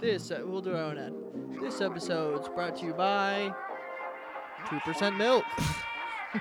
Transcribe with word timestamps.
This 0.00 0.30
uh, 0.30 0.40
we'll 0.46 0.62
do 0.62 0.74
our 0.74 0.82
own 0.82 0.96
ad. 0.96 1.12
This 1.60 1.82
episode's 1.82 2.48
brought 2.48 2.76
to 2.76 2.86
you 2.86 2.94
by 2.94 3.54
two 4.70 4.80
percent 4.80 5.18
milk. 5.18 5.44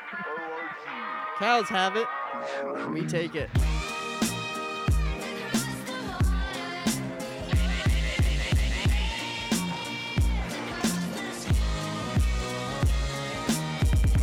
Cows 1.37 1.67
have 1.67 1.97
it. 1.97 2.07
We 2.93 3.05
take 3.05 3.35
it. 3.35 3.49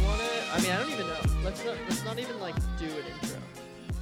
Wanna? 0.02 0.24
I 0.50 0.60
mean, 0.62 0.70
I 0.70 0.78
don't 0.78 0.90
even 0.92 1.06
know. 1.06 1.20
Let's 1.44 1.62
not. 1.62 1.76
Let's 1.90 2.04
not 2.06 2.18
even 2.18 2.40
like 2.40 2.54
do 2.78 2.86
an 2.86 3.04
intro. 3.20 3.38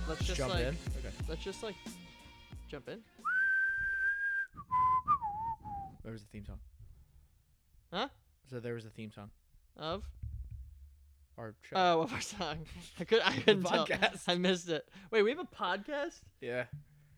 Let's 0.09 0.24
just 0.24 0.38
jump 0.38 0.55
like. 0.55 0.62
in. 0.62 0.77
Okay. 0.98 1.10
Let's 1.28 1.42
just 1.42 1.64
like 1.64 1.74
jump 2.69 2.88
in. 2.88 3.01
Where 6.03 6.03
was 6.14 6.23
the 6.23 6.28
theme 6.28 6.46
song? 6.46 6.59
Huh? 7.92 8.09
So 8.50 8.60
there 8.60 8.74
was 8.74 8.84
a 8.84 8.91
theme 8.91 9.10
song. 9.12 9.30
Of 9.77 10.05
Our 11.36 11.55
show. 11.62 11.77
oh, 11.77 12.02
of 12.02 12.12
our 12.12 12.20
song. 12.20 12.59
I 13.00 13.05
could. 13.05 13.20
I 13.24 13.32
couldn't 13.36 13.64
tell. 13.64 13.86
podcast. 13.86 14.22
I 14.28 14.36
missed 14.36 14.69
it. 14.69 14.88
Wait, 15.10 15.22
we 15.22 15.30
have 15.30 15.41
a 15.41 15.45
podcast. 15.45 16.20
yeah. 16.41 16.64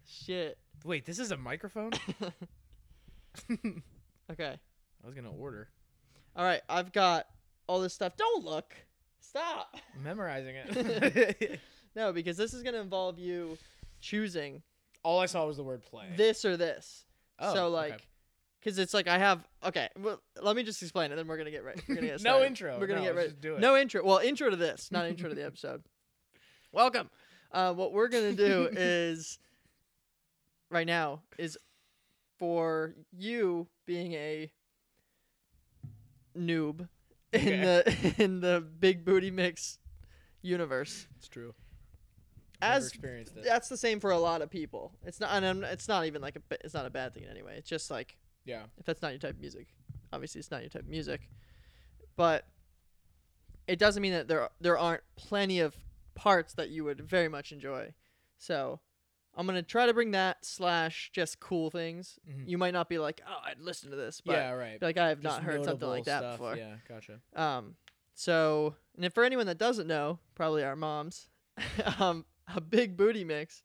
Shit. 0.07 0.59
Wait, 0.85 1.05
this 1.05 1.19
is 1.19 1.31
a 1.33 1.37
microphone? 1.37 1.93
okay. 4.31 4.59
I 5.03 5.07
was 5.07 5.15
gonna 5.15 5.33
order. 5.33 5.69
All 6.35 6.45
right. 6.45 6.63
I've 6.69 6.93
got 6.93 7.27
all 7.67 7.81
this 7.81 7.93
stuff. 7.93 8.17
Don't 8.17 8.45
look. 8.45 8.75
Stop. 9.21 9.77
Memorizing 10.03 10.55
it. 10.57 11.61
No, 11.97 12.13
because 12.13 12.37
this 12.37 12.53
is 12.53 12.63
gonna 12.63 12.81
involve 12.81 13.19
you 13.19 13.57
choosing 14.01 14.63
All 15.03 15.19
I 15.19 15.27
saw 15.27 15.47
was 15.47 15.57
the 15.57 15.65
word 15.65 15.83
play. 15.83 16.07
this 16.15 16.45
or 16.45 16.57
this. 16.59 17.05
Oh, 17.39 17.55
so 17.55 17.65
okay. 17.67 17.75
like, 17.93 18.07
because 18.61 18.79
it's 18.79 18.93
like 18.95 19.07
I 19.09 19.19
have. 19.19 19.47
Okay. 19.65 19.89
Well, 19.99 20.21
let 20.43 20.57
me 20.57 20.63
just 20.63 20.83
explain 20.83 21.13
it. 21.13 21.17
Then 21.17 21.27
we're 21.29 21.37
gonna 21.39 21.51
get 21.51 21.65
right. 21.65 21.81
We're 21.89 21.95
gonna 21.97 22.07
get 22.09 22.23
No 22.25 22.43
intro. 22.43 22.79
We're 22.79 22.87
gonna 22.87 23.01
No, 23.01 23.07
get 23.07 23.17
right. 23.17 23.29
just 23.29 23.41
do 23.41 23.55
it. 23.55 23.61
No 23.61 23.77
intro. 23.77 24.05
Well, 24.05 24.19
intro 24.19 24.51
to 24.51 24.57
this, 24.57 24.91
not 24.91 25.07
intro 25.07 25.29
to 25.29 25.35
the 25.35 25.45
episode. 25.47 25.83
Welcome. 26.73 27.11
Uh, 27.53 27.73
what 27.75 27.93
we're 27.93 28.09
gonna 28.09 28.33
do 28.33 28.69
is 28.73 29.39
right 30.71 30.87
now 30.87 31.23
is 31.39 31.57
for 32.39 32.95
you 33.17 33.67
being 33.87 34.13
a 34.15 34.51
noob 36.37 36.89
in 37.33 37.61
the 37.63 38.15
in 38.19 38.41
the 38.41 38.61
big 38.81 39.05
booty 39.05 39.31
mix 39.31 39.79
universe. 40.43 41.07
It's 41.19 41.29
true. 41.29 41.55
As 42.63 42.89
experienced 42.89 43.37
it. 43.37 43.45
that's 43.45 43.69
the 43.69 43.77
same 43.77 44.01
for 44.01 44.11
a 44.11 44.19
lot 44.19 44.41
of 44.43 44.49
people. 44.51 44.93
It's 45.05 45.21
not. 45.21 45.31
And 45.33 45.45
I'm- 45.45 45.65
it's 45.65 45.89
not 45.89 46.07
even 46.07 46.23
like 46.23 46.37
a. 46.37 46.43
It's 46.65 46.75
not 46.75 46.87
a 46.87 46.91
bad 46.91 47.13
thing 47.15 47.25
in 47.25 47.31
any 47.31 47.43
way. 47.43 47.55
It's 47.57 47.69
just 47.69 47.91
like 47.91 48.17
Yeah. 48.47 48.63
if 48.79 48.87
that's 48.87 49.03
not 49.03 49.13
your 49.13 49.19
type 49.19 49.35
of 49.35 49.41
music. 49.41 49.69
Obviously, 50.13 50.39
it's 50.39 50.51
not 50.51 50.61
your 50.63 50.71
type 50.71 50.83
of 50.83 50.89
music, 50.89 51.29
but 52.17 52.47
it 53.67 53.79
doesn't 53.79 54.01
mean 54.03 54.13
that 54.13 54.29
there 54.29 54.49
there 54.61 54.79
aren't 54.79 55.03
plenty 55.17 55.61
of 55.61 55.77
parts 56.15 56.55
that 56.55 56.71
you 56.71 56.85
would 56.85 57.01
very 57.01 57.29
much 57.29 57.53
enjoy. 57.53 57.93
So 58.39 58.81
I'm 59.37 59.47
gonna 59.47 59.63
try 59.63 59.87
to 59.87 59.93
bring 59.95 60.13
that 60.13 60.45
slash 60.45 61.11
just 61.13 61.41
cool 61.41 61.71
things. 61.71 62.19
Mhm. 62.29 62.49
You 62.49 62.57
might 62.59 62.73
not 62.73 62.89
be 62.89 62.99
like, 62.99 63.21
oh, 63.29 63.41
I'd 63.45 63.59
listen 63.61 63.91
to 63.91 63.97
this, 63.97 64.21
but 64.25 64.33
yeah. 64.33 64.51
Right. 64.53 64.81
like 64.81 64.97
I 64.97 65.09
have 65.09 65.21
Just 65.21 65.37
not 65.39 65.45
heard 65.45 65.65
something 65.65 65.89
like 65.89 66.05
that 66.05 66.21
stuff. 66.21 66.39
before. 66.39 66.57
Yeah. 66.57 66.77
Gotcha. 66.89 67.21
Um, 67.35 67.77
so 68.15 68.77
and 68.95 69.05
if 69.05 69.13
for 69.13 69.25
anyone 69.25 69.47
that 69.47 69.59
doesn't 69.59 69.87
know, 69.89 70.21
probably 70.35 70.63
our 70.65 70.77
moms, 70.77 71.29
um, 71.99 72.25
a 72.55 72.61
big 72.61 72.97
booty 72.97 73.25
mix, 73.25 73.63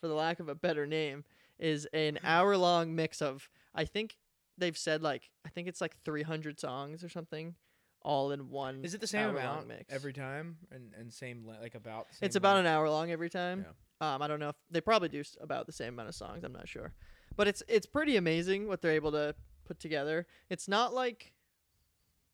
for 0.00 0.08
the 0.08 0.14
lack 0.14 0.40
of 0.40 0.48
a 0.48 0.54
better 0.54 0.86
name, 0.86 1.24
is 1.58 1.86
an 1.92 2.18
hour 2.24 2.56
long 2.56 2.94
mix 2.96 3.20
of 3.22 3.48
I 3.74 3.84
think 3.84 4.16
they've 4.58 4.76
said 4.78 5.02
like 5.02 5.30
I 5.44 5.48
think 5.48 5.68
it's 5.68 5.80
like 5.80 5.96
300 6.04 6.60
songs 6.60 7.02
or 7.04 7.08
something, 7.08 7.54
all 8.02 8.30
in 8.32 8.50
one. 8.50 8.84
Is 8.84 8.94
it 8.94 9.00
the 9.00 9.06
same 9.06 9.30
amount 9.30 9.66
mix. 9.68 9.92
every 9.92 10.12
time, 10.12 10.56
and 10.70 10.92
and 10.98 11.12
same 11.12 11.46
le- 11.46 11.58
like 11.60 11.74
about? 11.74 12.08
The 12.10 12.14
same 12.16 12.26
It's 12.26 12.36
about 12.36 12.54
length? 12.56 12.66
an 12.68 12.72
hour 12.72 12.88
long 12.88 13.10
every 13.10 13.30
time. 13.30 13.66
Um, 14.00 14.20
I 14.22 14.28
don't 14.28 14.40
know 14.40 14.50
if 14.50 14.56
they 14.70 14.80
probably 14.80 15.08
do 15.08 15.20
s- 15.20 15.36
about 15.40 15.66
the 15.66 15.72
same 15.72 15.94
amount 15.94 16.08
of 16.08 16.14
songs. 16.14 16.44
I'm 16.44 16.52
not 16.52 16.68
sure, 16.68 16.92
but 17.36 17.46
it's 17.48 17.62
it's 17.68 17.86
pretty 17.86 18.16
amazing 18.16 18.68
what 18.68 18.82
they're 18.82 18.92
able 18.92 19.12
to 19.12 19.34
put 19.64 19.78
together. 19.80 20.26
It's 20.50 20.68
not 20.68 20.92
like 20.92 21.32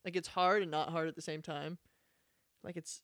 like 0.04 0.16
it's 0.16 0.28
hard 0.28 0.62
and 0.62 0.70
not 0.70 0.88
hard 0.90 1.08
at 1.08 1.14
the 1.16 1.22
same 1.22 1.42
time. 1.42 1.78
Like 2.64 2.76
it's 2.76 3.02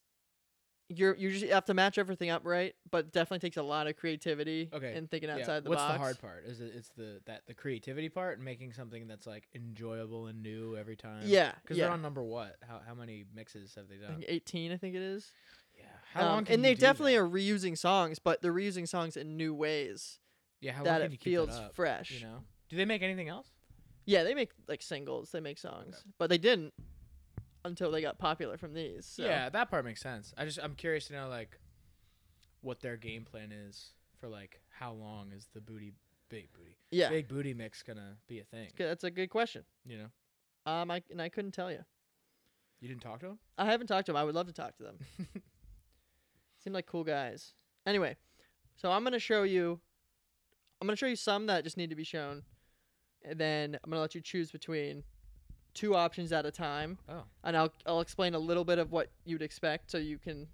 you're 0.89 1.15
you 1.15 1.31
just 1.31 1.45
have 1.51 1.65
to 1.65 1.73
match 1.73 1.97
everything 1.97 2.29
up 2.29 2.45
right, 2.45 2.73
but 2.91 3.11
definitely 3.11 3.39
takes 3.39 3.57
a 3.57 3.61
lot 3.63 3.87
of 3.87 3.97
creativity 3.97 4.69
Okay, 4.73 4.93
and 4.93 5.09
thinking 5.11 5.29
Yeah. 5.29 5.35
outside 5.35 5.63
the 5.63 5.69
box. 5.69 5.81
What's 5.81 5.81
box. 5.81 5.93
the 5.93 5.99
hard 5.99 6.19
part? 6.21 6.45
Is 6.45 6.61
it 6.61 6.73
it's 6.75 6.89
the 6.95 7.21
that 7.25 7.45
the 7.45 7.53
creativity 7.53 8.09
part 8.09 8.37
and 8.37 8.45
making 8.45 8.73
something 8.73 9.07
that's 9.07 9.27
like 9.27 9.47
enjoyable 9.53 10.27
and 10.27 10.41
new 10.41 10.77
every 10.77 10.95
time? 10.95 11.23
Yeah, 11.25 11.53
Because 11.61 11.77
yeah. 11.77 11.85
they're 11.85 11.93
on 11.93 12.01
number 12.01 12.23
what? 12.23 12.55
How 12.67 12.79
how 12.85 12.93
many 12.93 13.25
mixes 13.35 13.75
have 13.75 13.87
they 13.89 13.95
I 13.95 14.07
done? 14.09 14.19
think 14.19 14.25
18, 14.29 14.71
I 14.71 14.77
think 14.77 14.95
it 14.95 15.01
is. 15.01 15.31
Yeah. 15.77 15.83
How 16.13 16.21
Um, 16.21 16.27
long? 16.27 16.45
Can 16.45 16.55
and 16.55 16.65
they 16.65 16.73
definitely 16.73 17.15
that? 17.15 17.21
are 17.21 17.27
reusing 17.29 17.77
songs, 17.77 18.19
but 18.19 18.41
they're 18.41 18.53
reusing 18.53 18.87
songs 18.87 19.17
in 19.17 19.35
new 19.37 19.53
ways 19.53 20.19
Yeah. 20.61 20.71
How 20.71 20.83
that 20.85 21.01
long 21.01 21.11
it 21.11 21.21
feels 21.21 21.49
that 21.49 21.65
up, 21.65 21.75
fresh. 21.75 22.11
You 22.11 22.21
know. 22.25 22.43
Do 22.69 22.77
they 22.77 22.85
make 22.85 23.01
anything 23.01 23.27
else? 23.29 23.47
Yeah, 24.05 24.23
they 24.23 24.33
make 24.33 24.51
like 24.69 24.81
singles, 24.81 25.31
they 25.31 25.41
make 25.41 25.57
songs, 25.57 26.03
but 26.17 26.29
they 26.29 26.37
didn't 26.37 26.73
until 27.67 27.91
they 27.91 28.01
got 28.01 28.17
popular 28.17 28.57
from 28.57 28.73
these. 28.73 29.05
So. 29.05 29.23
Yeah, 29.23 29.49
that 29.49 29.69
part 29.69 29.85
makes 29.85 30.01
sense. 30.01 30.33
I 30.37 30.45
just 30.45 30.59
I'm 30.61 30.75
curious 30.75 31.07
to 31.07 31.13
know 31.13 31.29
like 31.29 31.59
what 32.61 32.81
their 32.81 32.97
game 32.97 33.23
plan 33.23 33.51
is 33.51 33.91
for 34.19 34.27
like 34.27 34.61
how 34.69 34.93
long 34.93 35.31
is 35.31 35.47
the 35.53 35.61
booty 35.61 35.93
big 36.29 36.51
booty 36.53 36.75
yeah, 36.91 37.09
big 37.09 37.27
booty 37.27 37.53
mix 37.53 37.83
gonna 37.83 38.17
be 38.27 38.39
a 38.39 38.43
thing? 38.43 38.69
That's 38.77 39.03
a 39.03 39.11
good 39.11 39.29
question. 39.29 39.63
You 39.85 39.97
know. 39.97 40.71
Um, 40.71 40.91
I 40.91 41.01
and 41.11 41.21
I 41.21 41.29
couldn't 41.29 41.51
tell 41.53 41.71
you. 41.71 41.83
You 42.79 42.87
didn't 42.87 43.01
talk 43.01 43.19
to 43.21 43.27
him. 43.27 43.39
I 43.57 43.65
haven't 43.65 43.87
talked 43.87 44.05
to 44.07 44.11
them. 44.11 44.17
I 44.17 44.23
would 44.23 44.35
love 44.35 44.47
to 44.47 44.53
talk 44.53 44.75
to 44.77 44.83
them. 44.83 44.99
Seem 46.63 46.73
like 46.73 46.85
cool 46.85 47.03
guys. 47.03 47.53
Anyway, 47.85 48.15
so 48.75 48.91
I'm 48.91 49.03
gonna 49.03 49.19
show 49.19 49.43
you. 49.43 49.79
I'm 50.79 50.87
gonna 50.87 50.97
show 50.97 51.07
you 51.07 51.15
some 51.15 51.47
that 51.47 51.63
just 51.63 51.77
need 51.77 51.89
to 51.89 51.95
be 51.95 52.03
shown, 52.03 52.43
and 53.23 53.39
then 53.39 53.79
I'm 53.83 53.89
gonna 53.89 54.01
let 54.01 54.15
you 54.15 54.21
choose 54.21 54.51
between 54.51 55.03
two 55.77 55.95
options 55.95 56.33
at 56.33 56.45
a 56.45 56.51
time, 56.51 56.97
Oh. 57.07 57.23
and 57.43 57.55
I'll 57.55 57.71
I'll 57.85 58.01
explain 58.01 58.33
a 58.33 58.39
little 58.39 58.65
bit 58.65 58.79
of 58.79 58.91
what 58.91 59.09
you'd 59.25 59.43
expect, 59.43 59.91
so 59.91 59.97
you 59.99 60.17
can 60.17 60.47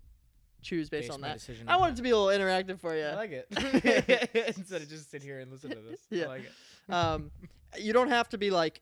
choose 0.61 0.89
based 0.89 1.07
Base 1.07 1.13
on 1.15 1.21
that. 1.21 1.33
decision 1.33 1.67
I 1.67 1.73
on 1.75 1.79
want 1.79 1.93
it 1.93 1.95
to 1.97 2.01
be 2.03 2.09
a 2.11 2.17
little 2.17 2.37
interactive 2.45 2.79
for 2.79 2.95
you. 2.95 3.05
I 3.05 3.15
like 3.15 3.31
it. 3.31 3.47
Instead 4.57 4.81
of 4.81 4.89
just 4.89 5.09
sit 5.09 5.23
here 5.23 5.39
and 5.39 5.51
listen 5.51 5.69
to 5.71 5.75
this. 5.77 6.01
Yeah. 6.09 6.25
I 6.25 6.27
like 6.27 6.43
it. 6.43 6.93
um, 6.93 7.31
you 7.77 7.91
don't 7.93 8.09
have 8.09 8.29
to 8.29 8.37
be 8.37 8.49
like, 8.49 8.81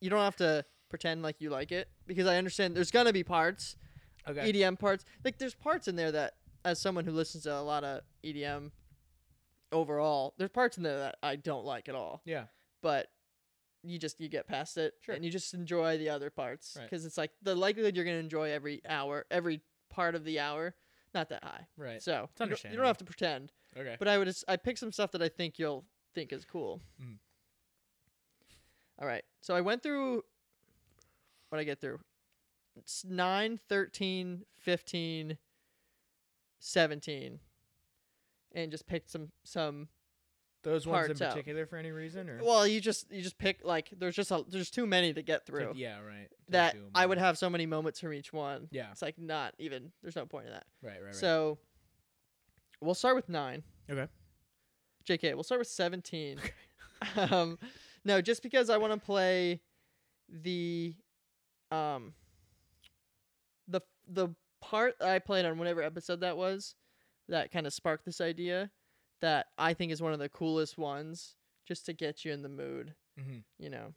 you 0.00 0.10
don't 0.10 0.20
have 0.20 0.36
to 0.36 0.64
pretend 0.90 1.22
like 1.22 1.40
you 1.40 1.50
like 1.50 1.70
it 1.72 1.88
because 2.06 2.26
I 2.26 2.36
understand 2.36 2.74
there's 2.76 2.90
gonna 2.90 3.12
be 3.12 3.22
parts, 3.24 3.76
Okay. 4.28 4.52
EDM 4.52 4.78
parts. 4.78 5.04
Like 5.24 5.38
there's 5.38 5.54
parts 5.54 5.86
in 5.88 5.96
there 5.96 6.10
that, 6.12 6.34
as 6.64 6.80
someone 6.80 7.04
who 7.04 7.10
listens 7.12 7.44
to 7.44 7.54
a 7.54 7.60
lot 7.60 7.84
of 7.84 8.00
EDM, 8.24 8.70
overall, 9.72 10.34
there's 10.38 10.50
parts 10.50 10.76
in 10.76 10.82
there 10.82 10.98
that 10.98 11.16
I 11.22 11.36
don't 11.36 11.64
like 11.64 11.88
at 11.88 11.94
all. 11.94 12.22
Yeah. 12.24 12.44
But 12.82 13.08
you 13.84 13.98
just 13.98 14.20
you 14.20 14.28
get 14.28 14.46
past 14.46 14.76
it 14.78 14.94
Sure. 15.02 15.14
and 15.14 15.24
you 15.24 15.30
just 15.30 15.54
enjoy 15.54 15.98
the 15.98 16.08
other 16.08 16.30
parts 16.30 16.74
Right. 16.76 16.84
because 16.88 17.04
it's 17.04 17.16
like 17.18 17.30
the 17.42 17.54
likelihood 17.54 17.94
you're 17.96 18.04
gonna 18.04 18.16
enjoy 18.18 18.50
every 18.50 18.80
hour, 18.86 19.26
every 19.30 19.60
part 19.90 20.14
of 20.14 20.24
the 20.24 20.40
hour, 20.40 20.74
not 21.14 21.28
that 21.28 21.44
high. 21.44 21.66
Right. 21.76 22.02
So 22.02 22.28
you 22.40 22.46
don't- 22.46 22.64
you 22.64 22.76
don't 22.76 22.86
have 22.86 22.98
to 22.98 23.04
pretend. 23.04 23.52
Okay. 23.76 23.96
But 23.98 24.08
I 24.08 24.18
would 24.18 24.26
just, 24.26 24.44
I 24.48 24.56
picked 24.56 24.78
some 24.78 24.92
stuff 24.92 25.10
that 25.12 25.22
I 25.22 25.28
think 25.28 25.58
you'll 25.58 25.84
think 26.14 26.32
is 26.32 26.44
cool. 26.44 26.80
Mm. 27.00 27.18
All 28.98 29.06
right. 29.06 29.24
So 29.40 29.54
I 29.54 29.60
went 29.60 29.82
through 29.82 30.24
what 31.48 31.58
I 31.60 31.64
get 31.64 31.80
through. 31.80 32.00
It's 32.76 33.04
9, 33.04 33.58
13, 33.68 34.44
15, 34.58 35.38
17 36.58 37.40
and 38.52 38.70
just 38.70 38.86
picked 38.86 39.10
some 39.10 39.30
some 39.42 39.88
Those 40.64 40.86
ones 40.86 41.02
in 41.04 41.06
parts 41.10 41.22
out. 41.22 41.30
particular 41.32 41.66
for 41.66 41.76
any 41.76 41.90
reason, 41.92 42.28
or 42.28 42.40
well, 42.42 42.66
you 42.66 42.80
just 42.80 43.10
you 43.12 43.22
just 43.22 43.38
pick 43.38 43.60
like 43.64 43.90
there's 43.96 44.16
just 44.16 44.30
a, 44.30 44.44
there's 44.48 44.70
too 44.70 44.86
many 44.86 45.12
to 45.12 45.22
get 45.22 45.46
Take- 45.46 45.54
through. 45.54 45.72
yeah, 45.76 46.00
right. 46.00 46.28
to 46.46 46.52
that 46.52 46.72
do 46.74 46.78
'em 46.80 46.90
I 46.94 47.06
would 47.06 47.18
have 47.18 47.38
so 47.38 47.48
many 47.50 47.66
moments 47.66 48.00
from 48.00 48.12
each 48.14 48.32
one. 48.32 48.68
Yeah. 48.70 48.90
It's 48.90 49.02
like 49.02 49.18
not 49.18 49.54
even 49.58 49.92
there's 50.02 50.16
no 50.16 50.26
point 50.26 50.46
in 50.46 50.52
that. 50.52 50.64
Right. 50.82 50.94
Right. 50.94 51.04
Right. 51.06 51.14
So 51.14 51.58
we'll 52.80 52.94
start 52.94 53.14
with 53.16 53.28
9. 53.28 53.62
okay. 53.90 54.08
JK, 55.06 55.34
we'll 55.34 55.42
start 55.42 55.58
with 55.60 55.68
17. 55.68 56.38
um, 57.30 57.58
no, 58.04 58.20
just 58.22 58.42
because 58.42 58.70
I 58.70 58.78
want 58.78 58.92
to 58.94 58.98
play 58.98 59.60
the 60.28 60.94
um 61.70 62.14
the 63.68 63.80
the 64.08 64.28
part 64.62 64.94
I 65.02 65.18
played 65.18 65.44
on 65.44 65.58
whatever 65.58 65.82
episode 65.82 66.20
that 66.20 66.36
was 66.38 66.74
that 67.28 67.50
kind 67.52 67.66
of 67.66 67.72
sparked 67.74 68.04
this 68.06 68.20
idea 68.20 68.70
that 69.20 69.46
I 69.58 69.74
think 69.74 69.92
is 69.92 70.02
one 70.02 70.12
of 70.12 70.18
the 70.18 70.28
coolest 70.28 70.76
ones 70.78 71.34
just 71.66 71.86
to 71.86 71.92
get 71.92 72.24
you 72.24 72.32
in 72.32 72.42
the 72.42 72.48
mood, 72.48 72.94
hmm 73.18 73.38
you 73.58 73.70
know. 73.70 73.94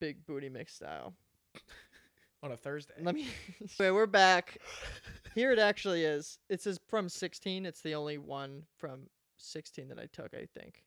Big 0.00 0.26
booty 0.26 0.48
mix 0.48 0.74
style. 0.74 1.14
On 2.42 2.52
a 2.52 2.56
Thursday. 2.56 2.94
Let 3.00 3.14
me 3.14 3.28
Okay, 3.80 3.90
we're 3.90 4.06
back. 4.06 4.58
Here 5.34 5.50
it 5.52 5.58
actually 5.58 6.04
is. 6.04 6.38
It 6.50 6.60
says 6.60 6.78
from 6.88 7.08
16. 7.08 7.64
It's 7.64 7.80
the 7.80 7.94
only 7.94 8.18
one 8.18 8.64
from 8.76 9.08
16 9.38 9.88
that 9.88 9.98
I 9.98 10.06
took, 10.12 10.34
I 10.34 10.46
think. 10.58 10.84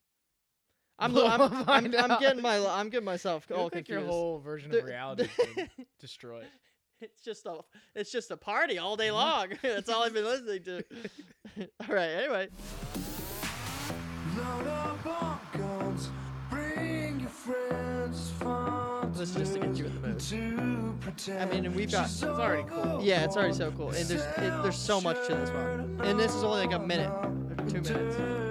I'm, 1.00 1.14
We'll 1.14 1.26
I'm, 1.32 1.42
I'm, 1.68 1.96
I'm 1.96 2.20
getting 2.20 2.42
my 2.42 2.58
I'm 2.58 2.90
getting 2.90 3.06
myself 3.06 3.48
all 3.52 3.64
like 3.64 3.72
confused. 3.74 3.90
your 3.90 4.02
whole 4.08 4.40
version 4.40 4.74
of 4.74 4.84
reality 4.84 5.28
destroyed. 6.00 6.46
it's 7.02 7.22
just 7.24 7.46
a 7.46 7.60
it's 7.96 8.12
just 8.12 8.30
a 8.32 8.38
party 8.38 8.78
all 8.78 8.96
day 8.98 9.10
Mhm. 9.10 9.14
long. 9.14 9.48
That's 9.62 9.90
all 9.90 10.04
I've 10.04 10.14
been 10.14 10.26
listening 10.26 10.64
to. 10.64 10.84
all 11.88 11.96
right. 11.96 12.10
Anyway, 12.10 12.50
is 19.20 19.34
just 19.34 19.54
to 19.54 19.60
get 19.60 19.76
you 19.78 19.86
in 19.86 20.02
the 20.02 20.08
mood. 20.08 20.22
I 21.40 21.46
mean, 21.46 21.66
and 21.66 21.76
we've 21.76 21.92
got- 21.92 22.06
It's 22.06 22.24
already 22.24 22.64
cool. 22.70 23.02
yeah, 23.04 23.24
it's 23.24 23.36
already 23.36 23.54
so 23.54 23.72
cool, 23.72 23.90
and 23.90 24.06
there's 24.08 24.22
it, 24.22 24.64
there's 24.64 24.76
so 24.78 25.02
much 25.02 25.18
to 25.28 25.36
this 25.36 25.50
one, 25.50 26.00
and 26.04 26.20
this 26.20 26.34
is 26.36 26.44
only 26.44 26.66
like 26.68 26.76
a 26.76 26.80
minute, 26.80 27.10
or 27.12 27.66
two 27.70 27.82
minutes. 27.82 28.47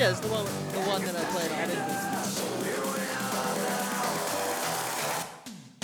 Yeah, 0.00 0.16
it's 0.16 0.20
the 0.20 0.32
one 0.32 0.48
the 0.72 0.80
one 0.88 1.04
that 1.04 1.12
I 1.12 1.24
played. 1.28 1.52
I 1.52 1.68
didn't. 1.68 1.84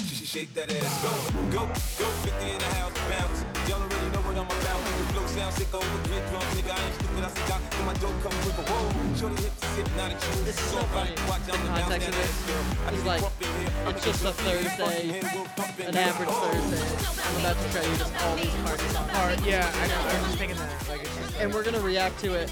She 0.08 0.24
shake 0.24 0.56
that 0.56 0.72
ass, 0.72 1.04
go, 1.04 1.12
go, 1.52 1.68
go, 1.68 2.08
50 2.24 2.32
in 2.48 2.56
the 2.56 2.64
house, 2.80 2.96
bounce. 3.12 3.44
Y'all 3.68 3.76
already 3.76 4.08
know 4.16 4.24
what 4.24 4.40
I'm 4.40 4.48
about. 4.48 4.80
Make 4.88 4.96
the 4.96 5.12
flow 5.12 5.26
sound 5.36 5.52
sick 5.52 5.68
over, 5.68 5.84
get 6.08 6.24
drunk, 6.32 6.48
nigga. 6.56 6.72
I 6.72 6.80
ain't 6.80 6.96
stupid, 6.96 7.28
I 7.28 7.28
forgot. 7.28 7.60
When 7.60 7.92
my 7.92 7.96
dope 8.00 8.16
come 8.24 8.32
with 8.40 8.56
a 8.56 8.64
whoa. 8.64 8.88
Shorty 9.20 9.36
hips 9.36 9.60
is 9.60 9.84
hypnotic, 9.84 10.16
you. 10.16 10.48
This 10.48 10.56
is 10.64 10.68
so 10.72 10.80
funny. 10.96 11.12
Watch 11.28 11.44
The 11.44 11.52
out 11.52 11.60
the 11.60 11.68
bounce 11.76 11.84
context 11.84 12.08
that 12.08 12.16
of 12.16 12.16
it 12.16 12.24
ass, 12.24 12.40
girl. 12.48 12.64
I 12.64 12.88
is 12.88 12.96
need 12.96 13.04
like, 13.04 13.20
to 13.20 13.28
bump 13.28 13.36
in 13.36 13.52
here. 13.52 13.68
I'ma 13.84 13.92
it's 13.92 14.00
just 14.00 14.24
a 14.24 14.32
drunk 14.32 14.40
in 14.40 14.48
here, 14.48 14.64
Thursday, 14.64 14.80
bumping 14.80 15.12
head, 15.12 15.28
we'll 15.36 15.52
bump 15.60 15.76
in 15.76 15.92
An 15.92 15.96
average 16.00 16.32
oh. 16.32 16.40
Thursday. 16.40 16.88
I'm 17.20 17.36
about 17.44 17.56
to 17.60 17.66
try 17.68 17.84
to 17.84 17.92
just 18.00 18.12
all 18.24 18.32
these 18.40 18.56
parties 18.64 18.96
on 18.96 19.04
Or 19.12 19.28
yeah, 19.44 19.68
I 19.76 19.84
know. 19.92 20.00
I 20.00 20.16
was 20.16 20.32
just 20.32 20.40
thinking 20.40 20.56
that. 20.56 20.72
Like, 20.88 21.04
and 21.36 21.52
we're 21.52 21.68
gonna 21.68 21.84
react 21.84 22.16
to 22.24 22.32
it 22.32 22.48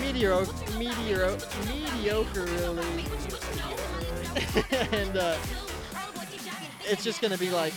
mediocre, 0.00 0.52
mediocre, 0.78 1.36
mediocrely, 1.66 3.04
and 4.92 5.16
uh, 5.16 5.36
it's 6.84 7.04
just 7.04 7.20
gonna 7.20 7.38
be 7.38 7.50
like, 7.50 7.72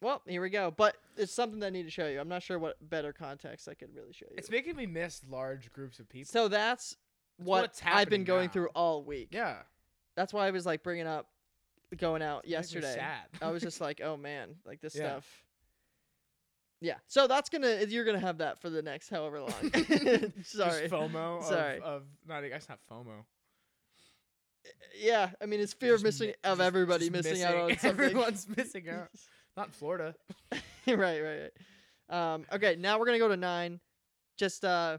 well, 0.00 0.22
here 0.26 0.40
we 0.42 0.50
go. 0.50 0.70
But 0.76 0.96
it's 1.16 1.32
something 1.32 1.60
that 1.60 1.66
I 1.66 1.70
need 1.70 1.84
to 1.84 1.90
show 1.90 2.06
you. 2.06 2.20
I'm 2.20 2.28
not 2.28 2.42
sure 2.42 2.58
what 2.58 2.76
better 2.88 3.12
context 3.12 3.68
I 3.68 3.74
could 3.74 3.94
really 3.94 4.12
show 4.12 4.26
you. 4.30 4.36
it's 4.38 4.50
making 4.50 4.76
me 4.76 4.86
miss 4.86 5.22
large 5.28 5.72
groups 5.72 5.98
of 5.98 6.08
people. 6.08 6.30
so 6.30 6.48
that's 6.48 6.96
what 7.36 7.80
I've 7.84 8.08
been 8.08 8.24
going 8.24 8.46
now. 8.46 8.52
through 8.52 8.68
all 8.74 9.02
week. 9.04 9.28
yeah, 9.32 9.56
That's 10.16 10.32
why 10.32 10.46
I 10.46 10.50
was 10.50 10.66
like 10.66 10.82
bringing 10.82 11.06
up 11.06 11.26
going 11.96 12.20
out 12.22 12.46
yesterday. 12.46 12.94
sad. 12.94 13.26
I 13.40 13.50
was 13.50 13.62
just 13.68 13.80
like, 13.80 14.00
oh 14.02 14.16
man, 14.16 14.56
like 14.66 14.80
this 14.80 14.94
Yeah. 14.94 15.10
stuff. 15.12 15.44
Yeah. 16.80 16.94
So 17.06 17.26
that's 17.26 17.48
gonna 17.48 17.84
you're 17.88 18.04
gonna 18.04 18.20
have 18.20 18.38
that 18.38 18.60
for 18.60 18.70
the 18.70 18.82
next 18.82 19.08
however 19.08 19.40
long. 19.40 19.50
Sorry. 19.72 20.32
Just 20.42 20.92
FOMO. 20.92 21.42
Sorry. 21.44 21.78
Of, 21.78 21.82
of 21.82 22.02
not. 22.26 22.42
That's 22.50 22.68
not 22.68 22.78
FOMO. 22.90 23.24
Yeah, 25.00 25.30
I 25.40 25.46
mean 25.46 25.60
it's 25.60 25.72
fear 25.72 25.94
of 25.94 26.02
missing 26.02 26.28
mi- 26.28 26.34
of 26.44 26.60
everybody 26.60 27.10
just 27.10 27.28
missing, 27.28 27.44
out 27.44 27.56
on 27.56 27.70
something. 27.78 27.90
Everyone's 27.90 28.46
missing 28.56 28.88
out. 28.88 29.08
Not 29.56 29.66
in 29.68 29.72
Florida. 29.72 30.14
right, 30.86 30.96
right, 30.96 31.50
right. 32.10 32.34
Um, 32.34 32.46
okay, 32.52 32.76
now 32.78 32.98
we're 32.98 33.06
gonna 33.06 33.18
go 33.18 33.28
to 33.28 33.36
nine. 33.36 33.80
Just 34.36 34.64
uh, 34.64 34.98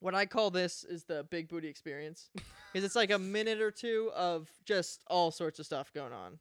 what 0.00 0.14
I 0.14 0.26
call 0.26 0.50
this 0.50 0.84
is 0.84 1.04
the 1.04 1.26
big 1.30 1.48
booty 1.48 1.68
experience, 1.68 2.30
because 2.34 2.84
it's 2.84 2.96
like 2.96 3.10
a 3.10 3.18
minute 3.18 3.60
or 3.60 3.70
two 3.70 4.10
of 4.14 4.48
just 4.64 5.02
all 5.08 5.30
sorts 5.30 5.58
of 5.58 5.66
stuff 5.66 5.92
going 5.92 6.12
on. 6.12 6.38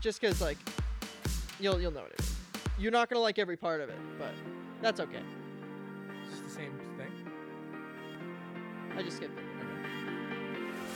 Just 0.00 0.20
because 0.20 0.40
like, 0.40 0.58
you'll 1.58 1.80
you'll 1.80 1.90
know 1.90 2.02
what 2.02 2.12
it 2.12 2.20
is. 2.20 2.36
You're 2.78 2.92
not 2.92 3.08
gonna 3.08 3.20
like 3.20 3.38
every 3.38 3.56
part 3.56 3.80
of 3.80 3.88
it, 3.88 3.98
but 4.18 4.32
that's 4.80 5.00
okay. 5.00 5.22
It's 6.30 6.40
the 6.40 6.50
same 6.50 6.72
thing. 6.96 7.12
I 8.96 9.02
just 9.02 9.16
skipped 9.16 9.36
it. 9.38 9.44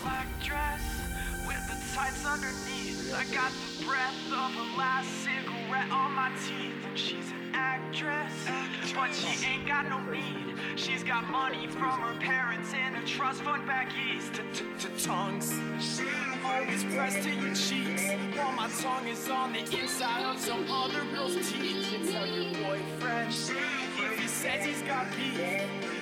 black 0.02 0.26
dress 0.42 0.80
with 0.98 1.14
the 1.14 1.31
tights 1.92 2.24
underneath. 2.24 3.14
I 3.14 3.24
got 3.34 3.52
the 3.52 3.84
breath 3.84 4.16
of 4.32 4.56
a 4.56 4.78
last 4.78 5.08
cigarette 5.22 5.90
on 5.90 6.12
my 6.12 6.30
teeth. 6.46 6.72
And 6.88 6.98
she's 6.98 7.30
an 7.30 7.52
actress, 7.52 8.32
but 8.94 9.12
she 9.14 9.46
ain't 9.46 9.66
got 9.66 9.88
no 9.88 10.00
need. 10.10 10.56
She's 10.76 11.04
got 11.04 11.28
money 11.28 11.66
from 11.66 12.00
her 12.00 12.18
parents 12.18 12.72
and 12.74 12.96
a 12.96 13.06
trust 13.06 13.42
fund 13.42 13.66
back 13.66 13.92
east. 14.08 14.40
To 14.54 15.04
tongues, 15.04 15.52
always 16.44 16.84
pressed 16.84 17.22
to 17.24 17.30
your 17.30 17.54
cheeks. 17.54 18.08
While 18.36 18.52
my 18.52 18.70
tongue 18.80 19.08
is 19.08 19.28
on 19.28 19.52
the 19.52 19.60
inside 19.60 20.24
of 20.24 20.40
some 20.40 20.64
other 20.70 21.04
girl's 21.12 21.34
teeth. 21.34 21.92
You 21.92 22.10
tell 22.10 22.26
your 22.26 22.54
boyfriend 22.64 23.28
if 23.28 24.18
he 24.18 24.28
says 24.28 24.64
he's 24.64 24.82
got 24.82 25.06
beef 25.14 25.36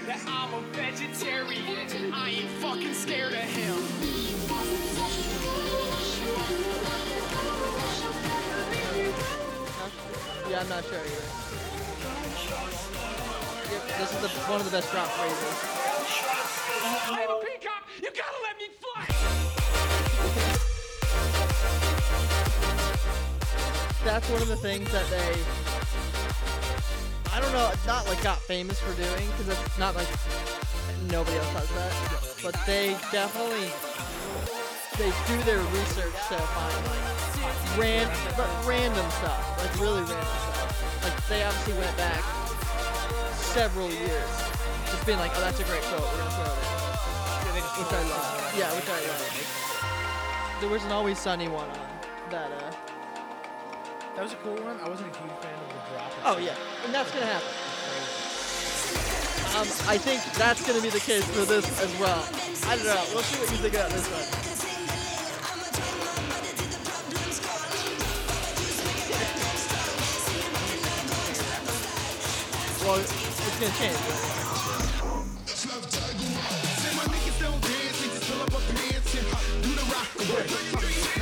that 0.07 0.21
I'm 0.27 0.55
a 0.55 0.61
vegetarian. 0.73 2.13
I 2.13 2.31
ain't 2.31 2.49
fucking 2.63 2.95
scared 2.95 3.33
of 3.33 3.40
I'm 10.61 10.69
not 10.69 10.85
sure 10.85 10.99
either. 10.99 11.25
Yep, 13.73 13.83
this 13.97 14.13
is 14.13 14.21
the, 14.21 14.29
one 14.45 14.61
of 14.61 14.67
the 14.67 14.77
best 14.77 14.93
drop 14.93 15.09
phrases. 15.09 15.57
Peacock, 17.41 17.89
you 17.97 18.11
gotta 18.13 18.41
let 18.45 18.59
me 18.59 18.69
fly. 18.77 19.07
that's 24.05 24.29
one 24.29 24.43
of 24.43 24.49
the 24.49 24.57
things 24.57 24.91
that 24.93 25.09
they 25.09 25.33
I 27.33 27.41
don't 27.41 27.53
know, 27.53 27.73
not 27.87 28.07
like 28.07 28.23
got 28.23 28.39
famous 28.41 28.79
for 28.79 28.93
doing 29.01 29.29
because 29.31 29.49
it's 29.49 29.79
not 29.79 29.97
like 29.97 30.09
nobody 31.11 31.39
else 31.39 31.55
does 31.55 31.71
that, 31.71 31.93
but 32.43 32.55
they 32.67 32.97
definitely 33.11 33.71
they 34.99 35.11
do 35.27 35.43
their 35.45 35.61
research 35.73 36.13
to 36.29 36.37
find 36.37 36.87
like 36.87 37.79
ran 37.79 38.07
but 38.37 38.49
random 38.67 39.09
stuff, 39.11 39.59
like 39.59 39.81
really 39.81 40.03
random 40.03 40.27
stuff. 40.27 40.50
Like 41.03 41.17
they 41.29 41.43
obviously 41.43 41.75
went 41.75 41.97
back 41.97 42.23
several 43.55 43.91
years, 43.91 44.31
just 44.87 45.05
being 45.07 45.19
like, 45.19 45.33
oh, 45.35 45.41
that's 45.41 45.59
a 45.61 45.65
great 45.65 45.83
quote, 45.83 46.01
we're 46.01 46.19
gonna 46.19 46.31
throw 46.31 46.53
it 46.53 47.57
in, 47.57 47.65
which 47.81 47.93
I 47.93 48.03
love. 48.09 48.55
Yeah, 48.57 48.75
which 48.77 48.89
I 48.89 49.01
love. 49.09 50.59
There 50.61 50.69
was 50.69 50.85
an 50.85 50.93
Always 50.93 51.19
Sunny 51.19 51.49
one 51.49 51.69
on 51.71 51.79
that. 52.31 52.51
uh 52.53 52.71
That 54.15 54.23
was 54.23 54.33
a 54.33 54.37
cool 54.37 54.57
one. 54.57 54.79
I 54.81 54.89
wasn't 54.89 55.15
a 55.15 55.19
huge 55.19 55.33
fan 55.41 55.55
of 55.55 55.69
the 55.69 55.81
drop. 55.91 56.13
Oh 56.27 56.39
yeah, 56.39 56.55
and 56.85 56.93
that's 56.95 57.11
gonna 57.11 57.27
happen. 57.27 57.49
Um, 59.57 59.67
I 59.89 59.99
think 59.99 60.23
that's 60.39 60.65
gonna 60.67 60.83
be 60.83 60.91
the 60.91 61.01
case 61.01 61.25
for 61.25 61.45
this 61.45 61.67
as 61.83 61.91
well. 61.99 62.23
I 62.69 62.77
don't 62.77 62.87
know. 62.87 63.03
We'll 63.13 63.23
see 63.25 63.41
what 63.41 63.51
you 63.51 63.57
think 63.57 63.75
about 63.75 63.91
this 63.91 64.07
one. 64.07 64.40
Well, 72.91 72.99
it's 72.99 73.15
gonna 73.61 73.71
change. 73.79 73.95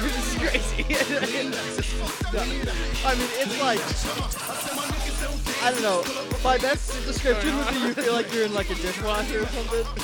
This 0.00 0.16
is 0.24 0.32
crazy. 0.40 0.80
I 3.04 3.12
mean, 3.16 3.28
it's 3.36 3.60
like 3.60 3.84
I 5.62 5.70
don't 5.70 5.82
know. 5.82 6.02
My 6.42 6.56
best 6.56 7.04
description 7.04 7.54
would 7.58 7.68
be 7.68 7.74
you 7.80 7.92
feel 7.92 8.14
like 8.14 8.32
you're 8.32 8.46
in 8.46 8.54
like 8.54 8.70
a 8.70 8.74
dishwasher 8.74 9.42
or 9.42 9.46
something. 9.48 9.84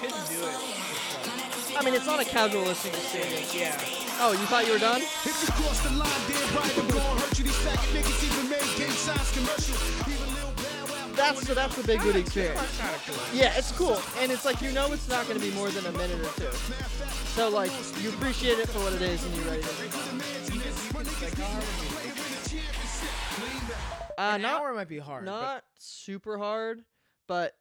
couldn't 0.00 0.28
do 0.28 0.42
it. 0.42 0.76
I 1.78 1.82
mean, 1.84 1.92
it's 1.92 2.06
not 2.06 2.20
a 2.20 2.24
casual 2.24 2.62
listening 2.62 2.94
experience. 2.94 3.54
Yeah. 3.54 4.05
Oh, 4.18 4.32
you 4.32 4.38
thought 4.46 4.66
you 4.66 4.72
were 4.72 4.78
done? 4.78 5.02
If 5.02 5.26
you 5.42 5.52
cross 5.54 5.82
the 5.82 5.90
line, 5.90 6.08
dead 6.26 6.50
right, 6.56 6.78
I'm 6.78 6.88
gonna 6.88 7.20
hurt 7.20 7.38
you. 7.38 7.44
These 7.44 7.54
faggot 7.60 7.90
niggas 7.92 8.24
even 8.24 8.48
made 8.50 8.78
gang 8.78 8.90
signs 8.96 9.30
commercials. 9.32 10.08
Even 10.08 10.34
Lil 10.34 10.52
Bow 10.56 10.92
Wow 10.92 11.14
That's 11.14 11.46
so 11.46 11.52
that's 11.54 11.76
the 11.76 11.82
big 11.86 12.00
booty 12.00 12.20
experience. 12.20 12.78
Kind 12.78 12.94
of 12.94 13.04
cool. 13.06 13.38
Yeah, 13.38 13.52
it's 13.58 13.72
cool, 13.72 14.00
and 14.18 14.32
it's 14.32 14.44
like 14.46 14.62
you 14.62 14.72
know 14.72 14.90
it's 14.92 15.08
not 15.08 15.26
going 15.28 15.38
to 15.38 15.44
be 15.46 15.52
more 15.54 15.68
than 15.70 15.84
a 15.84 15.92
minute 15.92 16.18
or 16.18 16.32
two. 16.40 16.50
So 17.36 17.50
like 17.50 17.70
you 18.00 18.08
appreciate 18.08 18.58
it 18.58 18.68
for 18.70 18.78
what 18.80 18.94
it 18.94 19.02
is, 19.02 19.22
and 19.24 19.36
you're 19.36 19.44
ready 19.44 19.62
to. 19.62 19.68
Uh, 24.18 24.32
An 24.36 24.42
not 24.42 24.62
hour 24.62 24.72
might 24.72 24.88
be 24.88 24.98
hard. 24.98 25.26
but 25.26 25.30
not 25.30 25.64
super 25.78 26.38
hard, 26.38 26.82
but 27.28 27.52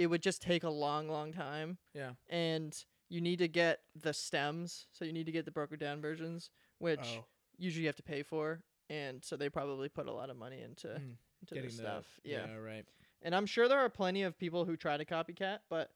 it 0.00 0.08
would 0.08 0.22
just 0.22 0.42
take 0.42 0.64
a 0.64 0.70
long, 0.70 1.08
long 1.08 1.32
time. 1.32 1.78
Yeah. 1.94 2.12
And 2.28 2.74
you 3.10 3.20
need 3.20 3.40
to 3.40 3.48
get 3.48 3.80
the 3.94 4.14
stems, 4.14 4.86
so 4.92 5.04
you 5.04 5.12
need 5.12 5.26
to 5.26 5.32
get 5.32 5.44
the 5.44 5.50
broken 5.50 5.78
down 5.78 6.00
versions, 6.00 6.48
which 6.78 7.00
Oh. 7.04 7.26
usually 7.58 7.82
you 7.82 7.88
have 7.88 7.96
to 7.96 8.02
pay 8.02 8.22
for, 8.22 8.62
and 8.88 9.22
so 9.22 9.36
they 9.36 9.50
probably 9.50 9.88
put 9.90 10.06
a 10.06 10.12
lot 10.12 10.30
of 10.30 10.36
money 10.38 10.62
into 10.62 10.88
Mm, 10.88 11.16
into 11.42 11.54
Getting 11.54 11.62
this 11.64 11.76
the 11.76 11.82
stuff. 11.82 12.20
Yeah. 12.24 12.46
Yeah. 12.46 12.54
Right. 12.54 12.86
and 13.22 13.34
I'm 13.34 13.46
sure 13.46 13.68
there 13.68 13.80
are 13.80 13.90
plenty 13.90 14.22
of 14.22 14.38
people 14.38 14.64
who 14.64 14.76
try 14.76 14.96
to 14.96 15.04
copycat, 15.04 15.58
but 15.68 15.90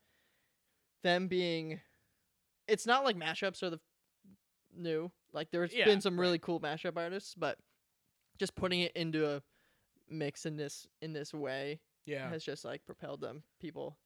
them 1.02 1.28
being, 1.28 1.80
it's 2.66 2.86
not 2.86 3.04
like 3.04 3.16
mashups 3.16 3.62
are 3.62 3.70
the 3.70 3.80
new. 4.74 5.10
Like 5.32 5.50
there's 5.50 5.72
Yeah, 5.72 5.84
been 5.86 6.00
some 6.00 6.16
right. 6.18 6.24
really 6.24 6.38
cool 6.38 6.60
mashup 6.60 6.96
artists, 6.96 7.34
but 7.34 7.58
just 8.38 8.54
putting 8.56 8.80
it 8.80 8.92
into 8.96 9.28
a 9.30 9.42
mix 10.08 10.44
in 10.46 10.56
this 10.56 10.86
in 11.00 11.12
this 11.12 11.32
way 11.32 11.80
Yeah. 12.06 12.28
has 12.28 12.44
just 12.44 12.64
like 12.64 12.84
propelled 12.84 13.20
them 13.20 13.42
people. 13.60 13.96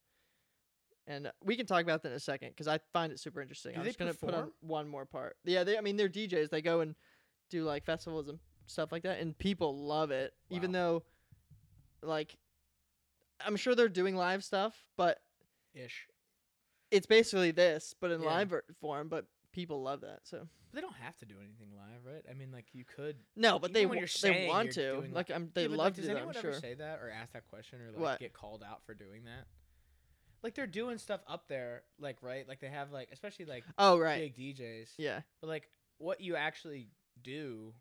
And 1.08 1.26
uh, 1.26 1.30
we 1.42 1.56
can 1.56 1.64
talk 1.66 1.82
about 1.82 2.02
that 2.02 2.10
in 2.10 2.14
a 2.14 2.20
second 2.20 2.50
because 2.50 2.68
I 2.68 2.78
find 2.92 3.10
it 3.10 3.18
super 3.18 3.40
interesting. 3.40 3.72
Do 3.72 3.80
I'm 3.80 3.86
just 3.86 3.98
gonna 3.98 4.12
put 4.14 4.34
on 4.34 4.52
one 4.60 4.86
more 4.86 5.06
part. 5.06 5.36
Yeah, 5.44 5.64
they. 5.64 5.76
I 5.78 5.80
mean, 5.80 5.96
they're 5.96 6.08
DJs. 6.08 6.50
They 6.50 6.60
go 6.62 6.80
and 6.80 6.94
do 7.50 7.64
like 7.64 7.84
festivals 7.84 8.28
and 8.28 8.38
stuff 8.66 8.92
like 8.92 9.02
that, 9.04 9.18
and 9.18 9.36
people 9.36 9.86
love 9.86 10.10
it. 10.10 10.34
Even 10.50 10.70
though, 10.70 11.02
like, 12.02 12.36
I'm 13.44 13.56
sure 13.56 13.74
they're 13.74 13.88
doing 13.88 14.16
live 14.16 14.44
stuff, 14.44 14.84
but 14.98 15.18
Ish. 15.74 16.06
it's 16.90 17.06
basically 17.06 17.52
this, 17.52 17.94
but 17.98 18.10
in 18.10 18.20
Yeah. 18.20 18.26
live 18.28 18.52
form. 18.78 19.08
But 19.08 19.24
people 19.52 19.82
love 19.82 20.02
that. 20.02 20.20
So 20.24 20.46
But 20.70 20.74
they 20.74 20.80
don't 20.82 20.96
have 20.96 21.16
to 21.18 21.24
do 21.24 21.36
anything 21.42 21.74
live, 21.74 22.04
right? 22.04 22.22
I 22.30 22.34
mean, 22.34 22.52
like 22.52 22.66
you 22.74 22.84
could. 22.84 23.16
no, 23.34 23.58
but 23.58 23.72
they 23.72 23.86
you're 23.86 24.06
they 24.20 24.46
want 24.46 24.72
to. 24.72 24.96
doing 24.96 25.14
Like, 25.14 25.30
li- 25.30 25.34
I'm. 25.36 25.50
They 25.54 25.62
Yeah, 25.62 25.68
love 25.68 25.78
like, 25.78 25.94
to 25.94 26.00
does 26.02 26.08
do 26.08 26.14
that. 26.14 26.18
anyone 26.18 26.36
I'm 26.36 26.44
ever 26.44 26.52
sure. 26.52 26.60
say 26.60 26.74
that 26.74 26.98
or 27.00 27.10
ask 27.10 27.32
that 27.32 27.48
question 27.48 27.80
or 27.80 27.92
like 27.92 27.98
What? 28.02 28.20
get 28.20 28.34
called 28.34 28.62
out 28.62 28.82
for 28.84 28.92
doing 28.92 29.24
that? 29.24 29.46
Like 30.42 30.54
they're 30.54 30.66
doing 30.66 30.98
stuff 30.98 31.20
up 31.26 31.48
there, 31.48 31.82
like 31.98 32.18
right, 32.22 32.46
like 32.48 32.60
they 32.60 32.68
have 32.68 32.92
like 32.92 33.08
especially 33.12 33.44
like 33.44 33.64
Oh 33.76 33.98
right. 33.98 34.32
big 34.34 34.56
DJs. 34.56 34.90
Yeah. 34.96 35.20
But 35.40 35.48
like 35.48 35.68
what 35.98 36.20
you 36.20 36.36
actually 36.36 36.88
do 37.22 37.74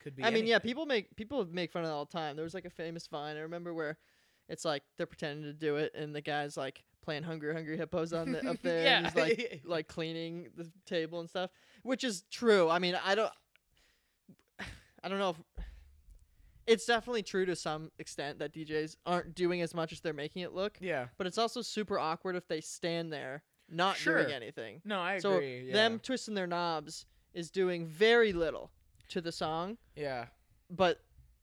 could 0.00 0.16
be. 0.16 0.24
I 0.24 0.30
mean, 0.30 0.46
yeah, 0.46 0.58
people 0.58 0.86
make 0.86 1.14
people 1.16 1.46
make 1.50 1.72
fun 1.72 1.84
of 1.84 1.90
it 1.90 1.92
all 1.92 2.06
the 2.06 2.12
time. 2.12 2.36
There 2.36 2.44
was 2.44 2.54
like 2.54 2.64
a 2.64 2.70
famous 2.70 3.06
vine 3.06 3.36
I 3.36 3.40
remember 3.40 3.74
where 3.74 3.98
it's 4.48 4.64
like 4.64 4.82
they're 4.96 5.06
pretending 5.06 5.44
to 5.44 5.52
do 5.52 5.76
it, 5.76 5.92
and 5.94 6.14
the 6.14 6.20
guy's 6.20 6.56
like 6.56 6.82
playing 7.02 7.22
"Hungry 7.22 7.54
Hungry 7.54 7.76
Hippos" 7.76 8.12
on 8.12 8.32
the 8.32 8.48
up 8.48 8.56
there, 8.62 8.86
and 8.86 9.06
he's 9.06 9.14
like 9.14 9.62
like 9.64 9.88
cleaning 9.88 10.48
the 10.56 10.70
table 10.86 11.20
and 11.20 11.28
stuff, 11.28 11.50
which 11.82 12.02
is 12.02 12.24
true. 12.30 12.68
I 12.68 12.78
mean, 12.78 12.98
I 13.04 13.14
don't, 13.14 13.32
I 15.02 15.08
don't 15.08 15.18
know 15.18 15.30
if 15.30 15.64
it's 16.66 16.84
definitely 16.86 17.22
true 17.22 17.44
to 17.46 17.56
some 17.56 17.90
extent 17.98 18.38
that 18.38 18.52
DJs 18.52 18.96
aren't 19.06 19.34
doing 19.34 19.60
as 19.62 19.74
much 19.74 19.92
as 19.92 20.00
they're 20.00 20.12
making 20.12 20.42
it 20.42 20.52
look, 20.52 20.78
Yeah. 20.80 21.08
but 21.18 21.26
it's 21.26 21.38
also 21.38 21.62
super 21.62 21.98
awkward 21.98 22.36
if 22.36 22.46
they 22.48 22.60
stand 22.60 23.12
there 23.12 23.42
not 23.68 23.96
Sure. 23.96 24.22
doing 24.22 24.32
anything. 24.34 24.80
No, 24.84 25.00
I 25.00 25.18
so 25.18 25.34
agree. 25.34 25.66
yeah. 25.66 25.72
them 25.72 25.98
twisting 26.00 26.34
their 26.34 26.46
knobs 26.46 27.06
is 27.34 27.50
doing 27.50 27.86
very 27.86 28.32
little 28.32 28.72
to 29.08 29.20
the 29.20 29.30
song 29.32 29.78
Yeah. 29.96 30.26
but 30.68 31.00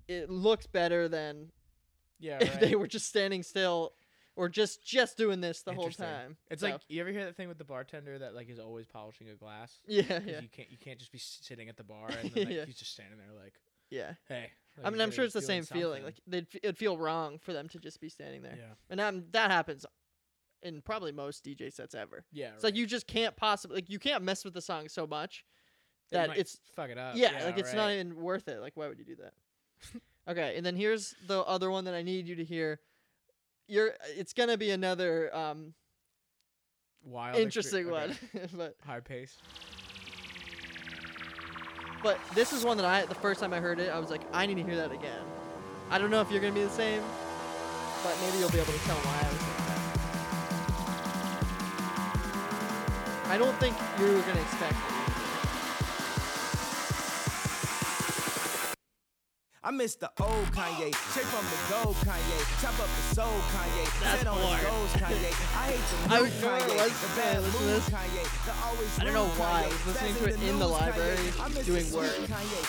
it 0.07 0.29
looks 0.29 0.67
better 0.67 1.07
than 1.07 1.51
Yeah. 2.19 2.37
if 2.41 2.51
Right. 2.51 2.59
they 2.61 2.75
were 2.75 2.87
just 2.87 3.07
standing 3.07 3.43
still 3.43 3.93
or 4.35 4.49
just 4.49 4.83
just 4.85 5.17
doing 5.17 5.41
this 5.41 5.63
the 5.63 5.73
whole 5.73 5.85
Interesting. 5.85 6.05
time. 6.05 6.37
It's 6.51 6.61
So, 6.61 6.69
like 6.69 6.81
you 6.89 7.01
ever 7.01 7.09
hear 7.11 7.25
that 7.25 7.35
thing 7.35 7.47
with 7.47 7.57
the 7.57 7.63
bartender 7.63 8.19
that 8.19 8.35
like 8.35 8.49
is 8.49 8.59
always 8.59 8.85
polishing 8.85 9.29
a 9.29 9.35
glass. 9.35 9.79
yeah, 9.87 10.03
'Cause 10.03 10.21
yeah, 10.27 10.41
You 10.41 10.49
can't 10.49 10.69
you 10.71 10.77
can't 10.77 10.99
just 10.99 11.11
be 11.11 11.17
s- 11.17 11.39
sitting 11.41 11.69
at 11.69 11.77
the 11.77 11.83
bar 11.83 12.07
and 12.09 12.31
then, 12.31 12.45
like, 12.45 12.53
Yeah. 12.55 12.65
he's 12.65 12.77
just 12.77 12.91
standing 12.93 13.17
there 13.17 13.33
like, 13.33 13.53
yeah. 13.89 14.13
hey. 14.27 14.51
I 14.83 14.89
mean, 14.89 15.01
I'm 15.01 15.11
sure 15.11 15.25
it's 15.25 15.33
the 15.33 15.41
same 15.41 15.63
feeling. 15.63 16.03
something. 16.03 16.05
Like 16.05 16.15
they'd 16.27 16.47
f- 16.53 16.61
it'd 16.63 16.77
feel 16.77 16.97
wrong 16.97 17.39
for 17.39 17.53
them 17.53 17.67
to 17.69 17.79
just 17.79 17.99
be 17.99 18.09
standing 18.09 18.41
there, 18.41 18.57
yeah, 18.57 18.73
and 18.89 18.99
that 18.99 19.31
that 19.33 19.51
happens 19.51 19.85
in 20.63 20.81
probably 20.81 21.11
most 21.11 21.43
DJ 21.43 21.71
sets 21.71 21.95
ever. 21.95 22.25
yeah. 22.31 22.51
It's 22.55 22.63
like 22.63 22.75
you 22.75 22.85
just 22.85 23.07
can't 23.07 23.35
possibly 23.35 23.75
like 23.75 23.89
you 23.89 23.99
can't 23.99 24.23
mess 24.23 24.43
with 24.43 24.53
the 24.53 24.61
song 24.61 24.89
so 24.89 25.05
much 25.05 25.43
that 26.11 26.37
it's 26.37 26.59
fuck 26.75 26.89
it 26.89 26.97
up. 26.97 27.15
yeah, 27.15 27.43
like 27.45 27.57
it's 27.57 27.73
not 27.73 27.91
even 27.91 28.15
worth 28.15 28.47
it. 28.47 28.59
Like 28.59 28.73
why 28.75 28.87
would 28.87 28.99
you 28.99 29.05
do 29.05 29.15
that? 29.17 30.01
okay, 30.31 30.55
and 30.55 30.65
then 30.65 30.75
here's 30.75 31.15
the 31.27 31.41
other 31.43 31.69
one 31.71 31.85
that 31.85 31.93
I 31.93 32.01
need 32.01 32.27
you 32.27 32.35
to 32.35 32.43
hear. 32.43 32.79
You're 33.67 33.93
it's 34.15 34.33
gonna 34.33 34.57
be 34.57 34.71
another 34.71 35.35
um 35.35 35.73
wild. 37.03 37.37
interesting 37.37 37.91
okay. 37.91 38.07
one, 38.07 38.49
but 38.53 38.75
High 38.85 39.01
pace. 39.01 39.37
But 42.03 42.19
this 42.35 42.53
is 42.53 42.63
one 42.63 42.77
that 42.77 42.85
I, 42.85 43.05
the 43.05 43.15
first 43.15 43.39
time 43.39 43.53
I 43.53 43.59
heard 43.59 43.79
it, 43.79 43.89
I 43.89 43.99
was 43.99 44.09
like, 44.09 44.21
I 44.31 44.45
need 44.45 44.55
to 44.55 44.63
hear 44.63 44.75
that 44.75 44.91
again. 44.91 45.21
I 45.89 45.97
don't 45.97 46.11
know 46.11 46.21
if 46.21 46.31
you're 46.31 46.41
gonna 46.41 46.53
be 46.53 46.63
the 46.63 46.69
same, 46.69 47.01
but 48.03 48.15
maybe 48.21 48.37
you'll 48.37 48.51
be 48.51 48.59
able 48.59 48.73
to 48.73 48.79
tell 48.79 48.97
why 48.97 49.17
I 49.17 49.29
was 49.31 49.41
like 49.41 49.57
that. 49.57 49.77
I 53.31 53.37
don't 53.37 53.57
think 53.57 53.75
you 53.99 54.05
were 54.05 54.21
gonna 54.21 54.41
expect 54.41 54.73
it. 54.73 54.97
I 59.63 59.71
miss 59.71 59.95
the 59.95 60.11
old 60.21 60.45
Kanye, 60.55 60.95
straight 61.11 61.25
from 61.25 61.43
the 61.43 61.57
gold 61.73 61.95
Kanye, 62.07 62.61
chop 62.61 62.79
up 62.79 62.87
the 62.87 63.15
soul 63.15 63.41
Kanye, 63.51 63.96
That's 64.07 64.23
set 64.23 64.27
on 64.31 64.37
his 64.39 64.47
hard. 64.47 64.63
goals 64.67 64.91
Kanye. 65.03 65.31
I 65.51 65.65
hate 65.67 65.85
the 65.91 65.97
I 66.07 66.17
new 66.17 66.23
was- 66.23 66.35
remember 66.39 66.47
I 66.47 66.87
was 66.87 66.95
the 66.95 67.07
trying 67.07 67.43
bad 67.43 67.43
to 67.43 67.63
this. 67.67 67.85
Kanye, 67.91 68.23
the 68.47 68.53
always 68.63 68.91
I 68.97 69.01
don't 69.03 69.13
know 69.19 69.29
why. 69.35 69.59
I 69.63 69.67
was 69.67 69.83
listening 69.87 70.15
to 70.15 70.23
it 70.31 70.37
in 70.47 70.55
the 70.59 70.67
library. 70.67 71.27
Doing 71.67 71.87
work 71.91 72.15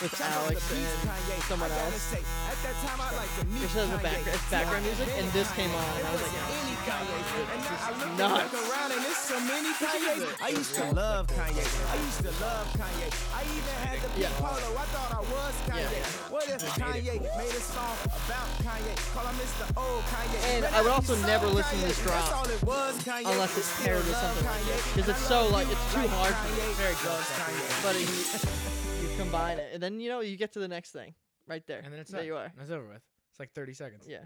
with 0.03 0.15
Alex 0.19 0.59
and 0.75 1.43
someone 1.47 1.71
else. 1.71 2.03
say, 2.11 2.23
at 2.51 2.59
that 2.67 2.75
time 2.83 2.99
I 2.99 3.11
liked 3.15 3.35
the 3.39 3.45
Just 3.63 3.77
as 3.79 3.89
a 3.89 3.99
background- 4.03 4.27
it's 4.35 4.51
background 4.51 4.83
music, 4.85 5.09
and 5.19 5.27
this 5.33 5.49
came 5.55 5.71
on, 5.75 5.85
and 5.99 6.05
I 6.09 6.11
was 6.13 6.23
like, 6.27 6.35
It 6.35 6.59
any 6.59 6.77
Kanye. 6.89 7.19
And 7.55 7.63
now 7.63 7.79
I 7.79 7.91
look 7.95 8.13
nuts. 8.19 8.51
back 8.51 8.55
around 8.59 8.91
and 8.99 9.03
it's 9.07 9.23
so 9.29 9.39
many 9.41 9.71
Kanye. 9.79 10.27
I 10.43 10.49
used 10.49 10.75
to 10.75 10.85
love 10.93 11.27
Kanye. 11.29 11.63
I 11.63 11.97
used 12.03 12.21
to 12.27 12.33
love 12.43 12.67
Kanye. 12.75 13.09
I 13.39 13.43
even 13.47 13.77
had 13.87 13.99
the 14.03 14.11
Yeah. 14.21 14.31
polo. 14.43 14.69
I 14.75 14.87
thought 14.91 15.13
I 15.15 15.23
was 15.23 15.55
Kanye. 15.71 16.03
What 16.35 16.49
if 16.49 16.61
Kanye 16.75 17.15
made 17.39 17.55
a 17.55 17.63
song 17.63 17.97
about 18.03 18.49
Kanye? 18.67 18.95
Call 19.15 19.27
him 19.31 19.37
Mr. 19.39 19.65
Old 19.79 20.03
Kanye. 20.11 20.39
And 20.57 20.65
I 20.67 20.83
would 20.83 20.91
also 20.93 21.15
never 21.29 21.47
listen 21.47 21.79
to 21.81 21.87
this 21.87 22.03
drop 22.03 22.15
That's 22.17 22.33
all 22.33 22.49
it 22.49 22.63
was, 22.63 23.03
Kanye. 23.05 23.31
unless 23.31 23.59
it's 23.59 23.83
paired 23.85 23.99
with 24.05 24.17
something 24.17 24.47
like 24.47 24.61
Kanye. 24.63 24.67
this, 24.67 24.83
'cause 24.83 24.97
And 24.99 25.09
it's 25.11 25.29
so, 25.29 25.47
like, 25.49 25.69
it's 25.71 25.93
too 25.95 26.09
hard 26.09 26.35
for 26.35 26.49
me. 26.55 26.61
Kanye. 26.61 26.75
Very 26.75 26.95
Kanye. 26.95 27.83
But 27.83 27.95
you, 28.01 29.09
you 29.11 29.17
combine 29.19 29.59
it, 29.59 29.71
and 29.75 29.83
then 29.83 30.01
you 30.01 30.09
know 30.09 30.21
you 30.21 30.37
get 30.39 30.53
to 30.55 30.59
the 30.59 30.69
next 30.69 30.93
thing, 30.93 31.15
right 31.47 31.67
there. 31.67 31.81
And 31.85 31.93
then 31.93 32.01
it's 32.01 32.11
there 32.11 32.21
done. 32.21 32.27
you 32.27 32.37
are. 32.37 32.51
That's 32.57 32.71
over 32.71 32.89
with. 32.89 33.03
It's 33.31 33.39
like 33.39 33.53
30 33.53 33.75
seconds. 33.75 34.07
Yeah. 34.09 34.25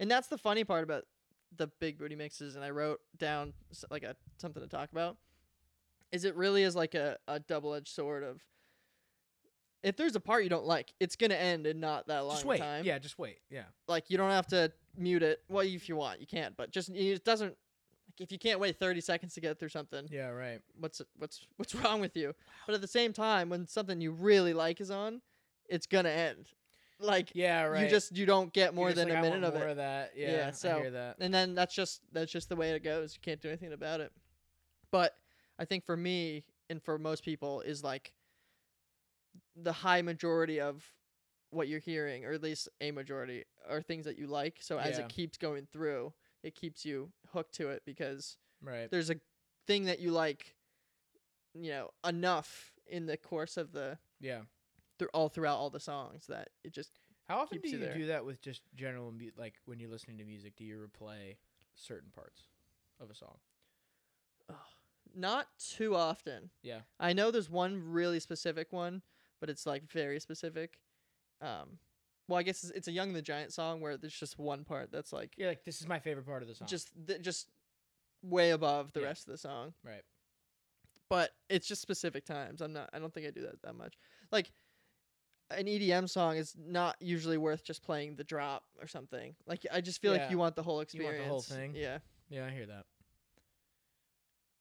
And 0.00 0.10
that's 0.10 0.28
the 0.28 0.38
funny 0.38 0.64
part 0.64 0.84
about 0.84 1.04
the 1.56 1.68
big 1.80 1.98
booty 1.98 2.16
mixes 2.16 2.56
and 2.56 2.64
I 2.64 2.70
wrote 2.70 3.00
down 3.18 3.52
like 3.90 4.02
a 4.04 4.16
something 4.38 4.62
to 4.62 4.68
talk 4.68 4.90
about 4.90 5.18
is 6.10 6.24
it 6.24 6.34
really 6.34 6.62
is 6.62 6.74
like 6.74 6.94
a, 6.94 7.18
a 7.28 7.40
double-edged 7.40 7.88
sword 7.88 8.22
of 8.22 8.40
if 9.82 9.96
there's 9.96 10.16
a 10.16 10.20
part 10.20 10.44
you 10.44 10.48
don't 10.48 10.64
like, 10.64 10.94
it's 10.98 11.14
going 11.14 11.28
to 11.30 11.38
end 11.38 11.66
in 11.66 11.78
not 11.78 12.06
that 12.06 12.20
long 12.20 12.36
Just 12.36 12.46
wait. 12.46 12.58
time. 12.60 12.84
Yeah, 12.86 12.98
just 12.98 13.18
wait. 13.18 13.38
Yeah. 13.50 13.64
Like 13.86 14.08
you 14.08 14.16
don't 14.16 14.30
have 14.30 14.46
to 14.48 14.72
mute 14.96 15.22
it. 15.22 15.40
Well, 15.48 15.64
if 15.66 15.88
you 15.88 15.96
want, 15.96 16.20
you 16.20 16.26
can't, 16.26 16.56
but 16.56 16.70
just 16.70 16.90
it 16.90 17.24
doesn't 17.24 17.56
like 18.08 18.20
if 18.20 18.30
you 18.32 18.38
can't 18.38 18.60
wait 18.60 18.78
30 18.78 19.00
seconds 19.00 19.32
to 19.34 19.40
get 19.40 19.58
through 19.58 19.70
something, 19.70 20.06
Yeah, 20.10 20.28
right. 20.28 20.60
what's 20.78 21.00
what's 21.18 21.46
what's 21.56 21.74
wrong 21.84 22.00
with 22.00 22.16
you? 22.16 22.34
But 22.66 22.74
at 22.74 22.80
the 22.80 22.86
same 22.88 23.12
time, 23.12 23.48
when 23.48 23.66
something 23.66 24.00
you 24.00 24.12
really 24.12 24.52
like 24.54 24.80
is 24.80 24.90
on, 24.90 25.20
it's 25.68 25.86
to 26.04 26.10
end. 26.10 26.46
Like 27.00 27.30
Yeah, 27.34 27.64
right. 27.64 27.82
you 27.84 27.88
just 27.88 28.16
you 28.16 28.26
don't 28.26 28.52
get 28.52 28.74
more 28.74 28.92
than 28.92 29.08
like, 29.08 29.18
a 29.18 29.22
minute 29.22 29.42
of 29.44 29.54
more 29.54 29.64
it. 29.64 29.70
of 29.70 29.76
that. 29.78 30.12
Yeah, 30.16 30.30
Yeah, 30.30 30.50
so- 30.52 30.90
that. 30.92 31.16
and 31.20 31.32
then 31.32 31.54
that's 31.54 31.74
just 31.74 32.00
that's 32.12 32.30
just 32.30 32.48
the 32.48 32.56
way 32.56 32.70
it 32.72 32.84
goes. 32.84 33.14
You 33.14 33.20
can't 33.22 33.40
do 33.40 33.48
anything 33.48 33.72
about 33.72 34.00
it. 34.00 34.12
But 34.90 35.14
I 35.58 35.64
think 35.64 35.84
for 35.84 35.96
me 35.96 36.44
and 36.70 36.82
for 36.82 36.98
most 36.98 37.24
people 37.24 37.60
is 37.62 37.82
like 37.82 38.12
the 39.56 39.72
high 39.72 40.02
majority 40.02 40.60
of 40.60 40.84
what 41.52 41.68
you're 41.68 41.80
hearing, 41.80 42.24
or 42.24 42.32
at 42.32 42.42
least 42.42 42.68
a 42.80 42.90
majority, 42.90 43.44
are 43.68 43.82
things 43.82 44.04
that 44.06 44.18
you 44.18 44.26
like. 44.26 44.58
So 44.60 44.78
as 44.78 44.98
Yeah. 44.98 45.04
it 45.04 45.10
keeps 45.10 45.36
going 45.38 45.66
through, 45.66 46.12
it 46.42 46.54
keeps 46.54 46.84
you 46.84 47.12
hooked 47.28 47.54
to 47.56 47.68
it 47.68 47.84
because 47.84 48.36
Right. 48.60 48.90
there's 48.90 49.10
a 49.10 49.20
thing 49.66 49.84
that 49.84 50.00
you 50.00 50.10
like, 50.12 50.56
you 51.54 51.70
know, 51.70 51.92
enough 52.04 52.72
in 52.86 53.06
the 53.06 53.16
course 53.16 53.56
of 53.56 53.72
the 53.72 53.98
Yeah. 54.20 54.44
through 54.98 55.08
all 55.14 55.28
throughout 55.28 55.58
all 55.58 55.70
the 55.70 55.78
songs 55.80 56.26
that 56.26 56.48
it 56.64 56.72
just 56.72 56.98
How 57.28 57.38
often 57.40 57.58
keeps 57.58 57.70
do 57.70 57.76
you 57.76 57.78
you 57.80 57.84
there. 57.86 57.94
do 57.98 58.06
that 58.06 58.24
with 58.24 58.40
just 58.40 58.62
general 58.74 59.12
mu- 59.12 59.30
like 59.36 59.60
when 59.66 59.78
you're 59.78 59.90
listening 59.90 60.18
to 60.18 60.24
music? 60.24 60.56
Do 60.56 60.64
you 60.64 60.78
replay 60.78 61.36
certain 61.74 62.10
parts 62.10 62.48
of 62.98 63.10
a 63.10 63.14
song? 63.14 63.38
not 65.14 65.58
too 65.58 65.94
often. 65.94 66.50
Yeah. 66.62 66.82
I 66.98 67.12
know 67.12 67.30
there's 67.30 67.50
one 67.50 67.76
really 67.92 68.18
specific 68.18 68.72
one, 68.72 69.02
but 69.40 69.50
it's 69.50 69.66
like 69.66 69.84
very 69.84 70.18
specific. 70.20 70.80
Um, 71.42 71.78
well, 72.28 72.38
I 72.38 72.42
guess 72.44 72.62
it's, 72.62 72.72
it's 72.72 72.88
a 72.88 72.92
Young 72.92 73.08
and 73.08 73.16
the 73.16 73.20
Giant 73.22 73.52
song 73.52 73.80
where 73.80 73.96
there's 73.96 74.14
just 74.14 74.38
one 74.38 74.64
part 74.64 74.90
that's 74.92 75.12
like 75.12 75.32
Yeah, 75.36 75.48
like 75.48 75.64
this 75.64 75.80
is 75.80 75.88
my 75.88 75.98
favorite 75.98 76.24
part 76.24 76.40
of 76.42 76.48
the 76.48 76.54
song. 76.54 76.68
just 76.68 76.90
th- 77.06 77.20
just 77.20 77.48
way 78.22 78.50
above 78.52 78.92
the 78.92 79.00
Yeah. 79.00 79.06
rest 79.06 79.26
of 79.26 79.32
the 79.32 79.38
song. 79.38 79.74
right. 79.84 80.02
But 81.10 81.32
it's 81.50 81.66
just 81.66 81.82
specific 81.82 82.24
times. 82.24 82.62
I'm 82.62 82.72
not. 82.72 82.88
I 82.94 82.98
don't 82.98 83.12
think 83.12 83.26
I 83.26 83.30
do 83.30 83.42
that 83.42 83.60
that 83.62 83.74
much. 83.74 83.98
Like, 84.30 84.50
an 85.50 85.66
EDM 85.66 86.08
song 86.08 86.36
is 86.38 86.54
not 86.56 86.96
usually 87.00 87.36
worth 87.36 87.62
just 87.64 87.82
playing 87.82 88.14
the 88.16 88.24
drop 88.24 88.64
or 88.80 88.86
something. 88.86 89.34
Like 89.46 89.66
I 89.70 89.82
just 89.82 90.00
feel 90.00 90.14
Yeah. 90.14 90.22
like 90.22 90.30
you 90.30 90.38
want 90.38 90.56
the 90.56 90.62
whole 90.62 90.76
You 90.76 90.82
experience. 90.82 91.18
want 91.18 91.24
the 91.26 91.28
whole 91.28 91.42
thing. 91.42 91.74
Yeah. 91.74 91.98
Yeah, 92.30 92.46
I 92.46 92.50
hear 92.50 92.64
that. 92.66 92.86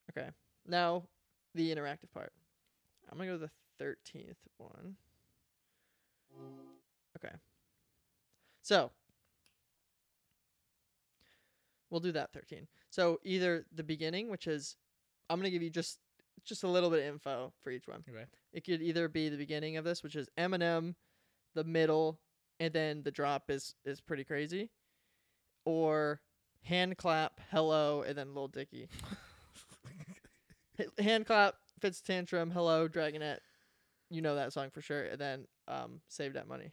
Okay. 0.10 0.30
Now 0.68 1.04
the 1.56 1.74
interactive 1.74 2.12
part. 2.14 2.34
I'm 3.10 3.18
gonna 3.18 3.30
go 3.30 3.38
to 3.38 3.46
the 3.46 3.52
thirteenth 3.78 4.40
one. 4.58 4.98
Okay. 7.24 7.36
So 8.62 8.92
we'll 11.90 12.00
do 12.00 12.12
that 12.13 12.34
thirteen. 12.34 12.68
So 12.90 13.20
either 13.24 13.66
the 13.74 13.84
beginning, 13.84 14.30
which 14.30 14.48
is 14.48 14.75
I'm 15.30 15.40
gonna 15.40 15.50
give 15.50 15.63
you 15.63 15.70
just 15.70 16.00
just 16.44 16.63
a 16.63 16.68
little 16.68 16.90
bit 16.90 17.00
of 17.00 17.06
info 17.06 17.54
for 17.62 17.70
each 17.72 17.88
one. 17.88 18.04
Okay. 18.10 18.25
It 18.54 18.66
could 18.66 18.82
either 18.82 19.08
be 19.08 19.30
the 19.30 19.38
beginning 19.38 19.78
of 19.78 19.86
this, 19.86 20.04
which 20.04 20.16
is 20.16 20.28
Eminem, 20.38 20.96
the 21.54 21.63
middle, 21.63 22.20
and 22.60 22.74
then 22.74 23.04
the 23.04 23.12
drop 23.12 23.50
is 23.50 23.75
is 23.86 24.01
pretty 24.01 24.24
crazy, 24.24 24.70
or 25.66 26.22
hand 26.63 26.98
clap, 26.98 27.40
hello, 27.51 28.04
and 28.04 28.18
then 28.18 28.34
Lil 28.34 28.48
Dicky. 28.48 28.88
Hand 31.00 31.28
clap, 31.28 31.56
Fitz 31.80 32.01
Tantrum, 32.01 32.50
hello, 32.50 32.88
Dragonette. 32.88 33.40
You 34.10 34.22
know 34.22 34.36
that 34.36 34.51
song 34.54 34.70
for 34.72 34.82
sure, 34.82 35.04
and 35.04 35.20
then 35.20 35.48
um, 35.68 36.01
save 36.08 36.34
that 36.34 36.48
money. 36.48 36.72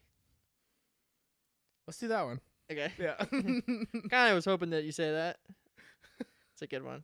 Let's 1.88 1.99
do 2.00 2.09
that 2.09 2.26
one. 2.26 2.38
Okay. 2.71 2.92
Yeah. 2.99 3.14
kind 4.11 4.28
of 4.28 4.35
was 4.35 4.45
hoping 4.45 4.68
that 4.71 4.85
you 4.85 4.92
say 4.92 5.11
that. 5.11 5.38
It's 6.52 6.61
a 6.61 6.66
good 6.66 6.85
one. 6.85 7.02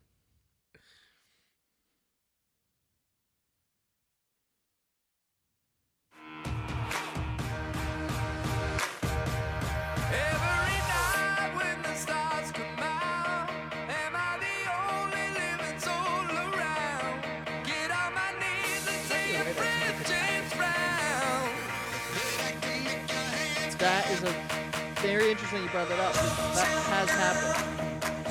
Every 10.12 10.78
night 10.92 11.52
when 11.56 11.82
the 11.82 11.94
stars 11.94 12.52
come 12.52 12.78
out, 12.80 13.48
am 13.88 14.12
I 14.14 14.38
the 14.44 14.58
only 14.84 15.26
living 15.40 15.78
soul 15.80 16.28
around? 16.36 17.24
Get 17.64 17.90
on 17.90 18.12
my 18.12 18.32
knees 18.38 18.86
and 18.86 19.02
say 19.08 19.36
a 19.40 19.54
prayer 19.54 19.92
for 19.96 20.04
James 20.12 20.52
Brown. 20.52 21.48
That 23.78 24.10
is 24.10 24.22
a 24.24 24.53
very 25.12 25.30
interesting 25.32 25.62
you 25.62 25.68
brought 25.68 25.88
that 25.88 26.00
up. 26.00 26.14
That 26.54 26.66
has 26.88 27.10
happened. 27.10 27.56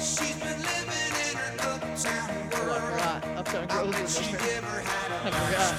She's 0.01 0.35
been 0.39 0.57
living 0.57 1.13
in 1.21 1.37
her 1.37 1.53
uptown 1.69 2.33
Oh, 2.53 2.71
I 2.71 2.79
forgot. 2.81 3.19
Uptown 3.37 3.67
Girls 3.67 3.95
is. 3.99 4.17
I 4.17 4.21
forgot. 5.29 5.73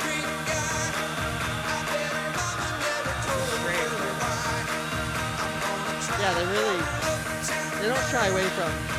Yeah, 6.20 6.32
they 6.34 6.46
really 6.46 6.80
they 7.80 7.88
don't 7.88 8.08
shy 8.08 8.26
away 8.28 8.46
from 8.54 8.93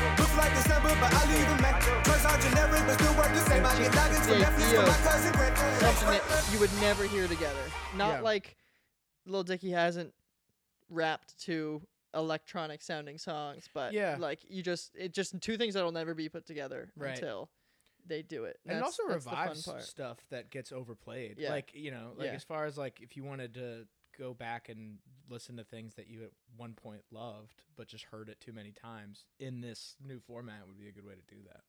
stamps 0.00 0.20
away. 0.20 0.26
Look 0.26 0.36
like 0.36 0.52
December, 0.54 0.88
but 1.00 1.12
I 1.12 1.22
leave 1.32 1.48
in 1.48 1.62
May. 1.62 2.02
Choice 2.04 2.24
are 2.24 2.38
generic, 2.40 2.82
but 2.86 2.94
still 2.94 3.16
work 3.16 3.28
the 3.28 3.40
same. 3.50 3.66
I 3.66 3.78
get 3.78 3.94
nuggets 3.94 4.26
from 4.26 4.36
Netflix 4.38 4.66
idea 4.66 4.80
from 4.80 4.88
my 4.88 5.10
cousin 5.10 5.32
Greg. 5.32 5.56
Something 5.80 6.20
that 6.28 6.48
you 6.52 6.58
would 6.60 6.72
never 6.80 7.04
hear 7.04 7.26
together. 7.28 7.62
Not 7.96 8.14
Yeah. 8.16 8.20
like 8.20 8.56
Lil 9.26 9.42
Dicky 9.44 9.70
hasn't 9.70 10.14
rapped 10.88 11.38
to 11.42 11.82
electronic 12.14 12.82
sounding 12.82 13.18
songs, 13.18 13.68
but 13.72 13.92
Yeah. 13.92 14.16
like 14.18 14.40
you 14.48 14.62
just 14.62 14.94
it 14.96 15.12
just 15.12 15.40
two 15.40 15.56
things 15.56 15.74
that'll 15.74 15.92
never 15.92 16.14
be 16.14 16.28
put 16.28 16.46
together 16.46 16.90
Right. 16.96 17.10
until 17.14 17.50
they 18.06 18.22
do 18.22 18.44
it. 18.44 18.58
and 18.64 18.72
it 18.72 18.74
That's- 18.76 18.98
also 18.98 19.08
that's 19.08 19.24
the 19.24 19.30
fun 19.30 19.40
revives 19.40 19.62
part. 19.66 19.82
stuff 19.82 20.18
that 20.30 20.50
gets 20.50 20.72
overplayed. 20.72 21.38
Yeah. 21.38 21.50
Like 21.50 21.72
you 21.74 21.90
know, 21.92 22.14
like 22.16 22.26
Yeah. 22.28 22.32
as 22.34 22.42
far 22.42 22.64
as 22.64 22.76
like 22.76 23.00
if 23.00 23.16
you 23.16 23.22
wanted 23.22 23.54
to 23.54 23.86
go 24.18 24.34
back 24.34 24.68
and 24.68 24.98
listen 25.30 25.56
to 25.56 25.64
things 25.64 25.94
that 25.94 26.08
you 26.08 26.22
at 26.24 26.30
one 26.56 26.74
point 26.74 27.02
loved 27.10 27.62
but 27.76 27.86
just 27.88 28.04
heard 28.04 28.28
it 28.28 28.40
too 28.40 28.52
many 28.52 28.72
times 28.72 29.24
in 29.38 29.60
this 29.60 29.94
new 30.04 30.18
format 30.20 30.66
would 30.66 30.78
be 30.78 30.88
a 30.88 30.92
good 30.92 31.06
way 31.06 31.14
to 31.14 31.34
do 31.34 31.40
that. 31.46 31.60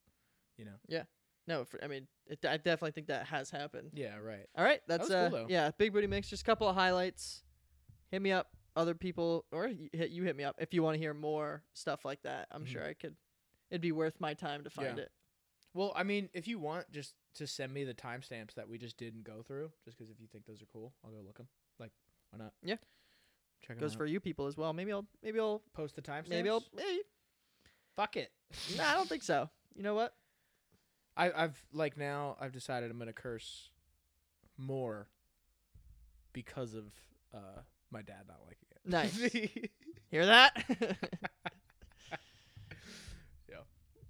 You 0.57 0.65
know. 0.65 0.77
Yeah. 0.87 1.03
No, 1.47 1.63
for, 1.65 1.83
I 1.83 1.87
mean, 1.87 2.07
it, 2.27 2.45
I 2.45 2.57
definitely 2.57 2.91
think 2.91 3.07
that 3.07 3.25
has 3.27 3.49
happened. 3.49 3.91
Yeah. 3.93 4.17
Right. 4.17 4.45
All 4.55 4.63
right, 4.63 4.81
that's 4.87 5.07
cool, 5.07 5.15
uh, 5.17 5.29
though. 5.29 5.45
yeah, 5.49 5.71
big 5.77 5.93
booty 5.93 6.07
mix. 6.07 6.29
Just 6.29 6.41
a 6.43 6.45
couple 6.45 6.67
of 6.67 6.75
highlights. 6.75 7.43
Hit 8.11 8.21
me 8.21 8.31
up, 8.31 8.47
other 8.75 8.93
people, 8.93 9.45
or 9.51 9.67
you 9.67 9.89
hit 9.93 10.11
you 10.11 10.23
hit 10.23 10.35
me 10.35 10.43
up 10.43 10.55
if 10.59 10.73
you 10.73 10.83
want 10.83 10.95
to 10.95 10.99
hear 10.99 11.13
more 11.13 11.63
stuff 11.73 12.03
like 12.05 12.21
that. 12.23 12.47
I'm 12.51 12.63
Mhm. 12.65 12.67
sure 12.67 12.85
I 12.85 12.93
could. 12.93 13.15
It'd 13.69 13.81
be 13.81 13.91
worth 13.91 14.19
my 14.19 14.33
time 14.33 14.63
to 14.65 14.69
find 14.69 14.97
Yeah. 14.97 15.03
it. 15.05 15.11
Well, 15.73 15.93
I 15.95 16.03
mean, 16.03 16.29
if 16.33 16.47
you 16.47 16.59
want, 16.59 16.91
just 16.91 17.15
to 17.35 17.47
send 17.47 17.73
me 17.73 17.85
the 17.85 17.93
timestamps 17.93 18.53
that 18.55 18.67
we 18.67 18.77
just 18.77 18.97
didn't 18.97 19.23
go 19.23 19.41
through, 19.41 19.71
just 19.85 19.97
because 19.97 20.11
if 20.11 20.19
you 20.19 20.27
think 20.27 20.45
those 20.45 20.61
are 20.61 20.65
cool, 20.65 20.93
I'll 21.03 21.11
go 21.11 21.21
look 21.25 21.37
them. 21.37 21.47
Like, 21.79 21.93
why 22.31 22.39
not? 22.39 22.53
Yeah. 22.61 22.75
Check 23.65 23.79
Goes 23.79 23.93
for 23.93 24.05
you 24.05 24.19
people 24.19 24.47
as 24.47 24.57
well. 24.57 24.73
Maybe 24.73 24.91
I'll 24.91 25.05
maybe 25.23 25.39
I'll 25.39 25.61
post 25.73 25.95
the 25.95 26.01
timestamps. 26.01 26.29
maybe 26.29 26.49
I'll 26.49 26.63
maybe. 26.75 27.01
fuck 27.95 28.17
it. 28.17 28.31
nah, 28.77 28.89
I 28.89 28.93
don't 28.93 29.07
think 29.07 29.23
so. 29.23 29.49
You 29.75 29.83
know 29.83 29.95
what? 29.95 30.13
I, 31.15 31.31
I've 31.31 31.63
like 31.73 31.97
now 31.97 32.37
I've 32.39 32.51
decided 32.53 32.89
I'm 32.89 32.97
gonna 32.97 33.13
curse 33.13 33.69
more 34.57 35.07
because 36.33 36.73
of 36.73 36.85
uh 37.33 37.61
my 37.91 38.01
dad 38.01 38.23
not 38.27 38.39
liking 38.45 38.67
it. 38.71 38.81
Nice. 38.85 39.69
Hear 40.11 40.25
that? 40.25 40.65
Yeah. 43.49 43.57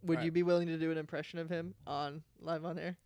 Would 0.04 0.16
Alright. 0.18 0.26
you 0.26 0.32
be 0.32 0.44
willing 0.44 0.68
to 0.68 0.78
do 0.78 0.92
an 0.92 0.98
impression 0.98 1.40
of 1.40 1.50
him 1.50 1.74
on 1.88 2.22
live 2.40 2.64
on 2.66 2.78
air? 2.78 2.98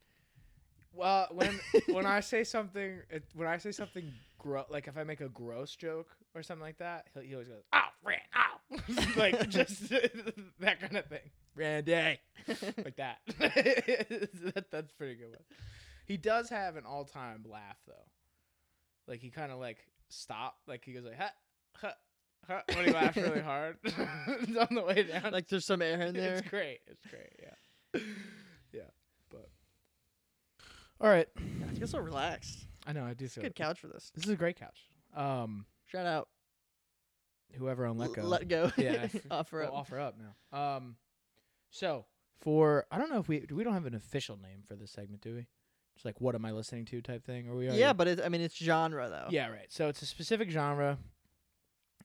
well, 0.93 1.27
when 1.31 1.59
when 1.87 2.05
I 2.05 2.19
say 2.21 2.43
something, 2.43 2.99
it, 3.09 3.23
when 3.33 3.47
I 3.47 3.57
say 3.57 3.71
something 3.71 4.11
gro- 4.45 4.65
like 4.69 4.87
if 4.87 4.97
I 4.97 5.03
make 5.03 5.21
a 5.21 5.29
gross 5.29 5.75
joke 5.75 6.15
or 6.35 6.43
something 6.43 6.63
like 6.63 6.77
that, 6.77 7.07
he 7.19 7.27
he 7.27 7.33
always 7.33 7.47
goes, 7.47 7.63
"Oh, 7.73 7.79
Rand, 8.03 8.21
oh," 8.35 9.05
like 9.17 9.49
just 9.49 9.89
that 10.59 10.79
kind 10.79 10.97
of 10.97 11.05
thing. 11.07 11.19
Randy, 11.55 11.93
like 12.83 12.97
that. 12.97 13.17
that. 13.39 14.65
That's 14.71 14.91
pretty 14.93 15.15
good 15.15 15.29
one. 15.29 15.39
He 16.05 16.17
does 16.17 16.49
have 16.49 16.75
an 16.75 16.85
all-time 16.85 17.43
laugh 17.49 17.77
though. 17.87 17.93
Like 19.07 19.19
he 19.21 19.29
kind 19.29 19.51
of 19.51 19.59
like 19.59 19.77
stop, 20.09 20.57
like 20.67 20.83
he 20.85 20.93
goes 20.93 21.05
like, 21.05 21.17
"Ha, 21.17 21.31
ha, 21.77 21.93
ha," 22.47 22.61
when 22.75 22.85
he 22.85 22.91
laughs 22.91 23.17
really 23.17 23.41
hard 23.41 23.77
on 23.97 24.75
the 24.75 24.83
way 24.85 25.03
down. 25.03 25.31
Like 25.31 25.47
there's 25.47 25.65
some 25.65 25.81
air 25.81 26.01
in 26.01 26.13
there. 26.13 26.35
It's 26.35 26.49
great. 26.49 26.79
It's 26.87 27.05
great. 27.07 27.39
Yeah. 27.41 28.01
yeah. 28.73 28.81
But 29.31 29.49
all 31.01 31.09
right. 31.09 31.27
I 31.37 31.73
feel 31.75 31.87
so 31.87 31.99
relaxed. 31.99 32.65
I 32.85 32.93
know. 32.93 33.05
I 33.05 33.13
do 33.13 33.27
feel 33.27 33.43
Good 33.43 33.55
couch 33.55 33.79
for 33.79 33.87
this. 33.87 34.11
This 34.15 34.25
is 34.25 34.29
a 34.29 34.35
great 34.35 34.59
couch. 34.59 34.87
Um, 35.15 35.65
Shout 35.85 36.05
out. 36.05 36.29
whoever 37.53 37.85
on 37.85 37.97
Let 37.97 38.13
Go. 38.13 38.23
Let 38.23 38.47
go. 38.47 38.71
Yeah. 38.77 39.07
Offer 39.31 39.59
we'll 39.59 39.67
up. 39.67 39.73
offer 39.73 39.99
up 39.99 40.15
now. 40.17 40.57
Um, 40.77 40.95
so 41.71 42.05
for 42.41 42.85
I 42.91 42.97
don't 42.97 43.09
know 43.09 43.19
if 43.19 43.27
we 43.27 43.45
we 43.51 43.63
don't 43.63 43.73
have 43.73 43.85
an 43.85 43.95
official 43.95 44.37
name 44.37 44.63
for 44.67 44.75
this 44.75 44.91
segment, 44.91 45.21
do 45.21 45.35
we? 45.35 45.47
Just 45.95 46.05
like 46.05 46.19
what 46.19 46.35
am 46.35 46.45
I 46.45 46.51
listening 46.51 46.85
to 46.85 47.01
type 47.01 47.25
thing, 47.25 47.47
or 47.47 47.55
we? 47.55 47.69
Yeah, 47.69 47.93
but 47.93 48.07
it, 48.07 48.21
I 48.23 48.29
mean 48.29 48.41
it's 48.41 48.57
genre 48.57 49.09
though. 49.09 49.27
Yeah, 49.29 49.47
right. 49.49 49.67
So 49.69 49.87
it's 49.87 50.01
a 50.01 50.05
specific 50.05 50.51
genre. 50.51 50.97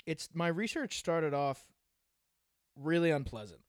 It's 0.07 0.29
my 0.33 0.49
research 0.49 0.99
started 0.99 1.35
off 1.35 1.65
really 2.77 3.11
unpleasant. 3.11 3.61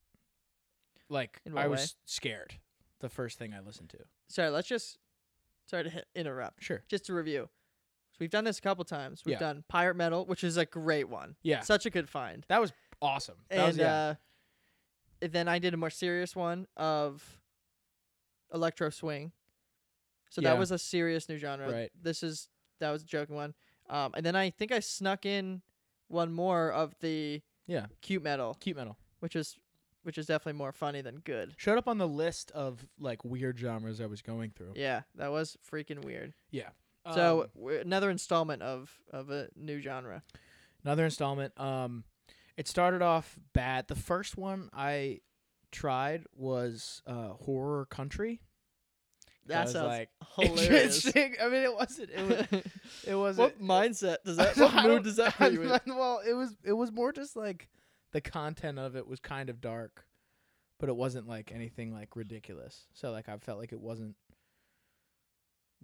Like 1.08 1.40
I 1.56 1.66
was 1.66 1.80
way? 1.80 1.86
scared 2.06 2.54
the 3.00 3.08
first 3.08 3.38
thing 3.38 3.52
I 3.52 3.60
listened 3.60 3.90
to. 3.90 3.98
Sorry, 4.28 4.48
let's 4.48 4.68
just 4.68 4.98
sorry 5.72 5.84
to 5.84 5.90
hit, 5.90 6.06
interrupt. 6.14 6.62
Sure. 6.62 6.82
Just 6.88 7.06
to 7.06 7.14
review. 7.14 7.48
So 8.12 8.16
we've 8.20 8.30
done 8.30 8.44
this 8.44 8.58
a 8.58 8.60
couple 8.60 8.84
times. 8.84 9.22
We've 9.24 9.32
Yeah. 9.34 9.38
done 9.38 9.64
Pirate 9.68 9.94
Metal, 9.96 10.26
which 10.26 10.44
is 10.44 10.58
a 10.58 10.66
great 10.66 11.08
one. 11.08 11.34
Yeah. 11.42 11.60
Such 11.60 11.86
a 11.86 11.90
good 11.90 12.10
find. 12.10 12.44
That 12.48 12.60
was 12.60 12.72
awesome. 13.00 13.38
That 13.48 13.58
and 13.58 13.66
was 13.68 13.76
yeah. 13.78 13.94
uh 13.94 14.14
and 15.22 15.32
then 15.32 15.48
I 15.48 15.58
did 15.58 15.72
a 15.72 15.76
more 15.78 15.88
serious 15.90 16.36
one 16.36 16.66
of 16.76 17.40
electro 18.52 18.90
swing. 18.90 19.32
So 20.30 20.42
Yeah. 20.42 20.50
that 20.50 20.58
was 20.58 20.70
a 20.70 20.78
serious 20.78 21.26
new 21.28 21.38
genre. 21.38 21.70
Right. 21.72 21.90
This 22.00 22.22
is 22.22 22.48
that 22.80 22.90
was 22.90 23.02
a 23.02 23.06
joking 23.06 23.34
one. 23.34 23.54
Um 23.88 24.12
and 24.14 24.26
then 24.26 24.36
I 24.36 24.50
think 24.50 24.72
I 24.72 24.80
snuck 24.80 25.24
in 25.24 25.62
one 26.08 26.32
more 26.34 26.70
of 26.70 26.94
the 27.00 27.40
yeah. 27.66 27.86
cute 28.02 28.22
metal, 28.22 28.54
Cute 28.60 28.76
metal. 28.76 28.98
which 29.20 29.36
is 29.36 29.56
which 30.02 30.18
is 30.18 30.26
definitely 30.26 30.58
more 30.58 30.72
funny 30.72 31.00
than 31.00 31.16
good. 31.20 31.54
Showed 31.56 31.78
up 31.78 31.88
on 31.88 31.98
the 31.98 32.08
list 32.08 32.50
of 32.52 32.84
like 32.98 33.24
weird 33.24 33.58
genres 33.58 34.00
I 34.00 34.06
was 34.06 34.22
going 34.22 34.50
through. 34.50 34.72
Yeah, 34.74 35.02
that 35.16 35.30
was 35.30 35.56
freaking 35.70 36.04
weird. 36.04 36.32
Yeah. 36.50 36.68
so 37.12 37.42
Um, 37.42 37.48
w- 37.56 37.80
another 37.80 38.10
installment 38.10 38.62
of 38.62 38.90
of 39.10 39.30
a 39.30 39.48
new 39.56 39.80
genre. 39.80 40.22
another 40.84 41.04
installment. 41.04 41.58
Um, 41.60 42.04
it 42.56 42.68
started 42.68 43.02
off 43.02 43.38
bad. 43.54 43.88
The 43.88 43.94
first 43.96 44.36
one 44.36 44.68
I 44.72 45.20
tried 45.70 46.24
was 46.36 47.02
uh 47.06 47.30
horror 47.44 47.86
country. 47.86 48.40
That 49.46 49.68
sounds 49.70 49.88
like, 49.88 50.10
hilarious. 50.36 51.04
interesting. 51.04 51.34
I 51.42 51.46
mean, 51.48 51.62
it 51.62 51.74
wasn't. 51.74 52.10
It 52.10 52.28
was. 52.52 52.62
It 53.08 53.14
was. 53.16 53.36
what 53.38 53.60
mindset 53.60 54.18
does 54.24 54.36
that? 54.36 54.56
What 54.56 54.84
mood 54.86 55.02
does 55.02 55.16
that 55.16 55.34
put 55.34 55.52
you 55.52 55.62
in? 55.62 55.80
well, 55.86 56.20
it 56.24 56.34
was. 56.34 56.54
It 56.62 56.74
was 56.74 56.92
more 56.92 57.12
just 57.12 57.34
like 57.34 57.68
the 58.12 58.20
content 58.20 58.78
of 58.78 58.96
it 58.96 59.06
was 59.06 59.20
kind 59.20 59.50
of 59.50 59.60
dark, 59.60 60.06
but 60.78 60.88
it 60.88 60.96
wasn't 60.96 61.28
like 61.28 61.52
anything 61.52 61.92
like 61.92 62.14
ridiculous. 62.16 62.86
So 62.92 63.10
like 63.10 63.28
I 63.28 63.36
felt 63.38 63.58
like 63.58 63.72
it 63.72 63.80
wasn't 63.80 64.16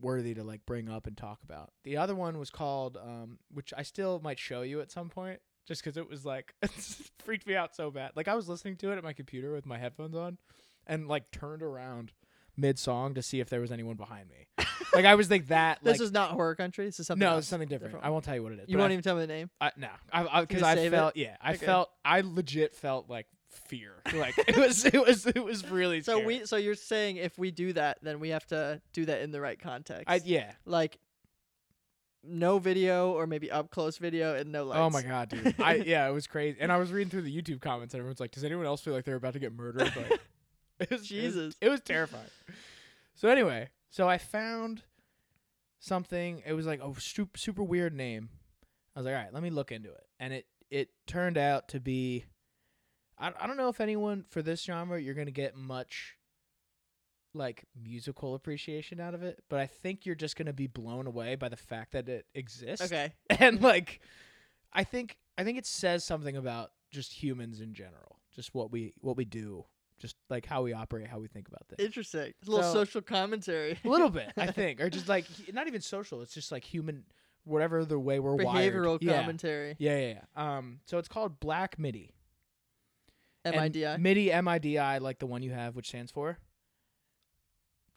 worthy 0.01 0.35
to 0.35 0.45
like 0.45 0.65
bring 0.67 0.89
up 0.89 1.07
and 1.07 1.17
talk 1.17 1.41
about. 1.43 1.73
The 1.85 1.97
other 1.97 2.15
one 2.15 2.39
was 2.39 2.51
called, 2.51 2.97
um, 2.97 3.39
which 3.53 3.73
I 3.77 3.83
still 3.83 4.21
might 4.23 4.39
show 4.39 4.63
you 4.63 4.81
at 4.81 4.91
some 4.91 5.09
point, 5.09 5.41
just 5.67 5.83
because 5.83 5.97
it 5.97 6.09
was 6.09 6.25
like 6.25 6.55
it 6.63 6.71
freaked 7.19 7.47
me 7.47 7.57
out 7.57 7.75
so 7.75 7.91
bad. 7.91 8.13
Like 8.15 8.29
I 8.29 8.35
was 8.35 8.49
listening 8.49 8.77
to 8.77 8.93
it 8.93 8.99
at 8.99 9.05
my 9.05 9.13
computer 9.13 9.53
with 9.53 9.67
my 9.67 9.79
headphones 9.79 10.17
on, 10.17 10.39
and 10.87 11.09
like 11.09 11.31
turned 11.31 11.63
around 11.63 12.13
mid 12.59 12.79
song 12.79 13.15
to 13.15 13.23
see 13.23 13.41
if 13.41 13.49
there 13.49 13.61
was 13.61 13.73
anyone 13.73 13.97
behind 13.97 14.29
me. 14.29 14.65
like 14.93 15.05
I 15.05 15.15
was 15.15 15.31
like 15.31 15.47
that. 15.47 15.79
This 15.83 15.99
like, 15.99 16.05
is 16.05 16.13
not 16.13 16.33
horror 16.33 16.55
country. 16.55 16.85
This 16.85 17.01
is 17.01 17.07
something. 17.07 17.25
no, 17.25 17.35
else. 17.35 17.41
it's 17.41 17.49
something 17.49 17.69
different. 17.69 17.93
different 17.93 18.07
I 18.07 18.11
won't 18.11 18.25
tell 18.25 18.35
you 18.35 18.43
what 18.43 18.53
it 18.53 18.59
is. 18.61 18.69
You 18.69 18.77
won't 18.79 18.91
I- 18.91 18.95
even 18.95 19.03
tell 19.03 19.15
me 19.15 19.23
the 19.23 19.27
name. 19.29 19.51
I, 19.61 19.71
no, 19.77 19.89
I 20.13 20.41
because 20.43 20.63
I, 20.63 20.75
save 20.75 20.93
it? 20.93 20.97
felt 20.97 21.17
yeah, 21.17 21.37
I 21.41 21.55
Okay. 21.55 21.65
felt 21.67 21.91
I 22.05 22.21
legit 22.23 22.75
felt 22.75 23.09
like 23.09 23.27
fear. 23.49 23.95
Like 24.13 24.35
it 24.39 24.57
was 24.57 24.85
it 24.85 24.95
was 24.95 25.27
it 25.27 25.43
was 25.43 25.69
really 25.71 26.01
So 26.03 26.15
scary. 26.15 26.27
we, 26.27 26.47
so 26.47 26.57
you're 26.57 26.75
saying 26.75 27.17
if 27.17 27.39
we 27.39 27.51
do 27.51 27.73
that, 27.75 27.99
then 28.03 28.21
we 28.21 28.31
have 28.31 28.47
to 28.49 28.81
do 28.93 29.05
that 29.07 29.21
in 29.21 29.31
the 29.31 29.41
right 29.41 29.59
context. 29.59 30.05
I 30.09 30.21
yeah. 30.25 30.53
like 30.65 30.99
no 32.25 32.59
video 32.59 33.13
or 33.13 33.27
maybe 33.27 33.51
up 33.51 33.71
close 33.71 33.99
video 33.99 34.35
and 34.35 34.51
no 34.51 34.65
lights. 34.65 34.81
Oh 34.81 34.91
my 34.91 35.03
god, 35.03 35.29
dude. 35.29 35.55
I 35.61 35.77
yeah, 35.77 36.09
it 36.09 36.13
was 36.13 36.27
crazy. 36.27 36.59
And 36.61 36.73
I 36.73 36.77
was 36.79 36.93
reading 36.93 37.11
through 37.11 37.23
the 37.23 37.43
YouTube 37.43 37.61
comments 37.61 37.95
and 37.95 38.01
everyone's 38.01 38.21
like, 38.21 38.33
"Does 38.33 38.45
anyone 38.45 38.67
else 38.67 38.81
feel 38.81 38.93
like 38.95 39.05
they're 39.05 39.17
about 39.17 39.35
to 39.35 39.39
get 39.39 39.53
murdered?" 39.53 39.95
Like, 39.97 40.21
it 40.81 40.91
was, 40.91 40.91
it 40.91 40.99
was- 41.01 41.09
Jesus. 41.09 41.57
it 41.61 41.69
was 41.69 41.81
terrifying. 41.81 42.29
So 43.15 43.29
anyway, 43.29 43.69
so 43.91 44.09
I 44.09 44.19
found 44.19 44.83
something. 45.79 46.43
It 46.47 46.53
was 46.53 46.67
like 46.67 46.83
a 46.83 47.01
super 47.01 47.39
super 47.39 47.63
weird 47.63 47.95
name. 47.95 48.29
I 48.95 49.01
was 49.01 49.07
like, 49.07 49.15
all 49.15 49.23
right, 49.23 49.33
let 49.35 49.43
me 49.43 49.51
look 49.51 49.73
into 49.73 49.91
it, 49.91 50.07
and 50.21 50.33
it 50.33 50.47
it 50.71 50.91
turned 51.07 51.39
out 51.39 51.69
to 51.69 51.81
be. 51.81 52.25
I 53.19 53.33
I 53.41 53.47
don't 53.47 53.57
know 53.57 53.69
if 53.69 53.81
anyone 53.81 54.25
for 54.29 54.43
this 54.43 54.63
genre 54.63 55.01
you're 55.01 55.15
gonna 55.15 55.31
get 55.31 55.57
much. 55.57 56.15
Like 57.35 57.67
musical 57.81 58.35
appreciation 58.35 59.01
out 59.01 59.15
of 59.15 59.23
it, 59.23 59.45
but 59.51 59.61
I 59.61 59.67
think 59.67 60.07
you're 60.07 60.15
just 60.15 60.35
gonna 60.35 60.55
be 60.55 60.67
blown 60.67 61.07
away 61.07 61.35
by 61.37 61.49
the 61.51 61.57
fact 61.59 61.93
that 61.93 62.09
it 62.09 62.25
exists 62.35 62.87
Okay. 62.87 63.13
and 63.31 63.61
like 63.61 64.01
i 64.73 64.83
think 64.83 65.19
i 65.37 65.45
think 65.45 65.57
it 65.59 65.67
says 65.67 66.05
something 66.05 66.37
about 66.37 66.73
just 66.91 67.13
humans 67.13 67.61
in 67.61 67.75
general 67.75 68.19
just 68.35 68.55
what 68.55 68.71
we 68.73 68.93
what 69.01 69.17
we 69.17 69.25
do 69.27 69.65
just 69.99 70.17
like 70.31 70.47
how 70.47 70.63
we 70.63 70.73
operate 70.73 71.07
how 71.09 71.19
we 71.19 71.29
think 71.29 71.49
about 71.49 71.67
things 71.69 71.85
Interesting. 71.85 72.33
A 72.47 72.51
little 72.51 72.63
So- 72.65 72.73
social 72.85 73.03
commentary. 73.03 73.79
a 73.85 73.89
little 73.89 74.11
bit 74.11 74.33
i 74.37 74.47
think 74.51 74.81
or 74.81 74.89
just 74.91 75.09
like 75.09 75.27
not 75.53 75.67
even 75.67 75.81
social 75.81 76.23
it's 76.23 76.35
just 76.35 76.51
like 76.53 76.65
human 76.65 77.05
whatever 77.45 77.85
the 77.85 77.99
way 77.99 78.19
we're 78.19 78.37
Behavioral 78.37 78.85
wired 78.85 79.03
yeah. 79.03 79.21
commentary. 79.21 79.77
yeah 79.79 79.99
yeah 79.99 80.15
yeah 80.15 80.57
um 80.57 80.81
so 80.85 80.99
it's 80.99 81.09
called 81.09 81.41
black 81.41 81.79
midi 81.79 82.15
MIDI. 83.45 83.97
midi 83.99 84.31
midi 84.43 84.79
like 85.01 85.19
the 85.19 85.27
one 85.27 85.43
you 85.43 85.53
have 85.53 85.75
which 85.75 85.89
stands 85.89 86.13
for 86.13 86.39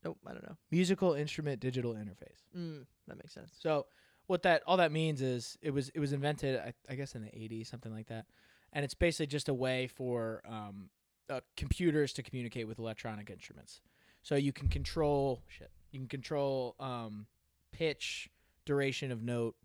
Nope, 0.03 0.17
I 0.25 0.31
don't 0.31 0.43
know. 0.47 0.57
musical 0.71 1.13
instrument 1.13 1.59
digital 1.59 1.93
interface 1.93 2.39
Mm, 2.57 2.85
that 3.07 3.17
makes 3.17 3.33
sense. 3.33 3.51
So 3.59 3.85
what 4.27 4.41
that 4.43 4.63
all 4.65 4.77
that 4.77 4.91
means 4.91 5.21
is 5.21 5.57
it 5.61 5.71
was 5.71 5.89
it 5.89 5.99
was 5.99 6.11
invented 6.13 6.59
I, 6.59 6.73
I 6.89 6.95
guess 6.95 7.13
in 7.15 7.21
the 7.21 7.29
80s 7.29 7.67
something 7.67 7.91
like 7.93 8.07
that, 8.07 8.25
and 8.73 8.83
it's 8.83 8.93
basically 8.95 9.27
just 9.27 9.47
a 9.49 9.53
way 9.53 9.87
for 9.87 10.41
um, 10.47 10.89
uh, 11.31 11.39
computers 11.55 12.13
to 12.13 12.23
communicate 12.23 12.67
with 12.67 12.77
electronic 12.79 13.29
instruments. 13.29 13.81
So 14.21 14.35
you 14.35 14.53
can 14.53 14.67
control 14.67 15.41
shit. 15.47 15.71
You 15.91 15.99
can 15.99 16.07
control 16.07 16.75
um, 16.79 17.25
pitch, 17.71 18.29
duration 18.65 19.11
of 19.11 19.23
note. 19.23 19.55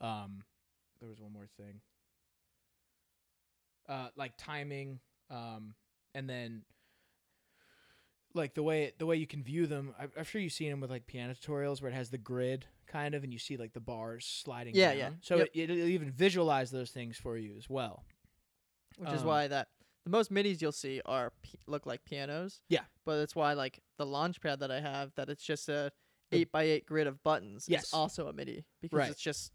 Um, 0.00 0.44
there 1.00 1.08
was 1.08 1.20
one 1.20 1.32
more 1.32 1.48
thing. 1.58 1.80
Uh, 3.88 4.08
like 4.16 4.32
timing, 4.38 5.00
um, 5.30 5.74
and 6.14 6.30
then 6.30 6.62
like 8.34 8.54
the 8.54 8.62
way 8.62 8.92
the 8.98 9.04
way 9.04 9.16
you 9.16 9.26
can 9.26 9.42
view 9.42 9.66
them. 9.66 9.94
I, 9.98 10.04
I'm 10.16 10.24
sure 10.24 10.40
you've 10.40 10.52
seen 10.52 10.70
them 10.70 10.80
with 10.80 10.90
like 10.90 11.06
piano 11.06 11.34
tutorials 11.34 11.82
where 11.82 11.90
it 11.90 11.94
has 11.94 12.08
the 12.08 12.16
grid 12.18 12.64
kind 12.86 13.14
of, 13.14 13.24
and 13.24 13.32
you 13.32 13.38
see 13.38 13.56
like 13.56 13.72
the 13.72 13.80
bars 13.80 14.24
sliding. 14.24 14.74
Yeah, 14.74 14.90
down. 14.90 14.98
yeah. 14.98 15.10
So 15.20 15.36
Yep. 15.38 15.48
it, 15.52 15.70
it'll 15.70 15.76
even 15.88 16.10
visualize 16.10 16.70
those 16.70 16.90
things 16.90 17.16
for 17.18 17.36
you 17.36 17.54
as 17.58 17.68
well. 17.68 18.04
Which 18.98 19.12
is 19.12 19.22
Um, 19.22 19.26
why 19.26 19.48
that 19.48 19.68
the 20.04 20.10
most 20.10 20.32
midis 20.32 20.60
you'll 20.60 20.72
see 20.72 21.00
are 21.06 21.32
look 21.66 21.86
like 21.86 22.04
pianos. 22.04 22.62
Yeah. 22.68 22.80
But 23.04 23.18
that's 23.18 23.34
why 23.36 23.52
like 23.54 23.80
the 23.98 24.06
launch 24.06 24.40
pad 24.40 24.60
that 24.60 24.70
I 24.70 24.80
have 24.80 25.12
that 25.16 25.28
it's 25.28 25.44
just 25.44 25.68
a 25.68 25.92
eight 26.32 26.50
by 26.50 26.62
eight 26.64 26.86
grid 26.86 27.06
of 27.06 27.22
buttons 27.22 27.66
Yes. 27.68 27.84
is 27.84 27.92
also 27.94 28.26
a 28.28 28.32
MIDI 28.32 28.64
because 28.80 28.98
Right. 28.98 29.10
it's 29.10 29.20
just 29.20 29.52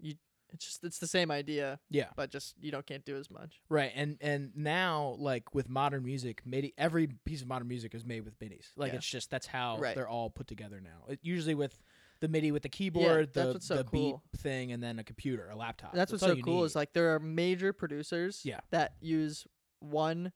you. 0.00 0.14
It's 0.52 0.64
just 0.64 0.84
it's 0.84 1.00
the 1.00 1.08
same 1.08 1.32
idea, 1.32 1.80
Yeah. 1.90 2.10
but 2.14 2.30
just 2.30 2.54
you 2.60 2.70
don't 2.70 2.86
can't 2.86 3.04
do 3.04 3.16
as 3.16 3.28
much. 3.30 3.60
Right, 3.68 3.90
and 3.96 4.16
and 4.20 4.52
now 4.56 5.16
like 5.18 5.52
with 5.54 5.68
modern 5.68 6.04
music, 6.04 6.46
MIDI 6.46 6.72
every 6.78 7.08
piece 7.08 7.42
of 7.42 7.48
modern 7.48 7.66
music 7.66 7.94
is 7.96 8.04
made 8.04 8.20
with 8.24 8.38
MIDIs. 8.38 8.68
Like 8.76 8.92
Yeah. 8.92 8.98
it's 8.98 9.06
just 9.08 9.28
that's 9.28 9.48
how 9.48 9.78
Right. 9.78 9.96
they're 9.96 10.08
all 10.08 10.30
put 10.30 10.46
together 10.46 10.80
now. 10.80 11.04
It, 11.08 11.18
usually 11.22 11.56
with 11.56 11.82
the 12.20 12.28
MIDI 12.28 12.52
with 12.52 12.62
the 12.62 12.68
keyboard, 12.68 13.32
that's 13.34 13.52
the 13.54 13.60
so 13.60 13.76
the 13.78 13.84
cool. 13.84 14.22
beat 14.32 14.40
thing, 14.40 14.70
and 14.70 14.80
then 14.80 15.00
a 15.00 15.04
computer, 15.04 15.50
a 15.50 15.56
laptop. 15.56 15.92
That's 15.92 16.12
what's 16.12 16.22
so 16.22 16.36
cool 16.40 16.60
need. 16.60 16.66
is 16.66 16.76
like 16.76 16.92
there 16.92 17.12
are 17.14 17.18
major 17.18 17.72
producers 17.72 18.42
Yeah. 18.44 18.60
that 18.70 18.94
use 19.00 19.46
one 19.80 20.32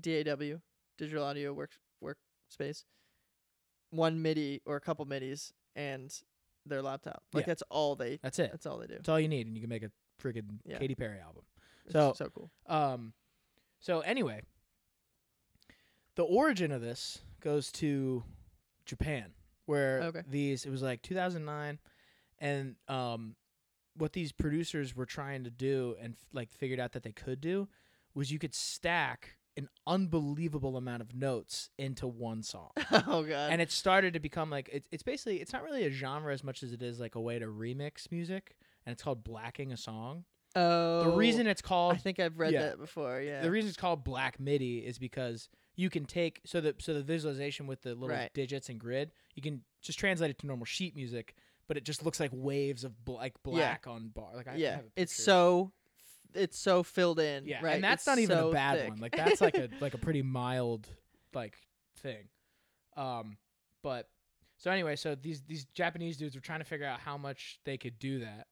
DAW 0.00 0.58
digital 0.98 1.24
audio 1.24 1.52
work 1.52 1.70
workspace, 2.02 2.84
one 3.90 4.20
MIDI 4.22 4.60
or 4.66 4.76
a 4.76 4.80
couple 4.80 5.04
MIDIs 5.06 5.52
and 5.76 6.12
their 6.66 6.82
laptop. 6.82 7.22
Like 7.32 7.42
Yeah. 7.42 7.46
that's 7.46 7.62
all 7.70 7.96
they 7.96 8.18
that's 8.22 8.38
it. 8.38 8.50
that's 8.52 8.66
all 8.66 8.78
they 8.78 8.86
do. 8.86 8.94
That's 8.94 9.08
all 9.08 9.20
you 9.20 9.28
need, 9.28 9.46
and 9.46 9.56
you 9.56 9.60
can 9.62 9.70
make 9.70 9.82
a 9.82 9.90
friggin' 10.20 10.58
Yeah. 10.64 10.78
Katy 10.78 10.94
Perry 10.94 11.18
album. 11.20 11.44
It's 11.84 11.92
so- 11.92 12.12
so 12.14 12.28
cool. 12.30 12.50
Um, 12.66 13.12
so 13.80 14.00
anyway, 14.00 14.42
the 16.14 16.22
origin 16.24 16.70
of 16.72 16.80
this 16.80 17.18
goes 17.40 17.72
to 17.72 18.22
Japan, 18.84 19.32
where 19.66 20.02
Okay. 20.04 20.22
these 20.28 20.64
it 20.66 20.70
was 20.70 20.82
like 20.82 21.02
2009, 21.02 21.78
and 22.38 22.76
um, 22.88 23.36
what 23.94 24.12
these 24.12 24.32
producers 24.32 24.94
were 24.94 25.06
trying 25.06 25.44
to 25.44 25.50
do 25.50 25.96
and 26.00 26.14
f- 26.14 26.26
like 26.32 26.50
figured 26.52 26.80
out 26.80 26.92
that 26.92 27.02
they 27.02 27.12
could 27.12 27.40
do 27.40 27.68
was 28.14 28.30
you 28.30 28.38
could 28.38 28.54
stack 28.54 29.36
an 29.56 29.68
unbelievable 29.86 30.76
amount 30.76 31.02
of 31.02 31.14
notes 31.14 31.70
into 31.78 32.06
one 32.06 32.42
song. 32.42 32.70
oh 32.90 33.22
god. 33.22 33.52
and 33.52 33.60
it 33.60 33.70
started 33.70 34.14
to 34.14 34.20
become 34.20 34.50
like 34.50 34.68
it's 34.72 34.88
it's 34.90 35.02
basically 35.02 35.40
it's 35.40 35.52
not 35.52 35.62
really 35.62 35.84
a 35.84 35.90
genre 35.90 36.32
as 36.32 36.42
much 36.42 36.62
as 36.62 36.72
it 36.72 36.82
is 36.82 36.98
like 37.00 37.14
a 37.14 37.20
way 37.20 37.38
to 37.38 37.46
remix 37.46 38.10
music 38.10 38.56
and 38.86 38.92
it's 38.92 39.02
called 39.02 39.22
blacking 39.22 39.72
a 39.72 39.76
song. 39.76 40.24
oh, 40.56 41.04
The 41.04 41.10
reason 41.16 41.46
it's 41.46 41.62
called 41.62 41.94
I 41.94 41.98
think 41.98 42.18
I've 42.18 42.38
read 42.38 42.52
yeah. 42.54 42.62
that 42.62 42.78
before. 42.78 43.20
Yeah. 43.20 43.42
the 43.42 43.50
reason 43.50 43.68
it's 43.68 43.76
called 43.76 44.04
black 44.04 44.40
MIDI 44.40 44.78
is 44.78 44.98
because 44.98 45.48
you 45.76 45.88
can 45.90 46.04
take 46.06 46.40
so 46.44 46.60
the 46.60 46.74
so 46.78 46.94
the 46.94 47.02
visualization 47.02 47.66
with 47.66 47.82
the 47.82 47.90
little 47.90 48.08
Right. 48.08 48.32
digits 48.34 48.68
and 48.70 48.78
grid, 48.78 49.12
you 49.34 49.42
can 49.42 49.62
just 49.82 49.98
translate 49.98 50.30
it 50.30 50.38
to 50.40 50.46
normal 50.46 50.66
sheet 50.66 50.94
music, 50.96 51.34
but 51.68 51.76
it 51.76 51.84
just 51.84 52.02
looks 52.04 52.20
like 52.20 52.30
waves 52.32 52.84
of 52.84 53.04
bl- 53.04 53.14
like 53.16 53.34
black 53.42 53.86
on 53.86 54.08
bar. 54.08 54.30
Like 54.34 54.48
I, 54.48 54.54
yeah. 54.56 54.76
have 54.76 54.84
a 54.84 54.88
It's 54.96 55.14
so 55.14 55.72
it's 56.34 56.58
so 56.58 56.82
filled 56.82 57.18
in. 57.20 57.46
yeah, 57.46 57.60
Right. 57.62 57.74
and 57.74 57.84
that's 57.84 58.02
It's 58.02 58.06
not 58.06 58.18
even 58.18 58.36
so 58.36 58.50
a 58.50 58.52
bad 58.52 58.78
thick. 58.78 58.88
one. 58.90 58.98
Like 59.00 59.16
that's 59.16 59.40
like 59.40 59.56
a 59.56 59.68
like 59.80 59.94
a 59.94 59.98
pretty 59.98 60.22
mild 60.22 60.88
like 61.34 61.56
thing. 61.98 62.28
Um, 62.96 63.36
but 63.82 64.08
so 64.58 64.70
anyway, 64.70 64.96
so 64.96 65.14
these 65.14 65.42
these 65.42 65.64
Japanese 65.74 66.16
dudes 66.16 66.34
were 66.34 66.40
trying 66.40 66.60
to 66.60 66.64
figure 66.64 66.86
out 66.86 67.00
how 67.00 67.16
much 67.16 67.58
they 67.64 67.76
could 67.76 67.98
do 67.98 68.20
that. 68.20 68.46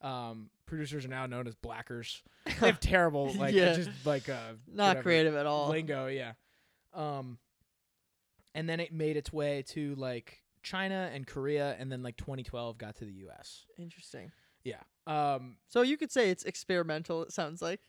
Um, 0.00 0.50
producers 0.66 1.04
are 1.04 1.08
now 1.08 1.26
known 1.26 1.46
as 1.48 1.54
blackers. 1.56 2.22
They 2.46 2.52
have 2.52 2.78
terrible 2.80 3.32
like 3.34 3.54
Yeah. 3.54 3.74
just 3.74 3.90
like 4.04 4.28
uh 4.28 4.36
not 4.72 4.88
whatever. 4.88 5.02
creative 5.02 5.34
at 5.34 5.46
all. 5.46 5.70
lingo, 5.70 6.06
yeah. 6.06 6.32
Um, 6.94 7.38
and 8.54 8.68
then 8.68 8.80
it 8.80 8.92
made 8.92 9.16
its 9.16 9.32
way 9.32 9.62
to 9.68 9.94
like 9.96 10.42
China 10.62 11.10
and 11.12 11.26
Korea, 11.26 11.74
and 11.78 11.90
then 11.90 12.02
like 12.02 12.16
2012 12.16 12.78
got 12.78 12.96
to 12.96 13.04
the 13.04 13.12
U.S. 13.12 13.64
Interesting. 13.78 14.30
Yeah. 14.64 14.80
Um. 15.08 15.56
So 15.68 15.82
you 15.82 15.96
could 15.96 16.12
say 16.12 16.30
it's 16.30 16.44
experimental. 16.44 17.22
It 17.22 17.32
sounds 17.32 17.62
like. 17.62 17.80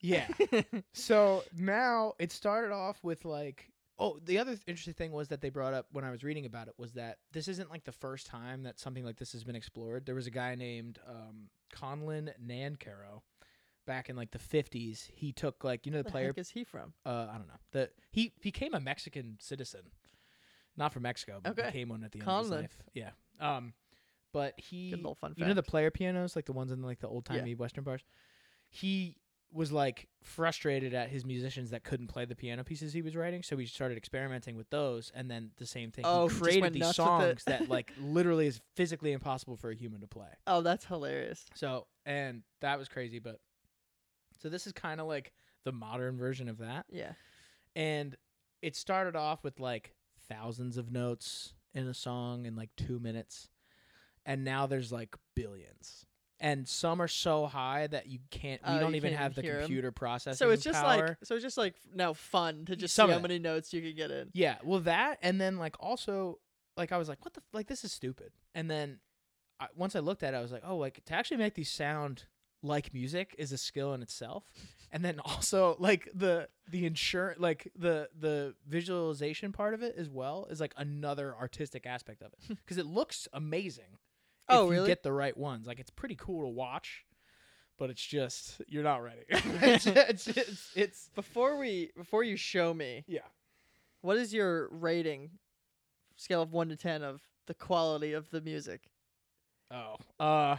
Yeah. 0.00 0.28
so 0.94 1.44
now 1.56 2.14
it 2.18 2.32
started 2.32 2.72
off 2.72 2.98
with 3.02 3.24
like. 3.24 3.70
Oh, 4.00 4.20
the 4.24 4.38
other 4.38 4.52
th- 4.52 4.62
interesting 4.68 4.94
thing 4.94 5.10
was 5.10 5.26
that 5.28 5.40
they 5.40 5.50
brought 5.50 5.74
up 5.74 5.86
when 5.90 6.04
I 6.04 6.12
was 6.12 6.22
reading 6.22 6.46
about 6.46 6.68
it 6.68 6.74
was 6.78 6.92
that 6.92 7.18
this 7.32 7.48
isn't 7.48 7.68
like 7.68 7.82
the 7.82 7.90
first 7.90 8.28
time 8.28 8.62
that 8.62 8.78
something 8.78 9.04
like 9.04 9.16
this 9.16 9.32
has 9.32 9.42
been 9.42 9.56
explored. 9.56 10.06
There 10.06 10.14
was 10.14 10.28
a 10.28 10.30
guy 10.30 10.54
named 10.54 11.00
um, 11.08 11.48
Conlon 11.74 12.30
Nancarrow 12.40 13.22
back 13.88 14.08
in 14.08 14.14
like 14.14 14.30
the 14.30 14.38
50s. 14.38 15.08
He 15.12 15.32
took 15.32 15.64
like 15.64 15.84
you 15.84 15.90
know 15.90 16.02
the 16.02 16.10
player 16.12 16.28
heck 16.28 16.38
is 16.38 16.50
he 16.50 16.62
from? 16.62 16.92
uh 17.04 17.26
I 17.28 17.38
don't 17.38 17.48
know. 17.48 17.54
The 17.72 17.90
he 18.12 18.32
became 18.40 18.72
a 18.74 18.80
Mexican 18.80 19.36
citizen. 19.40 19.80
Not 20.76 20.92
from 20.92 21.02
Mexico, 21.02 21.40
but 21.42 21.58
Okay. 21.58 21.66
became 21.66 21.88
one 21.88 22.04
at 22.04 22.12
the 22.12 22.20
end 22.20 22.28
of 22.28 22.38
his 22.42 22.50
life. 22.52 22.78
Yeah. 22.94 23.10
Um 23.40 23.72
but 24.32 24.54
he 24.58 24.90
Good 24.90 24.98
little 24.98 25.14
fun 25.14 25.34
you 25.36 25.44
know 25.44 25.54
the 25.54 25.62
player 25.62 25.90
pianos 25.90 26.36
like 26.36 26.44
the 26.44 26.52
ones 26.52 26.70
in 26.72 26.82
like 26.82 27.00
the 27.00 27.08
old-timey 27.08 27.54
western 27.54 27.84
bars. 27.84 28.02
He 28.70 29.16
was 29.50 29.72
like 29.72 30.08
frustrated 30.22 30.92
at 30.92 31.08
his 31.08 31.24
musicians 31.24 31.70
that 31.70 31.82
couldn't 31.82 32.08
play 32.08 32.26
the 32.26 32.34
piano 32.36 32.62
pieces 32.64 32.92
he 32.92 33.00
was 33.00 33.16
writing, 33.16 33.42
so 33.42 33.56
he 33.56 33.64
started 33.64 33.96
experimenting 33.96 34.56
with 34.56 34.68
those 34.70 35.10
and 35.14 35.30
then 35.30 35.50
the 35.56 35.66
same 35.66 35.90
thing. 35.90 36.04
Oh, 36.06 36.28
he 36.28 36.38
created 36.38 36.74
these 36.74 36.94
songs 36.94 37.44
that 37.44 37.68
like 37.68 37.92
literally 38.00 38.46
is 38.46 38.60
physically 38.74 39.12
impossible 39.12 39.56
for 39.56 39.70
a 39.70 39.74
human 39.74 40.00
to 40.02 40.06
play. 40.06 40.28
Oh, 40.46 40.60
that's 40.60 40.84
hilarious. 40.84 41.46
So, 41.54 41.86
and 42.04 42.42
that 42.60 42.78
was 42.78 42.88
crazy, 42.88 43.18
but 43.18 43.40
so 44.38 44.48
this 44.48 44.66
is 44.66 44.72
kind 44.72 45.00
of 45.00 45.06
like 45.06 45.32
the 45.64 45.72
modern 45.72 46.16
version 46.16 46.48
of 46.48 46.58
that. 46.58 46.86
Yeah. 46.90 47.12
And 47.76 48.16
it 48.62 48.76
started 48.76 49.16
off 49.16 49.44
with 49.44 49.60
like 49.60 49.94
thousands 50.28 50.76
of 50.76 50.90
notes 50.90 51.54
in 51.74 51.86
a 51.86 51.94
song 51.94 52.46
in 52.46 52.56
like 52.56 52.70
2 52.76 52.98
minutes. 52.98 53.48
And 54.28 54.44
now 54.44 54.66
there's 54.66 54.92
like 54.92 55.16
billions. 55.34 56.04
And 56.38 56.68
some 56.68 57.02
are 57.02 57.08
so 57.08 57.46
high 57.46 57.88
that 57.88 58.06
you 58.06 58.20
can't 58.30 58.60
we 58.64 58.74
Oh, 58.74 58.78
don't 58.78 58.94
even 58.94 59.12
have 59.14 59.34
the 59.34 59.42
computer 59.42 59.90
processing 59.90 60.36
So 60.36 60.52
it's 60.52 60.62
just 60.62 60.80
power. 60.80 61.06
like 61.08 61.16
so 61.24 61.34
it's 61.34 61.42
just 61.42 61.58
like 61.58 61.74
now 61.92 62.12
fun 62.12 62.64
to 62.66 62.76
just 62.76 62.94
Some 62.94 63.08
see 63.08 63.14
how 63.14 63.18
many 63.18 63.40
notes 63.40 63.72
you 63.72 63.82
can 63.82 63.96
get 63.96 64.12
in. 64.12 64.28
Yeah, 64.34 64.58
well, 64.62 64.78
that 64.80 65.18
and 65.22 65.40
then 65.40 65.56
like 65.58 65.74
also 65.80 66.38
like 66.76 66.92
I 66.92 66.98
was 66.98 67.08
like, 67.08 67.24
what 67.24 67.34
the 67.34 67.42
like 67.52 67.66
this 67.66 67.82
is 67.82 67.90
stupid. 67.90 68.30
And 68.54 68.70
then 68.70 69.00
I, 69.58 69.66
once 69.74 69.96
I 69.96 69.98
looked 69.98 70.22
at 70.22 70.34
it, 70.34 70.36
I 70.36 70.40
was 70.40 70.52
like, 70.52 70.62
oh, 70.64 70.76
like 70.76 71.04
to 71.06 71.14
actually 71.14 71.38
make 71.38 71.54
these 71.54 71.70
sound 71.70 72.26
like 72.62 72.92
music 72.94 73.34
is 73.38 73.50
a 73.50 73.58
skill 73.58 73.92
in 73.94 74.02
itself. 74.02 74.44
And 74.92 75.04
then 75.04 75.18
also 75.24 75.74
like 75.80 76.08
the 76.14 76.48
the 76.70 76.86
insure 76.86 77.34
like 77.38 77.72
the 77.76 78.10
the 78.16 78.54
visualization 78.68 79.50
part 79.52 79.74
of 79.74 79.82
it 79.82 79.96
as 79.98 80.08
well 80.08 80.46
is 80.50 80.60
like 80.60 80.74
another 80.76 81.34
artistic 81.34 81.84
aspect 81.84 82.22
of 82.22 82.32
it 82.34 82.38
because 82.64 82.78
it 82.78 82.86
looks 82.86 83.26
amazing. 83.32 83.98
Oh, 84.48 84.64
if 84.64 84.66
you 84.66 84.72
really? 84.72 84.86
get 84.86 85.02
the 85.02 85.12
right 85.12 85.36
ones. 85.36 85.66
Like 85.66 85.80
it's 85.80 85.90
pretty 85.90 86.16
cool 86.16 86.42
to 86.42 86.48
watch, 86.48 87.04
but 87.78 87.90
it's 87.90 88.04
just 88.04 88.60
you're 88.66 88.82
not 88.82 89.02
ready. 89.02 89.22
it's, 89.28 89.86
it's, 89.86 90.28
it's, 90.28 90.72
it's 90.74 91.10
Before 91.14 91.56
we 91.58 91.90
before 91.96 92.22
you 92.22 92.36
show 92.36 92.72
me, 92.74 93.04
yeah. 93.06 93.20
what 94.00 94.16
is 94.16 94.32
your 94.32 94.68
rating 94.70 95.30
scale 96.16 96.42
of 96.42 96.52
1 96.52 96.68
to 96.70 96.76
10 96.76 97.02
of 97.02 97.22
the 97.46 97.54
quality 97.54 98.12
of 98.12 98.30
the 98.30 98.40
music? 98.40 98.90
Oh, 99.70 99.96
uh, 100.18 100.56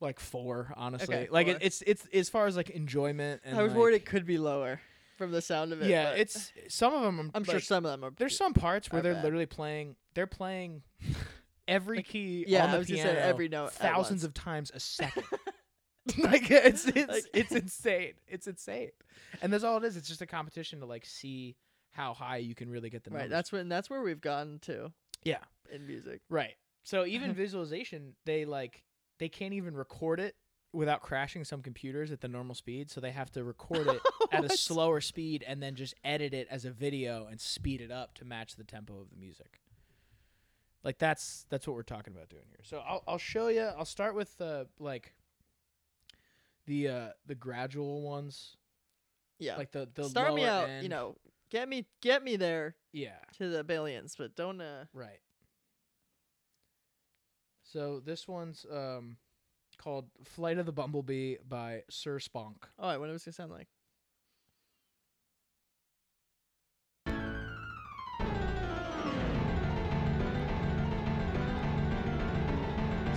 like 0.00 0.18
four, 0.18 0.72
honestly. 0.76 1.14
Okay, 1.14 1.28
like 1.30 1.46
four. 1.46 1.56
It, 1.56 1.62
it's 1.62 1.82
it's 1.82 2.06
as 2.12 2.28
far 2.28 2.46
as 2.46 2.56
like 2.56 2.70
enjoyment 2.70 3.42
and 3.44 3.56
I 3.56 3.62
was 3.62 3.72
like, 3.72 3.78
worried 3.78 3.94
it 3.94 4.06
could 4.06 4.26
be 4.26 4.38
lower 4.38 4.80
from 5.20 5.30
the 5.30 5.42
sound 5.42 5.72
of 5.72 5.82
it. 5.82 5.88
Yeah, 5.88 6.12
it's 6.12 6.52
some 6.68 6.94
of 6.94 7.02
them. 7.02 7.30
I'm 7.34 7.44
sure 7.44 7.60
some 7.60 7.84
of 7.84 7.90
them 7.92 8.04
are 8.04 8.12
there's 8.16 8.36
some 8.36 8.54
parts 8.54 8.90
where 8.90 9.02
they're 9.02 9.14
bad. 9.14 9.24
literally 9.24 9.46
playing. 9.46 9.96
They're 10.14 10.26
playing 10.26 10.82
every 11.70 12.02
key 12.02 12.44
yeah, 12.46 12.64
on 12.64 12.70
the 12.70 12.76
I 12.76 12.78
was 12.80 12.86
piano 12.88 13.10
say 13.12 13.18
every 13.18 13.48
note 13.48 13.72
thousands 13.72 14.24
of 14.24 14.34
times 14.34 14.70
a 14.74 14.80
second. 14.80 15.24
like 16.18 16.50
it's 16.50 16.86
it's 16.86 17.08
Like- 17.08 17.24
it's 17.34 17.52
insane. 17.52 18.14
It's 18.26 18.46
insane. 18.46 18.90
And 19.42 19.52
that's 19.52 19.64
all 19.64 19.76
it 19.76 19.84
is. 19.84 19.96
It's 19.96 20.08
just 20.08 20.22
a 20.22 20.26
competition 20.26 20.80
to 20.80 20.86
like 20.86 21.04
see 21.06 21.56
how 21.92 22.14
high 22.14 22.38
you 22.38 22.54
can 22.54 22.70
really 22.70 22.90
get 22.90 23.04
the 23.04 23.10
Right, 23.10 23.28
that's 23.28 23.52
when 23.52 23.68
that's 23.68 23.90
where 23.90 24.02
we've 24.02 24.20
gotten 24.20 24.58
to 24.60 24.92
yeah. 25.24 25.38
in 25.72 25.86
music. 25.86 26.20
Right. 26.28 26.54
So 26.84 27.04
even 27.06 27.32
visualization, 27.32 28.14
they 28.24 28.44
like 28.44 28.82
they 29.18 29.28
can't 29.28 29.54
even 29.54 29.74
record 29.74 30.20
it 30.20 30.36
without 30.72 31.02
crashing 31.02 31.44
some 31.44 31.62
computers 31.62 32.12
at 32.12 32.20
the 32.20 32.28
normal 32.28 32.54
speed. 32.54 32.90
So 32.90 33.00
they 33.00 33.10
have 33.10 33.30
to 33.32 33.44
record 33.44 33.86
it 33.88 34.00
at 34.32 34.44
a 34.44 34.56
slower 34.56 35.00
speed 35.00 35.44
and 35.46 35.62
then 35.62 35.74
just 35.74 35.94
edit 36.04 36.32
it 36.32 36.46
as 36.50 36.64
a 36.64 36.70
video 36.70 37.26
and 37.30 37.40
speed 37.40 37.80
it 37.80 37.90
up 37.90 38.14
to 38.14 38.24
match 38.24 38.56
the 38.56 38.64
tempo 38.64 39.00
of 39.00 39.10
the 39.10 39.16
music. 39.16 39.60
Like 40.82 40.98
that's 40.98 41.44
that's 41.50 41.66
what 41.66 41.74
we're 41.76 41.82
talking 41.82 42.14
about 42.14 42.28
doing 42.30 42.44
here. 42.48 42.60
So 42.62 42.78
I'll 42.86 43.02
I'll 43.06 43.18
show 43.18 43.48
you. 43.48 43.62
I'll 43.62 43.84
start 43.84 44.14
with 44.14 44.40
uh 44.40 44.64
like 44.78 45.14
the 46.66 46.88
uh 46.88 47.08
the 47.26 47.34
gradual 47.34 48.02
ones, 48.02 48.56
Yeah. 49.38 49.56
like 49.56 49.72
the 49.72 49.88
the 49.94 50.04
Start 50.04 50.34
me 50.34 50.44
out, 50.44 50.82
you 50.82 50.88
know, 50.88 51.16
get 51.50 51.68
me 51.68 51.86
get 52.00 52.22
me 52.24 52.36
there 52.36 52.76
Yeah. 52.92 53.18
to 53.38 53.48
the 53.48 53.62
billions, 53.64 54.16
but 54.16 54.34
don't 54.36 54.60
uh 54.60 54.84
Right. 54.94 55.20
So 57.62 58.00
this 58.00 58.26
one's 58.26 58.64
um 58.72 59.16
called 59.78 60.06
Flight 60.24 60.58
of 60.58 60.66
the 60.66 60.72
Bumblebee 60.72 61.36
by 61.46 61.82
Sir 61.88 62.18
Sponk. 62.20 62.68
Oh, 62.78 62.88
wait, 62.88 62.98
what 62.98 63.08
was 63.08 63.22
it 63.22 63.26
gonna 63.26 63.32
sound 63.34 63.52
like? 63.52 63.68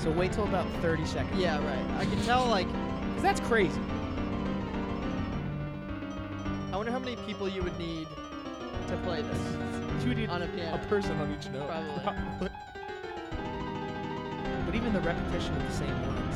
So 0.04 0.12
wait 0.12 0.34
till 0.34 0.44
about 0.44 0.68
30 0.82 1.06
seconds. 1.06 1.40
Yeah, 1.40 1.66
right. 1.66 1.98
I 1.98 2.04
can 2.04 2.22
tell 2.24 2.46
like 2.48 2.68
'Cause 2.68 3.22
that's 3.22 3.40
crazy. 3.40 3.80
I 6.74 6.76
wonder 6.76 6.92
how 6.92 7.00
many 7.00 7.16
people 7.26 7.48
you 7.48 7.64
would 7.64 7.78
need 7.80 8.08
to 8.90 8.98
play 9.06 9.22
this. 9.22 9.40
You 10.04 10.10
would 10.10 10.18
need 10.18 10.30
On 10.30 10.42
a 10.42 10.48
piano. 10.48 10.76
A 10.76 10.80
person 10.88 11.18
on 11.22 11.34
each 11.34 11.48
note. 11.52 11.70
Probably. 11.70 12.50
but 14.66 14.76
even 14.76 14.92
the 14.92 15.00
repetition 15.00 15.56
of 15.56 15.66
the 15.66 15.74
same 15.74 16.02
ones. 16.08 16.36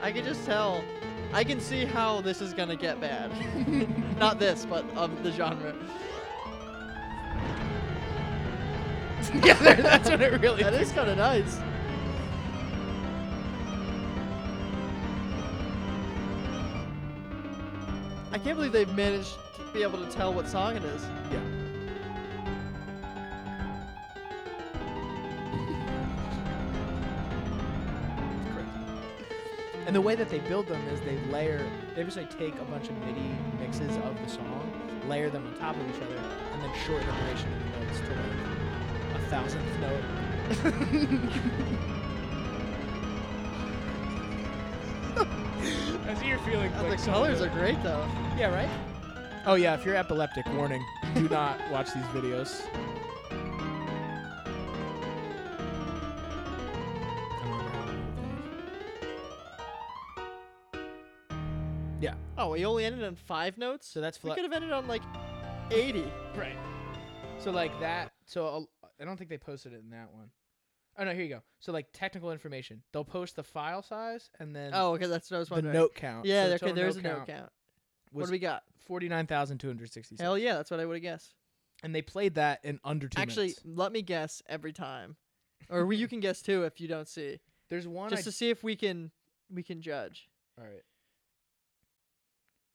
I 0.00 0.12
can 0.12 0.24
just 0.24 0.46
tell. 0.46 0.84
I 1.32 1.42
can 1.42 1.58
see 1.58 1.84
how 1.84 2.20
this 2.20 2.40
is 2.40 2.54
gonna 2.54 2.76
get 2.76 3.00
bad. 3.00 3.32
Not 4.20 4.38
this, 4.38 4.64
but 4.64 4.84
of 4.94 5.24
the 5.24 5.32
genre. 5.32 5.74
yeah, 9.44 9.54
that's 9.54 10.10
what 10.10 10.20
it 10.20 10.40
really 10.40 10.62
is. 10.62 10.70
That 10.70 10.74
is 10.74 10.92
kind 10.92 11.10
of 11.10 11.16
nice. 11.16 11.58
I 18.32 18.38
can't 18.38 18.56
believe 18.56 18.72
they've 18.72 18.92
managed 18.94 19.36
to 19.56 19.62
be 19.72 19.82
able 19.82 20.04
to 20.04 20.10
tell 20.10 20.34
what 20.34 20.48
song 20.48 20.76
it 20.76 20.84
is. 20.84 21.02
Yeah. 21.30 21.40
Crazy. 28.52 28.68
And 29.86 29.94
the 29.94 30.00
way 30.00 30.16
that 30.16 30.28
they 30.28 30.40
build 30.40 30.66
them 30.66 30.82
is 30.88 31.00
they 31.00 31.16
layer, 31.30 31.64
they 31.94 32.02
basically 32.02 32.36
take 32.36 32.60
a 32.60 32.64
bunch 32.64 32.88
of 32.88 32.96
MIDI 32.98 33.36
mixes 33.60 33.96
of 33.98 34.20
the 34.24 34.28
song, 34.28 34.72
layer 35.08 35.30
them 35.30 35.46
on 35.46 35.54
top 35.58 35.76
of 35.76 35.88
each 35.88 36.02
other, 36.02 36.16
and 36.16 36.62
then 36.62 36.70
shorten 36.84 37.06
the 37.06 37.12
duration 37.12 37.52
of 37.52 37.58
the 37.60 37.86
notes 37.86 38.00
to 38.00 38.10
like 38.10 38.53
thousandth 39.30 39.80
note. 39.80 40.02
I 46.06 46.14
see 46.14 46.26
you're 46.26 46.38
feeling 46.40 46.70
Uh, 46.74 46.82
like 46.84 46.98
the 46.98 47.04
colors 47.10 47.40
are 47.40 47.48
great 47.48 47.82
though. 47.82 48.06
yeah, 48.36 48.54
right? 48.54 48.68
Oh, 49.46 49.54
yeah, 49.56 49.74
if 49.74 49.84
you're 49.84 49.94
epileptic, 49.96 50.46
warning. 50.54 50.82
Do 51.14 51.28
not 51.28 51.58
watch 51.70 51.92
these 51.92 52.04
videos. 52.06 52.62
Yeah, 62.00 62.14
Oh, 62.36 62.50
we 62.50 62.66
only 62.66 62.84
ended 62.84 63.04
on 63.04 63.14
five 63.14 63.56
notes. 63.56 63.88
so 63.88 64.00
that's 64.00 64.22
we 64.22 64.30
could 64.34 64.42
have 64.42 64.52
ended 64.52 64.72
on 64.72 64.86
like 64.86 65.02
eighty. 65.70 66.10
right. 66.36 66.56
So 67.38 67.50
like 67.50 67.78
that. 67.80 68.12
So 68.26 68.46
I'll, 68.46 68.68
I 69.00 69.04
don't 69.04 69.16
think 69.16 69.30
they 69.30 69.38
posted 69.38 69.72
it 69.72 69.80
in 69.82 69.90
that 69.90 70.12
one. 70.12 70.30
Oh 70.96 71.04
no, 71.04 71.12
here 71.12 71.22
you 71.24 71.28
go. 71.28 71.42
So 71.58 71.72
like 71.72 71.86
technical 71.92 72.30
information, 72.30 72.82
they'll 72.92 73.04
post 73.04 73.34
the 73.36 73.42
file 73.42 73.82
size 73.82 74.30
and 74.38 74.54
then 74.54 74.70
Oh, 74.74 74.92
okay, 74.94 75.06
that's 75.06 75.30
what 75.30 75.38
I 75.38 75.40
was 75.40 75.48
the 75.48 75.54
wondering. 75.54 75.74
note 75.74 75.94
count. 75.94 76.24
Yeah, 76.26 76.48
So 76.56 76.66
okay, 76.66 76.72
there's 76.72 76.96
a 76.96 77.02
note 77.02 77.26
count. 77.26 77.50
What 78.12 78.20
Was 78.22 78.28
do 78.30 78.32
we 78.32 78.38
got? 78.38 78.62
forty 78.86 79.08
nine 79.08 79.26
thousand 79.26 79.58
two 79.58 79.66
hundred 79.66 79.92
sixty. 79.92 80.16
Hell 80.20 80.38
yeah, 80.38 80.54
that's 80.54 80.70
what 80.70 80.78
I 80.78 80.84
would 80.86 80.94
have 80.94 81.02
guessed. 81.02 81.34
And 81.82 81.92
they 81.94 82.02
played 82.02 82.36
that 82.36 82.60
in 82.64 82.78
under 82.84 83.08
two 83.08 83.20
Actually, 83.20 83.46
minutes. 83.46 83.62
let 83.64 83.90
me 83.92 84.02
guess 84.02 84.40
every 84.48 84.72
time, 84.72 85.16
or 85.68 85.84
we, 85.84 85.96
you 85.96 86.06
can 86.06 86.20
guess 86.20 86.40
too 86.40 86.62
if 86.62 86.80
you 86.80 86.86
don't 86.86 87.08
see, 87.08 87.40
There's 87.70 87.88
one. 87.88 88.10
just 88.10 88.22
I 88.22 88.24
to 88.24 88.32
see 88.32 88.50
if 88.50 88.62
we 88.62 88.76
can 88.76 89.10
we 89.52 89.64
can 89.64 89.82
judge. 89.82 90.28
All 90.56 90.64
right. 90.64 90.82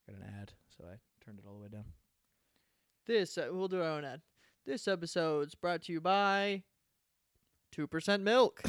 Got 0.06 0.16
an 0.18 0.34
ad, 0.40 0.52
so 0.76 0.84
I 0.84 0.96
turned 1.24 1.38
it 1.38 1.44
all 1.48 1.54
the 1.56 1.62
way 1.62 1.68
down. 1.68 1.84
This 3.06 3.38
uh, 3.38 3.48
we'll 3.50 3.68
do 3.68 3.80
our 3.80 3.88
own 3.88 4.04
ad. 4.04 4.20
This 4.66 4.86
episode's 4.86 5.54
brought 5.54 5.82
to 5.82 5.92
you 5.92 6.00
by 6.00 6.62
two 7.72 7.86
percent 7.86 8.22
milk. 8.22 8.62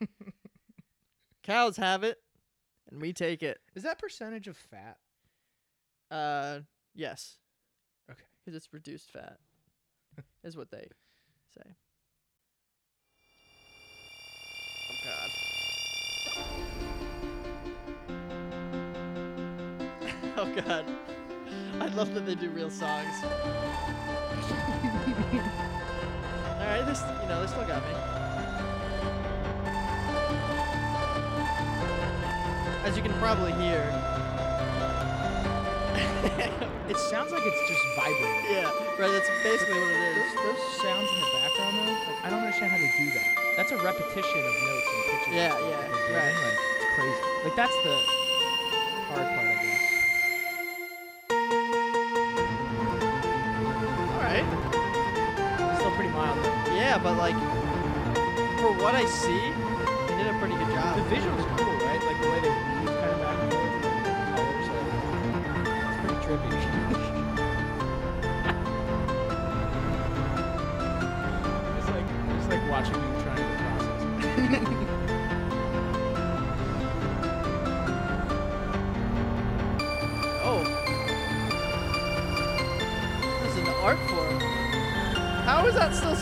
Cows 1.42 1.76
have 1.76 2.04
it, 2.04 2.18
and 2.90 3.00
we 3.00 3.12
take 3.12 3.42
it. 3.42 3.58
Is 3.74 3.82
that 3.82 3.98
percentage 3.98 4.48
of 4.48 4.56
fat? 4.56 4.96
Uh, 6.10 6.60
yes, 6.94 7.36
Okay. 8.10 8.24
because 8.44 8.56
it's 8.56 8.72
reduced 8.72 9.10
fat, 9.12 9.38
is 10.44 10.56
what 10.56 10.70
they 10.70 10.88
say. 11.54 11.70
Oh 14.90 14.96
God. 15.04 15.30
Oh 20.36 20.50
god. 20.64 20.86
I 21.80 21.86
love 21.94 22.14
that 22.14 22.24
they 22.24 22.34
do 22.34 22.48
real 22.50 22.70
songs. 22.70 23.14
Alright, 26.70 26.86
this 26.86 27.02
you 27.20 27.26
know, 27.26 27.40
they 27.40 27.48
still 27.48 27.66
got 27.66 27.82
me. 27.82 27.90
As 32.86 32.96
you 32.96 33.02
can 33.02 33.12
probably 33.18 33.50
hear. 33.58 33.82
It 36.90 36.96
sounds 36.96 37.30
like 37.30 37.42
it's 37.44 37.68
just 37.70 37.82
vibrating. 37.94 38.50
yeah, 38.50 38.70
right, 38.98 39.10
that's 39.10 39.30
basically 39.42 39.78
what 39.78 39.90
it 39.94 40.14
is. 40.14 40.34
Those, 40.34 40.58
those 40.58 40.62
sounds 40.82 41.06
in 41.10 41.18
the 41.22 41.30
background 41.38 41.78
though, 41.78 41.92
like 42.06 42.24
I 42.24 42.30
don't 42.30 42.40
understand 42.40 42.70
how 42.70 42.78
they 42.78 42.90
do 42.98 43.10
that. 43.14 43.30
That's 43.56 43.70
a 43.70 43.76
repetition 43.78 44.38
of 44.38 44.54
notes 44.66 44.88
and 44.94 45.02
pitches. 45.10 45.34
Yeah, 45.34 45.54
yeah, 45.54 45.74
that 45.74 45.90
they're 45.90 46.06
doing, 46.06 46.18
right. 46.18 46.34
Like 46.34 46.54
it's 46.54 46.94
crazy. 46.94 47.22
Like 47.46 47.54
that's 47.54 47.78
the 47.82 47.94
hard 49.10 49.26
part, 49.26 49.49
Yeah, 56.90 56.98
but 56.98 57.16
like 57.16 57.36
for 58.58 58.72
what 58.82 58.96
I 58.96 59.04
see, 59.04 59.52
they 60.08 60.16
did 60.16 60.26
a 60.26 60.36
pretty 60.40 60.56
good 60.56 60.74
job. 60.74 60.96
The 60.96 61.04
visual's 61.04 61.46
cool, 61.56 61.72
right? 61.86 62.02
Like 62.02 62.20
the 62.20 62.28
way 62.28 62.40
they 62.40 62.48
weave 62.50 62.98
kind 62.98 63.12
of 63.12 63.20
back 63.20 63.38
and 63.38 63.52
forth 63.52 64.56
it's 66.18 66.26
pretty 66.26 66.48
trippy. 66.48 66.79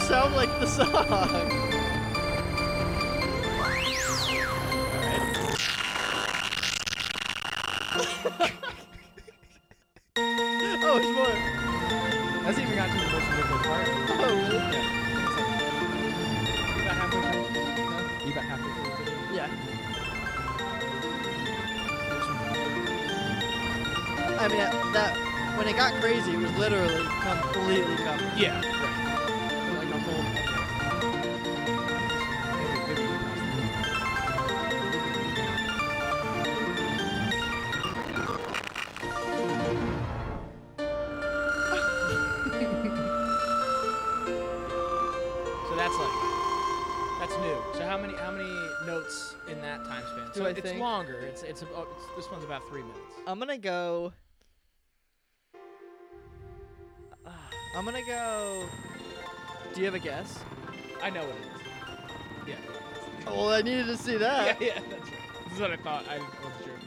Sound 0.08 0.34
like 0.34 0.58
the 0.58 0.66
song? 0.66 1.57
Three 52.68 52.82
minutes. 52.82 52.98
I'm 53.26 53.38
gonna 53.38 53.58
go. 53.58 54.12
Ah, 57.26 57.48
I'm 57.76 57.84
gonna 57.84 58.04
go. 58.06 58.64
Do 59.74 59.80
you 59.80 59.86
have 59.86 59.94
a 59.94 59.98
guess? 59.98 60.38
I 61.02 61.10
know 61.10 61.24
what 61.26 61.36
it 61.36 61.42
is. 61.42 61.46
Yeah. 62.48 62.56
Well, 63.26 63.50
I 63.50 63.62
needed 63.62 63.86
to 63.86 63.96
see 63.96 64.12
yeah, 64.12 64.18
that. 64.18 64.60
yeah, 64.62 64.80
that's 64.90 65.10
right. 65.10 65.20
This 65.44 65.54
is 65.54 65.60
what 65.60 65.70
I 65.70 65.76
thought. 65.76 66.04
I 66.08 66.18
wasn't 66.18 66.64
sure. 66.64 66.78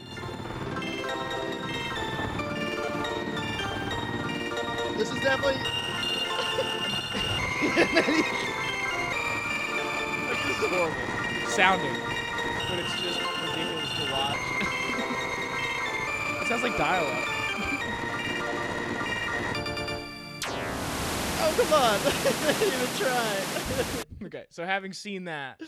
This 4.96 5.10
is 5.12 5.20
definitely. 5.22 5.60
This 10.32 10.40
is 10.50 10.56
horrible 10.68 11.46
sounding, 11.48 11.96
but 12.68 12.78
it's 12.78 12.94
just 13.00 13.20
ridiculous 13.20 13.90
to 13.96 14.12
watch. 14.12 14.61
It 16.42 16.48
sounds 16.48 16.62
like 16.62 16.76
dialogue. 16.76 17.24
Oh 21.44 21.54
come 21.58 21.72
on! 21.72 21.98
I 22.48 22.52
didn't 22.58 22.74
even 22.74 22.96
try. 22.96 24.04
Okay, 24.26 24.44
so 24.50 24.64
having 24.64 24.92
seen 24.92 25.24
that, 25.24 25.60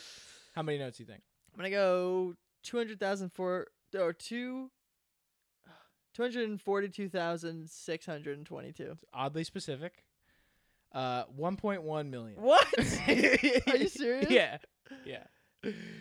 how 0.54 0.62
many 0.62 0.78
notes 0.78 0.98
do 0.98 1.02
you 1.02 1.08
think? 1.08 1.22
I'm 1.52 1.58
gonna 1.58 1.70
go 1.70 2.34
two 2.62 2.76
hundred 2.76 3.00
thousand 3.00 3.30
for 3.32 3.66
or 3.98 4.12
two. 4.12 4.70
Two 6.14 6.22
hundred 6.22 6.48
and 6.48 6.60
forty-two 6.60 7.08
thousand 7.08 7.68
six 7.68 8.06
hundred 8.06 8.36
and 8.38 8.46
twenty-two. 8.46 8.96
Oddly 9.12 9.42
specific. 9.42 10.04
Uh, 10.92 11.24
1.1 11.36 12.08
million. 12.08 12.40
What? 12.40 12.64
Are 13.08 13.76
you 13.76 13.88
serious? 13.88 14.30
Yeah. 14.30 14.58
Yeah. 15.04 15.24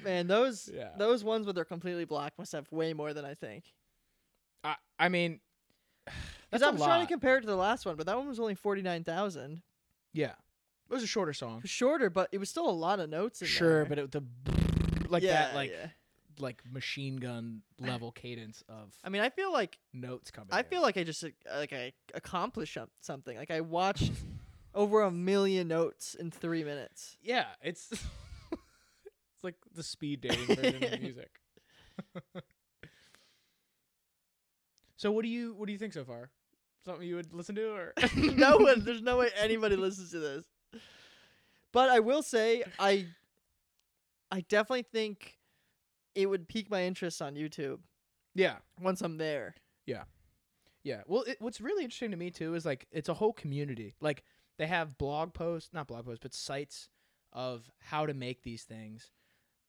Man, 0.04 0.28
those 0.28 0.70
Yeah. 0.72 0.90
those 1.00 1.24
ones 1.24 1.48
where 1.48 1.54
they're 1.54 1.66
completely 1.66 2.06
black 2.06 2.34
must 2.38 2.52
have 2.52 2.72
way 2.72 2.94
more 2.94 3.12
than 3.16 3.26
I 3.26 3.34
think. 3.34 3.64
I 4.64 4.76
I 5.00 5.10
mean, 5.10 5.40
that's 6.52 6.64
I 6.64 6.70
a 6.70 6.72
was 6.72 6.82
lot. 6.82 6.88
trying 6.88 7.06
to 7.06 7.12
compare 7.12 7.38
it 7.38 7.42
to 7.42 7.48
the 7.48 7.56
last 7.56 7.86
one, 7.86 7.96
but 7.96 8.06
that 8.06 8.18
one 8.18 8.28
was 8.28 8.40
only 8.40 8.56
forty-nine 8.56 9.04
thousand. 9.04 9.62
yeah. 10.14 10.34
It 10.90 10.94
was 10.94 11.04
a 11.04 11.08
shorter 11.08 11.34
song. 11.34 11.62
Shorter, 11.66 12.10
but 12.12 12.30
it 12.32 12.38
was 12.38 12.50
still 12.50 12.70
a 12.70 12.72
lot 12.72 13.00
of 13.00 13.10
notes 13.10 13.42
in 13.42 13.48
Sure, 13.48 13.70
there. 13.78 13.86
but 13.86 13.98
it, 14.00 14.12
the 14.12 14.22
like 15.10 15.24
yeah, 15.24 15.32
that 15.48 15.56
like 15.56 15.72
yeah. 15.72 15.88
like 16.38 16.62
machine 16.70 17.16
gun 17.16 17.62
level 17.80 18.12
cadence 18.12 18.64
of 18.70 18.94
I 19.04 19.10
mean, 19.10 19.22
I 19.24 19.30
feel 19.30 19.52
like 19.52 19.80
notes 19.94 20.30
coming. 20.30 20.50
I 20.52 20.60
in. 20.60 20.66
feel 20.66 20.82
like 20.84 20.98
I 20.98 21.04
just 21.04 21.24
like 21.24 21.74
I 21.74 21.94
accomplished 22.14 22.78
something. 23.02 23.36
Like 23.36 23.50
I 23.50 23.62
watched 23.62 24.12
over 24.76 25.02
a 25.02 25.10
million 25.10 25.68
notes 25.70 26.14
in 26.16 26.30
three 26.30 26.64
minutes. 26.64 27.18
yeah, 27.24 27.46
it's 27.64 27.90
it's 28.52 28.62
like 29.44 29.56
the 29.74 29.84
speed 29.84 30.22
dating 30.22 30.56
version 30.56 30.84
of 30.84 31.02
music. 31.02 31.32
So 35.04 35.12
what 35.12 35.24
do 35.24 35.28
you 35.28 35.54
what 35.56 35.66
do 35.68 35.74
you 35.74 35.78
think 35.78 35.92
so 35.92 36.06
far? 36.06 36.30
Something 36.86 37.06
you 37.06 37.18
would 37.18 37.34
listen 37.34 37.56
to 37.56 37.74
or 37.74 37.94
no 38.16 38.56
one, 38.58 38.86
there's 38.86 39.02
no 39.02 39.18
way 39.18 39.30
anybody 39.38 39.76
listens 39.76 40.12
to 40.12 40.20
this. 40.20 40.46
But 41.74 41.90
I 41.90 42.00
will 42.00 42.22
say, 42.24 42.64
I, 42.80 43.08
I 44.32 44.42
definitely 44.48 44.84
think 44.84 45.38
it 46.16 46.28
would 46.30 46.48
pique 46.48 46.70
my 46.70 46.84
interest 46.84 47.22
on 47.22 47.36
YouTube 47.36 47.80
Yeah. 48.34 48.56
once 48.82 49.02
I'm 49.02 49.18
there. 49.18 49.56
Yeah. 49.86 50.04
Yeah. 50.84 51.02
Well, 51.06 51.24
it, 51.24 51.36
what's 51.42 51.60
really 51.60 51.84
interesting 51.84 52.12
to 52.12 52.18
me 52.18 52.32
too 52.32 52.56
is 52.56 52.66
like 52.66 52.88
it's 52.90 53.10
a 53.10 53.14
whole 53.14 53.34
community. 53.34 53.96
Like 54.00 54.24
they 54.58 54.68
have 54.68 54.98
blog 54.98 55.34
posts, 55.34 55.74
not 55.74 55.88
blog 55.88 56.06
posts, 56.06 56.22
but 56.22 56.34
sites 56.34 56.88
of 57.34 57.70
how 57.80 58.06
to 58.06 58.14
make 58.14 58.44
these 58.44 58.64
things. 58.64 59.12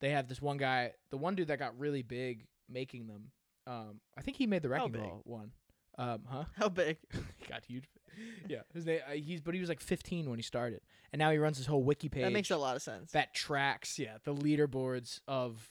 They 0.01 0.11
have 0.11 0.29
this 0.29 0.41
one 0.41 0.59
guy, 0.59 0.93
the 1.11 1.17
one 1.17 1.35
dude 1.35 1.49
that 1.49 1.59
got 1.59 1.77
really 1.77 2.03
big 2.03 2.47
making 2.69 3.09
them. 3.09 3.33
Um, 3.67 4.01
I 4.17 4.21
think 4.23 4.37
he 4.37 4.47
made 4.47 4.63
the 4.63 4.69
wrecking 4.69 4.93
ball 4.93 5.23
one. 5.25 5.53
Um, 5.97 6.23
huh? 6.29 6.45
How 6.57 6.69
big? 6.69 6.99
he 7.13 7.47
got 7.49 7.65
huge. 7.65 7.85
Yeah. 8.49 8.61
His 8.73 8.85
name, 8.87 9.01
uh, 9.09 9.13
he's 9.13 9.41
but 9.41 9.55
he 9.55 9.61
was 9.61 9.69
like 9.69 9.81
15 9.81 10.29
when 10.29 10.39
he 10.39 10.43
started, 10.43 10.81
and 11.13 11.19
now 11.19 11.31
he 11.31 11.39
runs 11.39 11.57
his 11.57 11.67
whole 11.67 11.83
wiki 11.83 12.09
page 12.09 12.23
That 12.25 12.33
makes 12.33 12.51
a 12.51 12.57
lot 12.57 12.77
of 12.77 12.83
sense. 12.83 13.13
that 13.13 13.35
tracks 13.35 13.99
yeah 13.99 14.19
the 14.25 14.35
leaderboards 14.35 15.21
of 15.27 15.71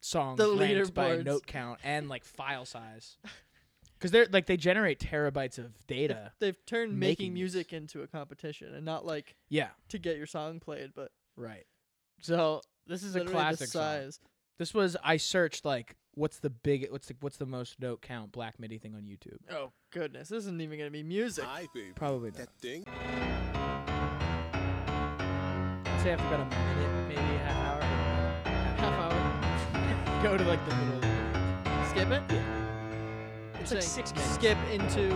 songs 0.00 0.38
The 0.38 0.48
ranked 0.48 0.94
by 0.94 1.16
note 1.16 1.46
count 1.46 1.80
and 1.84 2.08
like 2.08 2.24
file 2.24 2.66
size 2.66 3.16
because 3.98 4.10
they're 4.10 4.26
like 4.30 4.44
they 4.46 4.56
generate 4.58 4.98
terabytes 4.98 5.58
of 5.58 5.72
data 5.86 6.32
They've 6.40 6.56
turned 6.66 6.98
making 6.98 6.98
making 7.28 7.34
music 7.34 7.72
into 7.72 8.02
a 8.02 8.06
competition 8.06 8.74
and 8.74 8.84
not 8.84 9.06
like 9.06 9.34
yeah 9.48 9.68
to 9.88 9.98
get 9.98 10.16
your 10.18 10.26
song 10.26 10.60
played, 10.60 10.92
but 10.94 11.10
right 11.36 11.64
so 12.20 12.60
this 12.86 13.02
is 13.02 13.16
a 13.16 13.24
classic 13.24 13.68
song. 13.68 14.10
Size. 14.54 14.58
this 14.58 14.74
was 14.74 14.96
i 15.04 15.16
searched 15.16 15.64
like 15.64 15.96
what's 16.14 16.38
the 16.38 16.50
big 16.50 16.86
what's 16.90 17.08
the 17.08 17.16
what's 17.20 17.36
the 17.38 17.46
most 17.46 17.80
note 17.80 18.00
count 18.02 18.30
black 18.32 18.58
midi 18.60 18.78
thing 18.78 18.94
on 18.94 19.02
youtube 19.02 19.38
Oh 19.50 19.72
goodness, 19.92 20.28
this 20.28 20.38
isn't 20.44 20.60
even 20.60 20.78
gonna 20.78 20.90
be 20.90 21.02
music. 21.02 21.44
Hi, 21.44 21.66
baby. 21.74 21.92
probably 21.94 22.30
not 22.30 22.38
That 22.38 22.50
thing. 22.60 22.84
i'd 25.86 26.00
say 26.02 26.10
after 26.12 26.26
about 26.26 26.40
a 26.40 26.44
minute 26.44 27.08
maybe 27.08 27.20
a 27.20 27.38
half 27.38 27.56
hour 27.66 27.82
Half 28.78 29.12
hour. 29.12 30.22
go 30.22 30.36
to 30.36 30.44
like 30.44 30.64
the 30.68 30.74
middle 30.76 30.94
of 30.96 31.00
the 31.00 31.08
video. 31.08 31.88
Skip 31.90 32.10
it. 32.10 32.22
Yeah. 32.32 33.60
it's 33.60 33.70
You're 33.70 33.80
like 33.80 33.88
six 33.88 34.12
minutes 34.14 34.34
Skip 34.34 34.58
into 34.72 35.14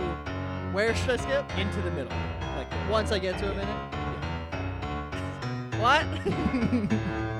where 0.73 0.93
should 0.95 1.09
I 1.11 1.17
skip? 1.17 1.57
into 1.57 1.81
the 1.81 1.91
middle 1.91 2.13
like 2.55 2.71
Once 2.89 3.11
I 3.11 3.19
get 3.19 3.37
to 3.39 3.51
a 3.51 3.55
minute. 3.55 3.95
What? 5.79 6.05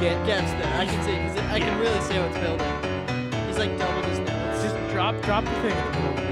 get 0.00 0.24
gets 0.26 0.52
there. 0.52 0.74
I 0.78 0.86
can 0.86 1.02
see 1.04 1.40
I 1.50 1.58
can 1.58 1.78
really 1.80 2.00
see 2.02 2.14
it's 2.14 2.38
building. 2.38 3.46
He's 3.46 3.58
like 3.58 3.76
doubled 3.78 4.04
his 4.04 4.18
notes. 4.20 4.62
just 4.62 4.76
drop 4.92 5.20
drop 5.22 5.44
the 5.44 5.50
thing 5.62 6.27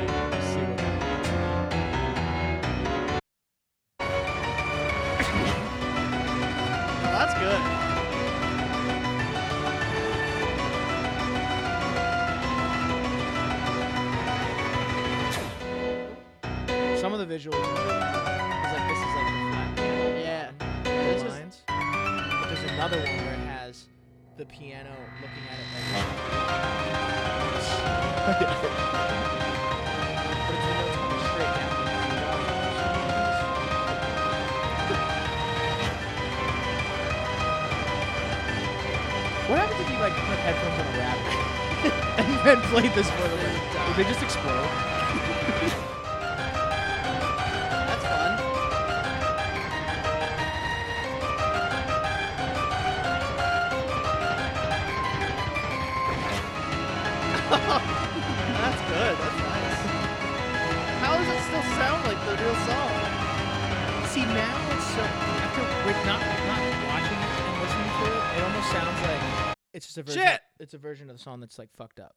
version 70.86 71.10
of 71.10 71.16
the 71.16 71.22
song 71.22 71.40
that's 71.40 71.58
like 71.58 71.68
fucked 71.76 71.98
up. 71.98 72.14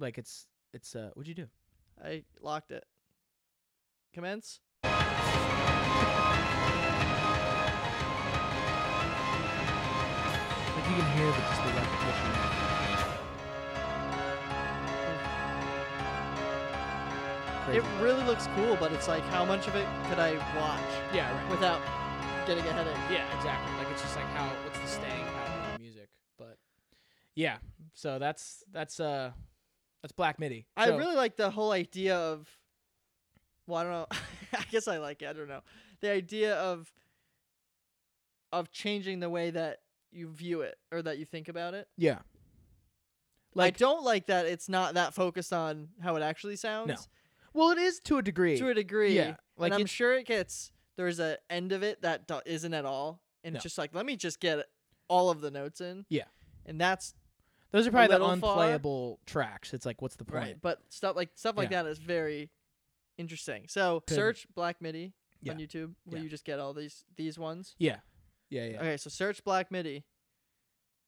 Like 0.00 0.18
it's 0.18 0.48
it's 0.72 0.96
uh 0.96 1.10
what'd 1.14 1.28
you 1.28 1.34
do? 1.34 1.46
I 2.04 2.24
locked 2.40 2.72
it. 2.72 2.84
Commence. 4.12 4.58
Like 4.82 4.92
you 10.90 10.96
can 10.98 11.06
hear 11.16 11.26
the 11.26 11.38
just 11.38 11.62
the 11.62 11.70
repetition. 11.70 12.30
Crazy. 17.64 17.78
It 17.78 17.84
really 18.02 18.24
looks 18.24 18.48
cool, 18.56 18.76
but 18.80 18.90
it's 18.92 19.06
like, 19.06 19.22
how 19.26 19.44
much 19.44 19.68
of 19.68 19.76
it 19.76 19.86
could 20.08 20.18
I 20.18 20.32
watch 20.58 20.80
yeah, 21.14 21.32
right. 21.32 21.48
without 21.48 21.80
getting 22.44 22.64
a 22.66 22.72
headache? 22.72 22.96
Yeah, 23.08 23.24
exactly. 23.36 23.72
Like 23.78 23.86
it's 23.92 24.02
just 24.02 24.16
like 24.16 24.26
how 24.34 24.48
what's 24.64 24.80
the 24.80 24.88
staying 24.88 25.26
power 25.26 25.60
of 25.60 25.72
the 25.74 25.78
music. 25.78 26.08
But 26.36 26.58
yeah, 27.36 27.58
so 27.94 28.18
that's 28.18 28.62
that's 28.72 29.00
uh 29.00 29.30
that's 30.02 30.12
Black 30.12 30.38
MIDI. 30.38 30.66
I 30.76 30.88
really 30.88 31.16
like 31.16 31.36
the 31.36 31.50
whole 31.50 31.72
idea 31.72 32.16
of. 32.16 32.48
Well, 33.66 33.78
I 33.78 33.82
don't 33.84 33.92
know. 33.92 34.06
I 34.52 34.64
guess 34.70 34.86
I 34.88 34.98
like 34.98 35.22
it. 35.22 35.28
I 35.28 35.32
don't 35.32 35.48
know. 35.48 35.62
The 36.00 36.10
idea 36.10 36.56
of 36.56 36.92
of 38.52 38.70
changing 38.70 39.20
the 39.20 39.30
way 39.30 39.50
that 39.50 39.78
you 40.12 40.28
view 40.28 40.60
it 40.60 40.76
or 40.92 41.02
that 41.02 41.18
you 41.18 41.24
think 41.24 41.48
about 41.48 41.74
it. 41.74 41.88
yeah. 41.96 42.18
I 43.56 43.70
don't 43.70 44.02
like 44.04 44.26
that 44.26 44.46
it's 44.46 44.68
not 44.68 44.94
that 44.94 45.14
focused 45.14 45.52
on 45.52 45.88
how 46.02 46.16
it 46.16 46.22
actually 46.22 46.56
sounds. 46.56 46.88
No. 46.88 46.96
Well, 47.52 47.70
it 47.70 47.78
is 47.78 48.00
to 48.00 48.18
a 48.18 48.22
degree. 48.22 48.58
To 48.58 48.68
a 48.68 48.74
degree. 48.74 49.14
Yeah, 49.14 49.36
like 49.56 49.72
and 49.72 49.80
I'm 49.82 49.86
sure 49.86 50.12
it 50.14 50.26
gets 50.26 50.72
there's 50.96 51.20
a 51.20 51.38
end 51.48 51.70
of 51.70 51.84
it 51.84 52.02
that 52.02 52.26
do- 52.26 52.40
isn't 52.46 52.74
at 52.74 52.84
all, 52.84 53.20
and 53.44 53.52
No. 53.52 53.58
it's 53.58 53.62
just 53.62 53.78
like 53.78 53.94
let 53.94 54.06
me 54.06 54.16
just 54.16 54.40
get 54.40 54.66
all 55.06 55.30
of 55.30 55.40
the 55.40 55.52
notes 55.52 55.80
in. 55.80 56.04
Yeah. 56.08 56.24
And 56.66 56.80
that's 56.80 57.14
Those 57.74 57.88
are 57.88 57.90
probably 57.90 58.16
the 58.16 58.20
little 58.24 58.36
far. 58.36 58.50
unplayable 58.52 59.18
tracks. 59.26 59.74
It's 59.74 59.84
like, 59.84 60.00
what's 60.00 60.14
the 60.14 60.24
point? 60.24 60.44
right. 60.44 60.56
But 60.62 60.80
stuff 60.90 61.16
like 61.16 61.30
stuff 61.34 61.56
like 61.56 61.70
Yeah. 61.70 61.82
that 61.82 61.88
is 61.90 61.98
very 61.98 62.50
interesting. 63.18 63.64
So 63.66 64.04
Good. 64.06 64.14
search 64.14 64.46
Black 64.54 64.80
MIDI 64.80 65.12
Yeah. 65.40 65.52
on 65.54 65.58
YouTube 65.58 65.94
where 66.04 66.18
Yeah. 66.18 66.22
you 66.22 66.28
just 66.28 66.44
get 66.44 66.60
all 66.60 66.72
these 66.72 67.04
these 67.16 67.36
ones. 67.36 67.74
Yeah, 67.78 67.98
yeah, 68.48 68.66
yeah. 68.66 68.78
Okay, 68.80 68.96
so 68.96 69.10
search 69.10 69.42
Black 69.42 69.72
MIDI 69.72 70.04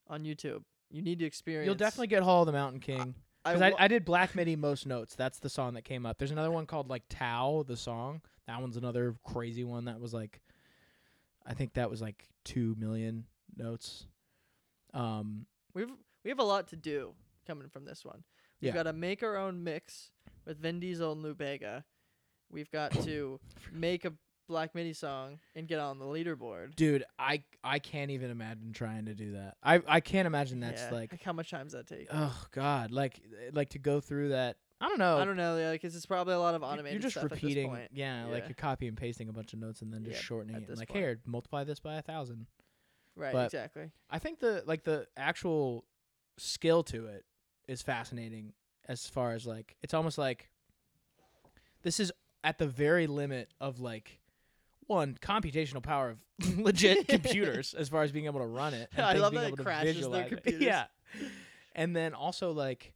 on 0.07 0.23
YouTube. 0.25 0.65
You 0.89 1.01
need 1.01 1.19
to 1.19 1.25
experience. 1.25 1.65
You'll 1.67 1.75
definitely 1.75 2.07
get 2.07 2.23
Hall 2.23 2.41
of 2.41 2.47
the 2.47 2.51
Mountain 2.51 2.81
King. 2.81 3.15
I 3.45 3.53
Because 3.53 3.73
I, 3.79 3.83
I, 3.85 3.87
did 3.87 4.03
Black 4.03 4.35
MIDI 4.35 4.57
most 4.57 4.85
notes. 4.85 5.15
That's 5.15 5.39
the 5.39 5.49
song 5.49 5.75
that 5.75 5.83
came 5.83 6.05
up. 6.05 6.17
There's 6.17 6.31
another 6.31 6.51
one 6.51 6.65
called 6.65 6.89
like 6.89 7.03
Tao, 7.07 7.63
the 7.65 7.77
song. 7.77 8.21
That 8.45 8.59
one's 8.59 8.75
another 8.75 9.15
crazy 9.23 9.63
one 9.63 9.85
that 9.85 10.01
was 10.01 10.13
like, 10.13 10.41
I 11.45 11.53
think 11.53 11.73
that 11.75 11.89
was 11.89 12.01
like 12.01 12.27
two 12.43 12.75
million 12.77 13.25
notes. 13.55 14.05
Um, 14.93 15.45
We've 15.73 15.91
we 16.23 16.29
have 16.29 16.39
a 16.39 16.43
lot 16.43 16.67
to 16.69 16.75
do 16.75 17.13
coming 17.45 17.69
from 17.69 17.85
this 17.85 18.03
one. 18.05 18.23
We've 18.61 18.69
Yeah. 18.69 18.73
got 18.73 18.83
to 18.83 18.93
make 18.93 19.23
our 19.23 19.37
own 19.37 19.63
mix 19.63 20.11
with 20.45 20.57
Vin 20.59 20.79
Diesel 20.79 21.11
and 21.11 21.21
Lou 21.23 21.33
Bega. 21.35 21.85
We've 22.49 22.71
got 22.71 22.91
to 23.03 23.39
make 23.71 24.05
a 24.05 24.13
Black 24.47 24.73
MIDI 24.73 24.93
song 24.93 25.39
and 25.55 25.67
get 25.67 25.79
on 25.79 25.99
the 25.99 26.05
leaderboard. 26.05 26.73
dude, 26.75 27.03
I 27.19 27.43
I 27.65 27.79
can't 27.79 28.11
even 28.11 28.31
imagine 28.31 28.71
trying 28.71 29.05
to 29.07 29.13
do 29.13 29.33
that. 29.33 29.57
I 29.61 29.81
I 29.85 29.99
can't 29.99 30.25
imagine 30.25 30.61
that's 30.61 30.83
Yeah, 30.83 30.91
like, 30.91 31.21
how 31.21 31.33
much 31.33 31.51
time 31.51 31.65
does 31.65 31.73
that 31.73 31.85
take? 31.85 32.07
oh 32.11 32.45
god, 32.51 32.91
like 32.91 33.19
like 33.51 33.69
to 33.71 33.79
go 33.79 33.99
through 33.99 34.29
that. 34.29 34.55
I 34.79 34.87
don't 34.87 34.99
know. 34.99 35.17
I 35.17 35.25
don't 35.25 35.35
know, 35.37 35.57
yeah, 35.57 35.71
because 35.73 35.95
it's 35.97 36.05
probably 36.05 36.33
a 36.35 36.39
lot 36.39 36.55
of 36.55 36.63
automated 36.63 36.93
You're 36.93 37.01
just 37.01 37.17
stuff 37.17 37.29
repeating, 37.31 37.65
at 37.67 37.71
this 37.73 37.79
point. 37.79 37.91
yeah, 37.93 38.25
like 38.27 38.47
you're 38.47 38.53
copy 38.55 38.87
and 38.87 38.95
pasting 38.95 39.27
a 39.27 39.33
bunch 39.33 39.51
of 39.51 39.59
notes 39.59 39.81
and 39.81 39.91
then 39.93 40.05
just 40.05 40.23
shortening 40.23 40.55
it. 40.61 40.67
this 40.67 40.79
Like 40.79 40.87
point. 40.89 40.99
here, 40.99 41.19
multiply 41.25 41.63
this 41.65 41.79
by 41.81 41.95
a 41.95 42.01
thousand. 42.01 42.45
Right, 43.17 43.33
but- 43.33 43.45
exactly. 43.47 43.91
I 44.09 44.19
think 44.19 44.39
the 44.39 44.63
like 44.65 44.83
the 44.85 45.07
actual 45.17 45.83
skill 46.37 46.83
to 46.83 47.07
it 47.07 47.25
is 47.67 47.81
fascinating 47.81 48.53
as 48.87 49.05
far 49.07 49.33
as 49.33 49.45
like 49.45 49.75
it's 49.81 49.93
almost 49.93 50.17
like 50.17 50.49
this 51.83 51.99
is 51.99 52.11
at 52.43 52.57
the 52.57 52.67
very 52.67 53.07
limit 53.07 53.49
of 53.59 53.79
like 53.79 54.19
one 54.87 55.17
computational 55.21 55.83
power 55.83 56.09
of 56.11 56.57
legit 56.59 57.07
computers 57.09 57.73
as 57.73 57.89
far 57.89 58.03
as 58.03 58.11
being 58.11 58.25
able 58.25 58.39
to 58.39 58.45
run 58.45 58.73
it. 58.73 58.89
I 58.97 59.13
love 59.13 59.33
that 59.33 59.49
it 59.51 59.57
crashes 59.57 59.83
their 59.85 59.93
visualize 59.93 60.25
it. 60.25 60.29
computers. 60.29 60.61
Yeah. 60.61 60.85
And 61.75 61.95
then 61.95 62.13
also 62.13 62.51
like 62.51 62.93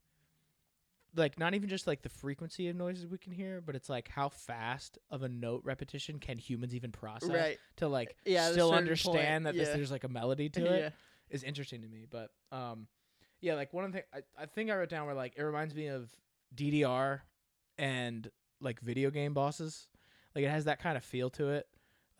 like 1.15 1.37
not 1.37 1.53
even 1.53 1.67
just 1.67 1.87
like 1.87 2.01
the 2.01 2.09
frequency 2.09 2.69
of 2.69 2.75
noises 2.77 3.05
we 3.05 3.17
can 3.17 3.33
hear, 3.33 3.59
but 3.59 3.75
it's 3.75 3.89
like 3.89 4.07
how 4.07 4.29
fast 4.29 4.97
of 5.09 5.23
a 5.23 5.29
note 5.29 5.61
repetition 5.65 6.19
can 6.19 6.37
humans 6.37 6.73
even 6.73 6.91
process 6.91 7.29
Right. 7.29 7.57
to 7.77 7.87
like 7.89 8.15
Yeah, 8.25 8.51
still 8.51 8.71
understand 8.73 9.43
point, 9.43 9.55
that 9.57 9.59
this, 9.59 9.69
there's 9.75 9.91
like 9.91 10.05
a 10.05 10.09
melody 10.09 10.47
to 10.49 10.65
it 10.73 10.79
yeah. 10.79 10.89
is 11.29 11.43
interesting 11.43 11.81
to 11.81 11.87
me. 11.89 12.05
But 12.09 12.29
um, 12.53 12.87
yeah, 13.41 13.55
like 13.55 13.73
one 13.73 13.85
of 13.85 13.91
the 13.91 13.99
thing 13.99 14.07
I, 14.13 14.43
I 14.43 14.45
think 14.45 14.69
I 14.69 14.75
wrote 14.75 14.89
down 14.89 15.05
where 15.07 15.15
like 15.15 15.33
it 15.35 15.43
reminds 15.43 15.75
me 15.75 15.87
of 15.87 16.09
DDR 16.55 17.21
and 17.77 18.29
like 18.59 18.79
video 18.79 19.09
game 19.09 19.33
bosses. 19.33 19.87
Like 20.35 20.45
it 20.45 20.49
has 20.49 20.65
that 20.65 20.79
kind 20.79 20.95
of 20.95 21.03
feel 21.03 21.29
to 21.31 21.49
it, 21.49 21.67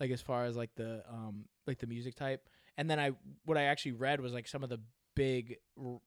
like 0.00 0.10
as 0.10 0.20
far 0.20 0.44
as 0.44 0.56
like 0.56 0.74
the 0.74 1.02
um 1.08 1.46
like 1.66 1.78
the 1.78 1.86
music 1.86 2.14
type. 2.16 2.48
And 2.76 2.90
then 2.90 2.98
I 2.98 3.12
what 3.44 3.56
I 3.56 3.64
actually 3.64 3.92
read 3.92 4.20
was 4.20 4.32
like 4.32 4.48
some 4.48 4.62
of 4.62 4.68
the 4.68 4.80
big 5.14 5.58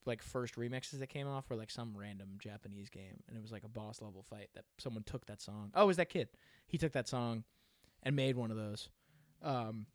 like 0.05 0.21
first 0.21 0.55
remixes 0.55 0.99
that 0.99 1.07
came 1.07 1.27
off 1.27 1.49
were 1.49 1.55
like 1.55 1.71
some 1.71 1.93
random 1.95 2.35
Japanese 2.37 2.89
game, 2.89 3.23
and 3.27 3.37
it 3.37 3.41
was 3.41 3.51
like 3.51 3.63
a 3.63 3.69
boss 3.69 4.01
level 4.01 4.23
fight 4.29 4.49
that 4.55 4.65
someone 4.77 5.03
took 5.03 5.25
that 5.27 5.41
song. 5.41 5.71
Oh, 5.73 5.83
it 5.83 5.87
was 5.87 5.97
that 5.97 6.09
kid? 6.09 6.29
He 6.67 6.77
took 6.77 6.91
that 6.93 7.07
song 7.07 7.43
and 8.03 8.15
made 8.15 8.35
one 8.35 8.51
of 8.51 8.57
those. 8.57 8.89
Um, 9.41 9.85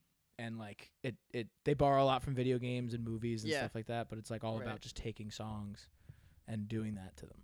and 0.41 0.59
like 0.59 0.91
it, 1.03 1.15
it 1.33 1.49
they 1.65 1.75
borrow 1.75 2.03
a 2.03 2.07
lot 2.07 2.23
from 2.23 2.35
video 2.35 2.59
games 2.59 2.95
and 2.95 3.05
movies 3.05 3.45
and 3.45 3.53
Yeah. 3.53 3.59
stuff 3.59 3.75
like 3.75 3.87
that, 3.87 4.09
but 4.09 4.19
it's 4.19 4.31
like 4.31 4.43
all 4.43 4.59
Right. 4.59 4.67
about 4.67 4.81
just 4.81 4.97
taking 4.97 5.31
songs 5.31 5.87
and 6.49 6.67
doing 6.67 6.95
that 6.95 7.17
to 7.19 7.27
them. 7.27 7.43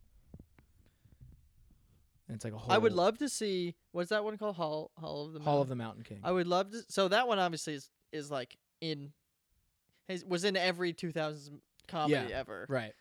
And 2.28 2.34
it's 2.34 2.44
like 2.44 2.54
a 2.54 2.58
whole 2.58 2.72
I 2.74 2.78
would 2.78 2.92
love 2.92 3.18
to 3.18 3.28
see 3.28 3.76
what's 3.92 4.10
that 4.10 4.24
one 4.24 4.36
called? 4.38 4.56
Hall 4.56 4.90
Hall 4.98 5.26
of 5.26 5.32
the 5.34 5.40
Hall 5.40 5.60
of 5.62 5.68
Mountain? 5.68 5.78
the 5.78 5.84
Mountain 5.84 6.02
King. 6.04 6.20
I 6.24 6.32
would 6.32 6.46
love 6.46 6.70
to. 6.72 6.82
So 6.88 7.08
that 7.08 7.28
one 7.28 7.38
obviously 7.38 7.74
is 7.74 7.90
is 8.12 8.30
like 8.30 8.56
in, 8.80 9.12
has, 10.08 10.24
was 10.24 10.44
in 10.44 10.56
every 10.56 10.92
2000s 10.92 11.50
comedy 11.86 12.30
Yeah, 12.30 12.38
ever. 12.38 12.66
right. 12.68 12.92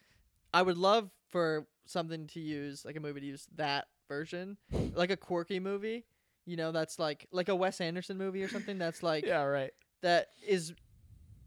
I 0.54 0.62
would 0.62 0.78
love 0.78 1.10
for 1.30 1.66
something 1.88 2.28
to 2.28 2.40
use 2.40 2.86
like 2.86 2.96
a 2.96 3.00
movie 3.00 3.22
to 3.22 3.26
use 3.26 3.48
that 3.56 3.88
version, 4.08 4.58
like 4.94 5.10
a 5.10 5.18
quirky 5.18 5.60
movie. 5.60 6.06
You 6.46 6.58
know, 6.58 6.72
that's 6.72 7.00
like 7.00 7.28
like 7.32 7.50
a 7.50 7.56
Wes 7.56 7.82
Anderson 7.82 8.18
movie 8.18 8.44
or 8.44 8.48
something. 8.48 8.78
That's 8.78 9.02
like 9.02 9.26
Yeah, 9.28 9.44
right. 9.44 9.72
That 10.06 10.28
is 10.48 10.72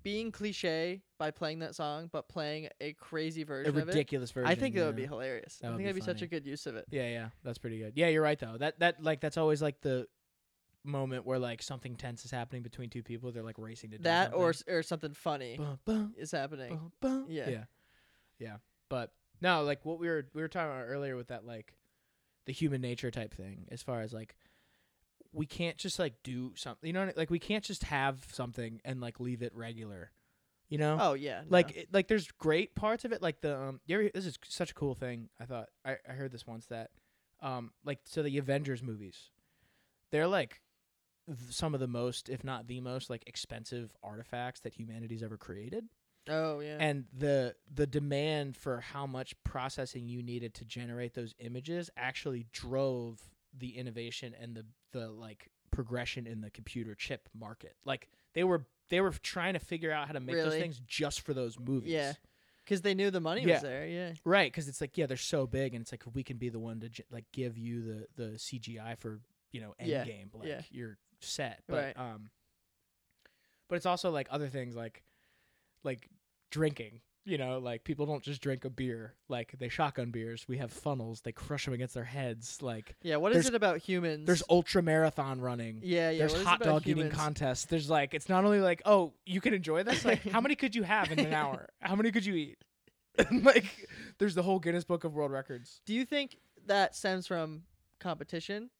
being 0.03 0.31
cliche 0.33 1.03
by 1.19 1.31
playing 1.31 1.61
that 1.61 1.75
song, 1.75 2.09
but 2.13 2.29
playing 2.29 2.69
a 2.81 2.93
crazy 2.95 3.43
A 3.43 3.45
version 3.45 3.71
of 3.71 3.77
it. 3.79 3.87
ridiculous 3.87 4.31
version. 4.31 4.49
I 4.51 4.55
think 4.55 4.75
that 4.75 4.85
would 4.87 4.97
be 4.97 5.07
hilarious. 5.07 5.57
That 5.61 5.69
I 5.69 5.71
think 5.71 5.79
be 5.79 5.85
that'd 5.85 5.97
be 5.97 6.01
such 6.03 6.23
a 6.23 6.27
good 6.27 6.45
use 6.47 6.67
of 6.67 6.77
it. 6.77 6.87
Yeah, 6.91 7.09
yeah, 7.09 7.29
that's 7.45 7.59
pretty 7.59 7.79
good. 7.79 7.93
Yeah, 7.97 8.09
you're 8.09 8.23
right 8.23 8.39
though. 8.39 8.57
That 8.59 8.79
that 8.81 9.03
like 9.03 9.21
that's 9.21 9.37
always 9.37 9.63
like 9.63 9.81
the 9.81 10.07
moment 10.85 11.27
where 11.27 11.39
like 11.39 11.63
something 11.63 11.97
tense 11.97 12.25
is 12.25 12.31
happening 12.31 12.63
between 12.63 12.91
two 12.91 13.03
people. 13.03 13.31
They're 13.33 13.43
like 13.43 13.59
racing 13.59 13.91
to 13.91 13.99
do 13.99 14.05
That 14.05 14.33
or 14.35 14.55
or 14.69 14.83
something 14.83 15.13
funny 15.13 15.57
Bum, 15.59 15.79
bum, 15.85 16.15
is 16.17 16.31
happening. 16.33 16.93
bum. 17.01 17.27
Yeah. 17.29 17.49
yeah, 17.49 17.65
yeah. 18.39 18.57
But 18.89 19.13
no, 19.41 19.63
like 19.65 19.85
what 19.85 19.99
we 19.99 20.09
were 20.09 20.27
we 20.35 20.43
were 20.43 20.49
talking 20.49 20.71
about 20.71 20.85
earlier 20.87 21.17
with 21.17 21.29
that 21.29 21.45
like 21.45 21.75
the 22.47 22.53
human 22.53 22.81
nature 22.81 23.11
type 23.11 23.35
thing, 23.35 23.67
as 23.71 23.83
far 23.83 24.01
as 24.01 24.13
like 24.13 24.35
we 25.39 25.47
can't 25.47 25.77
just 25.79 25.99
like 25.99 26.15
do 26.23 26.53
something. 26.57 26.87
You 26.87 26.93
know, 26.93 27.03
I- 27.05 27.15
like 27.17 27.31
we 27.31 27.39
can't 27.39 27.65
just 27.65 27.85
have 27.85 28.27
something 28.33 28.81
and 28.85 29.01
like 29.01 29.21
leave 29.21 29.43
it 29.43 29.55
regular. 29.55 30.11
You 30.69 30.77
know, 30.77 30.99
Oh 31.01 31.15
yeah. 31.15 31.41
no. 31.41 31.47
like 31.49 31.77
it, 31.77 31.89
like 31.93 32.09
there's 32.09 32.29
great 32.33 32.75
parts 32.75 33.05
of 33.07 33.13
it 33.13 33.23
like 33.23 33.41
the 33.41 33.59
um 33.59 33.81
ever, 33.87 34.11
this 34.15 34.27
is 34.27 34.39
such 34.49 34.71
a 34.73 34.75
cool 34.75 34.95
thing 34.95 35.31
i 35.41 35.47
thought 35.47 35.69
I, 35.83 35.97
I 36.07 36.13
heard 36.13 36.31
this 36.31 36.47
once 36.47 36.67
that 36.67 36.91
um 37.41 37.71
like 37.87 38.01
so 38.05 38.23
the 38.23 38.37
avengers 38.37 38.83
movies 38.83 39.31
they're 40.13 40.27
like 40.27 40.61
th- 41.27 41.55
some 41.55 41.73
of 41.73 41.81
the 41.81 41.87
most 41.87 42.29
if 42.29 42.45
not 42.45 42.67
the 42.67 42.83
most 42.83 43.09
like 43.09 43.23
expensive 43.27 43.97
artifacts 44.03 44.61
that 44.61 44.75
humanity's 44.75 45.23
ever 45.23 45.39
created 45.39 45.85
oh 46.29 46.61
yeah. 46.61 46.77
and 46.81 47.07
the 47.17 47.55
the 47.73 47.87
demand 47.87 48.55
for 48.55 48.81
how 48.81 49.07
much 49.07 49.33
processing 49.45 50.07
you 50.07 50.23
needed 50.23 50.53
to 50.53 50.67
generate 50.67 51.15
those 51.15 51.35
images 51.39 51.89
actually 51.97 52.45
drove 52.53 53.23
the 53.57 53.77
innovation 53.77 54.35
and 54.41 54.55
the 54.55 54.65
the 54.93 55.09
like 55.09 55.51
progression 55.71 56.27
in 56.27 56.41
the 56.41 56.51
computer 56.51 56.95
chip 56.95 57.29
market 57.39 57.77
like 57.85 58.09
they 58.35 58.43
were 58.45 58.65
they 58.89 59.01
were 59.01 59.11
trying 59.23 59.53
to 59.53 59.59
figure 59.61 59.93
out 59.93 60.07
how 60.07 60.13
to 60.15 60.21
make 60.21 60.35
those 60.37 60.55
things 60.55 60.81
just 60.87 61.21
for 61.21 61.35
those 61.35 61.59
movies 61.59 61.91
Yeah. 61.93 62.13
Because 62.65 62.83
they 62.83 62.95
knew 62.95 63.11
the 63.11 63.21
money 63.21 63.43
Yeah. 63.45 63.55
was 63.55 63.63
there. 63.63 63.87
Yeah. 63.87 64.13
right 64.25 64.51
because 64.51 64.67
it's 64.69 64.81
like 64.81 64.97
yeah 64.99 65.07
they're 65.07 65.17
so 65.17 65.47
big 65.47 65.75
and 65.75 65.83
it's 65.83 65.93
like 65.93 66.05
we 66.15 66.23
can 66.23 66.37
be 66.39 66.49
the 66.49 66.59
one 66.59 66.81
to 66.81 66.89
j- 66.89 67.05
like 67.11 67.25
give 67.33 67.57
you 67.59 67.83
the 67.83 68.07
the 68.17 68.31
cgi 68.37 68.99
for 68.99 69.21
you 69.53 69.61
know 69.61 69.75
Yeah, 69.83 70.05
Endgame, 70.05 70.35
like 70.35 70.49
yeah. 70.49 70.61
you're 70.71 70.99
set 71.21 71.63
but 71.69 71.95
Right. 71.97 71.99
um 71.99 72.31
but 73.69 73.77
it's 73.77 73.87
also 73.87 74.11
like 74.11 74.29
other 74.31 74.49
things 74.49 74.75
like 74.77 75.03
like 75.85 76.09
drinking 76.51 77.01
you 77.29 77.37
know 77.39 77.59
like 77.59 77.85
people 77.85 78.07
don't 78.07 78.23
just 78.23 78.41
drink 78.41 78.65
a 78.65 78.71
beer 78.71 79.15
like 79.29 79.55
they 79.59 79.69
shotgun 79.69 80.11
beers 80.11 80.47
we 80.49 80.57
have 80.57 80.73
funnels 80.73 81.21
they 81.21 81.33
crush 81.33 81.65
them 81.67 81.75
against 81.75 81.95
their 81.95 82.05
heads 82.05 82.63
like 82.63 82.97
Yeah. 83.03 83.17
What 83.17 83.37
is 83.37 83.47
it 83.47 83.55
about 83.55 83.79
humans? 83.79 84.27
there's 84.27 84.43
ultra 84.49 84.83
marathon 84.83 85.41
running 85.41 85.81
yeah 85.83 86.11
yeah. 86.11 86.19
there's 86.27 86.43
hot 86.43 86.61
dog 86.61 86.87
eating 86.87 87.11
contests 87.11 87.67
there's 87.67 87.91
like 87.91 88.15
it's 88.15 88.29
not 88.29 88.45
only 88.45 88.61
like 88.61 88.83
oh 88.85 89.13
you 89.27 89.41
can 89.41 89.53
enjoy 89.55 89.83
this 89.83 90.05
like 90.05 90.23
how 90.31 90.41
many 90.41 90.55
could 90.57 90.75
you 90.75 90.83
have 90.83 91.13
in 91.13 91.21
an 91.21 91.33
hour 91.43 91.69
how 91.81 91.95
many 91.95 92.11
could 92.11 92.25
you 92.25 92.35
eat 92.35 92.59
like 93.43 93.89
there's 94.19 94.35
the 94.35 94.43
whole 94.43 94.59
guinness 94.59 94.85
book 94.85 95.05
of 95.05 95.13
world 95.15 95.31
records 95.31 95.81
Do 95.85 95.93
you 95.95 96.05
think 96.05 96.39
that 96.67 96.95
stems 96.95 97.27
from 97.27 97.63
competition? 97.99 98.71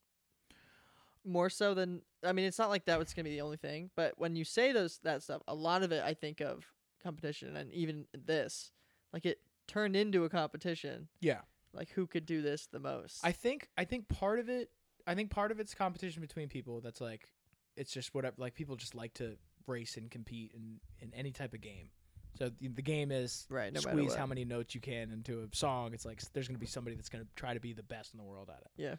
More 1.25 1.51
so 1.51 1.75
than 1.75 2.03
I 2.25 2.33
mean, 2.33 2.47
it's 2.47 2.59
not 2.59 2.71
like 2.71 2.87
that 2.87 2.99
was 2.99 3.13
gonna 3.13 3.25
be 3.25 3.31
the 3.35 3.41
only 3.43 3.57
thing, 3.57 3.91
but 3.97 4.15
when 4.17 4.35
you 4.37 4.45
say 4.45 4.73
those 4.73 4.99
that 5.03 5.23
stuff, 5.23 5.43
a 5.47 5.55
lot 5.55 5.83
of 5.83 5.93
it 5.93 6.03
I 6.05 6.15
think 6.15 6.41
of 6.41 6.65
competition, 7.03 7.57
and 7.57 7.73
even 7.73 8.07
this, 8.27 8.71
like 9.13 9.25
it 9.27 9.39
turned 9.67 9.95
into 9.97 10.25
a 10.25 10.29
competition. 10.29 11.09
yeah 11.21 11.41
Like 11.73 11.91
who 11.91 12.07
could 12.07 12.25
do 12.27 12.41
this 12.43 12.67
the 12.67 12.79
most? 12.81 13.21
I 13.25 13.33
think 13.33 13.69
I 13.77 13.85
think 13.85 14.09
part 14.09 14.39
of 14.39 14.49
it 14.49 14.71
I 15.07 15.15
think 15.15 15.31
part 15.31 15.51
of 15.51 15.61
it's 15.61 15.75
competition 15.75 16.21
between 16.21 16.49
people 16.49 16.81
that's 16.81 17.01
like 17.01 17.33
it's 17.77 17.93
just 17.93 18.15
whatever 18.15 18.35
like 18.39 18.55
people 18.55 18.77
just 18.77 18.95
like 18.95 19.15
to 19.15 19.37
race 19.67 19.97
and 19.97 20.11
compete 20.11 20.53
in 20.55 20.81
in 21.01 21.13
any 21.15 21.31
type 21.33 21.53
of 21.55 21.61
game. 21.61 21.91
So 22.39 22.51
the, 22.61 22.69
the 22.69 22.83
game 22.83 23.11
is 23.11 23.47
Right, 23.51 23.73
no 23.73 23.81
matter 23.81 23.91
squeeze 23.97 24.11
what. 24.11 24.19
how 24.19 24.27
many 24.27 24.45
notes 24.45 24.75
you 24.75 24.81
can 24.81 25.11
into 25.11 25.41
a 25.41 25.57
song. 25.57 25.93
It's 25.93 26.05
like 26.05 26.19
s- 26.23 26.31
there's 26.33 26.47
going 26.47 26.55
to 26.57 26.61
be 26.61 26.67
somebody 26.67 26.95
that's 26.95 27.09
going 27.09 27.25
to 27.25 27.31
try 27.37 27.53
to 27.55 27.59
be 27.61 27.73
the 27.73 27.83
best 27.83 28.13
in 28.15 28.19
the 28.19 28.25
world 28.25 28.49
at 28.49 28.61
it. 28.63 28.71
yeah. 28.77 28.95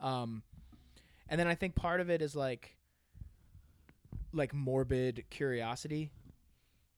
Um 0.00 0.42
and 1.28 1.40
then 1.40 1.46
I 1.46 1.54
think 1.54 1.74
part 1.74 2.00
of 2.00 2.08
it 2.10 2.20
is 2.22 2.34
like 2.36 2.76
like 4.32 4.52
morbid 4.54 5.24
curiosity. 5.30 6.10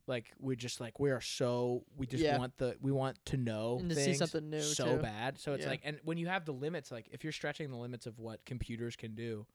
Like 0.07 0.33
we're 0.39 0.55
just 0.57 0.81
like 0.81 1.01
we 1.01 1.11
are 1.11 1.21
so 1.21 1.85
we 1.97 2.07
just 2.07 2.23
Yeah. 2.23 2.39
want 2.39 2.57
the 2.59 2.77
we 2.81 2.93
want 2.93 3.19
to 3.27 3.37
know 3.37 3.79
And 3.81 3.91
to 3.91 3.97
see 3.97 4.05
things 4.05 4.19
something 4.19 4.51
new, 4.51 4.61
so 4.61 4.97
too. 4.97 5.03
bad. 5.03 5.39
So 5.39 5.53
it's 5.55 5.65
Yeah. 5.65 5.71
like 5.71 5.81
and 5.85 5.99
when 6.05 6.17
you 6.17 6.29
have 6.29 6.45
the 6.45 6.53
limits 6.53 6.91
like 6.93 7.09
if 7.11 7.25
you're 7.25 7.33
stretching 7.33 7.71
the 7.71 7.77
limits 7.77 8.07
of 8.07 8.19
what 8.19 8.45
computers 8.45 8.95
can 8.97 9.15
do, 9.15 9.47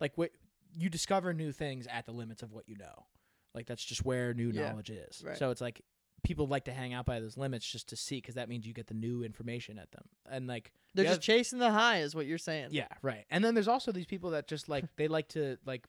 like 0.00 0.12
what 0.16 0.30
you 0.74 0.88
discover 0.90 1.32
new 1.32 1.52
things 1.52 1.86
at 1.86 2.06
the 2.06 2.12
limits 2.12 2.42
of 2.42 2.52
what 2.52 2.68
you 2.68 2.76
know. 2.76 3.06
Like 3.54 3.66
that's 3.66 3.84
just 3.84 4.04
where 4.04 4.34
new 4.34 4.52
Yeah. 4.52 4.70
knowledge 4.70 4.90
is. 4.90 5.22
Right. 5.26 5.36
So 5.36 5.50
it's 5.50 5.60
like 5.60 5.80
people 6.22 6.46
like 6.46 6.64
to 6.66 6.72
hang 6.72 6.92
out 6.92 7.04
by 7.06 7.18
those 7.20 7.36
limits 7.36 7.66
just 7.66 7.88
to 7.88 7.96
see 7.96 8.16
because 8.16 8.34
that 8.36 8.48
means 8.48 8.66
you 8.66 8.72
get 8.74 8.86
the 8.86 8.94
new 8.94 9.22
information 9.24 9.78
at 9.78 9.90
them. 9.92 10.04
And 10.30 10.46
like 10.46 10.72
They're 10.94 11.04
the 11.04 11.10
just 11.12 11.22
chasing 11.22 11.58
the 11.58 11.70
high, 11.70 12.00
is 12.00 12.14
what 12.14 12.26
you're 12.26 12.38
saying. 12.38 12.68
yeah, 12.72 12.88
right. 13.02 13.24
And 13.30 13.42
then 13.44 13.54
there's 13.54 13.68
also 13.68 13.90
these 13.90 14.06
people 14.06 14.30
that 14.30 14.46
just 14.48 14.68
like 14.68 14.84
they 14.96 15.08
like 15.08 15.28
to 15.30 15.56
like 15.64 15.86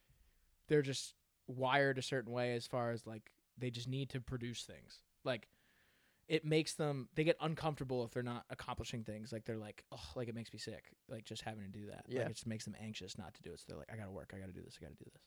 they're 0.68 0.82
just 0.82 1.14
wired 1.46 1.98
a 1.98 2.02
certain 2.02 2.32
way 2.32 2.54
as 2.54 2.66
far 2.66 2.90
as 2.90 3.06
like 3.06 3.30
they 3.58 3.70
just 3.70 3.88
need 3.88 4.10
to 4.10 4.20
produce 4.20 4.62
things. 4.62 5.00
Like 5.24 5.48
it 6.26 6.44
makes 6.44 6.74
them 6.74 7.08
they 7.14 7.24
get 7.24 7.36
uncomfortable 7.40 8.04
if 8.04 8.10
they're 8.12 8.22
not 8.22 8.44
accomplishing 8.50 9.04
things. 9.04 9.32
Like 9.32 9.44
they're 9.44 9.58
like, 9.58 9.84
oh, 9.92 10.00
like 10.16 10.28
it 10.28 10.34
makes 10.34 10.52
me 10.52 10.58
sick. 10.58 10.92
Like 11.08 11.24
just 11.24 11.42
having 11.42 11.62
to 11.64 11.68
do 11.68 11.86
that. 11.86 12.04
Yeah. 12.08 12.20
Like 12.20 12.30
it 12.30 12.34
just 12.34 12.46
makes 12.46 12.64
them 12.64 12.74
anxious 12.82 13.18
not 13.18 13.34
to 13.34 13.42
do 13.42 13.52
it. 13.52 13.60
So 13.60 13.66
they're 13.68 13.78
like, 13.78 13.90
I 13.92 13.96
gotta 13.96 14.10
work, 14.10 14.32
I 14.34 14.38
gotta 14.38 14.52
do 14.52 14.62
this, 14.62 14.78
I 14.80 14.84
gotta 14.84 14.96
do 14.96 15.04
this. 15.12 15.22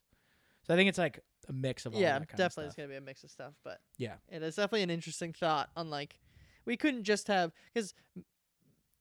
So 0.65 0.73
I 0.73 0.77
think 0.77 0.89
it's 0.89 0.97
like 0.97 1.19
a 1.47 1.53
mix 1.53 1.85
of 1.85 1.93
all 1.93 2.01
yeah, 2.01 2.19
that 2.19 2.27
kind 2.27 2.37
definitely. 2.37 2.65
It's 2.65 2.75
gonna 2.75 2.89
be 2.89 2.95
a 2.95 3.01
mix 3.01 3.23
of 3.23 3.31
stuff, 3.31 3.53
but 3.63 3.79
Yeah. 3.97 4.15
it 4.27 4.43
is 4.43 4.55
definitely 4.55 4.83
an 4.83 4.89
interesting 4.89 5.33
thought. 5.33 5.69
On 5.77 5.89
like, 5.89 6.19
we 6.65 6.75
couldn't 6.75 7.03
just 7.03 7.27
have 7.27 7.53
because, 7.73 7.93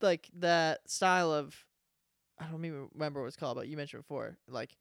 like 0.01 0.31
that 0.39 0.89
style 0.89 1.33
of, 1.33 1.57
I 2.39 2.45
don't 2.47 2.65
even 2.65 2.89
remember 2.95 3.21
what 3.21 3.29
it's 3.29 3.37
called, 3.37 3.57
but 3.57 3.67
you 3.67 3.77
mentioned 3.77 4.03
before, 4.03 4.37
like, 4.47 4.77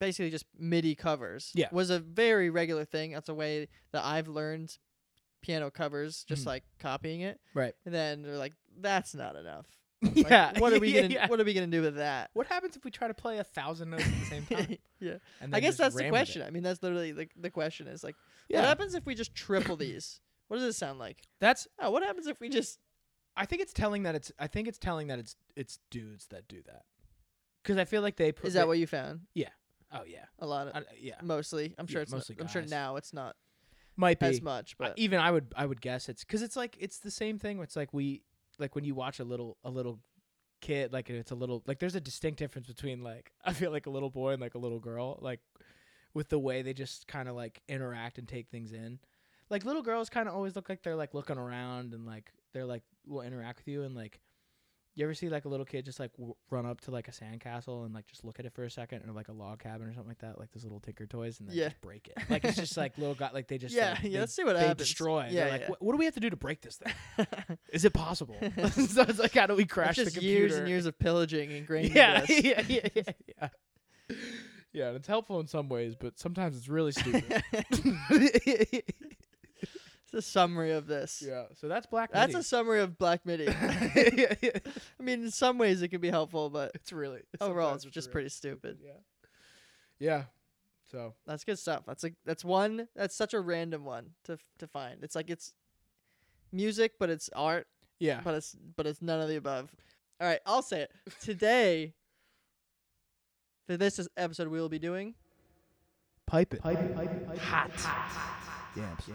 basically 0.00 0.30
just 0.30 0.46
MIDI 0.58 0.94
covers. 0.94 1.50
Yeah. 1.54 1.68
was 1.72 1.90
a 1.90 1.98
very 1.98 2.50
regular 2.50 2.84
thing. 2.84 3.12
That's 3.12 3.28
a 3.28 3.34
way 3.34 3.68
that 3.92 4.04
I've 4.04 4.28
learned 4.28 4.76
piano 5.42 5.70
covers, 5.70 6.24
just 6.24 6.42
Mhm. 6.44 6.46
like 6.46 6.64
copying 6.78 7.20
it. 7.20 7.40
Right. 7.54 7.74
And 7.84 7.94
then 7.94 8.22
they're 8.22 8.38
like, 8.38 8.54
that's 8.78 9.14
not 9.14 9.36
enough. 9.36 9.66
Like, 10.02 10.28
yeah. 10.28 10.58
what 10.58 10.72
are 10.74 10.80
we 10.80 10.92
gonna 10.94 11.06
yeah. 11.08 11.28
What 11.28 11.40
are 11.40 11.44
we 11.44 11.54
gonna 11.54 11.66
do 11.66 11.80
with 11.80 11.96
that? 11.96 12.30
What 12.34 12.46
happens 12.46 12.76
if 12.76 12.84
we 12.84 12.90
try 12.90 13.08
to 13.08 13.14
play 13.14 13.38
a 13.38 13.44
thousand 13.44 13.90
notes 13.90 14.04
at 14.06 14.12
the 14.20 14.26
same 14.26 14.46
time? 14.46 14.76
yeah. 15.00 15.16
And 15.40 15.54
I 15.56 15.60
guess 15.60 15.76
that's 15.78 15.94
the 15.94 16.08
question. 16.10 16.42
I 16.42 16.50
mean, 16.50 16.62
that's 16.62 16.82
literally 16.82 17.12
the 17.12 17.28
the 17.36 17.48
question 17.50 17.86
is 17.86 18.04
like, 18.04 18.16
Yeah. 18.48 18.60
what 18.60 18.68
happens 18.68 18.94
if 18.94 19.06
we 19.06 19.14
just 19.14 19.34
triple 19.34 19.76
these? 19.76 20.20
What 20.48 20.58
does 20.58 20.66
it 20.74 20.76
sound 20.78 20.98
like? 20.98 21.22
That's 21.40 21.66
Oh, 21.78 21.90
what 21.90 22.02
happens 22.02 22.26
if 22.26 22.38
we 22.38 22.50
just 22.50 22.78
I 23.34 23.46
think 23.46 23.62
it's 23.62 23.72
telling 23.72 24.02
that 24.02 24.14
it's. 24.14 24.30
I 24.38 24.46
think 24.46 24.68
it's 24.68 24.78
telling 24.78 25.06
that 25.08 25.18
it's 25.18 25.36
it's 25.56 25.78
dudes 25.90 26.26
that 26.26 26.46
do 26.48 26.62
that. 26.66 26.82
Because 27.62 27.78
I 27.78 27.86
feel 27.86 28.02
like 28.02 28.16
they 28.16 28.30
put. 28.30 28.46
is 28.48 28.52
that 28.54 28.60
they- 28.60 28.66
what 28.66 28.78
you 28.78 28.86
found? 28.86 29.22
Oh 29.94 30.02
yeah. 30.06 30.24
A 30.40 30.46
lot 30.46 30.68
of 30.68 30.76
I, 30.76 30.82
yeah. 30.98 31.14
mostly. 31.22 31.74
I'm 31.78 31.86
sure 31.86 32.00
Yeah, 32.00 32.02
it's 32.02 32.10
not- 32.12 32.16
mostly 32.18 32.36
I'm 32.40 32.48
sure 32.48 32.62
now 32.62 32.96
it's 32.96 33.12
not 33.12 33.36
Might 33.96 34.18
be. 34.20 34.26
as 34.26 34.42
much, 34.42 34.74
I- 34.80 34.88
but 34.88 34.98
even 34.98 35.20
I 35.20 35.30
would. 35.30 35.52
I 35.56 35.64
would 35.66 35.80
guess 35.80 36.08
it's 36.08 36.24
because 36.24 36.42
it's 36.42 36.56
like 36.56 36.76
it's 36.80 36.98
the 36.98 37.10
same 37.10 37.38
thing. 37.38 37.60
It's 37.60 37.76
like 37.76 37.92
we 37.94 38.22
like 38.58 38.74
when 38.74 38.84
you 38.84 38.94
watch 38.94 39.20
a 39.20 39.24
little 39.24 39.56
a 39.64 39.70
little 39.70 40.00
kid 40.60 40.92
like 40.94 41.10
it's 41.10 41.30
a 41.30 41.34
little 41.34 41.62
like 41.66 41.78
there's 41.78 41.94
a 41.94 42.00
distinct 42.00 42.38
difference 42.38 42.66
between 42.66 43.02
like 43.02 43.30
I 43.44 43.52
feel 43.52 43.70
like 43.70 43.84
a 43.86 43.90
little 43.90 44.08
boy 44.10 44.30
and 44.32 44.40
like 44.40 44.54
a 44.54 44.58
little 44.58 44.80
girl 44.80 45.18
like 45.20 45.40
with 46.14 46.28
the 46.30 46.38
way 46.38 46.62
they 46.62 46.72
just 46.72 47.06
kind 47.06 47.28
of 47.28 47.34
like 47.36 47.60
interact 47.68 48.18
and 48.18 48.26
take 48.26 48.48
things 48.48 48.72
in. 48.72 48.98
Like 49.50 49.64
little 49.64 49.82
girls 49.82 50.08
kind 50.08 50.26
of 50.28 50.34
always 50.34 50.56
look 50.56 50.68
like 50.70 50.82
they're 50.82 50.96
like 50.96 51.12
looking 51.12 51.36
around 51.38 51.92
and 51.92 52.06
like 52.06 52.32
they're 52.52 52.64
like 52.64 52.82
will 53.06 53.20
interact 53.20 53.58
with 53.58 53.68
you 53.68 53.82
and 53.82 53.94
like 53.94 54.20
you 54.96 55.04
ever 55.04 55.14
see 55.14 55.28
like 55.28 55.44
a 55.44 55.48
little 55.48 55.66
kid 55.66 55.84
just 55.84 55.98
like 55.98 56.12
w- 56.16 56.34
run 56.50 56.66
up 56.66 56.80
to 56.82 56.90
like 56.90 57.08
a 57.08 57.10
sandcastle 57.10 57.84
and 57.84 57.92
like 57.94 58.06
just 58.06 58.24
look 58.24 58.38
at 58.38 58.46
it 58.46 58.52
for 58.54 58.62
a 58.64 58.70
second 58.70 59.02
or 59.08 59.12
like 59.12 59.28
a 59.28 59.32
log 59.32 59.58
cabin 59.58 59.88
or 59.88 59.92
something 59.92 60.08
like 60.08 60.18
that 60.20 60.38
like 60.38 60.50
those 60.52 60.62
little 60.62 60.78
tinker 60.80 61.06
toys 61.06 61.40
and 61.40 61.48
then 61.48 61.56
Yeah. 61.56 61.64
just 61.68 61.80
break 61.80 62.08
it 62.08 62.18
like 62.30 62.44
it's 62.44 62.56
just 62.56 62.76
like 62.76 62.96
little 62.98 63.14
guy 63.14 63.30
like 63.32 63.48
they 63.48 63.58
just 63.64 63.74
Yeah, 63.74 63.90
like, 63.90 64.02
yeah, 64.04 64.10
they- 64.10 64.18
let's 64.20 64.34
see 64.34 64.44
what 64.44 64.54
they 64.54 64.60
happens. 64.60 64.78
destroy 64.88 65.24
Yeah, 65.30 65.44
They're 65.44 65.50
like 65.52 65.60
yeah. 65.62 65.68
"What- 65.70 65.82
what 65.82 65.92
do 65.92 65.98
we 65.98 66.04
have 66.04 66.14
to 66.14 66.20
do 66.20 66.30
to 66.30 66.36
break 66.36 66.60
this 66.60 66.76
thing 66.76 67.26
is 67.72 67.84
it 67.84 67.92
possible 67.92 68.36
so 68.70 69.02
it's 69.02 69.18
like 69.18 69.34
how 69.34 69.46
do 69.46 69.54
we 69.56 69.64
crash 69.66 69.98
it's 69.98 70.04
just 70.04 70.14
the 70.14 70.20
computer 70.20 70.38
years 70.40 70.56
and 70.56 70.68
years 70.68 70.86
of 70.86 70.98
pillaging 70.98 71.50
ingrained 71.50 71.94
yeah, 71.94 72.24
yeah, 72.28 72.62
yeah, 72.68 72.88
yeah, 72.94 73.02
yeah. 73.38 73.48
Yeah, 74.72 74.88
and 74.88 74.96
it's 74.96 75.06
helpful 75.06 75.38
in 75.38 75.46
some 75.46 75.68
ways, 75.68 75.94
but 75.94 76.18
sometimes 76.18 76.56
it's 76.56 76.66
really 76.68 76.90
stupid. 76.90 77.44
It's 80.14 80.26
a 80.28 80.30
summary 80.30 80.70
of 80.72 80.86
this. 80.86 81.22
yeah, 81.26 81.44
so 81.54 81.66
that's 81.68 81.86
Black 81.86 82.12
Midi. 82.14 82.32
That's 82.32 82.46
a 82.46 82.48
summary 82.48 82.80
of 82.80 82.96
Black 82.98 83.24
MIDI. 83.26 83.44
yeah, 83.44 84.34
yeah. 84.42 84.50
I 85.00 85.02
mean, 85.02 85.24
in 85.24 85.30
some 85.30 85.58
ways 85.58 85.82
it 85.82 85.88
can 85.88 86.00
be 86.00 86.10
helpful, 86.10 86.50
but 86.50 86.70
It's 86.74 86.92
really 86.92 87.20
overall 87.40 87.68
sometimes 87.70 87.84
it's 87.86 87.94
just 87.94 88.06
really 88.08 88.12
pretty 88.12 88.28
stupid. 88.30 88.78
Yeah, 88.84 88.92
yeah. 89.98 90.22
So 90.90 91.14
That's 91.26 91.42
good 91.44 91.58
stuff. 91.58 91.82
That's 91.86 92.04
a 92.04 92.10
that's 92.24 92.44
one 92.44 92.86
that's 92.94 93.16
such 93.16 93.34
a 93.34 93.40
random 93.40 93.84
one 93.84 94.10
to 94.24 94.38
to 94.58 94.66
find. 94.68 95.02
It's 95.02 95.16
like 95.16 95.30
it's 95.30 95.52
music, 96.52 96.92
but 97.00 97.10
it's 97.10 97.28
art, 97.34 97.66
yeah, 97.98 98.20
but 98.22 98.34
it's 98.34 98.54
but 98.76 98.86
it's 98.86 99.02
none 99.02 99.20
of 99.20 99.28
the 99.28 99.36
above. 99.36 99.72
All 100.20 100.28
right, 100.28 100.38
I'll 100.46 100.62
say 100.62 100.82
it. 100.82 100.92
Today, 101.20 101.94
for 103.66 103.76
this 103.76 103.98
is- 103.98 104.08
episode, 104.16 104.46
we 104.48 104.60
will 104.60 104.68
be 104.68 104.78
doing 104.78 105.14
pipe 106.26 106.54
it, 106.54 106.62
pipe 106.62 106.78
it, 106.78 106.94
pipe 106.94 107.10
it, 107.10 107.26
pipe 107.26 107.34
it. 107.36 107.40
hot. 107.40 107.70
Yams. 108.76 109.00
Yeah. 109.08 109.14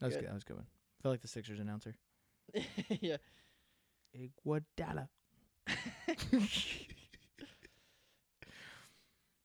That 0.00 0.06
was 0.06 0.14
Good. 0.14 0.20
good. 0.22 0.28
That 0.30 0.34
was 0.34 0.42
a 0.42 0.46
good 0.46 0.56
one. 0.56 0.66
I 0.66 1.02
feel 1.02 1.12
like 1.12 1.20
the 1.22 1.28
Sixers 1.28 1.58
announcer. 1.60 1.94
yeah. 3.00 3.16
Iguodala. 4.16 5.08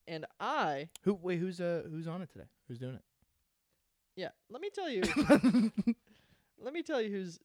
And 0.06 0.26
I, 0.40 0.90
Who? 1.04 1.14
Wait, 1.14 1.40
who's 1.40 1.62
uh 1.62 1.84
who's 1.90 2.08
on 2.10 2.22
it 2.22 2.30
today? 2.32 2.44
Who's 2.68 2.78
doing 2.78 2.96
it? 2.96 3.02
yeah, 4.18 4.30
let 4.50 4.62
me 4.62 4.70
tell 4.70 4.90
you, 4.90 5.02
let 6.62 6.74
me 6.74 6.84
tell 6.84 7.02
you 7.02 7.10
who's, 7.10 7.40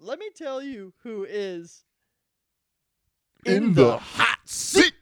let 0.00 0.18
me 0.18 0.28
tell 0.34 0.60
you 0.60 0.92
who 1.04 1.24
is 1.24 1.84
In 3.46 3.74
the 3.74 3.96
hot 3.96 4.40
seat. 4.44 4.92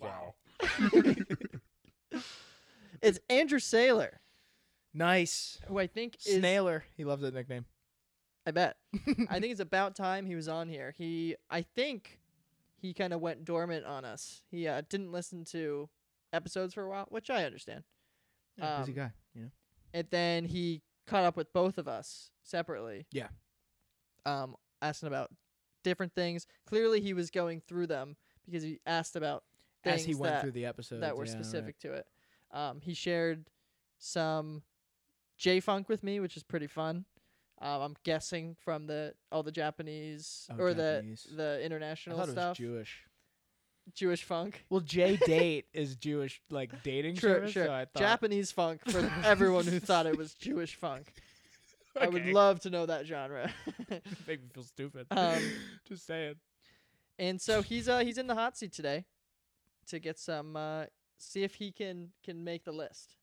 Wow. 0.00 0.34
it's 3.02 3.18
Andrew 3.28 3.58
Saylor, 3.58 4.10
Nice. 4.94 5.58
who 5.66 5.78
I 5.78 5.86
think 5.86 6.16
is 6.24 6.42
Snailer. 6.42 6.82
He 6.96 7.04
loves 7.04 7.22
that 7.22 7.34
nickname. 7.34 7.64
I 8.46 8.50
bet. 8.52 8.76
I 9.28 9.40
think 9.40 9.52
it's 9.52 9.60
about 9.60 9.96
time 9.96 10.26
he 10.26 10.34
was 10.34 10.48
on 10.48 10.68
here. 10.68 10.94
He, 10.96 11.34
I 11.50 11.62
think, 11.62 12.20
he 12.76 12.92
kind 12.94 13.12
of 13.12 13.20
went 13.20 13.44
dormant 13.44 13.86
on 13.86 14.04
us. 14.04 14.42
He 14.50 14.68
uh, 14.68 14.82
didn't 14.88 15.10
listen 15.12 15.44
to 15.46 15.88
episodes 16.32 16.74
for 16.74 16.82
a 16.84 16.88
while, 16.88 17.06
which 17.08 17.30
I 17.30 17.44
understand. 17.44 17.84
Yeah, 18.58 18.80
busy 18.80 18.92
Um, 18.92 18.96
guy. 18.98 19.12
You 19.34 19.42
know. 19.42 19.48
And 19.94 20.06
then 20.10 20.44
he 20.44 20.82
caught 21.06 21.24
up 21.24 21.36
with 21.36 21.52
both 21.52 21.78
of 21.78 21.88
us 21.88 22.30
separately. 22.42 23.06
Yeah. 23.10 23.28
Um, 24.26 24.56
asking 24.82 25.06
about 25.08 25.30
different 25.82 26.14
things. 26.14 26.46
Clearly, 26.66 27.00
he 27.00 27.14
was 27.14 27.30
going 27.30 27.62
through 27.66 27.86
them 27.86 28.16
because 28.44 28.62
he 28.62 28.80
asked 28.86 29.16
about 29.16 29.44
things 29.82 30.00
As 30.00 30.04
he 30.04 30.14
went 30.14 30.34
that, 30.34 30.42
through 30.42 30.52
the 30.52 30.66
episode. 30.66 31.00
that 31.00 31.16
were 31.16 31.26
specific 31.26 31.78
to 31.80 31.94
it. 31.94 32.06
Um, 32.52 32.80
he 32.82 32.92
shared 32.94 33.46
some 33.98 34.62
J 35.36 35.60
Funk 35.60 35.88
with 35.88 36.02
me, 36.02 36.20
which 36.20 36.36
is 36.36 36.42
pretty 36.42 36.66
fun. 36.66 37.04
Um, 37.60 37.80
I'm 37.82 37.96
guessing 38.04 38.56
from 38.64 38.86
the 38.86 39.14
all 39.32 39.42
the 39.42 39.52
Japanese 39.52 40.48
Oh, 40.50 40.56
or 40.62 40.74
Japanese. 40.74 41.26
the 41.30 41.36
the 41.36 41.58
I 41.60 41.64
international 41.64 42.16
thought 42.18 42.28
it 42.28 42.34
was 42.34 42.42
stuff, 42.42 42.56
Jewish. 42.56 43.04
Jewish 43.94 44.24
funk. 44.24 44.64
Well, 44.70 44.80
JDate 44.80 45.64
is 45.74 45.94
Jewish, 45.96 46.40
like 46.50 46.82
dating 46.82 47.16
Sure, 47.16 47.34
service. 47.36 47.52
sure. 47.52 47.66
So 47.66 47.72
I 47.72 47.84
thought, 47.84 47.98
Japanese 48.00 48.50
funk 48.50 48.80
for 48.90 49.10
everyone 49.24 49.66
who 49.66 49.78
thought 49.78 50.06
it 50.06 50.16
was 50.16 50.34
Jewish 50.34 50.74
funk. 50.74 51.12
I 52.00 52.08
would 52.08 52.22
Okay. 52.22 52.32
love 52.32 52.60
to 52.60 52.70
know 52.70 52.86
that 52.86 53.06
genre. 53.06 53.50
Make 54.26 54.42
me 54.42 54.48
feel 54.52 54.64
stupid. 54.64 55.06
Um, 55.10 55.42
Just 55.86 56.06
saying. 56.06 56.36
and 57.18 57.40
so 57.40 57.62
he's 57.62 57.88
uh 57.88 58.00
he's 58.00 58.18
in 58.18 58.26
the 58.26 58.34
hot 58.34 58.56
seat 58.56 58.72
today 58.72 59.04
to 59.86 59.98
get 60.00 60.18
some 60.18 60.56
uh 60.56 60.86
see 61.18 61.44
if 61.44 61.54
he 61.56 61.70
can 61.70 62.10
can 62.24 62.42
make 62.42 62.64
the 62.64 62.72
list 62.72 63.14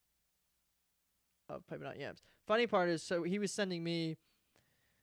of 1.49 1.65
Piping 1.67 1.85
Hot 1.85 1.99
Yams. 1.99 2.21
Funny 2.47 2.67
part 2.67 2.89
is 2.89 3.03
so 3.03 3.23
he 3.23 3.39
was 3.39 3.51
sending 3.51 3.83
me 3.83 4.17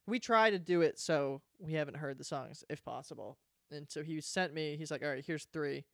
we 0.07 0.19
try 0.19 0.51
to 0.51 0.59
do 0.59 0.81
it 0.81 0.99
so 0.99 1.43
we 1.59 1.75
haven't 1.75 1.97
heard 1.97 2.19
the 2.19 2.25
songs 2.25 2.65
if 2.71 2.83
possible. 2.85 3.39
And 3.71 3.87
so 3.91 4.03
he 4.03 4.21
sent 4.21 4.55
me 4.55 4.77
he's 4.77 4.91
like, 4.91 5.03
All 5.03 5.11
right, 5.11 5.25
here's 5.25 5.45
three 5.45 5.85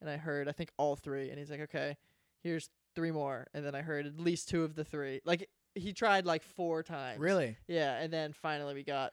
and 0.00 0.10
I 0.10 0.16
heard 0.16 0.48
I 0.48 0.52
think 0.52 0.70
all 0.76 0.96
three 0.96 1.30
and 1.30 1.38
he's 1.38 1.50
like, 1.50 1.60
Okay, 1.60 1.96
here's 2.42 2.70
three 2.94 3.10
more 3.10 3.46
and 3.54 3.64
then 3.64 3.74
I 3.74 3.82
heard 3.82 4.06
at 4.06 4.18
least 4.18 4.48
two 4.48 4.64
of 4.64 4.74
the 4.74 4.84
three. 4.84 5.20
Like 5.24 5.48
he 5.74 5.92
tried 5.92 6.26
like 6.26 6.42
four 6.42 6.82
times. 6.82 7.18
Really? 7.18 7.56
Yeah, 7.66 7.98
and 7.98 8.12
then 8.12 8.32
finally 8.32 8.74
we 8.74 8.82
got, 8.82 9.12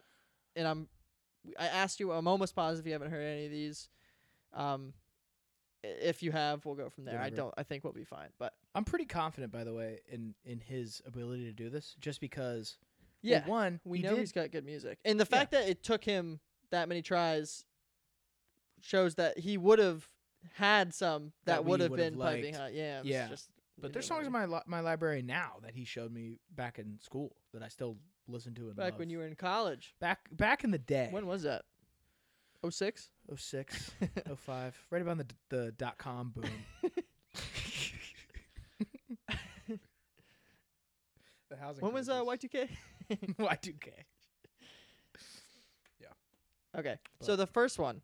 and 0.56 0.68
I'm, 0.68 0.88
I 1.58 1.68
asked 1.68 2.00
you. 2.00 2.12
I'm 2.12 2.28
almost 2.28 2.56
positive 2.56 2.86
you 2.86 2.94
haven't 2.94 3.12
heard 3.12 3.24
any 3.24 3.46
of 3.46 3.52
these. 3.52 3.88
Um, 4.54 4.94
if 5.84 6.22
you 6.24 6.32
have, 6.32 6.66
we'll 6.66 6.76
go 6.76 6.90
from 6.90 7.06
there. 7.06 7.16
I 7.16 7.24
Whatever. 7.26 7.36
don't. 7.36 7.54
I 7.58 7.64
think 7.64 7.84
we'll 7.84 7.94
be 7.94 8.04
fine. 8.04 8.30
But 8.38 8.54
I'm 8.76 8.84
pretty 8.84 9.06
confident, 9.06 9.52
by 9.52 9.64
the 9.64 9.74
way, 9.74 10.00
in 10.08 10.34
in 10.46 10.60
his 10.60 11.02
ability 11.06 11.46
to 11.46 11.54
do 11.54 11.70
this, 11.70 11.96
just 12.00 12.20
because. 12.22 12.78
well, 13.24 13.32
yeah, 13.32 13.46
one, 13.48 13.80
we 13.86 13.98
he 14.00 14.04
know 14.04 14.12
did- 14.12 14.20
he's 14.20 14.32
got 14.32 14.52
good 14.52 14.66
music, 14.66 15.00
and 15.06 15.20
the 15.20 15.26
fact 15.26 15.52
that 15.52 15.68
it 15.70 15.84
took 15.84 16.04
him 16.04 16.40
that 16.72 16.88
many 16.90 17.02
tries 17.02 17.66
shows 18.82 19.16
that 19.16 19.38
he 19.40 19.58
would 19.58 19.80
have 19.80 20.08
had 20.54 20.94
some 20.94 21.34
that, 21.46 21.56
That 21.56 21.66
would 21.66 21.80
have 21.82 21.92
would've 21.92 22.12
been 22.14 22.20
piping 22.20 22.44
liked. 22.54 22.58
hot. 22.58 22.74
Yeah, 22.74 23.02
Yeah. 23.04 23.28
Just, 23.28 23.50
But 23.78 23.92
there's 23.94 24.06
songs 24.08 24.26
in 24.26 24.32
my 24.32 24.46
li- 24.46 24.62
my 24.68 24.80
library 24.80 25.22
now 25.22 25.58
that 25.64 25.74
he 25.74 25.84
showed 25.86 26.12
me 26.14 26.38
back 26.56 26.80
in 26.80 26.98
school 27.02 27.36
that 27.54 27.62
I 27.64 27.68
still 27.68 27.98
listen 28.28 28.54
to 28.56 28.68
and 28.68 28.76
back 28.76 28.92
love. 28.92 29.00
when 29.00 29.10
you 29.10 29.18
were 29.18 29.28
in 29.28 29.36
college. 29.36 29.96
back 30.00 30.20
back 30.32 30.64
in 30.64 30.72
the 30.72 30.78
day. 30.78 31.08
When 31.12 31.26
was 31.28 31.44
that? 31.44 31.64
Oh 32.64 32.70
six. 32.70 33.10
06, 33.36 33.92
05, 34.38 34.86
right 34.92 35.02
about 35.02 35.18
the 35.18 35.26
the 35.50 35.72
dot 35.78 35.98
com 35.98 36.34
boom. 36.36 36.50
the 41.50 41.58
housing. 41.58 41.84
When 41.84 41.94
was 41.94 42.10
uh 42.10 42.22
Y 42.26 42.36
two 42.36 42.48
K? 42.50 42.70
Y2K? 43.10 43.90
Yeah. 46.00 46.08
Okay. 46.78 46.98
So 47.22 47.36
the 47.36 47.48
first 47.48 47.80
one 47.80 48.02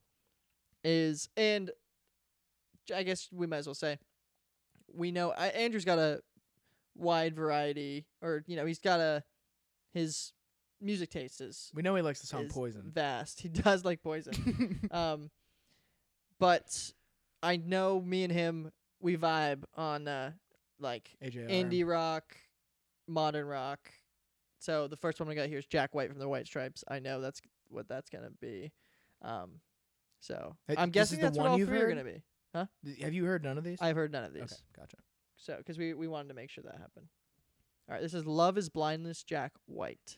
is, 0.83 1.29
and 1.37 1.71
I 2.93 3.03
guess 3.03 3.29
we 3.31 3.47
might 3.47 3.57
as 3.57 3.67
well 3.67 3.75
say, 3.75 3.99
we 4.93 5.11
know 5.11 5.31
I, 5.31 5.47
Andrew's 5.47 5.85
got 5.85 5.99
a 5.99 6.21
wide 6.95 7.35
variety, 7.35 8.05
or 8.21 8.43
you 8.47 8.55
know, 8.55 8.65
he's 8.65 8.79
got 8.79 8.99
a 8.99 9.23
his 9.93 10.31
music 10.81 11.09
taste 11.09 11.41
is, 11.41 11.71
We 11.73 11.81
know 11.81 11.95
he 11.95 12.01
likes 12.01 12.21
the 12.21 12.27
song 12.27 12.45
is 12.45 12.53
Poison. 12.53 12.91
vast. 12.93 13.39
He 13.41 13.49
does 13.49 13.83
like 13.85 14.01
poison. 14.03 14.87
um, 14.91 15.29
but 16.39 16.91
I 17.41 17.57
know 17.57 18.01
me 18.01 18.23
and 18.23 18.31
him 18.33 18.71
we 19.01 19.17
vibe 19.17 19.63
on 19.75 20.07
uh 20.07 20.31
like 20.79 21.09
AJR. 21.23 21.49
indie 21.49 21.87
rock, 21.87 22.35
modern 23.07 23.45
rock. 23.45 23.79
So 24.59 24.87
the 24.87 24.97
first 24.97 25.19
one 25.19 25.29
we 25.29 25.35
got 25.35 25.47
here 25.47 25.59
is 25.59 25.65
Jack 25.65 25.93
White 25.95 26.09
from 26.09 26.19
the 26.19 26.27
White 26.27 26.47
Stripes. 26.47 26.83
I 26.87 26.99
know 26.99 27.21
that's 27.21 27.41
what 27.69 27.87
that's 27.87 28.09
gonna 28.09 28.31
be. 28.41 28.71
Um, 29.21 29.59
so 30.21 30.55
I'm 30.69 30.91
this 30.91 31.11
is 31.11 31.17
guessing 31.17 31.19
the 31.19 31.25
that's 31.27 31.37
what 31.37 31.43
one 31.43 31.51
all 31.51 31.57
you've 31.59 31.69
three 31.69 31.77
are 31.77 31.81
heard? 31.87 31.97
gonna 31.97 32.03
be. 32.03 32.21
D- 32.83 33.01
Have 33.03 33.13
you 33.13 33.25
heard 33.25 33.43
none 33.43 33.57
of 33.57 33.63
these? 33.63 33.77
I've 33.81 33.95
heard 33.95 34.11
none 34.11 34.23
of 34.23 34.33
these. 34.33 34.43
Okay, 34.43 34.55
gotcha. 34.77 34.97
So 35.37 35.55
because 35.57 35.77
we 35.77 35.93
we 35.93 36.07
wanted 36.07 36.29
to 36.29 36.33
make 36.33 36.49
sure 36.49 36.63
that 36.63 36.73
happened. 36.79 37.07
All 37.87 37.93
right, 37.93 38.01
this 38.01 38.13
is 38.13 38.25
Love 38.25 38.57
Is 38.57 38.69
Blindness, 38.69 39.23
Jack 39.23 39.51
White. 39.67 40.17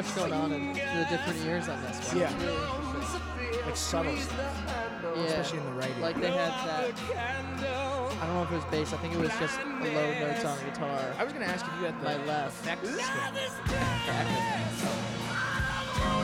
Much 0.00 0.14
going 0.16 0.32
on 0.32 0.50
in 0.52 0.72
the 0.72 1.06
different 1.10 1.44
ears 1.44 1.68
on 1.68 1.78
this 1.82 1.90
one. 1.90 2.00
It's 2.00 2.14
Yeah. 2.14 2.32
really 2.42 2.56
interesting. 2.86 3.20
Like 3.66 3.76
subtle 3.76 4.16
stuff, 4.16 4.62
Yeah. 5.14 5.22
especially 5.24 5.58
in 5.58 5.64
the 5.66 5.72
writing. 5.72 6.00
Like 6.00 6.18
they 6.20 6.30
had 6.30 6.52
that. 6.68 6.94
I 8.22 8.26
don't 8.26 8.34
know 8.34 8.42
if 8.44 8.50
it 8.50 8.54
was 8.54 8.64
bass. 8.70 8.92
I 8.94 8.96
think 8.96 9.12
it 9.14 9.20
was 9.20 9.30
just 9.38 9.58
low 9.58 10.14
notes 10.20 10.44
on 10.44 10.56
the 10.58 10.64
guitar. 10.70 11.00
I 11.18 11.24
was 11.24 11.32
gonna 11.34 11.44
ask 11.44 11.66
if 11.66 11.72
you 11.78 11.84
had 11.84 12.00
the 12.00 12.04
My 12.04 12.16
left. 12.24 12.64
effects 12.64 12.88
skill. 12.88 13.02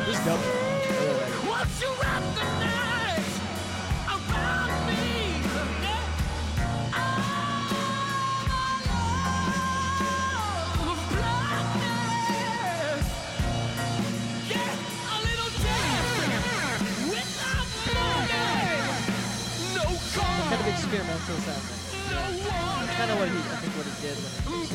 This 0.06 0.18
is 0.18 0.24
dope. 0.24 0.40
I 0.40 0.46
really 0.88 1.20
like 1.20 1.28
it. 1.28 1.44
Won't 1.44 1.80
you 1.80 3.05
kind 21.26 23.10
of 23.10 23.18
what 23.18 23.28
he, 23.28 23.34
I 23.34 23.56
think, 23.58 23.74
what 23.74 23.86
he 23.86 23.90
did 24.00 24.14
when 24.14 24.30
he 24.30 24.70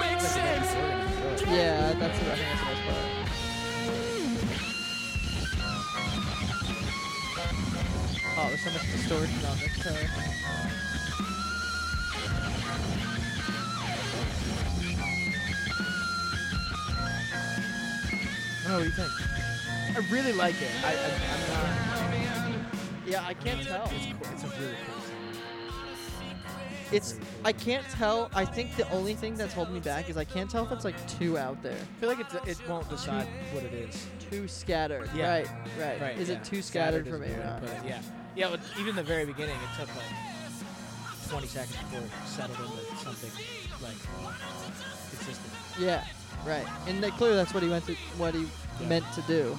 makes 0.00 0.24
sense. 0.28 0.72
Yeah, 1.46 1.92
that's 1.92 2.18
the, 2.18 2.24
I 2.24 2.36
think 2.36 2.48
that's 2.48 2.60
the 2.60 2.66
best 2.68 2.82
part. 2.88 3.04
Oh, 8.38 8.48
there's 8.48 8.64
so 8.64 8.70
much 8.70 8.86
distortion 8.92 9.44
on 9.44 9.58
this 9.58 9.76
guitar. 9.76 9.92
Oh, 18.64 18.72
what 18.72 18.78
do 18.78 18.84
you 18.84 18.90
think? 18.92 19.21
I 20.12 20.14
really 20.14 20.32
like 20.34 20.60
it. 20.60 20.70
I, 20.84 20.92
I'm 20.92 22.60
not. 22.60 22.76
Yeah, 23.06 23.24
I 23.26 23.32
can't 23.32 23.62
tell. 23.62 23.84
It's, 23.84 24.06
cool. 24.06 24.32
it's 24.34 24.44
a 24.44 24.60
really 24.60 24.76
cool 24.86 25.00
song. 25.00 25.16
It's 26.92 27.18
I 27.46 27.52
can't 27.52 27.88
tell. 27.88 28.30
I 28.34 28.44
think 28.44 28.76
the 28.76 28.86
only 28.90 29.14
thing 29.14 29.36
that's 29.36 29.54
holding 29.54 29.72
me 29.72 29.80
back 29.80 30.10
is 30.10 30.18
I 30.18 30.24
can't 30.24 30.50
tell 30.50 30.66
if 30.66 30.72
it's 30.72 30.84
like 30.84 30.96
too 31.18 31.38
out 31.38 31.62
there, 31.62 31.72
I 31.72 32.00
feel 32.00 32.10
like 32.10 32.20
it's, 32.20 32.34
it 32.60 32.68
won't 32.68 32.90
decide 32.90 33.26
what 33.52 33.64
it 33.64 33.72
is. 33.72 34.06
too 34.30 34.48
scattered. 34.48 35.08
Yeah. 35.16 35.30
Right, 35.30 35.48
right. 35.78 36.00
Right. 36.02 36.18
Is 36.18 36.28
yeah. 36.28 36.36
it 36.36 36.44
too 36.44 36.60
scattered 36.60 37.08
for 37.08 37.16
me 37.16 37.28
or 37.28 37.44
not? 37.44 37.62
it, 37.62 37.70
Yeah. 37.86 38.02
Yeah. 38.36 38.50
Well, 38.50 38.58
even 38.78 38.94
the 38.94 39.02
very 39.02 39.24
beginning, 39.24 39.56
it 39.56 39.80
took 39.80 39.88
like 39.96 40.04
20 41.30 41.46
seconds 41.46 41.78
before 41.78 42.00
it 42.00 42.28
settled 42.28 42.58
into 42.60 42.96
something 42.96 43.30
like 43.82 43.96
consistent. 45.08 45.54
Yeah, 45.80 46.04
right. 46.46 46.66
And 46.86 47.02
clearly 47.14 47.36
that's 47.36 47.54
what 47.54 47.62
he 47.62 47.70
went 47.70 47.86
to, 47.86 47.94
what 48.18 48.34
he 48.34 48.46
Yeah. 48.80 48.88
meant 48.88 49.10
to 49.14 49.22
do. 49.22 49.58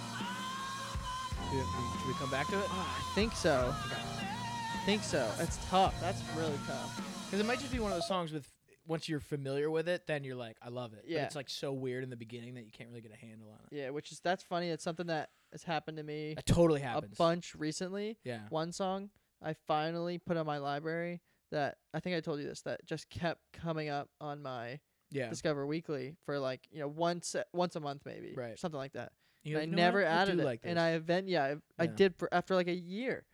Should 1.53 1.61
um, 1.61 1.91
we, 1.93 1.99
should 1.99 2.07
we 2.07 2.13
come 2.15 2.29
back 2.31 2.47
to 2.47 2.57
it? 2.59 2.65
Ah, 2.71 2.97
I 2.99 3.13
think 3.15 3.33
so. 3.33 3.73
I 3.75 4.85
think 4.85 5.03
so. 5.03 5.29
That's 5.37 5.57
tough. 5.69 5.93
That's 6.01 6.21
really 6.35 6.57
tough. 6.65 7.01
Because 7.25 7.39
it 7.39 7.45
might 7.45 7.59
just 7.59 7.71
be 7.71 7.79
one 7.79 7.91
of 7.91 7.97
those 7.97 8.07
songs 8.07 8.31
with 8.31 8.49
once 8.87 9.07
you're 9.07 9.19
familiar 9.19 9.69
with 9.69 9.87
it, 9.87 10.07
then 10.07 10.23
you're 10.23 10.35
like, 10.35 10.57
I 10.63 10.69
love 10.69 10.93
it. 10.93 11.05
Yeah. 11.07 11.19
But 11.19 11.25
it's 11.27 11.35
like 11.35 11.49
so 11.49 11.71
weird 11.71 12.03
in 12.03 12.09
the 12.09 12.15
beginning 12.17 12.55
that 12.55 12.63
you 12.65 12.71
can't 12.71 12.89
really 12.89 13.01
get 13.01 13.13
a 13.13 13.17
handle 13.17 13.49
on 13.49 13.59
it. 13.71 13.75
Yeah, 13.77 13.91
which 13.91 14.11
is 14.11 14.19
that's 14.19 14.43
funny. 14.43 14.69
It's 14.69 14.83
something 14.83 15.07
that 15.07 15.29
has 15.51 15.61
happened 15.63 15.97
to 15.97 16.03
me 16.03 16.33
That 16.33 16.45
totally 16.47 16.81
happens. 16.81 17.13
a 17.13 17.15
bunch 17.15 17.53
recently. 17.55 18.17
Yeah. 18.23 18.39
One 18.49 18.71
song 18.71 19.11
I 19.41 19.53
finally 19.67 20.17
put 20.17 20.37
on 20.37 20.45
my 20.47 20.57
library 20.57 21.21
that 21.51 21.77
I 21.93 21.99
think 21.99 22.15
I 22.15 22.19
told 22.19 22.39
you 22.39 22.47
this 22.47 22.61
that 22.61 22.83
just 22.85 23.09
kept 23.11 23.41
coming 23.53 23.89
up 23.89 24.09
on 24.19 24.41
my 24.41 24.79
Yeah. 25.11 25.29
Discover 25.29 25.67
Weekly 25.67 26.15
for 26.25 26.39
like 26.39 26.61
you 26.71 26.79
know 26.79 26.87
once 26.87 27.35
once 27.53 27.75
a 27.75 27.79
month 27.79 28.01
maybe, 28.05 28.33
Right. 28.35 28.57
Something 28.59 28.79
like 28.79 28.93
that. 28.93 29.11
You 29.43 29.59
I 29.59 29.65
never 29.65 29.99
what? 29.99 30.07
I 30.07 30.11
added 30.11 30.39
it, 30.39 30.45
like 30.45 30.61
and. 30.63 30.79
I 30.79 30.91
event 30.91 31.27
yeah 31.27 31.55
I, 31.79 31.83
I 31.83 31.87
did 31.87 32.15
for 32.15 32.33
after 32.33 32.55
like 32.55 32.67
a 32.67 32.73
year, 32.75 33.25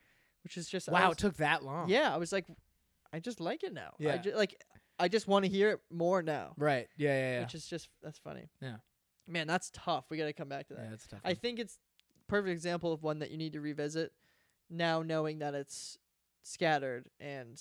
which 0.43 0.57
is 0.57 0.67
just 0.67 0.89
I 0.89 0.93
Wow, 0.93 1.09
was- 1.09 1.17
it 1.17 1.19
took 1.19 1.37
that 1.37 1.63
long. 1.63 1.89
yeah 1.89 2.13
I 2.13 2.17
was 2.17 2.31
like 2.31 2.45
I 3.13 3.19
just 3.19 3.39
like 3.39 3.63
it 3.63 3.73
now. 3.73 3.93
I 3.99 4.03
Yeah. 4.03 4.17
ju- 4.17 4.35
like 4.35 4.61
I 4.99 5.07
just 5.07 5.27
want 5.27 5.45
to 5.45 5.51
hear 5.51 5.69
it 5.69 5.79
more 5.91 6.21
now, 6.21 6.53
Right. 6.57 6.87
Yeah. 6.97 7.09
Yeah. 7.17 7.31
Yeah. 7.33 7.41
which 7.41 7.55
is 7.55 7.65
just 7.67 7.89
that's 8.03 8.17
funny. 8.19 8.49
Yeah. 8.61 8.77
man, 9.27 9.47
that's 9.47 9.69
tough. 9.73 10.05
We 10.09 10.17
got 10.17 10.25
to 10.25 10.33
come 10.33 10.49
back 10.49 10.67
to 10.67 10.73
that. 10.73 10.83
yeah, 10.85 10.89
that's 10.89 11.07
tough. 11.07 11.21
I 11.23 11.29
one. 11.29 11.35
think 11.37 11.59
it's 11.59 11.77
perfect 12.27 12.51
example 12.51 12.91
of 12.93 13.01
one 13.03 13.19
that 13.19 13.29
you 13.31 13.37
need 13.37 13.53
to 13.53 13.61
revisit 13.61 14.11
now 14.69 15.01
knowing 15.01 15.39
that 15.39 15.53
it's 15.55 15.97
scattered 16.43 17.07
and 17.19 17.59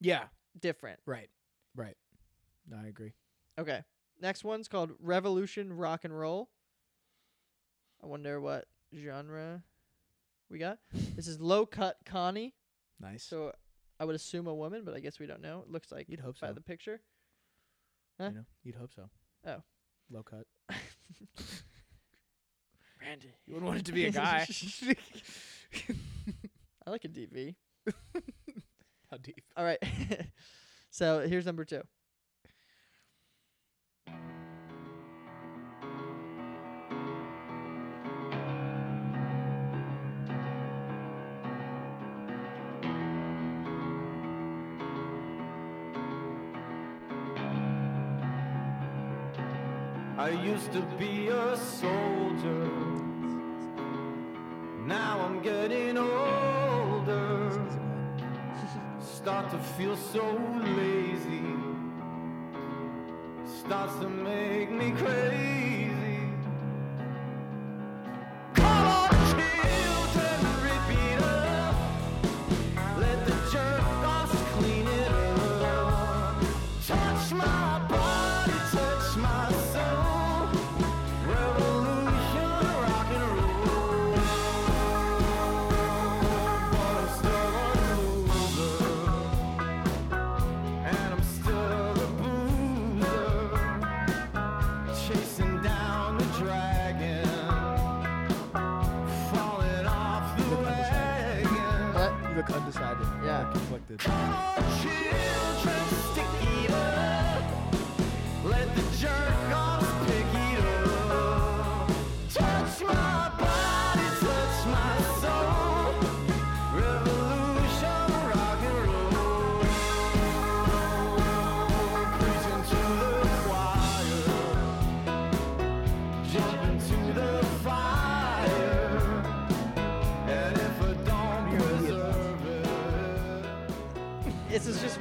yeah. 0.00 0.24
different. 0.58 1.00
Right. 1.06 1.28
Right. 1.76 1.96
No, 2.68 2.76
I 2.82 2.86
agree. 2.88 3.12
Okay. 3.58 3.82
Next 4.20 4.44
one's 4.44 4.68
called 4.68 4.92
Revolution 5.00 5.72
Rock 5.72 6.04
and 6.04 6.16
Roll. 6.18 6.50
I 8.02 8.06
wonder 8.06 8.40
what 8.40 8.66
genre 8.96 9.62
we 10.50 10.58
got. 10.58 10.78
this 11.16 11.28
is 11.28 11.40
Low 11.40 11.66
Cut 11.66 11.96
Connie. 12.04 12.54
Nice. 13.00 13.22
So 13.24 13.52
I 13.98 14.04
would 14.04 14.14
assume 14.16 14.46
a 14.46 14.54
woman, 14.54 14.82
but 14.84 14.94
I 14.94 15.00
guess 15.00 15.18
we 15.18 15.26
don't 15.26 15.42
know. 15.42 15.62
It 15.66 15.70
looks 15.70 15.92
like 15.92 16.08
You'd 16.08 16.20
hope 16.20 16.40
by 16.40 16.48
so. 16.48 16.52
the 16.54 16.60
picture. 16.60 17.00
You 18.18 18.30
know, 18.30 18.44
you'd 18.64 18.74
hope 18.74 18.90
so. 18.94 19.08
Oh. 19.46 19.62
Low 20.10 20.22
cut. 20.22 20.46
Randy. 23.00 23.32
You 23.46 23.54
wouldn't 23.54 23.66
want 23.66 23.80
it 23.80 23.86
to 23.86 23.92
be 23.92 24.04
a 24.06 24.10
guy. 24.10 24.46
I 26.86 26.90
like 26.90 27.04
a 27.04 27.08
DV. 27.08 27.54
How 29.10 29.16
deep? 29.16 29.40
All 29.56 29.64
right. 29.64 29.78
so 30.90 31.20
here's 31.26 31.46
number 31.46 31.64
two. 31.64 31.80
I 50.20 50.28
used 50.28 50.70
to 50.72 50.82
be 50.98 51.28
a 51.28 51.56
soldier. 51.56 52.68
Now 54.84 55.18
I'm 55.24 55.40
getting 55.40 55.96
older. 55.96 57.50
Start 59.00 59.50
to 59.52 59.58
feel 59.78 59.96
so 59.96 60.22
lazy. 60.76 61.54
Starts 63.60 63.94
to 64.00 64.10
make 64.10 64.70
me 64.70 64.90
crazy. 64.90 65.69
Yeah. 103.98 104.49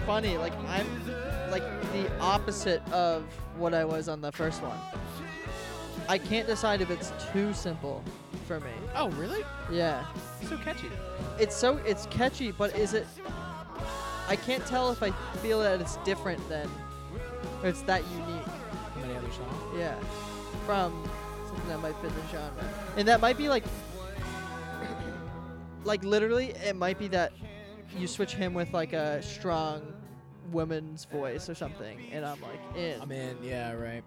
Funny. 0.10 0.40
Like 0.40 0.54
I'm 0.68 0.88
like 1.52 1.62
the 1.94 2.12
opposite 2.20 2.82
of 2.92 3.24
what 3.60 3.76
I 3.76 3.86
was 3.86 4.10
on 4.10 4.22
the 4.22 4.32
first 4.32 4.60
one. 4.64 4.78
I 6.08 6.18
can't 6.18 6.48
decide 6.48 6.82
if 6.82 6.90
it's 6.90 7.14
too 7.32 7.54
simple 7.54 8.04
for 8.48 8.60
me. 8.60 8.72
Oh, 8.96 9.10
really? 9.12 9.44
Yeah. 9.72 10.04
So 10.48 10.58
catchy. 10.58 10.90
It's 11.38 11.56
so 11.56 11.78
it's 11.86 12.08
catchy, 12.08 12.52
but 12.52 12.76
is 12.76 12.96
it 12.96 13.06
I 14.28 14.36
can't 14.36 14.66
tell 14.66 14.92
if 14.92 15.04
I 15.04 15.12
feel 15.44 15.60
that 15.60 15.80
it's 15.80 15.98
different 15.98 16.42
than 16.50 16.68
or 17.62 17.70
it's 17.70 17.84
that 17.84 18.02
unique. 18.10 18.48
How 18.96 19.02
many 19.02 19.16
other 19.16 19.32
songs? 19.32 19.78
Yeah. 19.78 19.96
From 20.66 21.08
something 21.46 21.68
that 21.68 21.82
might 21.82 21.96
fit 21.98 22.12
the 22.16 22.28
genre. 22.32 22.74
And 22.98 23.08
that 23.08 23.22
might 23.22 23.38
be 23.38 23.48
like 23.48 23.64
like 25.84 26.04
literally 26.04 26.48
it 26.66 26.76
might 26.76 26.98
be 26.98 27.10
that 27.10 27.32
you 27.96 28.08
switch 28.08 28.34
him 28.34 28.56
with 28.56 28.74
like 28.74 28.94
a 28.94 29.22
strong 29.22 29.94
woman's 30.52 31.06
voice 31.06 31.50
or 31.50 31.56
something 31.56 32.00
and 32.12 32.26
I'm 32.26 32.42
like 32.42 32.78
in. 32.78 33.02
I'm 33.02 33.12
in. 33.12 33.38
Yeah, 33.44 33.74
right. 33.74 34.04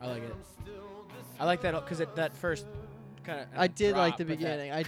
I 0.00 0.06
like 0.08 0.22
it. 0.22 0.34
I 1.40 1.44
like 1.44 1.60
that 1.62 1.72
because 1.74 1.98
that 2.14 2.32
first 2.34 2.66
kind 3.24 3.40
of. 3.40 3.46
I 3.56 3.66
did 3.66 3.96
like 3.96 4.16
the 4.16 4.24
beginning. 4.24 4.72
I 4.72 4.84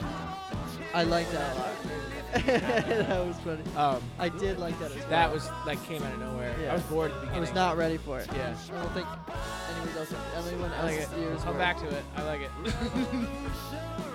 I 0.95 1.05
like 1.05 1.31
that 1.33 1.57
a 1.57 1.59
lot. 1.59 1.75
that 2.47 3.27
was 3.27 3.37
funny. 3.39 3.63
um, 3.77 4.01
I 4.19 4.29
did 4.29 4.59
like 4.59 4.79
that 4.79 4.93
as 4.93 4.99
well. 4.99 5.09
that 5.11 5.33
was 5.33 5.49
like 5.67 5.85
came 5.87 6.03
out 6.03 6.13
of 6.15 6.21
nowhere. 6.21 6.55
Yeah. 6.61 6.71
I 6.71 6.75
was 6.75 6.83
bored 6.85 7.11
at 7.11 7.15
the 7.15 7.21
beginning. 7.23 7.39
I 7.39 7.41
was 7.41 7.55
not 7.55 7.77
ready 7.77 7.97
for 7.97 8.21
it. 8.21 8.29
Yeah. 8.33 8.55
I 8.73 8.83
don't 8.83 8.93
think 8.93 9.07
anyone 9.83 9.99
else 9.99 10.15
anyone 10.49 10.73
I 10.73 10.83
like 10.85 11.01
it. 11.01 11.47
were. 11.47 11.53
back 11.55 11.79
to 11.79 11.89
it. 11.89 12.05
I 12.17 12.23
like 12.23 12.41
it. 12.43 12.51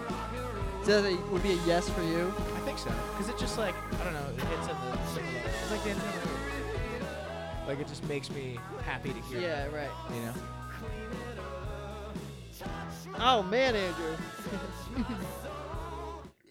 So 0.86 1.02
that 1.02 1.32
would 1.32 1.42
be 1.42 1.54
a 1.54 1.58
yes 1.66 1.90
for 1.90 2.04
you. 2.04 2.32
I 2.38 2.60
think 2.60 2.78
so. 2.78 2.92
Because 3.10 3.28
it 3.28 3.40
just 3.40 3.58
like, 3.58 3.74
I 4.00 4.04
don't 4.04 4.14
know, 4.14 4.28
it 4.38 4.42
hits 4.42 4.68
at 4.68 4.78
the. 4.84 5.05
It's 5.66 5.72
like 5.72 5.84
the 5.84 5.90
end 5.90 6.00
of 6.00 6.24
the. 7.64 7.68
Like 7.68 7.80
it 7.80 7.88
just 7.88 8.04
makes 8.08 8.30
me 8.30 8.60
happy 8.84 9.10
to 9.12 9.20
hear 9.22 9.40
Yeah, 9.42 9.68
that, 9.68 9.74
right. 9.74 9.90
you 10.14 10.22
know? 10.22 10.34
Oh 13.18 13.42
man, 13.42 13.76
Andrew. 13.76 14.16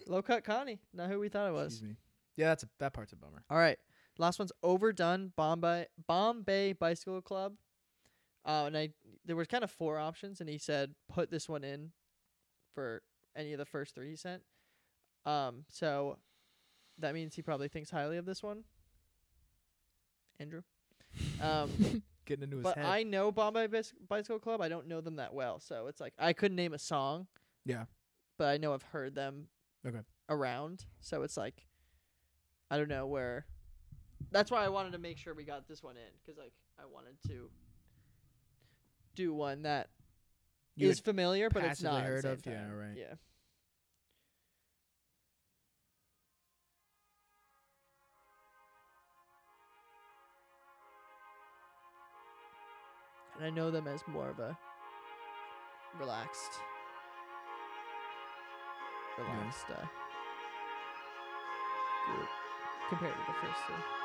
Low 0.08 0.20
cut 0.20 0.42
Connie, 0.42 0.80
not 0.92 1.08
who 1.10 1.20
we 1.20 1.28
thought 1.28 1.48
it 1.48 1.52
was. 1.52 1.74
Excuse 1.74 1.90
me. 1.90 1.96
Yeah, 2.36 2.48
that's 2.48 2.64
a, 2.64 2.68
that 2.80 2.92
part's 2.92 3.12
a 3.12 3.16
bummer. 3.16 3.44
All 3.48 3.56
right, 3.56 3.78
last 4.18 4.40
one's 4.40 4.50
overdone. 4.64 5.32
Bombay 5.36 5.86
Bombay 6.08 6.72
Bicycle 6.72 7.22
Club. 7.22 7.54
Uh, 8.44 8.64
and 8.66 8.76
I 8.76 8.88
there 9.24 9.36
was 9.36 9.46
kind 9.46 9.62
of 9.62 9.70
four 9.70 9.96
options, 9.96 10.40
and 10.40 10.50
he 10.50 10.58
said 10.58 10.92
put 11.08 11.30
this 11.30 11.48
one 11.48 11.62
in 11.62 11.92
for 12.74 13.00
any 13.36 13.52
of 13.52 13.60
the 13.60 13.64
first 13.64 13.94
three 13.94 14.10
he 14.10 14.16
sent. 14.16 14.42
Um, 15.24 15.66
so 15.68 16.18
that 16.98 17.14
means 17.14 17.36
he 17.36 17.42
probably 17.42 17.68
thinks 17.68 17.90
highly 17.90 18.16
of 18.16 18.26
this 18.26 18.42
one. 18.42 18.64
Andrew. 20.40 20.62
Um, 21.40 21.70
Getting 22.26 22.44
into 22.44 22.56
his 22.56 22.64
but 22.64 22.76
head. 22.76 22.86
I 22.86 23.02
know 23.04 23.30
Bombay 23.30 23.68
Bis- 23.68 23.92
Bicycle 24.08 24.38
Club. 24.40 24.60
I 24.60 24.68
don't 24.68 24.88
know 24.88 25.00
them 25.00 25.16
that 25.16 25.32
well, 25.34 25.60
so 25.60 25.86
it's 25.86 26.00
like 26.00 26.12
I 26.18 26.32
couldn't 26.32 26.56
name 26.56 26.72
a 26.74 26.78
song. 26.78 27.26
Yeah. 27.64 27.84
But 28.36 28.48
I 28.48 28.56
know 28.56 28.74
I've 28.74 28.82
heard 28.82 29.14
them. 29.14 29.46
Okay. 29.86 30.00
Around, 30.28 30.86
so 31.00 31.22
it's 31.22 31.36
like, 31.36 31.66
I 32.70 32.78
don't 32.78 32.88
know 32.88 33.06
where. 33.06 33.46
That's 34.32 34.50
why 34.50 34.64
I 34.64 34.68
wanted 34.70 34.92
to 34.92 34.98
make 34.98 35.18
sure 35.18 35.34
we 35.34 35.44
got 35.44 35.68
this 35.68 35.82
one 35.82 35.96
in, 35.96 36.02
because 36.24 36.36
like 36.38 36.52
I 36.80 36.86
wanted 36.92 37.14
to 37.28 37.50
do 39.14 39.32
one 39.34 39.62
that 39.62 39.90
is 40.76 40.98
You 40.98 41.02
familiar, 41.04 41.48
but 41.50 41.62
it's 41.64 41.82
passively 41.82 41.90
not. 41.90 42.00
at 42.00 42.06
the 42.06 42.12
heard 42.12 42.22
same 42.22 42.32
of? 42.32 42.46
Yeah, 42.46 42.52
time. 42.66 42.76
right. 42.76 42.96
Yeah. 42.96 43.14
And 53.36 53.44
I 53.44 53.50
know 53.50 53.70
them 53.70 53.88
as 53.88 54.02
more 54.06 54.30
of 54.30 54.38
a 54.38 54.56
relaxed, 55.98 56.60
relaxed 59.18 59.66
uh, 59.70 59.86
group 62.06 62.28
compared 62.88 63.14
to 63.14 63.20
the 63.26 63.46
first 63.46 63.60
two. 63.66 64.03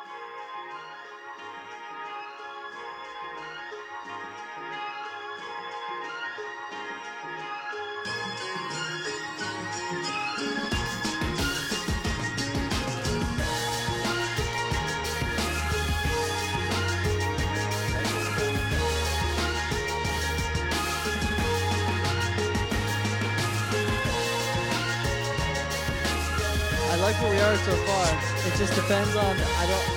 Like 27.10 27.22
where 27.24 27.32
we 27.32 27.40
are 27.40 27.58
so 27.58 27.74
far. 27.90 28.06
It 28.46 28.54
just 28.56 28.76
depends 28.76 29.16
on 29.16 29.36
I 29.36 29.66
don't. 29.66 29.88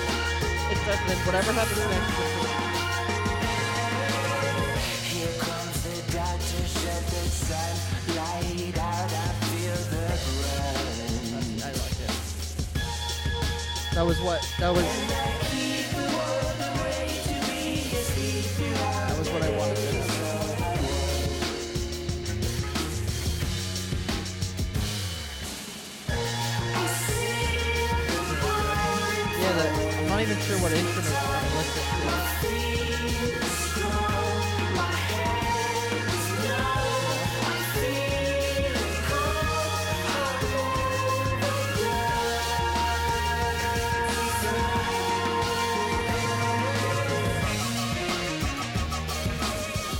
It's 0.71 0.83
definitely 0.83 1.21
whatever 1.27 1.51
happens 1.53 1.77
next. 1.77 2.09
Here 5.13 5.33
comes 5.37 5.83
the 5.83 5.93
doctor, 6.11 6.63
shed 6.65 7.03
the 7.13 7.23
sunlight 7.29 8.77
out. 8.79 9.11
I 9.13 9.29
feel 9.45 9.77
the 9.93 10.05
brunt. 10.41 11.61
I 11.61 11.69
like 11.81 11.99
it. 12.01 12.13
That 13.93 14.05
was 14.07 14.19
what? 14.21 14.41
That 14.59 14.73
was. 14.73 14.85
That 19.07 19.19
was 19.19 19.29
what 19.29 19.41
I 19.43 19.49
wanted 19.57 19.92
even 30.23 30.39
sure 30.43 30.57
what 30.59 30.71
instrument 30.71 31.15
I'm 31.19 31.57
listening 31.57 31.83
to. 32.07 33.23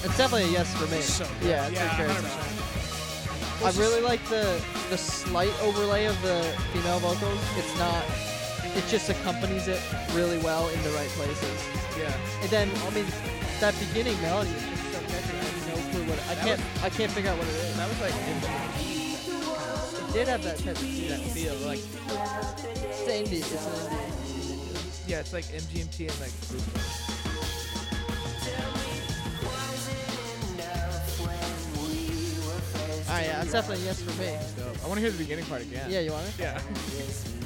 It's 0.06 0.18
definitely 0.18 0.50
a 0.50 0.52
yes 0.52 0.74
for 0.76 0.88
me. 0.88 1.02
So 1.02 1.26
good. 1.42 1.50
yeah, 1.50 1.68
it's 1.68 1.76
Yeah, 1.76 2.02
a 2.02 2.22
song. 2.22 3.68
I 3.68 3.72
really 3.78 4.02
like 4.02 4.24
the 4.30 4.62
the 4.90 4.98
slight 4.98 5.52
overlay 5.62 6.06
of 6.06 6.22
the 6.22 6.44
female 6.72 7.00
vocals. 7.00 7.40
It's 7.58 7.78
not. 7.78 8.33
It 8.76 8.86
just 8.88 9.10
accompanies 9.10 9.68
it 9.68 9.82
really 10.14 10.40
well 10.40 10.70
in 10.70 10.82
the 10.84 10.90
right 10.92 11.10
places. 11.10 11.68
Yeah. 11.98 12.12
And 12.42 12.50
then 12.50 12.70
I 12.88 12.90
mean, 12.90 13.06
that 13.60 13.76
beginning 13.80 14.20
melody 14.22 14.50
is 14.50 14.64
just 14.64 14.92
so 14.94 15.00
catchy. 15.00 15.38
I 15.38 15.44
have 15.44 15.68
no 15.68 15.92
clue 15.92 16.10
what 16.10 16.20
I 16.30 16.36
That 16.36 16.46
can't. 16.46 16.62
I 16.84 16.90
can't 16.90 17.12
figure 17.12 17.32
out 17.32 17.38
what 17.38 17.48
it 17.48 17.54
is. 17.54 17.78
That 17.78 17.90
was 17.90 18.02
like 18.02 18.14
It 20.10 20.14
did 20.14 20.28
have 20.28 20.44
that 20.44 20.58
type 20.58 20.76
of 20.76 20.82
that 20.82 21.22
feel. 21.32 21.56
Like, 21.68 21.80
indie. 23.08 23.40
It's 23.40 23.66
an 23.66 24.14
yeah, 25.06 25.20
it's 25.20 25.34
like 25.34 25.46
MGMT 25.46 26.10
and 26.10 26.20
like. 26.22 26.32
All 33.08 33.20
right, 33.20 33.26
yeah, 33.28 33.38
that's 33.38 33.52
definitely 33.52 33.86
yes 33.86 34.02
for 34.02 34.20
me. 34.22 34.30
I 34.84 34.88
want 34.88 34.96
to 34.96 35.02
hear 35.02 35.12
the 35.12 35.18
beginning 35.18 35.46
part 35.46 35.62
again. 35.62 35.92
Yeah, 35.92 36.00
you 36.00 36.12
want 36.12 36.26
it? 36.28 36.34
Yeah. 36.40 36.60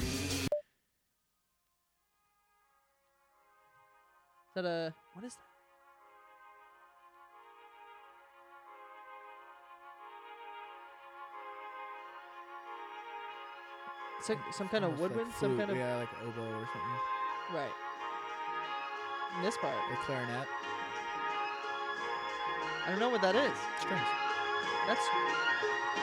It's 14.28 14.36
like 14.44 14.52
some 14.52 14.68
kind 14.68 14.84
of 14.84 14.90
Almost 14.90 15.02
like 15.02 15.10
woodwind, 15.10 15.32
some 15.40 15.56
kind 15.56 15.70
of 15.70 15.76
yeah, 15.78 15.96
like 15.96 16.10
oboe 16.20 16.42
or 16.44 16.68
something, 16.68 17.00
right. 17.54 17.72
And 19.36 19.46
this 19.46 19.56
part, 19.56 19.72
or 19.72 19.96
clarinet. 20.04 20.46
I 22.84 22.90
don't 22.90 22.98
know 23.00 23.08
what 23.08 23.22
that 23.22 23.34
is. 23.34 23.56
Strings. 23.80 24.02
That's 24.86 25.00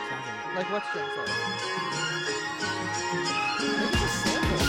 Sounds 0.10 0.26
like 0.26 0.56
it. 0.56 0.58
like 0.58 0.72
what 0.74 0.84
strings 0.90 1.14
though? 1.14 1.30
Maybe 3.62 3.86
it's 3.94 4.02
a 4.02 4.10
sample. 4.26 4.66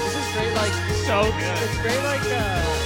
This 0.00 0.14
is 0.16 0.28
great, 0.32 0.52
like 0.56 0.72
So 1.04 1.24
good. 1.24 1.58
It's 1.60 1.76
very 1.84 2.02
like 2.04 2.24
uh 2.24 2.77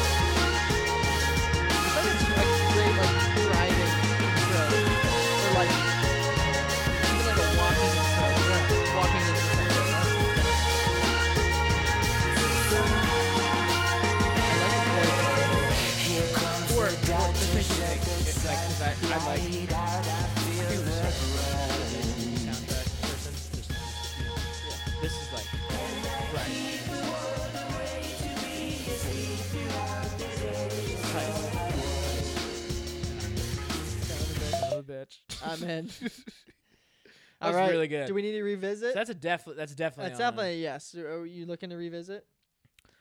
really 37.82 37.88
good. 37.88 38.06
Do 38.06 38.14
we 38.14 38.22
need 38.22 38.32
to 38.32 38.42
revisit? 38.42 38.92
So 38.92 38.98
that's 38.98 39.10
a 39.10 39.14
def. 39.14 39.44
That's 39.56 39.74
definitely. 39.74 40.08
That's 40.10 40.18
definitely 40.18 40.52
a 40.54 40.62
yes. 40.62 40.94
Are 40.94 41.26
you 41.26 41.46
looking 41.46 41.70
to 41.70 41.76
revisit? 41.76 42.26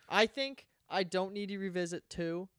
I 0.09 0.25
think 0.27 0.65
I 0.89 1.03
don't 1.03 1.34
need 1.34 1.47
to 1.49 1.57
revisit 1.57 2.09
two, 2.09 2.49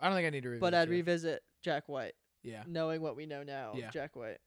I 0.00 0.06
don't 0.08 0.16
think 0.16 0.26
I 0.26 0.30
need 0.30 0.42
to 0.42 0.48
revisit. 0.48 0.60
but 0.60 0.74
I'd 0.74 0.88
it. 0.88 0.92
revisit 0.92 1.42
Jack 1.62 1.88
White, 1.88 2.14
Yeah. 2.42 2.64
knowing 2.66 3.00
what 3.02 3.14
we 3.16 3.26
know 3.26 3.42
now 3.44 3.74
Yeah. 3.76 3.86
of 3.86 3.92
Jack 3.92 4.16
White. 4.16 4.38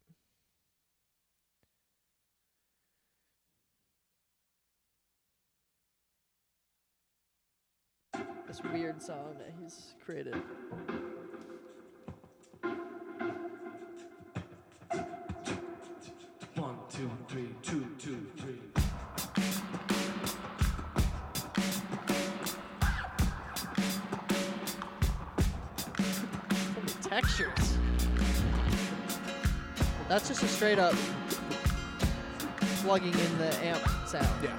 This 8.48 8.62
weird 8.74 9.02
song 9.02 9.36
that 9.38 9.54
he's 9.62 9.96
created. 10.04 10.36
Textures. 27.32 27.78
That's 30.08 30.28
just 30.28 30.44
a 30.44 30.48
straight 30.48 30.80
up 30.80 30.96
plugging 32.84 33.14
in 33.14 33.38
the 33.38 33.56
amp 33.64 33.82
sound. 34.06 34.28
Yeah. 34.44 34.58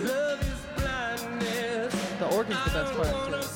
Love 0.00 0.40
is 0.42 0.82
blindness. 0.82 1.94
The 2.18 2.36
organ's 2.36 2.64
the 2.64 2.70
best 2.70 2.92
part 2.94 3.12
wanna 3.12 3.42
too. 3.42 3.46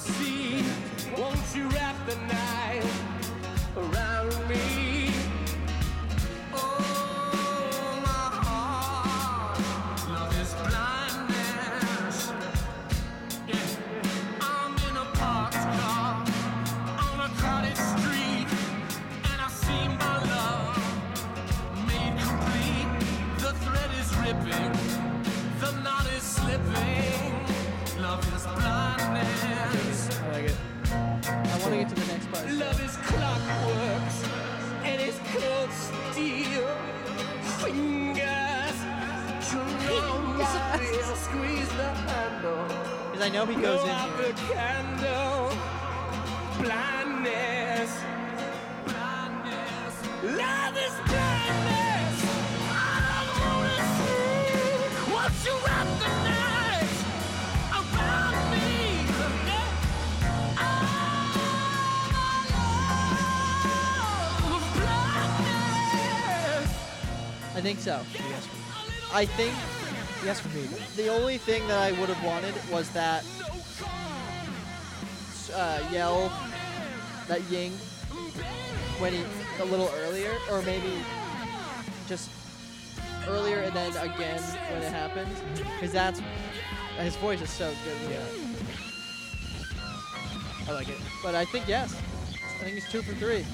Love 33.19 33.43
is 33.43 34.23
clockworks 34.23 34.85
and 34.85 35.01
it's 35.01 35.19
cold 35.33 35.71
steel. 35.73 36.69
Fingers 37.61 38.77
surround 39.43 40.39
my 40.39 40.79
feel, 40.79 41.17
squeeze 41.17 41.69
the 41.77 41.91
handle. 42.09 42.65
Because 43.13 43.27
I 43.27 43.29
know 43.31 43.47
he 43.47 43.55
goes 43.57 43.81
Blow 43.81 43.85
in 43.85 43.91
out 43.91 44.17
here. 44.17 44.29
the 44.29 44.35
candle. 44.53 45.53
Blindness. 46.61 47.91
Blindness. 48.85 49.95
Love 50.23 50.77
is 50.77 50.95
blindness. 51.11 52.17
I 52.71 53.25
don't 53.27 53.41
wanna 53.47 53.79
see. 53.97 55.13
Once 55.13 55.47
you 55.47 55.55
I 67.61 67.63
think 67.63 67.79
so. 67.79 68.01
Yes, 68.15 68.49
I 69.13 69.27
think 69.27 69.53
Yes, 70.25 70.41
for 70.41 70.49
me. 70.49 70.63
the 70.97 71.09
only 71.09 71.37
thing 71.37 71.69
that 71.69 71.79
I 71.79 71.93
would 72.01 72.09
have 72.09 72.25
wanted 72.25 72.55
was 72.71 72.89
that 72.91 73.23
uh, 75.55 75.87
yell, 75.93 76.33
that 77.29 77.43
ying, 77.51 77.73
when 78.99 79.13
he 79.13 79.23
a 79.61 79.65
little 79.67 79.91
earlier, 79.95 80.33
or 80.51 80.63
maybe 80.63 80.91
just 82.09 82.31
earlier 83.29 83.59
and 83.59 83.77
then 83.77 83.91
again 83.99 84.41
when 84.73 84.83
it 84.83 84.91
happens, 84.91 85.29
because 85.53 85.93
that's 85.93 86.23
his 86.99 87.17
voice 87.17 87.43
is 87.43 87.51
so 87.51 87.71
good. 87.85 88.11
that. 88.11 88.25
I 90.67 90.73
like 90.73 90.89
it. 90.89 90.97
But 91.23 91.35
I 91.35 91.45
think 91.45 91.69
yes. 91.69 91.95
I 92.59 92.65
think 92.65 92.77
he's 92.77 92.89
two 92.91 93.03
for 93.03 93.15
three. 93.17 93.45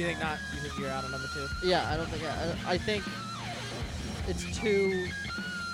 You 0.00 0.06
think 0.06 0.20
not? 0.20 0.38
You 0.54 0.60
think 0.62 0.78
you're 0.78 0.88
out 0.88 1.04
on 1.04 1.10
number 1.10 1.28
two? 1.34 1.46
Yeah, 1.62 1.86
I 1.90 1.94
don't 1.94 2.08
think 2.08 2.24
I, 2.24 2.72
I 2.72 2.78
think 2.78 3.04
it's 4.28 4.58
too. 4.58 5.08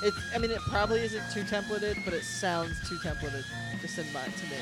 It's. 0.03 0.17
I 0.35 0.39
mean, 0.39 0.51
it 0.51 0.59
probably 0.63 0.99
isn't 1.03 1.23
too 1.33 1.43
templated, 1.43 2.05
but 2.05 2.13
it 2.13 2.25
sounds 2.25 2.73
too 2.89 2.97
templated, 2.97 3.45
just 3.81 3.97
in 3.99 4.13
my 4.13 4.25
to 4.25 4.45
me, 4.47 4.57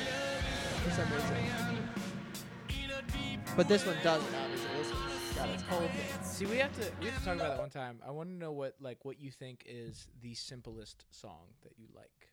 for 0.83 0.91
some 0.91 1.11
reason. 1.11 1.89
But 3.57 3.67
this 3.67 3.83
one 3.87 3.95
doesn't. 4.03 4.35
Obviously, 4.35 4.67
this 4.77 4.91
one's 4.91 5.35
got 5.35 5.49
its 5.49 5.63
whole 5.63 5.79
thing. 5.79 6.23
See, 6.23 6.45
we 6.45 6.57
have 6.57 6.71
to 6.79 6.91
we 6.99 7.07
have 7.07 7.17
to 7.17 7.25
talk 7.25 7.35
about 7.37 7.49
that 7.53 7.59
one 7.59 7.71
time. 7.71 7.97
I 8.07 8.11
want 8.11 8.29
to 8.29 8.35
know 8.35 8.51
what 8.51 8.75
like 8.79 9.03
what 9.03 9.19
you 9.19 9.31
think 9.31 9.63
is 9.65 10.05
the 10.21 10.35
simplest 10.35 11.05
song 11.09 11.55
that 11.63 11.73
you 11.79 11.87
like. 11.95 12.24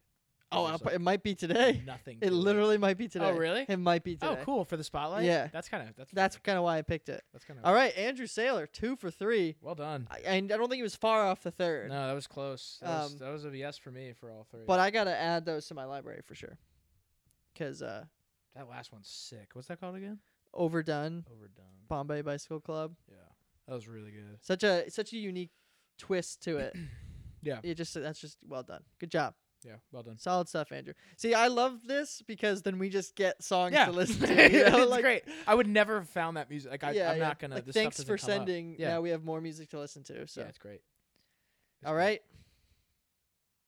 Oh, 0.53 0.65
I'll, 0.67 0.89
it 0.89 1.01
might 1.01 1.23
be 1.23 1.35
today. 1.35 1.83
nothing. 1.87 2.19
It 2.21 2.33
literally 2.33 2.79
might 2.79 2.99
be 2.99 3.09
today. 3.09 3.25
Oh, 3.31 3.37
really? 3.37 3.65
It 3.69 3.79
might 3.79 4.05
be 4.05 4.15
today. 4.17 4.37
Oh, 4.41 4.45
cool 4.45 4.65
for 4.65 4.77
the 4.77 4.85
spotlight. 4.85 5.25
Yeah. 5.25 5.49
that's 5.53 5.69
kind 5.69 5.89
of 5.89 5.97
that's 5.97 6.11
That's 6.13 6.37
kind 6.39 6.59
of 6.59 6.65
why 6.65 6.79
I 6.79 6.83
picked 6.83 7.09
it. 7.09 7.23
that's 7.33 7.45
kind 7.45 7.59
of 7.59 7.65
All 7.67 7.75
right, 7.75 7.97
Andrew 7.97 8.27
Saylor, 8.27 8.71
two 8.71 8.97
for 8.97 9.11
three. 9.11 9.57
well 9.61 9.75
done. 9.75 10.07
I, 10.11 10.19
and 10.25 10.53
I 10.53 10.57
don't 10.57 10.69
think 10.69 10.79
he 10.79 10.83
was 10.83 10.95
far 10.95 11.23
off 11.27 11.43
the 11.43 11.51
third. 11.51 11.89
No, 11.91 12.07
that 12.07 12.13
was 12.15 12.27
close. 12.27 12.79
That, 12.83 12.89
was, 12.89 13.13
Um, 13.13 13.19
that 13.19 13.33
was 13.33 13.45
a 13.45 13.57
yes 13.57 13.79
for 13.79 13.91
me 13.91 14.13
for 14.19 14.31
all 14.31 14.47
three. 14.51 14.65
But 14.67 14.79
I 14.81 14.91
gotta 14.91 15.17
add 15.17 15.45
those 15.47 15.67
to 15.67 15.75
my 15.75 15.85
library 15.85 16.21
for 16.25 16.35
sure. 16.35 16.59
Cause 17.59 17.83
uh, 17.83 18.05
that 18.57 18.69
last 18.69 18.93
one's 18.93 19.09
sick. 19.09 19.51
What's 19.55 19.69
that 19.69 19.81
called 19.81 19.97
again? 19.97 20.19
overdone, 20.55 21.25
Overdone. 21.33 21.65
Bombay 21.89 22.21
Bicycle 22.21 22.61
Club. 22.61 22.95
Yeah, 23.09 23.17
that 23.67 23.75
was 23.75 23.89
really 23.89 24.11
good. 24.11 24.39
Such 24.43 24.63
a 24.65 24.91
such 24.91 25.13
a 25.15 25.17
unique 25.17 25.51
twist 25.99 26.43
to 26.43 26.59
it. 26.59 26.77
Yeah, 27.45 27.59
It 27.65 27.75
just 27.75 27.93
that's 27.95 28.21
just 28.21 28.39
well 28.47 28.63
done. 28.63 28.83
Good 29.01 29.11
job. 29.11 29.35
Yeah, 29.65 29.77
well 29.93 30.03
done. 30.03 30.19
Solid 30.19 30.49
stuff, 30.49 30.73
Andrew. 30.73 30.95
See, 31.17 31.35
I 31.35 31.49
love 31.49 31.81
this 31.87 32.23
because 32.27 32.63
then 32.63 32.79
we 32.79 32.89
just 32.89 33.15
get 33.17 33.43
songs 33.43 33.73
Yeah, 33.73 33.87
to 33.87 33.93
listen 33.93 34.27
to. 34.27 34.53
You 34.53 34.71
know? 34.71 34.83
it's 34.83 34.91
like, 34.91 35.03
great. 35.03 35.23
I 35.47 35.55
would 35.55 35.67
never 35.69 35.99
have 36.01 36.09
found 36.09 36.37
that 36.37 36.51
music. 36.51 36.71
Like 36.71 36.85
I, 36.85 36.91
yeah, 36.93 37.11
I'm 37.11 37.19
yeah. 37.19 37.29
not 37.29 37.39
gonna. 37.39 37.57
Like, 37.57 37.67
this 37.67 37.75
thanks 37.75 38.03
for 38.03 38.19
sending. 38.19 38.77
Yeah, 38.79 38.91
Now 38.91 39.01
we 39.01 39.11
have 39.11 39.25
more 39.25 39.41
music 39.41 39.71
to 39.71 39.79
listen 39.79 40.03
to. 40.05 40.27
So, 40.27 40.41
yeah, 40.43 40.49
it's 40.49 40.59
great. 40.59 40.81
It's 41.81 41.87
all 41.87 41.95
great. 41.95 42.05
right. 42.05 42.21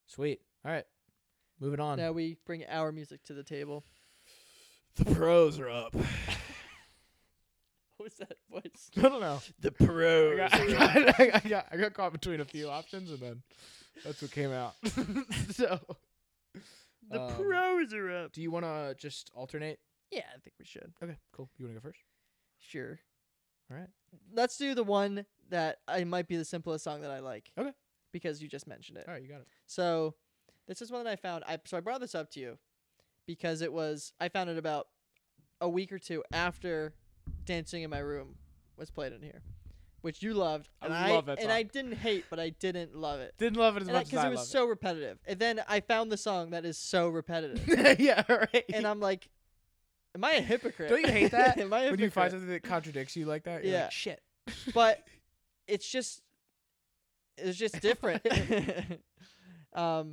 Sweet. 0.07 0.41
All 0.65 0.73
right, 0.73 0.85
moving 1.61 1.81
on. 1.81 1.99
Now 1.99 2.13
we 2.13 2.37
bring 2.47 2.65
our 2.69 2.93
music 2.93 3.23
to 3.25 3.35
the 3.35 3.43
table. 3.43 3.85
The 4.97 5.05
pros 5.15 5.59
are 5.59 5.69
up. 5.71 5.95
What 7.97 8.07
was 8.07 8.29
that 8.29 8.37
voice? 8.51 8.91
I 8.97 9.09
don't 9.09 9.21
know. 9.21 9.41
The 9.61 9.73
I 9.81 9.85
pros. 9.85 10.37
got, 10.37 10.53
I, 10.55 10.67
got, 10.67 11.21
I, 11.21 11.49
got, 11.49 11.67
I 11.73 11.77
got 11.77 11.95
caught 11.95 12.13
between 12.13 12.41
a 12.41 12.45
few 12.45 12.69
options, 12.69 13.09
and 13.11 13.19
then 13.21 13.43
that's 14.05 14.21
what 14.23 14.31
came 14.31 14.53
out. 14.53 14.75
so, 15.53 15.79
The 17.11 17.21
um, 17.21 17.35
pros 17.35 17.93
are 17.93 18.11
up. 18.11 18.33
do 18.33 18.41
you 18.43 18.51
want 18.51 18.65
to 18.65 18.95
just 18.99 19.31
alternate? 19.35 19.79
Yeah, 20.11 20.23
I 20.35 20.39
think 20.41 20.55
we 20.59 20.65
should. 20.65 20.93
Okay, 21.03 21.17
cool. 21.33 21.51
You 21.59 21.67
want 21.67 21.77
to 21.77 21.81
go 21.81 21.89
first? 21.89 22.01
Sure. 22.59 22.99
All 23.71 23.77
right. 23.77 23.89
Let's 24.33 24.57
do 24.57 24.75
the 24.75 24.85
one 24.85 25.27
that 25.51 25.79
I 25.89 26.05
might 26.05 26.29
be 26.29 26.37
the 26.37 26.45
simplest 26.45 26.85
song 26.85 27.01
that 27.03 27.11
I 27.11 27.21
like. 27.21 27.51
Okay. 27.59 27.73
Because 28.13 28.43
you 28.43 28.49
just 28.49 28.67
mentioned 28.67 28.99
it. 28.99 29.05
All 29.09 29.15
right, 29.15 29.23
you 29.23 29.29
got 29.29 29.41
it. 29.41 29.49
So 29.67 30.15
this 30.69 30.81
is 30.81 30.91
one 30.91 31.05
that 31.05 31.11
I 31.11 31.17
found. 31.17 31.45
I 31.47 31.59
so 31.65 31.77
I 31.77 31.81
brought 31.81 32.01
this 32.01 32.15
up 32.15 32.31
to 32.33 32.41
you 32.41 32.59
because 33.27 33.61
it 33.61 33.73
was 33.73 34.13
I 34.21 34.29
found 34.29 34.51
it 34.51 34.59
about 34.59 34.87
a 35.61 35.69
week 35.69 35.93
or 35.93 35.99
two 35.99 36.23
after 36.33 36.95
Dancing 37.45 37.83
in 37.83 37.91
My 37.91 37.99
Room 37.99 38.37
was 38.77 38.91
played 38.91 39.13
in 39.13 39.23
here, 39.23 39.43
which 40.05 40.23
you 40.23 40.35
loved. 40.35 40.69
I 40.83 40.87
and 40.87 41.13
love 41.15 41.27
that 41.27 41.41
And. 41.41 41.51
I 41.51 41.63
didn't 41.63 41.93
hate, 41.97 42.27
but 42.29 42.39
I 42.39 42.51
didn't 42.51 42.95
love 42.95 43.21
it. 43.21 43.33
Didn't 43.39 43.57
love 43.57 43.79
it 43.79 43.83
as 43.83 43.89
And 43.89 43.97
much 43.97 44.05
as 44.05 44.11
because 44.11 44.25
it 44.27 44.31
was 44.31 44.49
so 44.49 44.67
repetitive. 44.67 45.19
And 45.27 45.39
then 45.39 45.63
I 45.67 45.81
found 45.81 46.13
the 46.13 46.19
song 46.19 46.51
that 46.51 46.67
is 46.67 46.77
so 46.77 47.09
repetitive. 47.09 47.67
yeah, 47.99 48.23
right. 48.29 48.65
and 48.73 48.87
I'm 48.87 49.01
like, 49.01 49.31
am 50.15 50.23
I 50.23 50.33
a 50.33 50.41
hypocrite? 50.43 50.91
Don't 50.91 51.01
you 51.07 51.11
hate 51.11 51.31
that 51.31 51.59
am 51.59 51.73
I 51.73 51.79
a 51.79 51.81
hypocrite? 51.85 51.91
when 51.93 52.01
you 52.01 52.11
find 52.11 52.31
something 52.33 52.49
that 52.51 52.63
contradicts 52.63 53.17
you 53.17 53.25
like 53.25 53.45
that? 53.45 53.65
You're 53.65 53.73
Yeah. 53.73 53.83
like, 53.85 53.93
shit. 53.93 54.23
but 54.75 55.03
it's 55.67 55.89
just 55.91 56.21
it's 57.39 57.57
just 57.57 57.81
different. 57.81 58.23
um, 59.73 60.13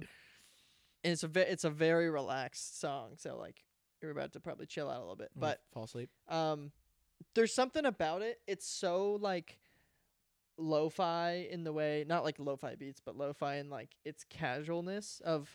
and 1.03 1.11
it's 1.13 1.23
a 1.23 1.27
ve- 1.27 1.41
it's 1.41 1.65
a 1.65 1.69
very 1.69 2.09
relaxed 2.09 2.79
song, 2.79 3.11
so 3.17 3.37
like 3.37 3.63
you're 4.01 4.11
about 4.11 4.31
to 4.33 4.39
probably 4.39 4.67
chill 4.67 4.89
out 4.89 4.97
a 4.97 5.01
little 5.01 5.15
bit. 5.17 5.31
But 5.35 5.59
fall 5.73 5.83
asleep. 5.83 6.09
um, 6.29 6.71
there's 7.35 7.53
something 7.53 7.85
about 7.85 8.21
it. 8.21 8.39
It's 8.47 8.65
so 8.67 9.17
like 9.21 9.57
lo-fi 10.61 11.47
in 11.49 11.63
the 11.63 11.73
way, 11.73 12.05
not 12.07 12.23
like 12.23 12.37
lo-fi 12.39 12.75
beats, 12.75 12.99
but 13.03 13.17
lo-fi 13.17 13.55
in 13.57 13.69
like 13.69 13.89
its 14.05 14.23
casualness 14.29 15.21
of. 15.25 15.49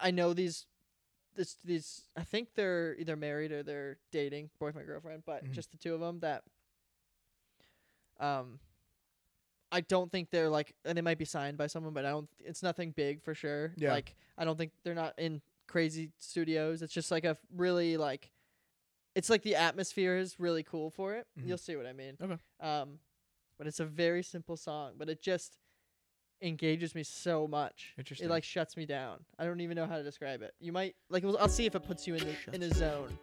I 0.00 0.10
know 0.10 0.32
these. 0.34 0.66
This, 1.34 1.56
these 1.64 2.02
I 2.16 2.22
think 2.24 2.54
they're 2.54 2.96
either 2.98 3.14
married 3.14 3.52
or 3.52 3.62
they're 3.62 3.98
dating 4.10 4.48
boyfriend 4.58 4.86
girlfriend, 4.88 5.22
but 5.26 5.44
Mhm. 5.44 5.50
just 5.52 5.70
the 5.70 5.76
two 5.76 5.92
of 5.94 6.00
them 6.00 6.20
that 6.20 6.44
um 8.18 8.58
I 9.70 9.80
don't 9.82 10.10
think 10.10 10.30
they're 10.30 10.48
like 10.48 10.74
and 10.84 10.96
they 10.96 11.02
might 11.02 11.18
be 11.18 11.24
signed 11.26 11.58
by 11.58 11.66
someone, 11.66 11.92
but 11.92 12.06
I 12.06 12.10
don't 12.10 12.28
it's 12.38 12.62
nothing 12.62 12.92
big 12.92 13.22
for 13.22 13.34
sure. 13.34 13.74
Yeah. 13.76 13.92
Like 13.92 14.16
I 14.38 14.44
don't 14.46 14.56
think 14.56 14.72
they're 14.82 14.94
not 14.94 15.12
in 15.18 15.42
crazy 15.66 16.12
studios. 16.18 16.80
It's 16.82 16.92
just 16.94 17.10
like 17.10 17.24
a 17.24 17.36
really 17.54 17.96
like 17.98 18.30
it's 19.14 19.28
like 19.28 19.42
the 19.42 19.56
atmosphere 19.56 20.16
is 20.16 20.40
really 20.40 20.62
cool 20.62 20.90
for 20.90 21.14
it. 21.14 21.26
Mhm. 21.38 21.48
You'll 21.48 21.58
see 21.58 21.76
what 21.76 21.86
I 21.86 21.92
mean. 21.92 22.16
Okay. 22.20 22.38
Um 22.60 22.98
but 23.58 23.66
it's 23.66 23.80
a 23.80 23.84
very 23.84 24.22
simple 24.22 24.56
song, 24.56 24.92
but 24.98 25.08
it 25.08 25.22
just 25.22 25.58
engages 26.42 26.94
me 26.94 27.02
so 27.02 27.46
much. 27.46 27.94
Interesting. 27.98 28.28
It 28.28 28.30
like 28.30 28.44
shuts 28.44 28.76
me 28.76 28.86
down. 28.86 29.18
I 29.38 29.44
don't 29.44 29.60
even 29.60 29.76
know 29.76 29.86
how 29.86 29.96
to 29.96 30.02
describe 30.02 30.42
it. 30.42 30.52
You 30.60 30.72
might 30.72 30.94
like 31.10 31.24
I'll 31.24 31.48
see 31.48 31.66
if 31.66 31.74
it 31.74 31.84
puts 31.84 32.06
you 32.06 32.14
in 32.14 32.24
the, 32.24 32.54
in 32.54 32.62
a 32.62 32.74
zone. 32.74 33.16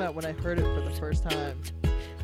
About 0.00 0.14
when 0.14 0.24
I 0.24 0.32
heard 0.32 0.58
it 0.58 0.62
for 0.62 0.80
the 0.80 0.96
first 0.96 1.28
time, 1.28 1.60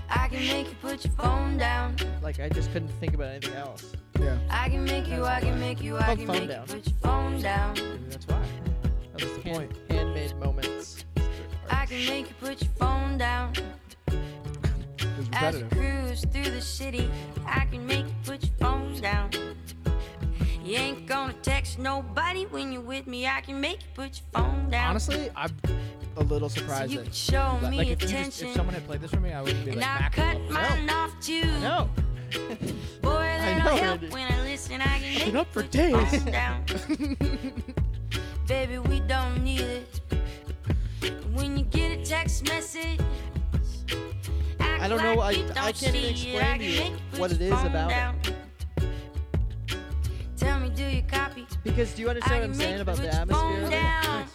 I 0.09 0.29
can 0.29 0.39
make 0.39 0.68
you 0.68 0.77
put 0.81 1.05
your 1.05 1.12
phone 1.12 1.59
down. 1.59 1.97
like 2.22 2.41
I 2.41 2.49
just 2.49 2.72
couldn't 2.72 2.89
think 3.01 3.12
about 3.12 3.29
anything 3.29 3.55
else. 3.55 3.93
Yeah. 4.18 4.39
I 4.49 4.70
can 4.70 4.85
make 4.85 5.07
you, 5.07 5.27
I 5.27 5.41
can 5.41 5.61
make 5.61 5.83
you, 5.83 5.99
I 5.99 6.16
can 6.16 6.27
phone 6.27 6.39
make 6.39 6.49
down. 6.49 6.66
you 6.68 6.74
put 6.74 6.87
your 6.87 6.97
phone 7.03 7.43
down. 7.43 7.74
Maybe 7.74 8.05
that's 8.09 8.27
why. 8.29 8.43
That 9.12 9.22
was 9.22 9.33
the 9.37 9.43
hand, 9.43 9.57
point. 9.57 9.72
Handmade 9.91 10.37
moments. 10.37 11.05
I 11.68 11.85
can 11.85 11.99
make 12.07 12.31
you 12.31 12.35
put 12.41 12.62
your 12.62 12.70
phone 12.79 13.18
down. 13.18 13.53
It 14.09 15.18
was 15.18 15.29
As 15.35 15.59
you 15.59 15.66
cruise 15.66 16.24
through 16.33 16.51
the 16.51 16.62
city, 16.62 17.11
I 17.45 17.66
can 17.66 17.87
make 17.87 18.07
you 18.07 18.14
put 18.24 18.43
your 18.43 18.55
phone 18.59 18.99
down. 19.03 19.31
You 20.64 20.77
ain't 20.79 21.07
gonna 21.07 21.35
text 21.43 21.79
nobody 21.79 22.45
when 22.47 22.72
you're 22.72 22.81
with 22.81 23.07
me. 23.07 23.27
I 23.27 23.43
can 23.43 23.61
make 23.61 23.83
you 23.83 23.89
put 23.95 24.22
your 24.22 24.43
phone 24.43 24.70
down. 24.70 24.91
Honestly, 24.91 25.31
I'm 25.37 25.51
a 26.17 26.23
little 26.25 26.49
so 26.49 26.61
you 26.61 26.67
that 26.99 27.05
could 27.05 27.14
show 27.14 27.59
like, 27.62 27.71
me 27.71 27.77
like 27.79 27.89
if, 27.89 28.03
you 28.03 28.09
just, 28.09 28.43
if 28.43 28.55
someone 28.55 28.75
had 28.75 28.87
played 28.87 29.01
this 29.01 29.11
for 29.11 29.21
me, 29.21 29.33
I 29.33 29.43
would 29.43 29.64
be 29.64 29.73
and 29.73 29.81
like, 29.81 29.89
I 29.89 29.99
Mac 30.01 30.12
cut 30.12 30.39
will 30.41 30.51
mine 30.53 30.91
off 30.91 31.21
too. 31.21 31.43
No. 31.61 31.89
Boy, 33.03 33.11
that'll 33.12 33.64
know, 33.64 33.77
help 33.77 34.01
Randy. 34.01 34.09
when 34.09 34.33
I 34.33 34.43
listen. 34.43 34.81
I 34.81 34.99
can 34.99 35.14
make 35.14 35.25
been 35.27 35.37
up 35.37 35.53
for 35.53 35.62
days. 35.62 36.23
down. 36.25 36.64
Baby, 38.49 38.79
we 38.79 39.01
don't 39.01 39.43
need 39.43 39.61
it. 39.61 40.01
When 41.33 41.57
you 41.57 41.64
get 41.64 41.99
a 41.99 42.05
text 42.05 42.45
message, 42.49 43.01
I 44.61 44.89
don't 44.89 45.03
know, 45.03 45.21
I- 45.21 45.35
don't 45.35 45.57
I 45.59 45.73
can't 45.73 45.95
even 45.97 46.17
see 46.17 46.31
it. 46.31 46.37
explain 46.37 46.59
to 46.59 46.64
you 46.64 46.97
what 47.19 47.33
it 47.33 47.41
is 47.41 47.53
phone 47.53 47.67
about 47.67 47.91
it. 47.91 47.95
down. 47.95 48.21
Tell 50.37 50.61
me, 50.61 50.69
do 50.71 50.85
you 50.85 51.03
copy? 51.03 51.47
Because 51.64 51.93
do 51.95 52.03
you 52.03 52.09
understand 52.09 52.41
what 52.41 52.45
I'm 52.45 52.51
make 52.51 52.61
saying 52.61 52.77
you 52.77 52.83
about 52.83 52.97
put 52.97 53.03
the 53.05 53.12
your 53.12 53.21
atmosphere? 53.21 54.27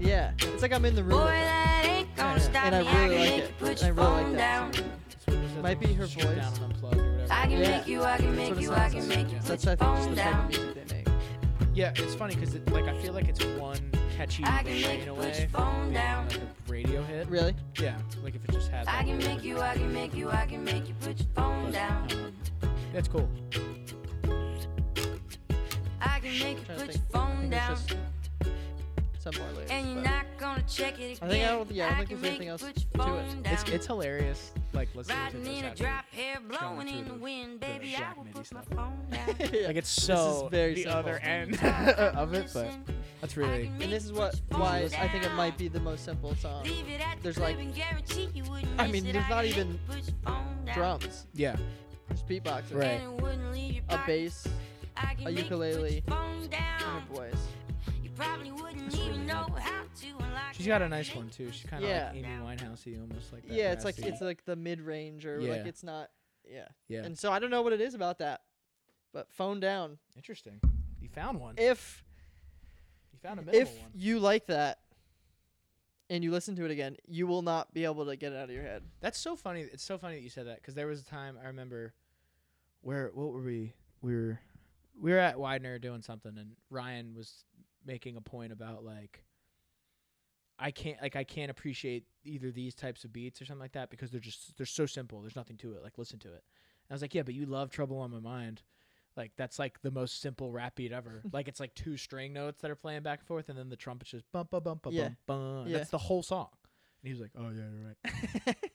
Phone 0.00 0.08
of 0.08 0.10
it? 0.10 0.10
down. 0.10 0.34
Yeah, 0.40 0.52
it's 0.54 0.62
like 0.62 0.72
I'm 0.72 0.84
in 0.84 0.94
the 0.94 1.02
room. 1.02 1.18
Boy, 1.18 1.24
with 1.24 1.34
it. 1.34 1.34
that 1.34 1.82
ain't 1.86 2.16
gonna 2.16 2.32
Yeah, 2.34 2.38
stop 2.38 2.64
and 2.66 2.74
I 2.74 2.82
me. 2.82 2.88
really 2.88 2.94
I 2.94 3.06
like 3.06 3.10
can 3.10 3.18
make 3.18 3.42
it. 3.42 3.48
you 3.48 3.54
put 3.58 3.82
I 3.82 3.86
your 3.86 3.94
really 3.94 4.08
like 4.10 4.22
phone 4.24 4.32
that. 4.36 4.72
down. 4.72 5.62
Might 5.62 5.80
be 5.80 5.92
her 5.92 6.06
voice. 6.06 6.24
Down 6.24 6.34
and 6.36 6.62
unplugged 6.64 6.96
or 6.96 7.10
whatever. 7.12 7.32
I 7.32 7.42
can 7.46 7.50
Yeah. 7.52 7.68
make 7.78 7.86
you, 7.86 8.02
I 8.02 8.16
can 8.16 8.34
make 8.36 8.60
you, 8.60 8.72
I 8.72 8.88
can 8.88 9.08
make 9.08 9.28
you 9.28 9.34
Yeah. 9.34 9.38
put 9.40 9.46
That's 9.48 9.66
I 9.66 9.76
think 9.76 9.80
just 9.80 10.04
phone 10.06 10.14
the 10.14 10.22
type 10.22 10.26
of 10.26 10.38
down. 10.40 10.48
music 10.48 10.88
they 10.88 10.94
make. 10.96 11.06
Yeah, 11.74 11.92
it's 11.96 12.14
funny 12.14 12.34
because 12.34 12.54
it, 12.54 12.72
like 12.72 12.84
I 12.86 12.96
feel 12.98 13.12
like 13.12 13.28
it's 13.28 13.44
one 13.44 13.78
catchy 14.16 14.42
I 14.44 14.62
can 14.62 14.72
refrain 14.72 14.82
make 14.98 15.06
you 15.06 15.12
put 15.14 15.38
your 15.38 15.48
phone 15.48 15.80
being 15.82 15.94
down. 15.94 16.28
like 16.28 16.36
a 16.38 16.72
radio 16.72 17.02
hit. 17.02 17.28
Really? 17.28 17.54
Yeah, 17.78 17.96
like 18.24 18.34
if 18.34 18.44
it 18.44 18.50
just 18.52 18.70
had. 18.70 18.86
I 18.88 18.92
that 18.92 19.06
can 19.06 19.18
make 19.18 19.44
you, 19.44 19.60
I 19.60 19.74
can 19.76 19.92
make 19.92 20.14
you, 20.14 20.30
I 20.30 20.46
can 20.46 20.64
make 20.64 20.88
you 20.88 20.94
put 21.00 21.18
your 21.18 21.28
phone 21.34 21.70
down. 21.70 22.08
That's 22.92 23.06
cool. 23.08 23.28
I 26.00 26.18
can 26.20 26.38
make 26.38 26.58
you 26.58 26.64
put 26.74 26.86
your 26.94 27.04
phone 27.12 27.38
think 27.38 27.50
down. 27.52 27.76
There's 29.22 29.34
just 29.34 29.36
some 29.36 29.44
more 29.44 29.52
lyrics. 29.54 29.70
And 29.70 29.92
you're 29.94 30.02
not 30.04 30.26
gonna 30.38 30.62
check 30.68 30.98
it 31.00 31.16
again. 31.16 31.18
I 31.22 31.28
think 31.28 31.44
I 31.44 31.48
don't- 31.50 31.70
yeah, 31.70 31.84
I 31.84 31.88
don't 31.88 31.96
think 31.98 32.08
can 32.10 32.20
there's 32.20 32.22
make 32.22 32.30
anything 32.32 32.48
else 32.48 32.62
put 32.62 32.76
to 32.76 32.80
it. 32.82 32.96
phone 32.96 33.42
It's 33.44 33.62
it's 33.70 33.86
hilarious. 33.86 34.52
Like 34.72 34.88
listening 34.94 35.16
to 35.18 35.22
Riding 35.24 35.42
this. 35.44 35.58
in 35.58 35.64
a 35.64 35.74
drop 35.74 36.04
hair 36.12 36.38
blowing 36.40 36.88
in 36.88 37.04
the 37.04 37.12
the- 37.12 37.18
wind, 37.18 37.60
baby. 37.60 37.94
I 37.96 37.98
Jack 37.98 38.16
will 38.16 38.24
put 38.32 38.52
my 38.52 38.62
phone 38.74 39.06
down. 39.10 39.26
Like 39.28 39.76
it's 39.76 39.94
This 39.94 39.98
is 39.98 40.04
so 40.04 40.48
very 40.50 40.74
the 40.74 40.82
simple. 40.82 40.98
other 40.98 41.18
end 41.22 41.54
of 41.62 42.34
it, 42.34 42.50
but 42.54 42.72
that's 43.20 43.36
really 43.36 43.66
and 43.66 43.92
this 43.92 44.04
is 44.04 44.12
what 44.12 44.40
why 44.50 44.88
I 44.98 45.08
think 45.08 45.24
it 45.24 45.32
might 45.34 45.58
be 45.58 45.68
the 45.68 45.80
most 45.80 46.04
simple 46.04 46.34
song. 46.36 46.64
Leave 46.64 46.88
it 46.88 47.00
at 47.06 47.18
There's, 47.22 47.36
crib 47.36 47.48
like- 47.48 47.58
and 47.58 47.74
guarantee 47.74 48.28
you 48.34 48.44
wouldn't 48.44 48.80
I 48.80 48.86
mean, 48.86 49.04
there's 49.04 49.28
not 49.28 49.44
even 49.44 49.72
you 49.72 49.78
put 49.88 49.96
your 49.96 50.16
phone 50.24 50.64
down. 50.64 50.74
Drums, 50.74 51.26
yeah. 51.34 51.56
there's 52.08 52.22
beatboxing, 52.22 52.74
Right. 52.76 52.84
And 52.86 53.02
it 53.18 53.22
wouldn't 53.22 53.52
leave 53.52 53.74
your 53.74 53.82
a 53.90 54.02
bass, 54.06 54.46
a 54.96 55.06
make 55.06 55.18
you 55.18 55.24
put 55.24 55.34
ukulele, 55.34 55.92
your 55.94 56.02
phone 56.02 56.48
and 56.52 56.84
a 57.10 57.14
voice. 57.14 57.34
You 58.20 58.26
probably 58.26 58.52
wouldn't 58.52 58.94
even 58.98 59.26
know 59.26 59.46
how 59.58 59.82
to 60.00 60.06
unlock 60.18 60.52
She's 60.52 60.66
it. 60.66 60.68
got 60.68 60.82
a 60.82 60.88
nice 60.90 61.14
one 61.14 61.30
too. 61.30 61.50
She's 61.52 61.64
kind 61.70 61.82
of 61.82 61.88
Yeah. 61.88 62.08
like 62.12 62.16
Amy 62.16 62.28
Winehousey, 62.28 63.00
almost 63.00 63.32
like 63.32 63.46
that. 63.46 63.52
Yeah, 63.54 63.72
it's 63.72 63.82
like 63.84 63.96
raspy- 63.96 64.08
it's 64.10 64.20
like 64.20 64.44
the 64.44 64.56
mid 64.56 64.82
range 64.82 65.24
or 65.24 65.40
Yeah. 65.40 65.52
like 65.52 65.66
it's 65.66 65.82
not. 65.82 66.10
Yeah. 66.46 66.68
yeah. 66.88 67.02
And 67.04 67.18
so 67.18 67.32
I 67.32 67.38
don't 67.38 67.48
know 67.50 67.62
what 67.62 67.72
it 67.72 67.80
is 67.80 67.94
about 67.94 68.18
that, 68.18 68.42
but 69.14 69.32
phone 69.32 69.58
down. 69.58 69.98
Interesting. 70.16 70.60
You 71.00 71.08
found 71.08 71.40
one. 71.40 71.54
If 71.56 72.04
You 73.14 73.18
found 73.20 73.40
a 73.40 73.42
minimal 73.42 73.62
if 73.68 73.80
one. 73.80 73.90
you 73.94 74.18
like 74.20 74.46
that, 74.48 74.80
and 76.10 76.22
you 76.22 76.30
listen 76.30 76.56
to 76.56 76.64
it 76.66 76.70
again, 76.70 76.96
you 77.06 77.26
will 77.26 77.42
not 77.42 77.72
be 77.72 77.84
able 77.84 78.04
to 78.04 78.16
get 78.16 78.32
it 78.32 78.36
out 78.36 78.50
of 78.50 78.54
your 78.54 78.64
head. 78.64 78.82
That's 79.00 79.18
so 79.18 79.34
funny. 79.34 79.62
It's 79.62 79.82
so 79.84 79.96
funny 79.96 80.16
that 80.16 80.22
you 80.22 80.28
said 80.28 80.46
that 80.46 80.56
because 80.56 80.74
there 80.74 80.88
was 80.88 81.00
a 81.00 81.04
time 81.04 81.38
I 81.42 81.46
remember 81.46 81.94
where 82.82 83.10
what 83.14 83.32
were 83.32 83.40
we? 83.40 83.72
We 84.02 84.14
were 84.14 84.40
we 85.00 85.12
were 85.12 85.18
at 85.18 85.38
Widener 85.40 85.78
doing 85.78 86.02
something, 86.02 86.36
and 86.36 86.56
Ryan 86.68 87.14
was 87.14 87.44
making 87.86 88.16
a 88.16 88.20
point 88.20 88.52
about 88.52 88.84
like 88.84 89.24
I 90.58 90.70
can't 90.70 91.00
like 91.00 91.16
I 91.16 91.24
can't 91.24 91.50
appreciate 91.50 92.04
either 92.24 92.50
these 92.50 92.74
types 92.74 93.04
of 93.04 93.12
beats 93.12 93.40
or 93.40 93.46
something 93.46 93.60
like 93.62 93.72
that 93.72 93.90
because 93.90 94.10
they're 94.10 94.20
just 94.20 94.56
they're 94.56 94.66
so 94.66 94.86
simple. 94.86 95.20
There's 95.22 95.36
nothing 95.36 95.56
to 95.58 95.72
it. 95.74 95.82
Like 95.82 95.96
listen 95.98 96.18
to 96.20 96.28
it. 96.28 96.44
And 96.88 96.90
I 96.90 96.94
was 96.94 97.02
like, 97.02 97.14
yeah, 97.14 97.22
but 97.22 97.34
you 97.34 97.46
love 97.46 97.70
Trouble 97.70 97.98
on 97.98 98.10
My 98.10 98.20
Mind. 98.20 98.62
Like 99.16 99.32
that's 99.36 99.58
like 99.58 99.80
the 99.82 99.90
most 99.90 100.20
simple 100.20 100.52
rap 100.52 100.74
beat 100.76 100.92
ever. 100.92 101.22
like 101.32 101.48
it's 101.48 101.60
like 101.60 101.74
two 101.74 101.96
string 101.96 102.32
notes 102.32 102.60
that 102.62 102.70
are 102.70 102.76
playing 102.76 103.02
back 103.02 103.20
and 103.20 103.26
forth, 103.26 103.48
and 103.48 103.58
then 103.58 103.68
the 103.70 103.76
trumpet's 103.76 104.10
just 104.10 104.30
bum 104.32 104.48
bum 104.50 104.62
bum 104.62 104.80
bum 104.82 104.92
Yeah. 104.92 105.08
Yeah. 105.66 105.78
That's 105.78 105.90
the 105.90 105.98
whole 105.98 106.22
song. 106.22 106.48
And 107.02 107.08
he 107.08 107.12
was 107.14 107.20
like, 107.20 107.30
oh 107.38 107.48
yeah, 107.48 107.64
you're 107.74 107.86
right. 107.88 108.56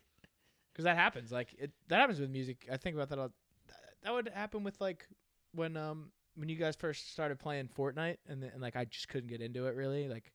because 0.73 0.85
that 0.85 0.97
happens. 0.97 1.31
Like 1.31 1.53
it, 1.59 1.71
that 1.89 1.99
happens 1.99 2.19
with 2.19 2.29
music. 2.31 2.67
I 2.71 2.77
think 2.77 2.95
about 2.95 3.09
that. 3.09 3.19
All, 3.19 3.27
that- 3.27 3.75
that 4.03 4.13
would 4.13 4.29
happen 4.33 4.63
with 4.63 4.79
like 4.81 5.07
when 5.53 5.77
um 5.77 6.11
when 6.35 6.49
you 6.49 6.55
guys 6.55 6.75
first 6.75 7.11
started 7.11 7.39
playing 7.39 7.69
Fortnite, 7.77 8.17
and 8.27 8.41
then, 8.43 8.51
and 8.53 8.61
like 8.61 8.75
I 8.75 8.85
just 8.85 9.07
couldn't 9.09 9.29
get 9.29 9.41
into 9.41 9.67
it 9.67 9.75
really. 9.75 10.07
Like, 10.07 10.31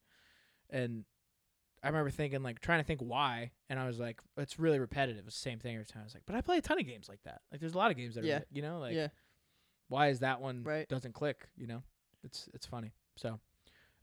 and 0.70 1.04
I 1.82 1.88
remember 1.88 2.10
thinking 2.10 2.42
like 2.42 2.60
trying 2.60 2.80
to 2.80 2.84
think 2.84 3.00
why, 3.00 3.52
and 3.68 3.78
I 3.78 3.86
was 3.86 3.98
like, 3.98 4.20
it's 4.36 4.58
really 4.58 4.78
repetitive. 4.78 5.26
It's 5.26 5.36
the 5.36 5.50
same 5.50 5.58
thing 5.58 5.74
every 5.74 5.86
time. 5.86 6.02
I 6.02 6.04
was 6.04 6.14
like, 6.14 6.24
but 6.26 6.34
I 6.36 6.40
play 6.40 6.58
a 6.58 6.62
ton 6.62 6.78
of 6.78 6.86
games 6.86 7.08
like 7.08 7.22
that. 7.24 7.40
Like 7.50 7.60
there's 7.60 7.74
a 7.74 7.78
lot 7.78 7.90
of 7.90 7.96
games 7.96 8.14
that 8.16 8.24
Yeah. 8.24 8.38
are 8.38 8.46
you 8.50 8.62
know 8.62 8.78
like 8.80 8.94
yeah. 8.94 9.08
why 9.88 10.08
is 10.08 10.20
that 10.20 10.40
one 10.40 10.62
Right. 10.62 10.88
doesn't 10.88 11.14
click 11.14 11.48
you 11.56 11.66
know 11.66 11.82
it's 12.22 12.48
it's 12.54 12.66
funny 12.66 12.92
so 13.16 13.40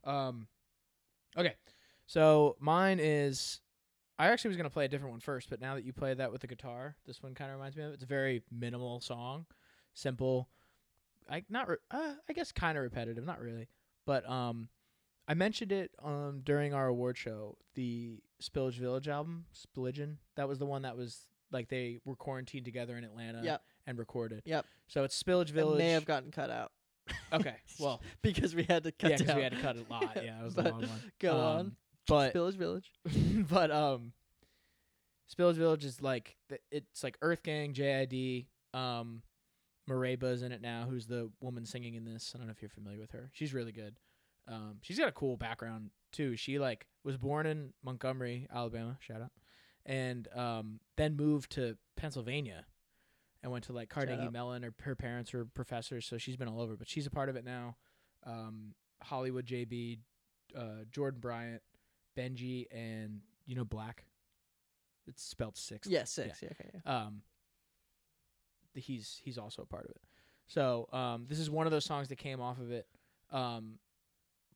um 0.04 0.48
okay 1.36 1.54
so 2.06 2.56
mine 2.58 2.98
is 3.00 3.60
i 4.18 4.26
actually 4.28 4.48
was 4.48 4.56
going 4.56 4.68
to 4.68 4.72
play 4.72 4.84
a 4.86 4.88
different 4.88 5.12
one 5.12 5.20
first 5.20 5.48
but 5.48 5.60
now 5.60 5.74
that 5.76 5.84
you 5.84 5.92
played 5.92 6.18
that 6.18 6.32
with 6.32 6.40
the 6.40 6.46
guitar 6.48 6.96
this 7.06 7.22
one 7.22 7.34
kind 7.34 7.50
of 7.50 7.56
reminds 7.56 7.76
me 7.76 7.84
of 7.84 7.90
it. 7.90 7.94
it's 7.94 8.02
a 8.02 8.06
very 8.06 8.42
minimal 8.50 9.00
song 9.00 9.46
simple 9.94 10.48
i 11.28 11.42
not 11.48 11.68
re- 11.68 11.76
uh, 11.90 12.14
i 12.28 12.32
guess 12.32 12.52
kind 12.52 12.76
of 12.78 12.84
repetitive 12.84 13.24
not 13.24 13.40
really 13.40 13.68
but 14.06 14.28
um 14.28 14.68
i 15.26 15.34
mentioned 15.34 15.72
it 15.72 15.90
um 16.02 16.40
during 16.44 16.72
our 16.74 16.86
award 16.88 17.16
show 17.18 17.56
the 17.74 18.18
spillage 18.42 18.78
village 18.78 19.08
album 19.08 19.44
spilligion 19.54 20.16
that 20.36 20.48
was 20.48 20.58
the 20.58 20.66
one 20.66 20.82
that 20.82 20.96
was 20.96 21.26
like 21.50 21.68
they 21.68 21.98
were 22.04 22.16
quarantined 22.16 22.64
together 22.64 22.96
in 22.96 23.04
atlanta 23.04 23.40
Yep. 23.42 23.62
and 23.86 23.98
recorded 23.98 24.42
Yep. 24.44 24.66
so 24.86 25.04
it's 25.04 25.20
spillage 25.22 25.48
It 25.50 25.54
village 25.54 25.78
may 25.78 25.90
have 25.90 26.04
gotten 26.04 26.30
cut 26.30 26.50
out 26.50 26.72
okay 27.32 27.56
well 27.80 28.00
because 28.22 28.54
we 28.54 28.64
had 28.64 28.84
to 28.84 28.92
cut 28.92 29.10
yeah, 29.10 29.16
'cause 29.18 29.26
down. 29.26 29.36
we 29.36 29.42
had 29.42 29.52
to 29.52 29.60
cut 29.60 29.76
a 29.76 29.84
lot. 29.90 30.12
Yeah, 30.22 30.40
it 30.40 30.44
was 30.44 30.56
a 30.58 30.62
But 30.62 30.72
long 30.72 30.80
one. 30.82 31.12
Go 31.20 31.32
Um, 31.32 31.40
on. 31.58 31.76
But 32.06 32.32
Village 32.34 32.56
Village. 32.56 32.92
but 33.50 33.70
um, 33.70 34.12
Spillage 35.34 35.54
Village 35.56 35.84
is 35.84 36.00
like 36.02 36.36
th- 36.48 36.60
it's 36.70 37.02
like 37.04 37.16
Earth 37.22 37.42
Gang, 37.42 37.74
JID, 37.74 38.46
um, 38.74 39.22
Mereba's 39.88 40.42
in 40.42 40.52
it 40.52 40.60
now, 40.60 40.86
who's 40.88 41.06
the 41.06 41.30
woman 41.40 41.64
singing 41.64 41.94
in 41.94 42.04
this. 42.04 42.32
I 42.34 42.38
don't 42.38 42.46
know 42.46 42.52
if 42.52 42.62
you're 42.62 42.68
familiar 42.68 42.98
with 43.00 43.12
her. 43.12 43.30
She's 43.32 43.54
really 43.54 43.72
good. 43.72 43.98
Um, 44.46 44.78
she's 44.82 44.98
got 44.98 45.08
a 45.08 45.12
cool 45.12 45.36
background 45.36 45.90
too. 46.12 46.36
She 46.36 46.58
like 46.58 46.86
was 47.04 47.16
born 47.16 47.46
in 47.46 47.72
Montgomery, 47.82 48.48
Alabama. 48.52 48.96
Shout 49.00 49.20
out, 49.20 49.32
and 49.84 50.28
um, 50.34 50.80
then 50.96 51.16
moved 51.16 51.52
to 51.52 51.76
Pennsylvania. 51.96 52.64
And 53.40 53.52
went 53.52 53.66
to 53.66 53.72
like 53.72 53.88
Carnegie. 53.88 54.28
Mellon, 54.30 54.64
or 54.64 54.74
her 54.80 54.96
parents 54.96 55.32
were 55.32 55.44
professors, 55.44 56.04
so 56.06 56.18
she's 56.18 56.36
been 56.36 56.48
all 56.48 56.60
over. 56.60 56.76
But 56.76 56.88
she's 56.88 57.06
a 57.06 57.10
part 57.10 57.28
of 57.28 57.36
it 57.36 57.44
now. 57.44 57.76
Um, 58.26 58.74
Hollywood 59.00 59.46
JB, 59.46 59.98
uh, 60.56 60.84
Jordan 60.90 61.20
Bryant, 61.20 61.62
Benji, 62.16 62.66
and 62.72 63.20
you 63.46 63.54
know 63.54 63.64
Black. 63.64 64.04
It's 65.06 65.22
spelled 65.22 65.56
six. 65.56 65.86
Yeah, 65.86 66.02
six. 66.02 66.42
Yeah. 66.42 66.48
okay. 66.52 66.70
Yeah. 66.74 66.92
Um, 66.92 67.22
he's 68.78 69.20
he's 69.22 69.38
also 69.38 69.62
a 69.62 69.66
part 69.66 69.84
of 69.84 69.90
it. 69.90 70.00
So 70.46 70.88
um, 70.92 71.26
this 71.28 71.38
is 71.38 71.50
one 71.50 71.66
of 71.66 71.72
those 71.72 71.84
songs 71.84 72.08
that 72.08 72.16
came 72.16 72.40
off 72.40 72.58
of 72.58 72.70
it. 72.70 72.86
Um, 73.30 73.78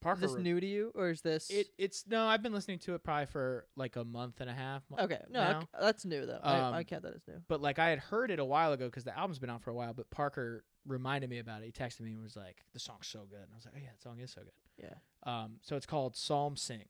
Parker. 0.00 0.24
Is 0.24 0.32
this 0.32 0.42
new 0.42 0.58
to 0.58 0.66
you, 0.66 0.90
or 0.96 1.10
is 1.10 1.20
this? 1.20 1.48
It 1.48 1.68
it's 1.78 2.04
no. 2.08 2.26
I've 2.26 2.42
been 2.42 2.52
listening 2.52 2.80
to 2.80 2.94
it 2.94 3.04
probably 3.04 3.26
for 3.26 3.66
like 3.76 3.94
a 3.94 4.04
month 4.04 4.40
and 4.40 4.50
a 4.50 4.52
half. 4.52 4.82
mo- 4.90 4.96
okay. 5.00 5.20
No, 5.30 5.40
now. 5.40 5.60
c- 5.60 5.66
that's 5.80 6.04
new 6.04 6.26
though. 6.26 6.40
I, 6.42 6.56
I 6.58 6.78
Um, 6.78 6.84
count 6.84 7.04
that 7.04 7.14
as 7.14 7.22
new. 7.28 7.40
But 7.46 7.60
like 7.60 7.78
I 7.78 7.88
had 7.90 8.00
heard 8.00 8.32
it 8.32 8.40
a 8.40 8.44
while 8.44 8.72
ago 8.72 8.86
because 8.86 9.04
the 9.04 9.16
album's 9.16 9.38
been 9.38 9.48
out 9.50 9.62
for 9.62 9.70
a 9.70 9.74
while. 9.74 9.92
But 9.94 10.10
Parker 10.10 10.64
reminded 10.88 11.30
me 11.30 11.38
about 11.38 11.62
it. 11.62 11.66
He 11.66 11.70
texted 11.72 12.00
me 12.00 12.14
and 12.14 12.22
was 12.22 12.34
like, 12.34 12.64
"The 12.72 12.80
song's 12.80 13.06
so 13.06 13.20
good." 13.30 13.38
And 13.42 13.48
I 13.52 13.54
was 13.54 13.64
like, 13.64 13.74
"Oh 13.76 13.80
yeah, 13.80 13.90
the 13.94 14.02
song 14.02 14.18
is 14.18 14.32
so 14.32 14.40
good." 14.42 14.50
Yeah. 14.76 14.94
Um, 15.24 15.58
so 15.62 15.76
it's 15.76 15.86
called 15.86 16.16
Psalm 16.16 16.56
Sing 16.56 16.86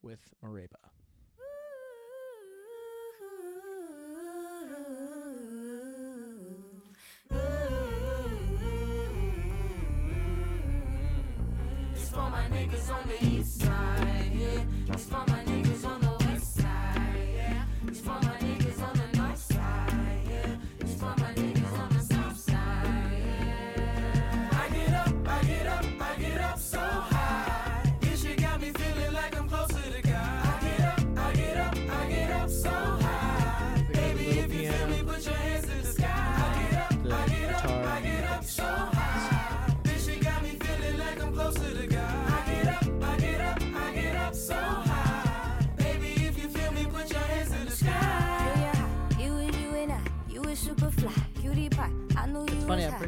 with 0.00 0.20
Mereba. 0.42 0.68
For 12.16 12.30
my 12.30 12.44
niggas 12.48 12.90
on 12.90 13.08
the 13.08 13.26
east 13.26 13.60
side. 13.60 14.30
Yeah, 14.32 14.94
it's 14.94 15.04
for 15.04 15.24
my 15.28 15.44
niggas 15.44 15.84
on 15.86 16.00
the 16.00 16.24
west 16.24 16.54
side. 16.54 17.28
Yeah, 17.34 17.64
it's 17.86 18.00
for 18.00 18.18
my 18.22 18.45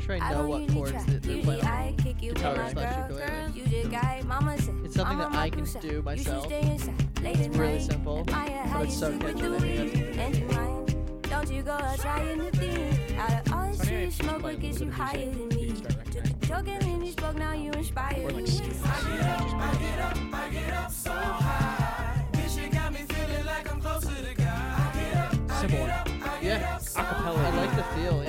sure 0.08 0.24
I 0.24 0.30
know 0.30 0.38
don't 0.38 0.48
what 0.48 0.60
usually 0.62 0.74
chords 0.76 0.92
try. 0.92 1.02
that 1.04 1.22
they're 1.22 1.42
playing 1.42 1.60
on 1.60 1.66
I 1.66 1.94
kick 1.98 2.22
you 2.22 2.28
with 2.30 2.36
guitar 2.38 2.56
my 2.56 2.72
slash 2.72 2.94
girl, 2.96 3.18
ukulele. 3.18 3.26
girl. 3.26 3.50
You 3.50 3.82
the 3.82 3.88
guy, 3.88 4.22
mama 4.26 4.58
said. 4.58 4.74
It's 4.84 4.94
something 4.94 5.20
I'm 5.20 5.32
that 5.32 5.38
I 5.38 5.50
can 5.50 5.58
cruise 5.60 5.74
do 5.74 6.02
myself. 6.02 6.42
should 6.44 6.50
stay 6.50 6.70
inside, 6.70 7.22
late 7.22 7.40
at 7.40 7.54
really 7.56 7.80
simple, 7.80 8.18
Admire 8.20 8.66
how 8.66 8.78
but 8.78 8.86
it's 8.88 8.98
so 8.98 9.08
sleep 9.10 9.22
with 9.22 9.36
catchy 9.36 9.42
the 9.42 9.50
that 9.50 9.62
I 9.62 9.68
think 9.76 9.94
wind 9.94 10.20
and 10.20 10.36
your 10.38 10.52
mind. 10.52 11.22
Don't 11.22 11.50
you 11.52 11.62
go 11.62 11.72
out 11.72 11.98
trying 11.98 12.38
the 12.38 12.50
thing. 12.52 13.18
Out 13.18 13.46
of 13.46 13.52
all 13.52 13.70
the 13.70 13.76
Funny, 13.76 13.90
I 13.90 14.00
shit 14.00 14.04
just 14.06 14.18
smoke, 14.22 14.40
played 14.40 14.42
what 14.42 14.54
a 14.54 14.56
gets 14.56 14.80
you 14.80 14.86
little 14.86 14.86
bit 14.86 14.94
higher 14.94 15.30
than 15.30 15.48
me? 15.48 15.66
Took 15.72 15.90
a 15.90 15.98
recognizing 15.98 16.40
joke 16.40 16.68
and 16.68 16.82
then 16.82 17.02
you 17.04 17.12
spoke, 17.12 17.36
now 17.36 17.52
you 17.52 17.70
inspired 17.72 18.18
Or 18.24 18.30
like 18.30 18.36
me. 18.36 18.42
I 18.42 18.48
get 18.48 19.20
up, 19.28 19.54
I 19.54 19.78
get 19.78 19.98
up, 20.00 20.16
I 20.32 20.48
get 20.50 20.72
up 20.74 20.90
so 20.90 21.10
high. 21.12 22.24
This 22.32 22.54
shit 22.54 22.72
got 22.72 22.92
me 22.92 23.00
feeling 23.00 23.44
like 23.46 23.70
I'm 23.70 23.80
closer 23.80 24.08
to 24.08 24.34
God. 24.34 24.46
I 24.46 24.90
get 24.94 25.16
up, 25.16 25.34
I 25.50 25.60
Simple 25.60 25.78
get 25.78 25.90
up, 25.90 26.08
I 26.08 26.40
get 26.40 26.60
Yeah, 26.60 26.74
up 26.74 26.80
so 26.80 27.00
Acapella. 27.00 27.38
I 27.44 27.56
like 27.56 27.76
the 27.76 27.82
feel. 27.94 28.27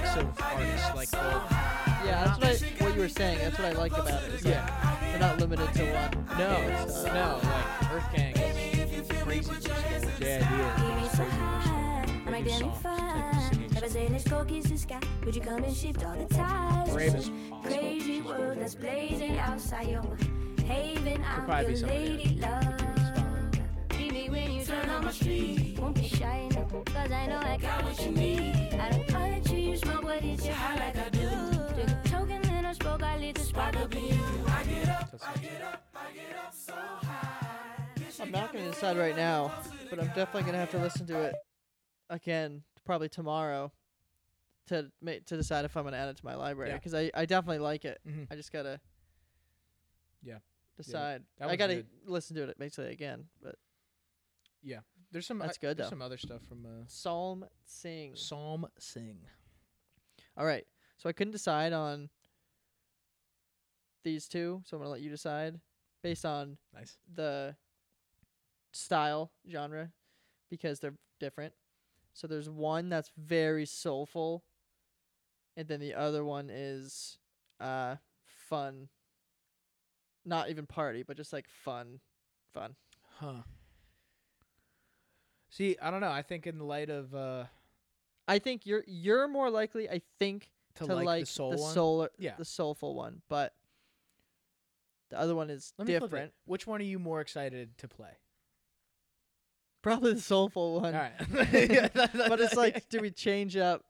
Mix 0.00 0.16
of 0.16 0.40
artists. 0.42 0.94
Like 0.94 1.10
they'll 1.10 1.20
Yeah, 2.06 2.24
that's 2.24 2.38
what 2.38 2.48
I, 2.80 2.84
what 2.84 2.94
you 2.94 3.00
were 3.00 3.08
saying. 3.08 3.38
That's 3.38 3.58
what 3.58 3.68
I 3.68 3.72
like 3.72 3.92
about 3.92 4.22
it 4.24 4.44
Yeah. 4.44 4.50
that 4.66 5.00
they're 5.02 5.18
not 5.20 5.38
limited 5.38 5.72
to 5.74 5.84
one. 5.92 6.38
no, 6.38 6.50
It's, 6.84 7.04
uh, 7.04 7.14
no, 7.14 7.48
like 7.48 7.92
Earth 7.92 8.12
Gang 8.14 8.36
is 8.36 9.08
crazy. 9.22 9.52
Yeah, 10.20 10.38
Give 10.38 10.98
he 10.98 11.06
is. 11.06 11.14
Crazy. 11.14 11.30
I'm 12.26 12.32
like 12.32 12.44
damn 12.44 12.60
soft 12.60 12.82
type 12.82 12.94
of 12.94 13.00
fine. 13.00 13.50
singing. 13.52 13.70
Never 13.72 13.88
saying 13.88 14.12
this 14.12 14.24
coke 14.24 14.52
is 14.52 14.64
the 14.64 14.78
sky. 14.78 15.00
Would 15.24 15.34
you 15.36 15.42
come 15.42 15.64
and 15.64 15.76
shift 15.76 16.04
all 16.04 16.16
the 16.16 16.34
tides? 16.34 16.92
Brave 16.92 17.12
Crazy 17.64 18.00
She's 18.16 18.24
world 18.24 18.58
that's 18.60 18.74
blazing 18.74 19.38
outside 19.38 19.88
your 19.88 20.02
mind. 20.02 20.60
Haven, 20.60 21.24
I'm 21.24 21.66
your 21.68 21.86
lady 21.88 22.40
else. 22.42 22.64
love. 22.64 23.58
Treat 23.90 24.12
me 24.12 24.28
when 24.30 24.52
you 24.52 24.64
turn 24.64 24.88
on 24.90 25.04
my 25.04 25.10
street. 25.12 25.78
Won't 25.80 25.94
be 25.96 26.08
shy 26.08 26.48
no, 26.54 26.64
cause 26.84 27.10
I 27.10 27.26
know 27.26 27.38
I 27.38 27.56
got 27.56 27.84
what 27.84 28.00
you 28.04 28.12
need. 28.12 28.54
I 28.74 28.90
don't 28.90 29.08
call 30.10 30.18
it 30.18 30.24
you, 30.24 30.30
you 30.32 30.36
smoke, 30.38 30.46
but 30.46 30.46
it's 30.46 30.46
your 30.46 30.54
high 30.54 30.76
like 30.76 30.96
I 30.96 31.08
do. 31.10 31.28
Took 31.28 31.88
a 31.88 32.08
token, 32.08 32.42
then 32.42 32.64
I 32.64 32.72
spoke, 32.72 33.02
I 33.02 33.18
lit 33.18 33.34
the 33.36 33.40
spark 33.42 33.76
up 33.76 33.94
in 33.94 34.04
you. 34.06 34.20
I'm 38.22 38.30
not 38.32 38.52
gonna 38.52 38.68
decide 38.70 38.98
right 38.98 39.16
now, 39.16 39.50
but 39.88 39.98
I'm 39.98 40.08
definitely 40.08 40.42
gonna 40.42 40.58
have 40.58 40.70
to 40.72 40.78
listen 40.78 41.06
to 41.06 41.18
it 41.20 41.34
again, 42.10 42.62
probably 42.84 43.08
tomorrow, 43.08 43.72
to 44.66 44.90
make 45.00 45.24
to 45.26 45.36
decide 45.36 45.64
if 45.64 45.74
I'm 45.76 45.84
gonna 45.84 45.96
add 45.96 46.08
it 46.10 46.16
to 46.18 46.24
my 46.24 46.34
library 46.34 46.70
Yeah. 46.70 46.76
because 46.76 46.92
I, 46.94 47.10
I 47.14 47.24
definitely 47.24 47.60
like 47.60 47.84
it. 47.86 47.98
Mhm. 48.06 48.26
I 48.30 48.36
just 48.36 48.52
gotta 48.52 48.78
Yeah. 50.22 50.38
decide. 50.76 51.22
that 51.38 51.44
I 51.44 51.46
one's 51.46 51.58
gotta 51.58 51.86
listen 52.04 52.36
to 52.36 52.42
it 52.42 52.58
basically 52.58 52.92
again. 52.92 53.24
But 53.42 53.54
Yeah. 54.62 54.80
There's 55.12 55.26
some. 55.26 55.38
That's 55.38 55.58
I- 55.58 55.60
good, 55.60 55.76
There's 55.78 55.86
though. 55.86 55.90
some 55.90 56.02
other 56.02 56.18
stuff 56.18 56.42
from 56.46 56.64
uh, 56.66 56.84
Psalm 56.88 57.46
sing. 57.64 58.14
Psalm 58.16 58.66
Sing. 58.78 59.18
All 60.40 60.46
right, 60.46 60.66
so 60.96 61.06
I 61.06 61.12
couldn't 61.12 61.32
decide 61.32 61.74
on 61.74 62.08
these 64.04 64.26
two, 64.26 64.62
so 64.64 64.74
I'm 64.74 64.82
gonna 64.82 64.90
let 64.90 65.02
you 65.02 65.10
decide 65.10 65.60
based 66.02 66.24
on 66.24 66.56
Nice. 66.72 66.96
the 67.14 67.56
style 68.72 69.32
genre 69.50 69.92
because 70.48 70.80
they're 70.80 70.96
different. 71.18 71.52
So 72.14 72.26
there's 72.26 72.48
one 72.48 72.88
that's 72.88 73.10
very 73.18 73.66
soulful 73.66 74.42
and 75.58 75.68
then 75.68 75.78
the 75.78 75.92
other 75.92 76.24
one 76.24 76.48
is 76.48 77.18
uh 77.60 77.96
fun. 78.24 78.88
Not 80.24 80.48
even 80.48 80.64
party, 80.64 81.02
but 81.02 81.18
just 81.18 81.34
like 81.34 81.48
fun 81.50 82.00
fun. 82.54 82.76
Huh. 83.18 83.42
See, 85.50 85.76
I 85.82 85.90
don't 85.90 86.00
know. 86.00 86.10
I 86.10 86.22
think 86.22 86.46
in 86.46 86.56
the 86.56 86.64
light 86.64 86.88
of 86.88 87.14
uh, 87.14 87.44
I 88.30 88.38
think 88.38 88.64
you're 88.64 88.84
you're 88.86 89.26
more 89.28 89.50
likely 89.50 89.88
I 89.90 90.02
think 90.18 90.50
to, 90.76 90.86
to, 90.86 90.94
like, 90.94 91.06
like, 91.06 91.20
the 91.22 91.26
soul 91.26 91.50
the 91.50 91.56
one. 91.58 91.74
solar 91.74 92.10
Yeah. 92.18 92.34
the 92.38 92.44
soulful 92.44 92.94
one, 92.94 93.22
but 93.28 93.54
the 95.10 95.18
other 95.18 95.34
one 95.34 95.50
is 95.50 95.72
Let 95.76 95.88
me 95.88 95.94
flip 95.94 96.02
it. 96.02 96.06
different. 96.06 96.32
Which 96.44 96.66
one 96.66 96.80
are 96.80 96.84
you 96.84 96.98
more 97.00 97.20
excited 97.20 97.76
to 97.78 97.88
play? 97.88 98.12
Probably 99.82 100.14
the 100.14 100.20
soulful 100.20 100.80
one. 100.80 100.94
All 100.94 101.00
right. 101.00 101.12
but 102.28 102.40
it's 102.40 102.54
like 102.54 102.88
do 102.88 103.00
we 103.00 103.10
change 103.10 103.56
up? 103.56 103.84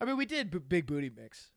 I 0.00 0.04
mean, 0.04 0.16
we 0.16 0.26
did 0.26 0.50
b- 0.50 0.58
big 0.58 0.86
booty 0.86 1.10
mix. 1.14 1.50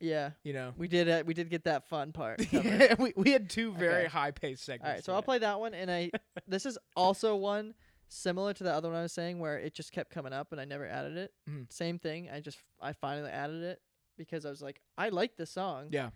Yeah. 0.00 0.30
You 0.42 0.52
know. 0.54 0.72
We 0.76 0.88
did 0.88 1.08
uh, 1.08 1.22
we 1.26 1.34
did 1.34 1.50
get 1.50 1.64
that 1.64 1.88
fun 1.88 2.12
part. 2.12 2.40
yeah, 2.52 2.94
we, 2.98 3.12
we 3.14 3.30
had 3.30 3.48
two 3.50 3.72
very 3.74 4.02
Okay. 4.04 4.08
high 4.08 4.30
paced 4.32 4.64
segments. 4.64 4.86
All 4.88 4.92
right, 4.94 5.04
so 5.04 5.12
I'll 5.14 5.22
play 5.22 5.38
that 5.38 5.60
one, 5.60 5.74
and 5.74 5.90
I 5.90 6.10
this 6.48 6.66
is 6.66 6.78
also 6.96 7.36
one 7.36 7.74
similar 8.08 8.52
to 8.54 8.64
the 8.64 8.72
other 8.72 8.88
one 8.88 8.96
I 8.98 9.02
was 9.02 9.12
saying 9.12 9.38
where 9.38 9.58
it 9.58 9.74
just 9.74 9.92
kept 9.92 10.10
coming 10.10 10.32
up 10.32 10.50
and 10.52 10.60
I 10.60 10.64
never 10.64 10.86
added 10.86 11.16
it. 11.16 11.32
Mhm. 11.48 11.70
Same 11.72 11.98
thing. 11.98 12.28
I 12.30 12.40
just 12.40 12.58
I 12.80 12.92
finally 12.92 13.30
added 13.30 13.62
it 13.62 13.80
because 14.16 14.44
I 14.46 14.50
was 14.50 14.62
like 14.62 14.80
I 14.96 15.10
like 15.10 15.36
this 15.36 15.50
song. 15.50 15.88
Yeah. 15.90 16.10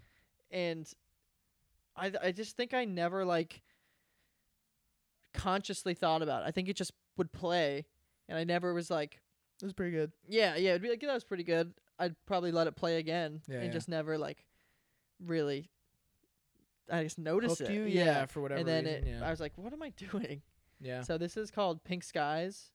And 0.51 0.91
I 1.95 2.11
th- 2.11 2.23
I 2.23 2.33
just 2.33 2.57
think 2.57 2.73
I 2.75 2.85
never 2.87 3.25
like 3.25 3.63
consciously 5.35 5.95
thought 5.95 6.23
about 6.23 6.43
it. 6.43 6.47
I 6.47 6.51
think 6.51 6.69
it 6.69 6.77
just 6.77 6.93
would 7.17 7.33
play, 7.33 7.85
and 8.29 8.39
I 8.39 8.45
never 8.45 8.73
was 8.75 8.91
like, 8.91 9.21
It 9.61 9.65
was 9.65 9.73
pretty 9.73 9.93
good. 9.93 10.13
yeah, 10.29 10.57
yeah, 10.57 10.71
it'd 10.71 10.83
be 10.83 10.89
like 10.91 11.03
yeah, 11.03 11.09
that 11.09 11.15
was 11.15 11.25
pretty 11.25 11.45
good. 11.45 11.73
I'd 11.99 12.15
probably 12.27 12.53
let 12.53 12.67
it 12.67 12.75
play 12.77 12.97
again 12.99 13.43
Yeah, 13.47 13.57
and 13.57 13.67
yeah. 13.67 13.73
just 13.73 13.89
never 13.89 14.19
like 14.19 14.45
really. 15.25 15.69
I 16.91 17.05
just 17.05 17.19
noticed 17.19 17.59
Hooked 17.61 17.71
it. 17.71 17.75
you? 17.75 17.85
yeah. 17.85 18.05
Yeah, 18.05 18.27
for 18.27 18.41
whatever 18.43 18.59
And 18.61 18.69
then 18.69 18.85
reason, 18.85 19.09
it. 19.09 19.23
I 19.23 19.31
was 19.31 19.41
like, 19.41 19.53
what 19.57 19.73
am 19.73 19.83
I 19.83 19.91
doing? 19.91 20.43
Yeah. 20.83 21.03
So 21.03 21.17
this 21.17 21.37
is 21.37 21.51
called 21.51 21.85
Pink 21.85 22.03
Skies. 22.03 22.71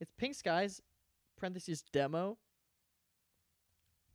It's 0.00 0.12
Pink 0.16 0.34
Skies, 0.34 0.80
parentheses 1.36 1.82
demo. 1.92 2.38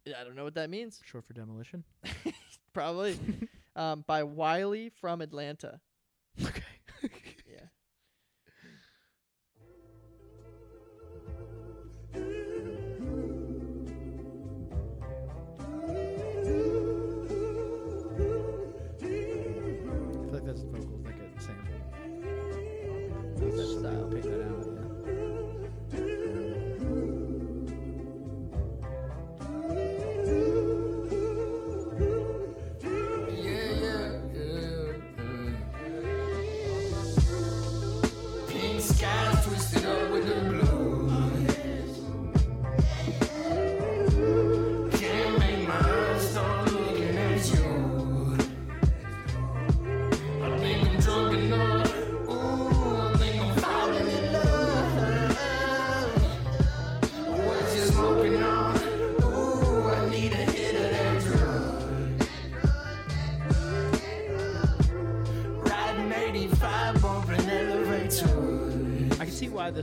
Yeah, 0.05 0.15
I 0.19 0.23
don't 0.23 0.35
know 0.35 0.45
what 0.45 0.55
that 0.55 0.69
means. 0.69 1.01
Short 1.05 1.25
for 1.25 1.33
demolition. 1.33 1.83
Probably. 2.73 3.19
um, 3.75 4.03
by 4.07 4.23
Wiley 4.23 4.89
from 4.89 5.21
Atlanta. 5.21 5.79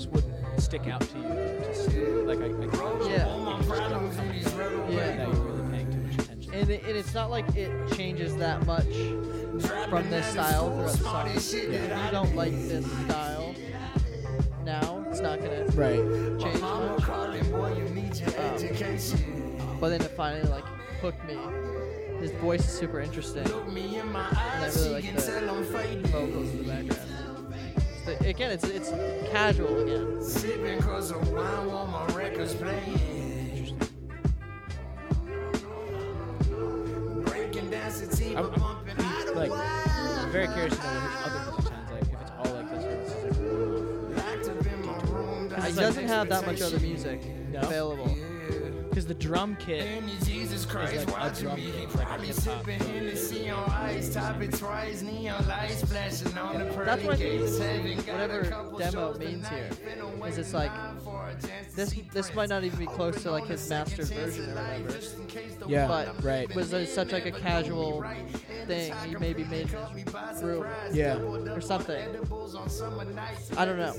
This 0.01 0.09
wouldn't 0.09 0.61
stick 0.61 0.87
out 0.89 1.01
to 1.03 1.19
you. 1.19 1.25
To 1.25 1.75
see, 1.75 2.01
like 2.01 2.39
I, 2.41 2.47
I 2.47 2.49
can 2.49 3.11
Yeah. 3.11 3.27
All 3.27 3.39
my 3.41 3.63
problems 3.63 4.17
in 4.19 4.33
these 4.33 4.51
red 4.55 4.73
Yeah. 4.89 5.17
that 5.17 5.29
you're 5.29 5.37
really 5.37 5.71
paying 5.71 5.91
too 5.91 5.99
much 5.99 6.15
attention. 6.27 6.55
and, 6.55 6.71
it, 6.71 6.83
and 6.85 6.97
it's 6.97 7.13
not 7.15 7.31
like 7.31 7.45
it 7.57 7.71
changes 7.95 8.35
that 8.37 8.65
much 8.65 8.87
from 9.91 10.09
this 10.09 10.27
style 10.27 10.71
throughout 10.71 10.93
the 11.35 11.41
song. 11.41 11.65
If 11.75 11.75
you 12.05 12.11
don't 12.11 12.35
like 12.35 12.53
this 12.53 12.91
style 13.05 13.55
now, 14.65 15.05
it's 15.11 15.21
not 15.21 15.41
gonna 15.41 15.67
Right. 15.75 15.99
change 16.41 16.61
much. 16.63 17.09
Um, 18.41 19.79
but 19.81 19.89
then 19.91 20.01
it 20.01 20.11
finally 20.17 20.49
like 20.49 20.65
hooked 21.03 21.25
me. 21.27 21.37
His 22.21 22.31
voice 22.33 22.61
is 22.61 22.73
super 22.73 23.01
interesting, 23.01 23.47
and 23.47 24.17
I 24.17 24.67
really 24.67 24.91
like 24.91 25.05
the 25.15 26.09
vocals 26.09 26.51
in 26.51 26.59
the 26.59 26.65
background. 26.65 27.10
It's 28.21 28.23
the- 28.23 28.29
again, 28.31 28.51
it's 28.51 28.65
it's 28.65 28.91
casual 29.31 29.79
again. 29.81 30.23
I'm, 38.37 38.47
I'm 38.55 39.35
like 39.35 39.51
I'm 39.53 40.31
very 40.31 40.47
curious 40.49 40.77
to 40.77 40.83
know 40.83 41.01
what 41.01 41.11
his 41.11 41.27
other 41.27 41.53
music 41.53 41.73
sounds 41.73 41.91
like. 41.91 42.03
If 42.03 42.21
it's 42.21 42.31
all 42.39 42.53
like 42.55 42.71
this, 42.71 42.85
or 42.85 42.89
this 43.29 43.39
is 43.39 43.49
like 45.59 45.65
He 45.65 45.73
doesn't 45.81 46.09
have 46.09 46.29
that 46.29 46.47
much 46.47 46.61
other 46.63 46.79
music 46.81 47.21
No? 47.51 47.61
available. 47.61 48.15
Because 49.11 49.23
the 49.23 49.29
drum 49.29 49.57
kit 49.57 50.03
Jesus 50.25 50.65
is 50.65 50.75
like 50.75 50.93
a 50.95 51.41
drum 51.41 51.57
kit, 51.57 51.95
like 51.95 52.21
a 52.21 52.23
hip 52.23 52.37
hop 52.37 52.65
drum 52.65 52.79
kit. 52.79 53.15
That's 56.85 57.05
what 57.05 57.19
whatever 57.19 58.43
demo 58.79 59.19
means 59.19 59.49
here 59.49 59.71
is 60.27 60.39
it's 60.39 60.55
like 60.55 60.73
this 61.75 61.95
this 62.13 62.35
might 62.35 62.49
not 62.49 62.65
even 62.65 62.79
be 62.79 62.87
close 62.87 63.23
to 63.23 63.31
like 63.31 63.47
his 63.47 63.69
master 63.69 64.05
version 64.05 64.51
or 64.51 64.55
whatever. 64.55 64.99
Yeah, 65.69 65.87
But 65.87 66.23
right. 66.25 66.55
was 66.55 66.73
it 66.73 66.89
such 66.89 67.13
like 67.13 67.27
a 67.27 67.31
casual 67.33 68.05
thing 68.67 68.93
he 69.07 69.17
maybe 69.17 69.45
made 69.45 69.71
through. 70.39 70.67
Yeah, 70.93 71.17
or 71.17 71.61
something. 71.61 72.03
I 73.57 73.65
don't 73.65 73.79
know. 73.79 73.95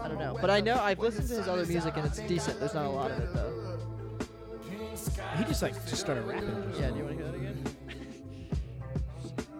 I 0.00 0.08
don't 0.08 0.18
know. 0.18 0.36
But 0.40 0.50
I 0.50 0.60
know 0.60 0.76
I've 0.76 0.98
listened 0.98 1.28
to 1.28 1.34
his 1.36 1.48
other 1.48 1.66
music 1.66 1.96
and 1.96 2.06
it's 2.06 2.18
decent. 2.20 2.58
There's 2.58 2.74
not 2.74 2.86
a 2.86 2.90
lot 2.90 3.10
of 3.10 3.18
it 3.18 3.34
though. 3.34 3.59
He 5.36 5.44
just 5.44 5.62
like 5.62 5.74
just 5.86 6.00
started 6.00 6.24
rapping. 6.24 6.62
Just 6.68 6.80
Yeah, 6.80 6.90
do 6.90 6.96
you 6.96 7.04
want 7.04 7.18
to 7.18 7.22
hear 7.24 7.32
that 7.32 7.38
again? 7.38 7.64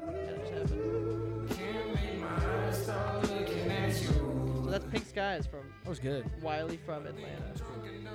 Yeah, 0.09 0.15
that 0.27 0.41
just 0.41 0.53
happened. 0.55 1.51
So 4.65 4.71
that's 4.71 4.85
Pink 4.87 5.07
Skies 5.07 5.47
from 5.47 5.73
That 5.83 5.89
was 5.91 5.99
good. 5.99 6.31
Wiley 6.43 6.77
from 6.77 7.07
Atlanta. 7.07 7.53
From 7.57 7.85
Atlanta. 7.85 8.11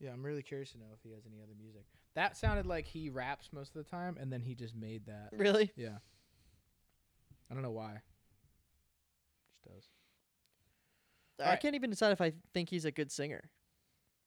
Yeah, 0.00 0.10
I'm 0.12 0.22
really 0.22 0.42
curious 0.42 0.72
to 0.72 0.78
know 0.78 0.84
if 0.94 1.00
he 1.02 1.12
has 1.12 1.24
any 1.26 1.40
other 1.42 1.54
music. 1.58 1.84
That 2.14 2.36
sounded 2.36 2.66
like 2.66 2.84
he 2.86 3.08
raps 3.08 3.48
most 3.52 3.74
of 3.74 3.82
the 3.82 3.88
time, 3.90 4.18
and 4.20 4.30
then 4.32 4.42
he 4.42 4.54
just 4.54 4.76
made 4.76 5.06
that. 5.06 5.30
Really? 5.32 5.72
Yeah. 5.76 5.96
I 7.50 7.54
don't 7.54 7.62
know 7.62 7.70
why. 7.70 8.00
Just 9.50 9.64
does. 9.74 9.88
I 11.40 11.44
Alright. 11.44 11.60
can't 11.60 11.74
even 11.74 11.90
decide 11.90 12.12
if 12.12 12.20
I 12.20 12.32
think 12.52 12.68
he's 12.68 12.84
a 12.84 12.92
good 12.92 13.10
singer. 13.10 13.50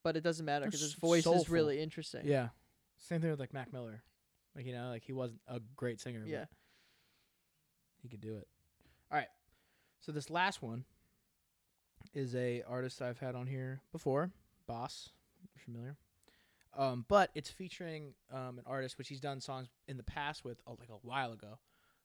But 0.07 0.15
it 0.15 0.23
doesn't 0.23 0.45
matter 0.45 0.63
because 0.63 0.79
his 0.79 0.93
voice 0.93 1.17
is 1.17 1.23
soulful. 1.25 1.53
really 1.53 1.81
interesting. 1.81 2.21
Yeah. 2.23 2.47
Same 2.95 3.19
thing 3.19 3.29
with 3.29 3.41
like 3.41 3.53
Mac 3.53 3.73
Miller. 3.73 4.01
Like 4.55 4.65
you 4.65 4.71
know, 4.71 4.87
like 4.87 5.03
he 5.03 5.11
wasn't 5.11 5.41
a 5.49 5.59
great 5.75 5.99
singer. 5.99 6.21
but 6.21 6.29
Yeah. 6.29 6.45
he 8.01 8.07
could 8.07 8.21
do 8.21 8.37
it. 8.37 8.47
All 9.11 9.17
right. 9.17 9.27
So 9.99 10.13
this 10.13 10.29
last 10.29 10.61
one 10.61 10.85
is 12.13 12.35
a 12.35 12.63
artist 12.65 13.01
I've 13.01 13.19
had 13.19 13.35
on 13.35 13.47
here 13.47 13.81
before, 13.91 14.31
Bas, 14.65 15.09
you're 15.53 15.61
familiar. 15.65 15.97
Um, 16.73 17.03
but 17.09 17.29
it's 17.35 17.49
featuring 17.49 18.13
um, 18.31 18.59
an 18.59 18.63
artist 18.65 18.97
which 18.97 19.09
he's 19.09 19.19
done 19.19 19.41
songs 19.41 19.67
in 19.89 19.97
the 19.97 20.03
past 20.03 20.45
with 20.45 20.61
oh, 20.65 20.77
like 20.79 20.89
a 20.89 21.05
while 21.05 21.33
ago. 21.33 21.59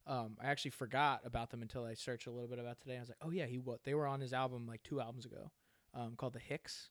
Um, 0.09 0.37
I 0.43 0.49
actually 0.49 0.73
forgot 0.73 1.21
about 1.25 1.51
them 1.51 1.63
until 1.63 1.85
I 1.85 1.95
searched 1.95 2.27
a 2.27 2.33
little 2.33 2.49
bit 2.49 2.59
about 2.59 2.81
today. 2.81 2.97
I 2.97 3.01
was 3.01 3.11
like, 3.11 3.19
oh 3.23 3.31
yeah, 3.31 3.47
he 3.47 3.61
what 3.61 3.85
they 3.85 3.95
were 3.95 4.09
on 4.09 4.21
his 4.21 4.33
album 4.33 4.67
like 4.67 4.83
two 4.83 5.01
albums 5.01 5.25
ago, 5.25 5.53
um, 5.95 6.15
called 6.17 6.33
the 6.33 6.41
Hics. 6.41 6.89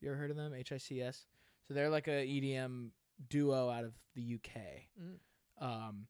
You 0.00 0.10
ever 0.10 0.18
heard 0.18 0.30
of 0.30 0.36
them? 0.36 0.54
H 0.54 0.72
I 0.72 0.78
C 0.78 1.00
S. 1.02 1.26
So 1.66 1.74
they're 1.74 1.90
like 1.90 2.08
a 2.08 2.26
EDM 2.26 2.90
duo 3.28 3.68
out 3.68 3.84
of 3.84 3.94
the 4.14 4.34
UK. 4.34 4.60
Mm. 5.00 5.18
Um, 5.60 6.06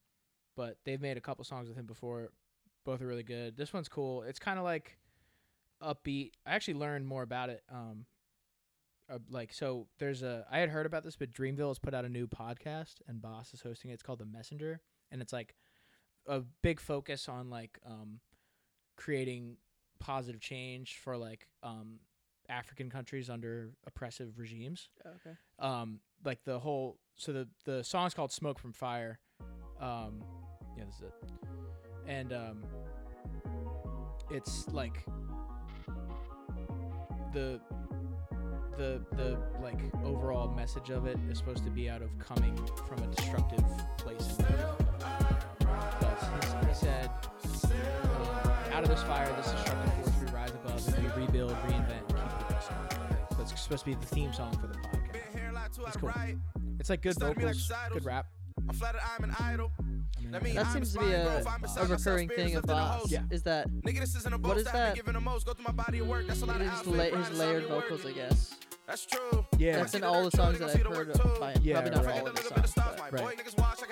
but 0.56 0.76
they've 0.84 1.00
made 1.00 1.16
a 1.16 1.20
couple 1.20 1.44
songs 1.44 1.68
with 1.68 1.76
him 1.76 1.86
before. 1.86 2.30
Both 2.84 3.02
are 3.02 3.06
really 3.06 3.22
good. 3.22 3.56
This 3.56 3.72
one's 3.72 3.88
cool. 3.88 4.22
It's 4.22 4.38
kind 4.38 4.58
of 4.58 4.64
like 4.64 4.98
upbeat. 5.82 6.32
I 6.46 6.54
actually 6.54 6.74
learned 6.74 7.06
more 7.06 7.22
about 7.22 7.50
it. 7.50 7.62
Um, 7.72 8.06
uh, 9.10 9.18
like 9.30 9.52
so, 9.52 9.86
there's 9.98 10.22
a 10.22 10.46
I 10.50 10.58
had 10.58 10.68
heard 10.68 10.86
about 10.86 11.04
this, 11.04 11.16
but 11.16 11.32
Dreamville 11.32 11.68
has 11.68 11.78
put 11.78 11.94
out 11.94 12.04
a 12.04 12.08
new 12.08 12.26
podcast, 12.26 12.96
and 13.06 13.22
Bas 13.22 13.54
is 13.54 13.62
hosting 13.62 13.90
it. 13.90 13.94
It's 13.94 14.02
called 14.02 14.18
The 14.18 14.26
Messenger, 14.26 14.80
and 15.10 15.22
it's 15.22 15.32
like 15.32 15.54
a 16.26 16.42
big 16.62 16.78
focus 16.78 17.28
on 17.28 17.48
like 17.48 17.78
um, 17.86 18.20
creating 18.96 19.56
positive 19.98 20.40
change 20.40 20.98
for 21.02 21.16
like 21.16 21.46
um, 21.62 22.00
African 22.48 22.90
countries 22.90 23.28
under 23.30 23.70
oppressive 23.86 24.38
regimes. 24.38 24.88
Okay. 25.06 25.36
um 25.58 26.00
like 26.24 26.42
the 26.44 26.58
whole 26.58 26.98
so 27.16 27.32
the 27.32 27.48
the 27.64 27.82
song's 27.84 28.14
called 28.14 28.32
smoke 28.32 28.58
from 28.58 28.72
fire. 28.72 29.18
Um 29.80 30.22
yeah 30.76 30.84
this 30.84 30.96
is 30.96 31.02
it. 31.02 31.14
And 32.06 32.32
um 32.32 32.64
it's 34.30 34.68
like 34.68 35.04
the 37.32 37.60
the 38.76 39.02
the 39.16 39.38
like 39.60 39.78
overall 40.04 40.48
message 40.54 40.90
of 40.90 41.06
it 41.06 41.18
is 41.30 41.38
supposed 41.38 41.64
to 41.64 41.70
be 41.70 41.90
out 41.90 42.02
of 42.02 42.16
coming 42.18 42.56
from 42.86 43.02
a 43.02 43.06
destructive 43.08 43.64
place. 43.98 44.36
But 44.38 44.54
he, 46.68 46.74
said 46.74 47.10
out 48.72 48.84
of 48.84 48.88
this 48.88 49.02
fire 49.02 49.26
this 49.36 49.50
destructive 49.50 49.92
force 49.94 50.14
we 50.24 50.30
rise 50.32 50.50
above 50.50 50.94
and 50.96 51.16
we 51.16 51.22
rebuild 51.22 51.50
reinvent 51.66 52.07
supposed 53.68 53.84
to 53.84 53.90
be 53.90 53.94
the 53.96 54.06
theme 54.06 54.32
song 54.32 54.56
for 54.58 54.66
the 54.66 54.74
podcast 54.74 55.78
it's 55.86 55.96
cool. 55.96 56.10
It's 56.80 56.90
like 56.90 57.02
good 57.02 57.18
vocals, 57.18 57.70
good 57.92 58.04
rap. 58.04 58.26
I'm 58.68 58.74
flattered 58.74 59.00
I'm 59.16 59.24
an 59.24 59.34
idol. 59.38 59.70
I 59.78 60.40
mean, 60.40 60.54
That 60.56 60.66
I'm 60.66 60.72
seems 60.72 60.92
to 60.94 60.98
be 61.00 61.12
a, 61.12 61.42
a 61.78 61.86
recurring 61.86 62.28
thing 62.28 62.56
of 62.56 62.64
lifting 62.64 62.66
Bas. 62.66 63.10
Yeah. 63.10 63.22
Is 63.30 63.42
that 63.44 63.70
Nigga, 63.70 64.00
this 64.00 64.14
isn't 64.16 64.32
a 64.32 64.36
What 64.36 64.42
boast. 64.56 64.60
is 64.60 64.66
I've 64.66 64.72
been 64.72 64.82
that? 64.82 64.96
giving 64.96 65.22
most. 65.22 65.46
Go 65.46 65.52
my 65.62 65.70
body 65.70 66.00
work. 66.02 66.26
That's 66.26 66.42
a 66.42 66.46
lot 66.46 66.60
of 66.60 66.66
is 66.66 66.86
la- 66.86 67.04
his 67.04 67.38
layered 67.38 67.66
vocals, 67.66 68.04
I 68.04 68.12
guess. 68.12 68.54
That's 68.86 69.04
true. 69.06 69.46
yeah, 69.58 69.76
That's 69.76 69.94
in 69.94 70.02
all 70.02 70.24
the 70.28 70.36
songs 70.36 70.58
that 70.58 70.70
I've 70.70 70.86
heard 70.96 71.10
of 71.10 71.40
by 71.40 71.52
him. 71.52 71.60
Yeah, 71.62 71.74
Probably 71.80 71.90
not 71.96 72.06
right. 72.06 72.20
all 72.20 72.26
of 72.26 72.34
the 72.34 72.42
songs, 72.42 72.72
but 73.10 73.12
Right. 73.12 73.38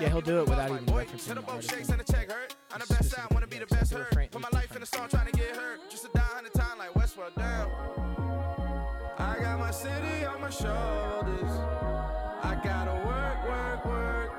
Yeah, 0.01 0.09
he'll 0.09 0.21
do 0.23 0.41
it 0.41 0.49
without 0.49 0.71
even 0.71 0.85
referencing 0.87 1.35
the 1.35 1.53
artist 1.53 1.71
name. 1.73 1.81
I'm 1.91 1.99
the 1.99 2.03
It's 2.03 2.89
best 2.89 3.05
specific 3.11 3.19
out, 3.19 3.33
wanna 3.35 3.47
be 3.47 3.59
the 3.59 3.67
best 3.67 3.93
hurt. 3.93 4.09
refrain- 4.11 4.29
Put 4.31 4.41
my 4.43 4.49
life 4.53 4.75
in 4.75 4.81
the 4.81 4.87
song, 4.87 5.09
trying 5.09 5.27
to 5.27 5.33
get 5.33 5.55
hurt. 5.55 5.81
Just 5.91 6.05
to 6.05 6.11
die 6.15 6.21
a 6.21 6.35
hundred 6.35 6.55
times 6.55 6.79
like 6.79 6.91
Westworld. 6.95 7.35
Damn. 7.37 7.96
City 9.77 10.25
on 10.25 10.41
my 10.41 10.49
shoulders. 10.49 11.53
I 12.43 12.59
gotta 12.65 12.95
work, 13.05 13.39
work, 13.47 13.85
work. 13.85 14.31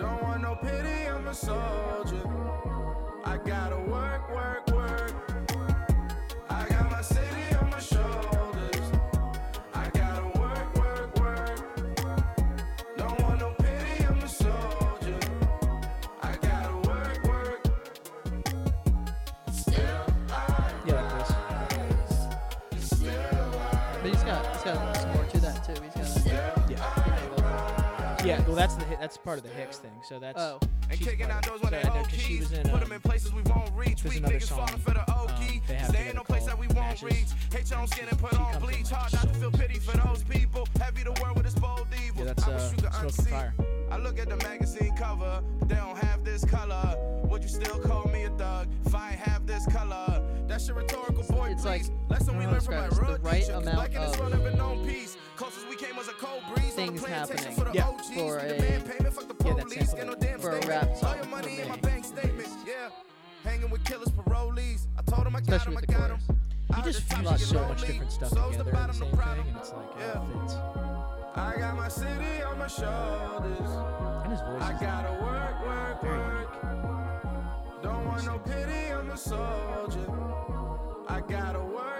Don't 0.00 0.20
want 0.20 0.42
no 0.42 0.56
pity, 0.56 1.06
I'm 1.08 1.28
a 1.28 1.32
soldier. 1.32 2.28
I 3.24 3.36
gotta 3.36 3.78
work, 3.78 4.28
work, 4.34 4.66
work. 4.72 5.29
That's 28.60 28.74
the 28.74 28.84
that's 29.00 29.16
part 29.16 29.38
of 29.38 29.44
the 29.44 29.48
Hics 29.50 29.76
thing. 29.76 29.90
So 30.06 30.18
that's 30.18 30.38
Oh, 30.38 30.58
And 30.90 31.00
kicking 31.00 31.28
part 31.28 31.30
out 31.30 31.46
of 31.46 31.52
those 31.52 31.60
it. 31.60 31.64
when 31.64 31.72
So 31.72 31.78
they 31.80 31.88
I 31.88 31.94
know 31.94 32.00
old 32.00 32.08
'cause 32.10 32.18
she 32.20 32.28
keys. 32.36 32.40
was 32.50 32.52
in. 32.58 32.62
Put 32.64 32.72
um, 32.74 32.80
them 32.80 32.92
in 32.92 33.00
places 33.00 33.32
we 33.32 33.42
won't 33.42 33.70
reach. 33.74 34.02
there's 34.02 34.14
Weak 34.14 34.18
another 34.18 34.34
niggas 34.34 34.42
song, 34.48 34.66
falling 34.66 34.82
for 34.82 34.90
the 34.92 35.00
um, 35.10 35.18
OG. 35.18 35.62
they 35.66 35.74
have 35.74 35.88
Stay 35.88 36.08
in 36.10 36.16
no 36.16 36.22
place 36.24 36.44
that 36.44 36.58
we 36.58 36.66
won't 36.68 37.02
reach. 37.02 37.28
Hate 37.52 37.70
your 37.70 37.78
own 37.80 37.86
skin 37.88 38.06
and 38.10 38.18
put 38.18 38.30
She 38.32 38.36
on 38.36 38.52
comes 38.52 38.56
in, 38.56 38.68
bleach. 38.68 38.88
Hard 38.90 39.12
not 39.14 39.22
to 39.22 39.34
feel 39.40 39.50
pity 39.50 39.78
for 39.78 39.96
those 39.96 40.22
people. 40.24 40.68
Heavy 40.78 41.02
the 41.04 41.12
world 41.22 41.38
with 41.38 41.46
its 41.46 41.54
bold 41.54 41.86
evil. 42.06 42.18
yeah, 42.26 42.34
that's 42.34 42.44
I 42.46 42.50
wish 42.50 42.60
uh, 42.62 42.70
you 42.70 42.76
could 42.82 42.92
unsee. 42.92 43.30
fire. 43.30 43.54
I 43.90 43.96
look 43.98 44.18
at 44.18 44.28
the 44.28 44.36
magazine 44.36 44.94
cover, 44.96 45.42
but 45.58 45.68
they 45.68 45.74
don't 45.74 45.98
have 45.98 46.24
this 46.24 46.44
color. 46.44 46.96
Would 47.24 47.42
you 47.42 47.48
still 47.48 47.78
call 47.80 48.06
me 48.08 48.24
a 48.24 48.30
thug 48.30 48.68
if 48.86 48.94
I 48.94 49.10
ain't 49.10 49.20
have 49.20 49.46
this 49.46 49.66
color? 49.66 50.22
That's 50.46 50.66
your 50.68 50.76
rhetorical 50.76 51.22
boy, 51.24 51.50
It's 51.52 51.64
like- 51.64 51.84
Lesson 52.08 52.36
we 52.38 52.44
uh, 52.44 52.50
learned 52.50 52.64
from 52.64 52.74
my 52.76 52.88
to 52.88 52.94
real 53.00 53.12
the 53.14 53.18
right 53.20 53.40
teacher. 53.42 53.52
amount 53.52 53.74
Black 53.76 53.94
in 53.94 54.00
this 54.00 54.12
of 54.14 54.20
world 54.20 54.32
never 54.32 54.50
known 54.56 54.86
peace. 54.86 55.16
Closest 55.36 55.68
we 55.68 55.76
came 55.76 55.96
was 55.96 56.08
a 56.08 56.12
cold 56.12 56.42
breeze. 56.54 56.76
on 56.78 56.86
the 56.86 56.92
things 56.92 57.00
plantation 57.04 57.36
happening 57.36 57.56
for 57.56 57.64
the 57.64 57.72
Yeah. 57.74 57.88
OGs. 57.88 58.10
for 58.14 58.38
a- 58.38 58.48
demand 58.48 58.84
payment, 58.86 59.14
fuck 59.14 59.28
the 59.28 59.44
Yeah, 59.44 59.54
that's 59.54 59.74
police. 59.74 59.94
Get 59.94 60.06
no 60.06 60.14
damn 60.14 60.38
For 60.40 60.50
a 60.58 60.66
rap 60.66 60.88
All 60.88 60.96
song 60.96 61.16
your 61.16 61.26
money 61.26 61.60
in 61.60 61.68
my 61.68 61.76
bank 61.76 62.04
statement. 62.04 62.48
Yeah. 62.66 62.90
Hanging 63.44 63.70
with 63.70 63.84
killers, 63.84 64.08
parolees. 64.10 64.86
I 64.98 65.02
told 65.02 65.26
him 65.26 65.36
I 65.36 65.40
got 65.40 65.66
him, 65.66 65.76
I 65.78 65.80
got 65.82 66.10
him. 66.10 66.18
just 66.84 67.02
fuses 67.02 67.48
so 67.48 67.66
much 67.68 67.80
different 67.82 68.12
stuff 68.12 68.30
together 68.30 68.70
in 68.70 68.86
the 68.86 68.92
same 68.92 69.10
thing, 69.10 69.48
and 69.48 69.56
it's 69.56 69.72
like, 69.72 69.88
oh, 69.96 70.26
it 70.34 70.40
fits. 70.42 70.54
I 71.34 71.56
got 71.58 71.76
my 71.76 71.88
city 71.88 72.42
on 72.42 72.58
my 72.58 72.66
shoulders. 72.66 73.70
And 74.22 74.32
his 74.32 74.40
voice 74.40 74.62
I 74.62 74.76
gotta 74.80 75.12
work, 75.22 75.64
work, 75.64 76.02
work. 76.02 77.82
Don't 77.82 78.06
want 78.06 78.26
no 78.26 78.38
pity, 78.38 78.92
I'm 78.92 79.10
a 79.10 79.16
soldier. 79.16 80.06
I 81.08 81.20
gotta 81.20 81.60
work, 81.60 81.99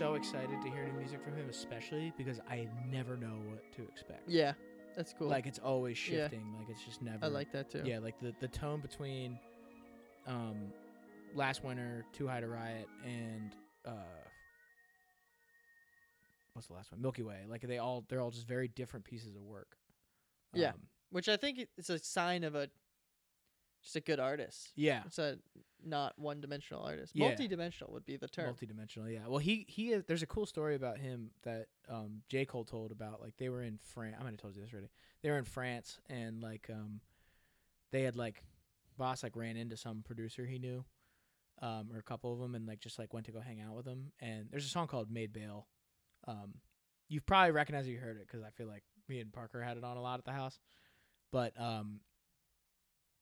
so 0.00 0.14
excited 0.14 0.62
to 0.62 0.70
hear 0.70 0.82
new 0.86 0.94
music 0.98 1.22
from 1.22 1.36
him, 1.36 1.46
especially 1.50 2.10
because 2.16 2.40
I 2.48 2.66
never 2.90 3.18
know 3.18 3.36
what 3.50 3.70
to 3.76 3.82
expect. 3.82 4.26
yeah, 4.26 4.54
that's 4.96 5.12
cool. 5.12 5.28
Like 5.28 5.46
it's 5.46 5.58
always 5.58 5.98
Yeah. 6.08 6.22
shifting. 6.22 6.54
Like 6.58 6.70
it's 6.70 6.82
just 6.82 7.02
never. 7.02 7.22
I 7.26 7.28
like 7.28 7.52
that 7.52 7.68
too. 7.70 7.82
Yeah, 7.84 7.98
like 7.98 8.18
the 8.18 8.34
the 8.40 8.48
tone 8.48 8.80
between, 8.80 9.38
um, 10.26 10.72
last 11.34 11.62
winter, 11.62 12.06
Too 12.14 12.26
High 12.26 12.40
to 12.40 12.48
Riot, 12.48 12.88
and 13.04 13.54
uh, 13.84 13.92
what's 16.54 16.68
the 16.68 16.72
last 16.74 16.90
one? 16.92 17.02
Milky 17.02 17.22
Way. 17.22 17.40
Like 17.46 17.60
they 17.60 17.76
all 17.76 18.02
they're 18.08 18.22
all 18.22 18.30
just 18.30 18.48
very 18.48 18.68
different 18.68 19.04
pieces 19.04 19.36
of 19.36 19.42
work. 19.42 19.76
Yeah. 20.54 20.70
Um, 20.70 20.80
Which 21.10 21.28
I 21.28 21.36
think 21.36 21.66
it's 21.76 21.90
a 21.90 21.98
sign 21.98 22.42
of 22.42 22.54
a 22.54 22.70
just 23.82 23.96
a 23.96 24.00
good 24.00 24.20
artist. 24.20 24.70
yeah. 24.76 25.02
It's 25.06 25.18
a 25.18 25.38
not 25.82 26.18
one-dimensional 26.18 26.82
artist. 26.82 27.12
Yeah. 27.14 27.28
Multi-dimensional 27.28 27.92
would 27.94 28.04
be 28.04 28.16
the 28.16 28.28
term. 28.28 28.54
Multidimensional, 28.54 29.10
yeah. 29.12 29.26
Well, 29.26 29.38
he 29.38 29.64
he 29.68 29.92
is. 29.92 30.04
There's 30.06 30.22
a 30.22 30.26
cool 30.26 30.44
story 30.46 30.74
about 30.74 30.98
him 30.98 31.30
that 31.42 31.66
um 31.88 32.22
J 32.28 32.44
Cole 32.44 32.64
told 32.64 32.92
about. 32.92 33.20
Like 33.20 33.36
they 33.38 33.48
were 33.48 33.62
in 33.62 33.78
France. 33.78 34.16
I 34.18 34.22
might 34.22 34.32
have 34.32 34.40
told 34.40 34.56
you 34.56 34.62
this 34.62 34.72
already. 34.72 34.90
They 35.22 35.30
were 35.30 35.38
in 35.38 35.44
France 35.44 35.98
and 36.10 36.42
like 36.42 36.68
um 36.70 37.00
they 37.92 38.02
had 38.02 38.16
like 38.16 38.42
Bas 38.98 39.22
like 39.22 39.36
ran 39.36 39.56
into 39.56 39.76
some 39.78 40.02
producer 40.02 40.44
he 40.44 40.58
knew, 40.58 40.84
um 41.62 41.88
or 41.92 41.98
a 41.98 42.02
couple 42.02 42.32
of 42.32 42.38
them 42.40 42.54
and 42.54 42.66
like 42.66 42.80
just 42.80 42.98
like 42.98 43.14
went 43.14 43.24
to 43.26 43.32
go 43.32 43.40
hang 43.40 43.60
out 43.60 43.74
with 43.74 43.86
him. 43.86 44.12
And 44.20 44.48
there's 44.50 44.66
a 44.66 44.68
song 44.68 44.86
called 44.86 45.10
Made 45.10 45.32
Bail. 45.32 45.66
Um, 46.28 46.56
you've 47.08 47.24
probably 47.24 47.52
recognized 47.52 47.88
it, 47.88 47.92
you 47.92 47.98
heard 47.98 48.18
it 48.18 48.26
because 48.26 48.42
I 48.42 48.50
feel 48.50 48.66
like 48.68 48.84
me 49.08 49.20
and 49.20 49.32
Parker 49.32 49.62
had 49.62 49.78
it 49.78 49.84
on 49.84 49.96
a 49.96 50.02
lot 50.02 50.18
at 50.18 50.26
the 50.26 50.32
house. 50.32 50.58
But 51.32 51.58
um, 51.58 52.00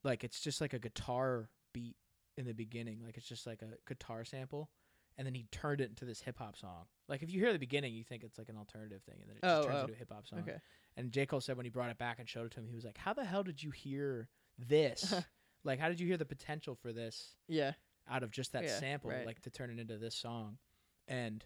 like 0.04 0.24
it's 0.24 0.40
just 0.40 0.60
like 0.60 0.72
a 0.72 0.78
guitar 0.78 1.48
beat 1.72 1.96
in 2.36 2.46
the 2.46 2.52
beginning. 2.54 3.00
Like 3.04 3.16
it's 3.16 3.26
just 3.28 3.46
like 3.46 3.62
a 3.62 3.76
guitar 3.88 4.24
sample, 4.24 4.70
and 5.16 5.26
then 5.26 5.34
he 5.34 5.46
turned 5.52 5.80
it 5.80 5.88
into 5.90 6.04
this 6.04 6.20
hip 6.20 6.38
hop 6.38 6.56
song. 6.56 6.86
Like 7.08 7.22
if 7.22 7.32
you 7.32 7.40
hear 7.40 7.52
the 7.52 7.58
beginning, 7.58 7.94
you 7.94 8.04
think 8.04 8.22
it's 8.22 8.38
like 8.38 8.48
an 8.48 8.56
alternative 8.56 9.02
thing, 9.02 9.16
and 9.20 9.28
then 9.30 9.36
it 9.36 9.42
just 9.42 9.56
Oh, 9.60 9.64
turns 9.66 9.76
oh. 9.76 9.80
into 9.82 9.92
a 9.94 9.96
hip 9.96 10.12
hop 10.12 10.26
song. 10.26 10.40
Okay. 10.40 10.58
And 10.96 11.10
J 11.12 11.26
Cole 11.26 11.40
said 11.40 11.56
when 11.56 11.66
he 11.66 11.70
brought 11.70 11.90
it 11.90 11.98
back 11.98 12.18
and 12.18 12.28
showed 12.28 12.46
it 12.46 12.52
to 12.52 12.60
him, 12.60 12.66
he 12.68 12.74
was 12.74 12.84
like, 12.84 12.98
"How 12.98 13.12
the 13.12 13.24
hell 13.24 13.42
did 13.42 13.62
you 13.62 13.70
hear 13.70 14.28
this? 14.58 15.14
like, 15.64 15.78
how 15.80 15.88
did 15.88 16.00
you 16.00 16.06
hear 16.06 16.16
the 16.16 16.24
potential 16.24 16.74
for 16.74 16.92
this 16.92 17.36
Yeah. 17.48 17.72
out 18.08 18.22
of 18.22 18.30
just 18.30 18.52
that 18.52 18.64
Yeah, 18.64 18.78
sample, 18.78 19.10
right. 19.10 19.26
like 19.26 19.40
to 19.42 19.50
turn 19.50 19.70
it 19.70 19.78
into 19.78 19.98
this 19.98 20.14
song?" 20.14 20.58
And 21.06 21.44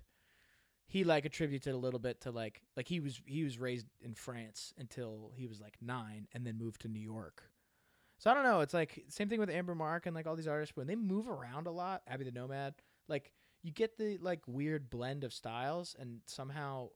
he 0.87 1.05
like 1.05 1.25
attributed 1.25 1.73
a 1.75 1.79
little 1.79 2.01
bit 2.01 2.21
to 2.23 2.31
like 2.31 2.63
like 2.77 2.89
he 2.89 3.01
was 3.01 3.21
he 3.27 3.45
was 3.45 3.59
raised 3.59 3.87
in 4.01 4.15
France 4.15 4.75
until 4.77 5.33
he 5.35 5.47
was 5.47 5.61
like 5.61 5.77
nine, 5.81 6.29
and 6.33 6.47
then 6.47 6.59
moved 6.59 6.83
to 6.83 6.89
New 6.89 7.01
York. 7.01 7.45
So 8.23 8.31
I 8.31 8.35
don't 8.35 8.45
know. 8.45 8.61
It's 8.61 8.73
like 8.73 9.05
same 9.09 9.29
thing 9.29 9.41
with 9.41 9.51
Amber 9.51 9.75
Mark 9.75 10.07
and 10.07 10.15
like 10.15 10.29
all 10.29 10.37
these 10.37 10.47
artists 10.47 10.77
when 10.77 10.87
they 10.87 10.95
move 10.95 11.27
around 11.27 11.67
a 11.67 11.73
lot. 11.73 12.03
Abby 12.07 12.23
the 12.23 12.31
Nomad, 12.31 12.75
like 13.09 13.33
you 13.65 13.73
get 13.73 13.99
the 13.99 14.17
like 14.19 14.43
weird 14.47 14.91
blend 14.91 15.25
of 15.25 15.33
styles, 15.33 15.97
and 15.99 16.21
somehow 16.27 16.91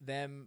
them 0.00 0.46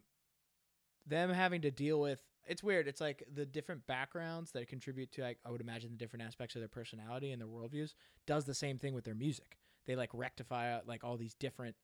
them 1.06 1.30
having 1.30 1.60
to 1.64 1.72
deal 1.72 2.00
with 2.00 2.22
it's 2.48 2.64
weird. 2.64 2.88
It's 2.88 3.02
like 3.02 3.26
the 3.34 3.46
different 3.46 3.86
backgrounds 3.86 4.52
that 4.54 4.70
contribute 4.70 5.12
to 5.12 5.24
like 5.24 5.40
I 5.46 5.52
would 5.52 5.60
imagine 5.60 5.92
the 5.92 5.98
different 5.98 6.24
aspects 6.24 6.56
of 6.56 6.62
their 6.62 6.70
personality 6.70 7.34
and 7.34 7.42
their 7.42 7.50
worldviews 7.50 7.96
does 8.26 8.46
the 8.46 8.54
same 8.54 8.80
thing 8.80 8.94
with 8.94 9.04
their 9.04 9.14
music. 9.14 9.58
They 9.88 9.98
like 9.98 10.12
rectify 10.14 10.80
like 10.88 11.04
all 11.04 11.18
these 11.18 11.34
different 11.34 11.76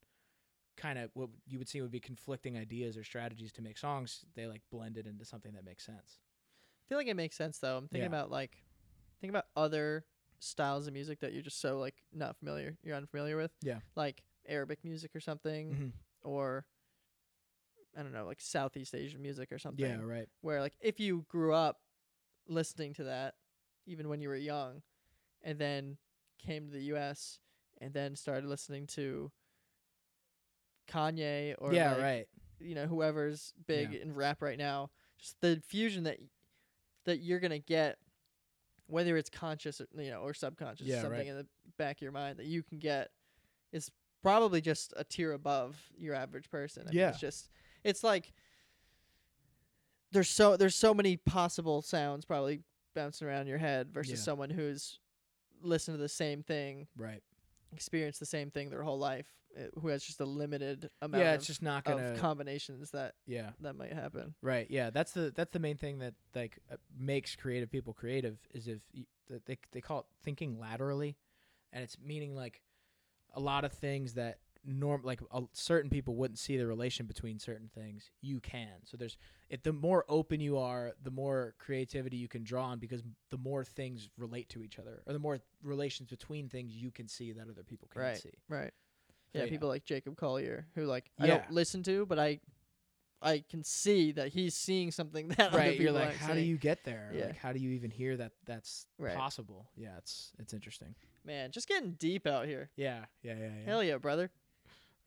kind 0.77 0.97
of 0.97 1.09
what 1.13 1.27
you 1.45 1.57
would 1.57 1.67
see 1.67 1.81
would 1.81 1.91
be 1.91 1.99
conflicting 1.99 2.57
ideas 2.57 2.95
or 2.95 3.03
strategies 3.03 3.51
to 3.51 3.61
make 3.61 3.77
songs. 3.77 4.23
They 4.33 4.47
like 4.47 4.61
blend 4.71 4.95
it 4.95 5.07
into 5.07 5.25
something 5.25 5.51
that 5.55 5.65
makes 5.65 5.85
sense. 5.85 6.19
I 6.87 6.89
feel 6.89 6.97
like 6.97 7.07
it 7.07 7.15
makes 7.15 7.35
sense 7.35 7.59
though. 7.59 7.75
I'm 7.77 7.87
thinking 7.87 8.03
Yeah. 8.11 8.17
about 8.17 8.31
like 8.31 8.63
think 9.19 9.29
about 9.31 9.45
other 9.55 10.05
styles 10.39 10.87
of 10.87 10.93
music 10.93 11.19
that 11.19 11.33
you're 11.33 11.41
just 11.41 11.59
so 11.59 11.79
like 11.79 11.95
not 12.13 12.37
familiar, 12.37 12.77
you're 12.83 12.95
unfamiliar 12.95 13.35
with. 13.35 13.51
Yeah. 13.61 13.79
Like 13.95 14.23
Arabic 14.47 14.83
music 14.85 15.15
or 15.15 15.19
something, 15.19 15.73
Mhm. 15.73 15.91
or 16.23 16.65
I 17.97 18.03
don't 18.03 18.13
know, 18.13 18.25
like 18.25 18.39
Southeast 18.39 18.93
Asian 18.95 19.21
music 19.21 19.51
or 19.51 19.57
something. 19.59 19.83
Yeah, 19.85 20.01
right. 20.01 20.29
Where 20.41 20.61
like 20.61 20.77
if 20.79 20.99
you 20.99 21.25
grew 21.27 21.53
up 21.53 21.81
listening 22.47 22.93
to 22.95 23.03
that, 23.05 23.35
even 23.85 24.07
when 24.07 24.21
you 24.21 24.29
were 24.29 24.35
young, 24.35 24.83
and 25.41 25.59
then 25.59 25.97
came 26.37 26.67
to 26.67 26.71
the 26.73 26.83
U.S. 26.85 27.39
and 27.81 27.93
then 27.93 28.15
started 28.15 28.45
listening 28.47 28.87
to 28.87 29.31
Kanye 30.87 31.55
or 31.57 31.73
yeah, 31.73 31.93
like, 31.93 32.01
right. 32.01 32.27
you 32.59 32.75
know 32.75 32.85
whoever's 32.87 33.53
big 33.65 33.91
Yeah. 33.93 33.99
in 34.01 34.13
rap 34.13 34.41
right 34.41 34.57
now 34.57 34.89
just 35.17 35.39
the 35.41 35.61
fusion 35.65 36.03
that 36.03 36.19
that 37.07 37.17
you're 37.23 37.39
gonna 37.39 37.57
get 37.57 37.97
whether 38.85 39.17
it's 39.17 39.29
conscious 39.29 39.81
or 39.81 39.87
you 40.01 40.11
know 40.11 40.21
or 40.21 40.33
subconscious 40.33 40.85
Yeah, 40.87 41.01
something 41.01 41.19
right. 41.19 41.27
in 41.27 41.35
the 41.37 41.47
back 41.77 41.97
of 41.97 42.01
your 42.03 42.11
mind 42.13 42.37
that 42.37 42.45
you 42.45 42.61
can 42.63 42.77
get 42.79 43.09
is 43.73 43.89
probably 44.21 44.61
just 44.61 44.93
a 44.95 45.03
tier 45.03 45.31
above 45.33 45.75
your 45.97 46.13
average 46.15 46.49
person 46.49 46.83
I 46.87 46.91
mean, 46.91 46.99
Yeah. 46.99 47.09
it's 47.09 47.19
just 47.19 47.49
it's 47.83 48.03
like 48.03 48.31
there's 50.11 50.29
so 50.29 50.55
there's 50.57 50.75
so 50.75 50.93
many 50.93 51.17
possible 51.17 51.81
sounds 51.81 52.23
probably 52.25 52.61
bouncing 52.95 53.27
around 53.27 53.47
your 53.47 53.57
head 53.57 53.91
versus 53.93 54.19
Yeah. 54.19 54.23
someone 54.25 54.49
who's 54.49 54.99
listened 55.61 55.95
to 55.97 56.01
the 56.01 56.07
same 56.09 56.43
thing 56.43 56.87
Right. 56.95 57.23
Experienced 57.73 58.19
the 58.19 58.25
same 58.25 58.49
thing 58.51 58.69
their 58.69 58.83
whole 58.83 58.99
life 58.99 59.27
uh, 59.57 59.63
who 59.79 59.87
has 59.89 60.03
just 60.03 60.19
a 60.21 60.25
limited 60.25 60.89
amount 61.01 61.23
Yeah, 61.23 61.31
of, 61.31 61.35
it's 61.39 61.47
just 61.47 61.61
not 61.61 61.83
gonna. 61.83 62.15
combinations 62.17 62.91
that 62.91 63.15
yeah. 63.25 63.51
that 63.61 63.75
might 63.75 63.93
happen. 63.93 64.35
Right. 64.41 64.67
Yeah. 64.69 64.89
That's 64.89 65.11
the 65.11 65.31
that's 65.35 65.51
the 65.51 65.59
main 65.59 65.77
thing 65.77 65.99
that 65.99 66.13
like 66.35 66.59
uh, 66.71 66.75
makes 66.97 67.35
creative 67.35 67.71
people 67.71 67.93
creative 67.93 68.37
is 68.53 68.67
if 68.67 68.79
y 68.95 69.05
that 69.29 69.45
they 69.45 69.57
they 69.71 69.81
call 69.81 69.99
it 70.01 70.05
thinking 70.23 70.59
laterally, 70.59 71.17
and 71.73 71.83
it's 71.83 71.97
meaning 71.99 72.35
like 72.35 72.61
a 73.33 73.39
lot 73.39 73.65
of 73.65 73.71
things 73.73 74.13
that 74.13 74.39
norm 74.67 75.01
like 75.03 75.21
uh, 75.31 75.41
certain 75.53 75.89
people 75.89 76.15
wouldn't 76.15 76.37
see 76.37 76.57
the 76.57 76.67
relation 76.67 77.05
between 77.05 77.39
certain 77.39 77.69
things. 77.73 78.11
You 78.21 78.39
can. 78.41 78.73
So 78.83 78.97
there's 78.97 79.17
if 79.49 79.63
the 79.63 79.73
more 79.73 80.03
open 80.09 80.39
you 80.41 80.57
are, 80.57 80.91
the 81.01 81.09
more 81.11 81.55
creativity 81.57 82.17
you 82.17 82.27
can 82.27 82.43
draw 82.43 82.65
on 82.65 82.79
because 82.79 83.01
the 83.31 83.37
more 83.37 83.63
things 83.63 84.09
relate 84.17 84.49
to 84.49 84.63
each 84.63 84.77
other, 84.77 85.01
or 85.07 85.13
the 85.13 85.19
more 85.19 85.39
relations 85.63 86.09
between 86.09 86.49
things 86.49 86.75
you 86.75 86.91
can 86.91 87.07
see 87.07 87.31
that 87.31 87.49
other 87.49 87.63
people 87.63 87.87
can't 87.93 88.05
Right. 88.05 88.17
see. 88.21 88.33
Right. 88.49 88.73
So, 89.33 89.39
Yeah, 89.39 89.45
people 89.49 89.69
like 89.69 89.85
Jacob 89.85 90.17
Collier 90.17 90.67
who 90.75 90.85
like 90.85 91.09
I 91.17 91.25
Yeah. 91.27 91.37
don't 91.37 91.51
listen 91.51 91.81
to, 91.83 92.05
but 92.05 92.19
I 92.19 92.39
I 93.21 93.43
can 93.49 93.63
see 93.63 94.11
that 94.11 94.27
he's 94.29 94.53
seeing 94.53 94.91
something 94.91 95.27
that 95.37 95.51
right 95.53 95.79
you're 95.79 95.91
like 95.91 96.15
how 96.17 96.35
do 96.35 96.41
you 96.41 96.57
get 96.57 96.83
there 96.83 97.11
Yeah. 97.15 97.25
like 97.27 97.37
how 97.37 97.51
do 97.51 97.59
you 97.59 97.71
even 97.71 97.89
hear 97.89 98.15
that 98.17 98.33
that's 98.45 98.85
Right. 98.99 99.15
possible 99.15 99.69
yeah 99.75 99.97
it's 99.97 100.33
it's 100.37 100.53
interesting 100.53 100.93
Man, 101.25 101.51
just 101.51 101.67
getting 101.67 101.93
deep 101.93 102.25
out 102.27 102.45
here. 102.45 102.69
yeah 102.77 103.05
yeah 103.23 103.33
yeah 103.37 103.45
yeah 103.47 103.65
Hell 103.65 103.83
yeah, 103.83 103.97
brother. 103.97 104.29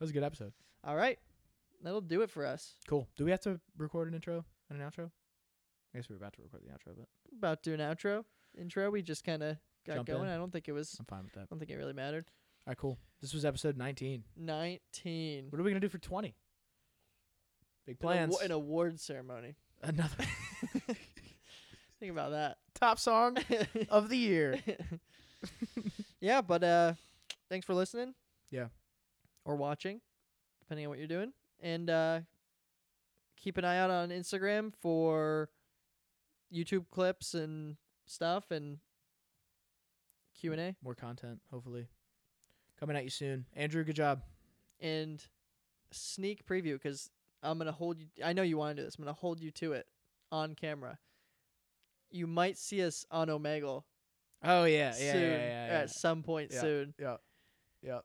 That 0.00 0.04
was 0.04 0.10
a 0.10 0.14
good 0.14 0.24
episode 0.24 0.52
All 0.82 0.96
right. 0.96 1.18
That'll 1.84 2.00
do 2.00 2.22
it 2.22 2.30
for 2.30 2.44
us. 2.46 2.74
cool 2.88 3.06
do 3.16 3.24
we 3.24 3.30
have 3.30 3.40
to 3.40 3.60
record 3.78 4.08
an 4.08 4.14
intro 4.14 4.44
and 4.68 4.80
an 4.80 4.86
outro 4.90 5.10
i 5.94 5.98
guess 5.98 6.08
we 6.08 6.14
are 6.14 6.18
about 6.18 6.32
to 6.34 6.42
record 6.42 6.62
the 6.64 6.70
outro 6.72 6.96
but 6.96 7.06
About 7.36 7.62
to 7.62 7.70
do 7.76 7.80
an 7.82 7.94
outro. 7.94 8.24
Intro, 8.58 8.90
we 8.90 9.00
just 9.02 9.22
kind 9.24 9.42
of 9.44 9.56
got 9.86 9.94
Jump 9.96 10.08
going. 10.08 10.22
in. 10.24 10.28
I 10.28 10.36
don't 10.36 10.50
think 10.52 10.66
it 10.68 10.72
was 10.72 10.96
i'm 10.98 11.04
fine 11.06 11.22
with 11.22 11.32
that 11.34 11.42
I 11.42 11.44
don't 11.50 11.58
think 11.60 11.70
it 11.70 11.76
really 11.76 11.92
mattered. 11.92 12.24
all 12.66 12.70
right 12.72 12.76
cool 12.78 12.98
this 13.20 13.32
was 13.34 13.44
episode 13.44 13.76
19 13.76 14.24
19. 14.36 15.46
what 15.50 15.60
are 15.60 15.62
we 15.62 15.70
gonna 15.70 15.80
do 15.80 15.88
for 15.88 15.98
20 15.98 16.34
big 17.86 17.96
An 18.00 18.06
awa- 18.06 18.12
plans 18.14 18.40
An 18.40 18.50
award 18.52 18.98
ceremony. 19.00 19.54
another 19.82 20.16
Think 22.00 22.12
about 22.12 22.30
that. 22.30 22.56
top 22.74 22.98
song 22.98 23.36
of 23.90 24.08
the 24.08 24.16
year 24.16 24.58
yeah, 26.20 26.40
but 26.40 26.62
uh 26.64 26.94
thanks 27.50 27.66
for 27.66 27.74
listening. 27.74 28.14
Yeah. 28.50 28.66
Or 29.44 29.56
watching, 29.56 30.00
depending 30.60 30.86
on 30.86 30.90
what 30.90 30.98
you're 30.98 31.08
doing. 31.08 31.32
And 31.60 31.90
uh 31.90 32.20
keep 33.36 33.56
an 33.56 33.64
eye 33.64 33.78
out 33.78 33.90
on 33.90 34.10
Instagram 34.10 34.72
for 34.80 35.48
YouTube 36.52 36.84
clips 36.90 37.34
and 37.34 37.76
stuff 38.06 38.50
and 38.50 38.78
Q&A 40.34 40.74
more 40.82 40.94
content 40.94 41.40
hopefully 41.50 41.86
coming 42.78 42.96
at 42.96 43.04
you 43.04 43.10
soon 43.10 43.44
andrew 43.54 43.84
good 43.84 43.94
job 43.94 44.22
and 44.80 45.22
sneak 45.92 46.46
preview 46.46 46.80
cuz 46.80 47.10
I'm 47.42 47.58
going 47.58 47.66
to 47.66 47.72
hold 47.72 47.98
you 47.98 48.06
I 48.24 48.32
know 48.32 48.42
you 48.42 48.58
want 48.58 48.76
to 48.76 48.82
do 48.82 48.86
this. 48.86 48.96
I'm 48.96 49.04
going 49.04 49.14
to 49.14 49.20
hold 49.20 49.40
you 49.40 49.50
to 49.52 49.72
it 49.72 49.86
on 50.32 50.54
camera. 50.54 50.98
you 52.10 52.26
might 52.26 52.58
see 52.58 52.82
us 52.82 53.04
on 53.10 53.28
Omegle 53.28 53.84
Oh 54.42 54.64
yeah, 54.64 54.94
yeah, 54.98 55.12
soon 55.12 55.22
yeah, 55.22 55.36
yeah, 55.36 55.66
yeah. 55.66 55.78
at 55.80 55.90
some 55.90 56.22
point 56.22 56.52
soon. 56.52 56.94
yeah, 56.98 57.16
yeah. 57.82 58.00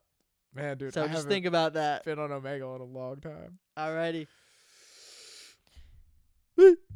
Man, 0.56 0.78
dude, 0.78 0.94
So 0.94 1.04
I 1.04 1.08
just 1.10 1.28
think 1.28 1.46
about 1.46 1.74
that. 1.74 2.06
been 2.06 2.18
on 2.18 2.30
Omegle 2.30 2.76
in 2.76 2.82
a 2.82 2.86
long 2.86 3.18
time. 3.18 3.60
Alrighty. 3.78 4.28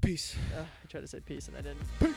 Peace. 0.02 0.38
Uh, 0.58 0.62
I 0.62 0.88
tried 0.88 1.02
to 1.02 1.08
say 1.08 1.20
peace 1.20 1.50
and 1.50 1.58
I 1.58 1.62
didn't. 1.62 2.16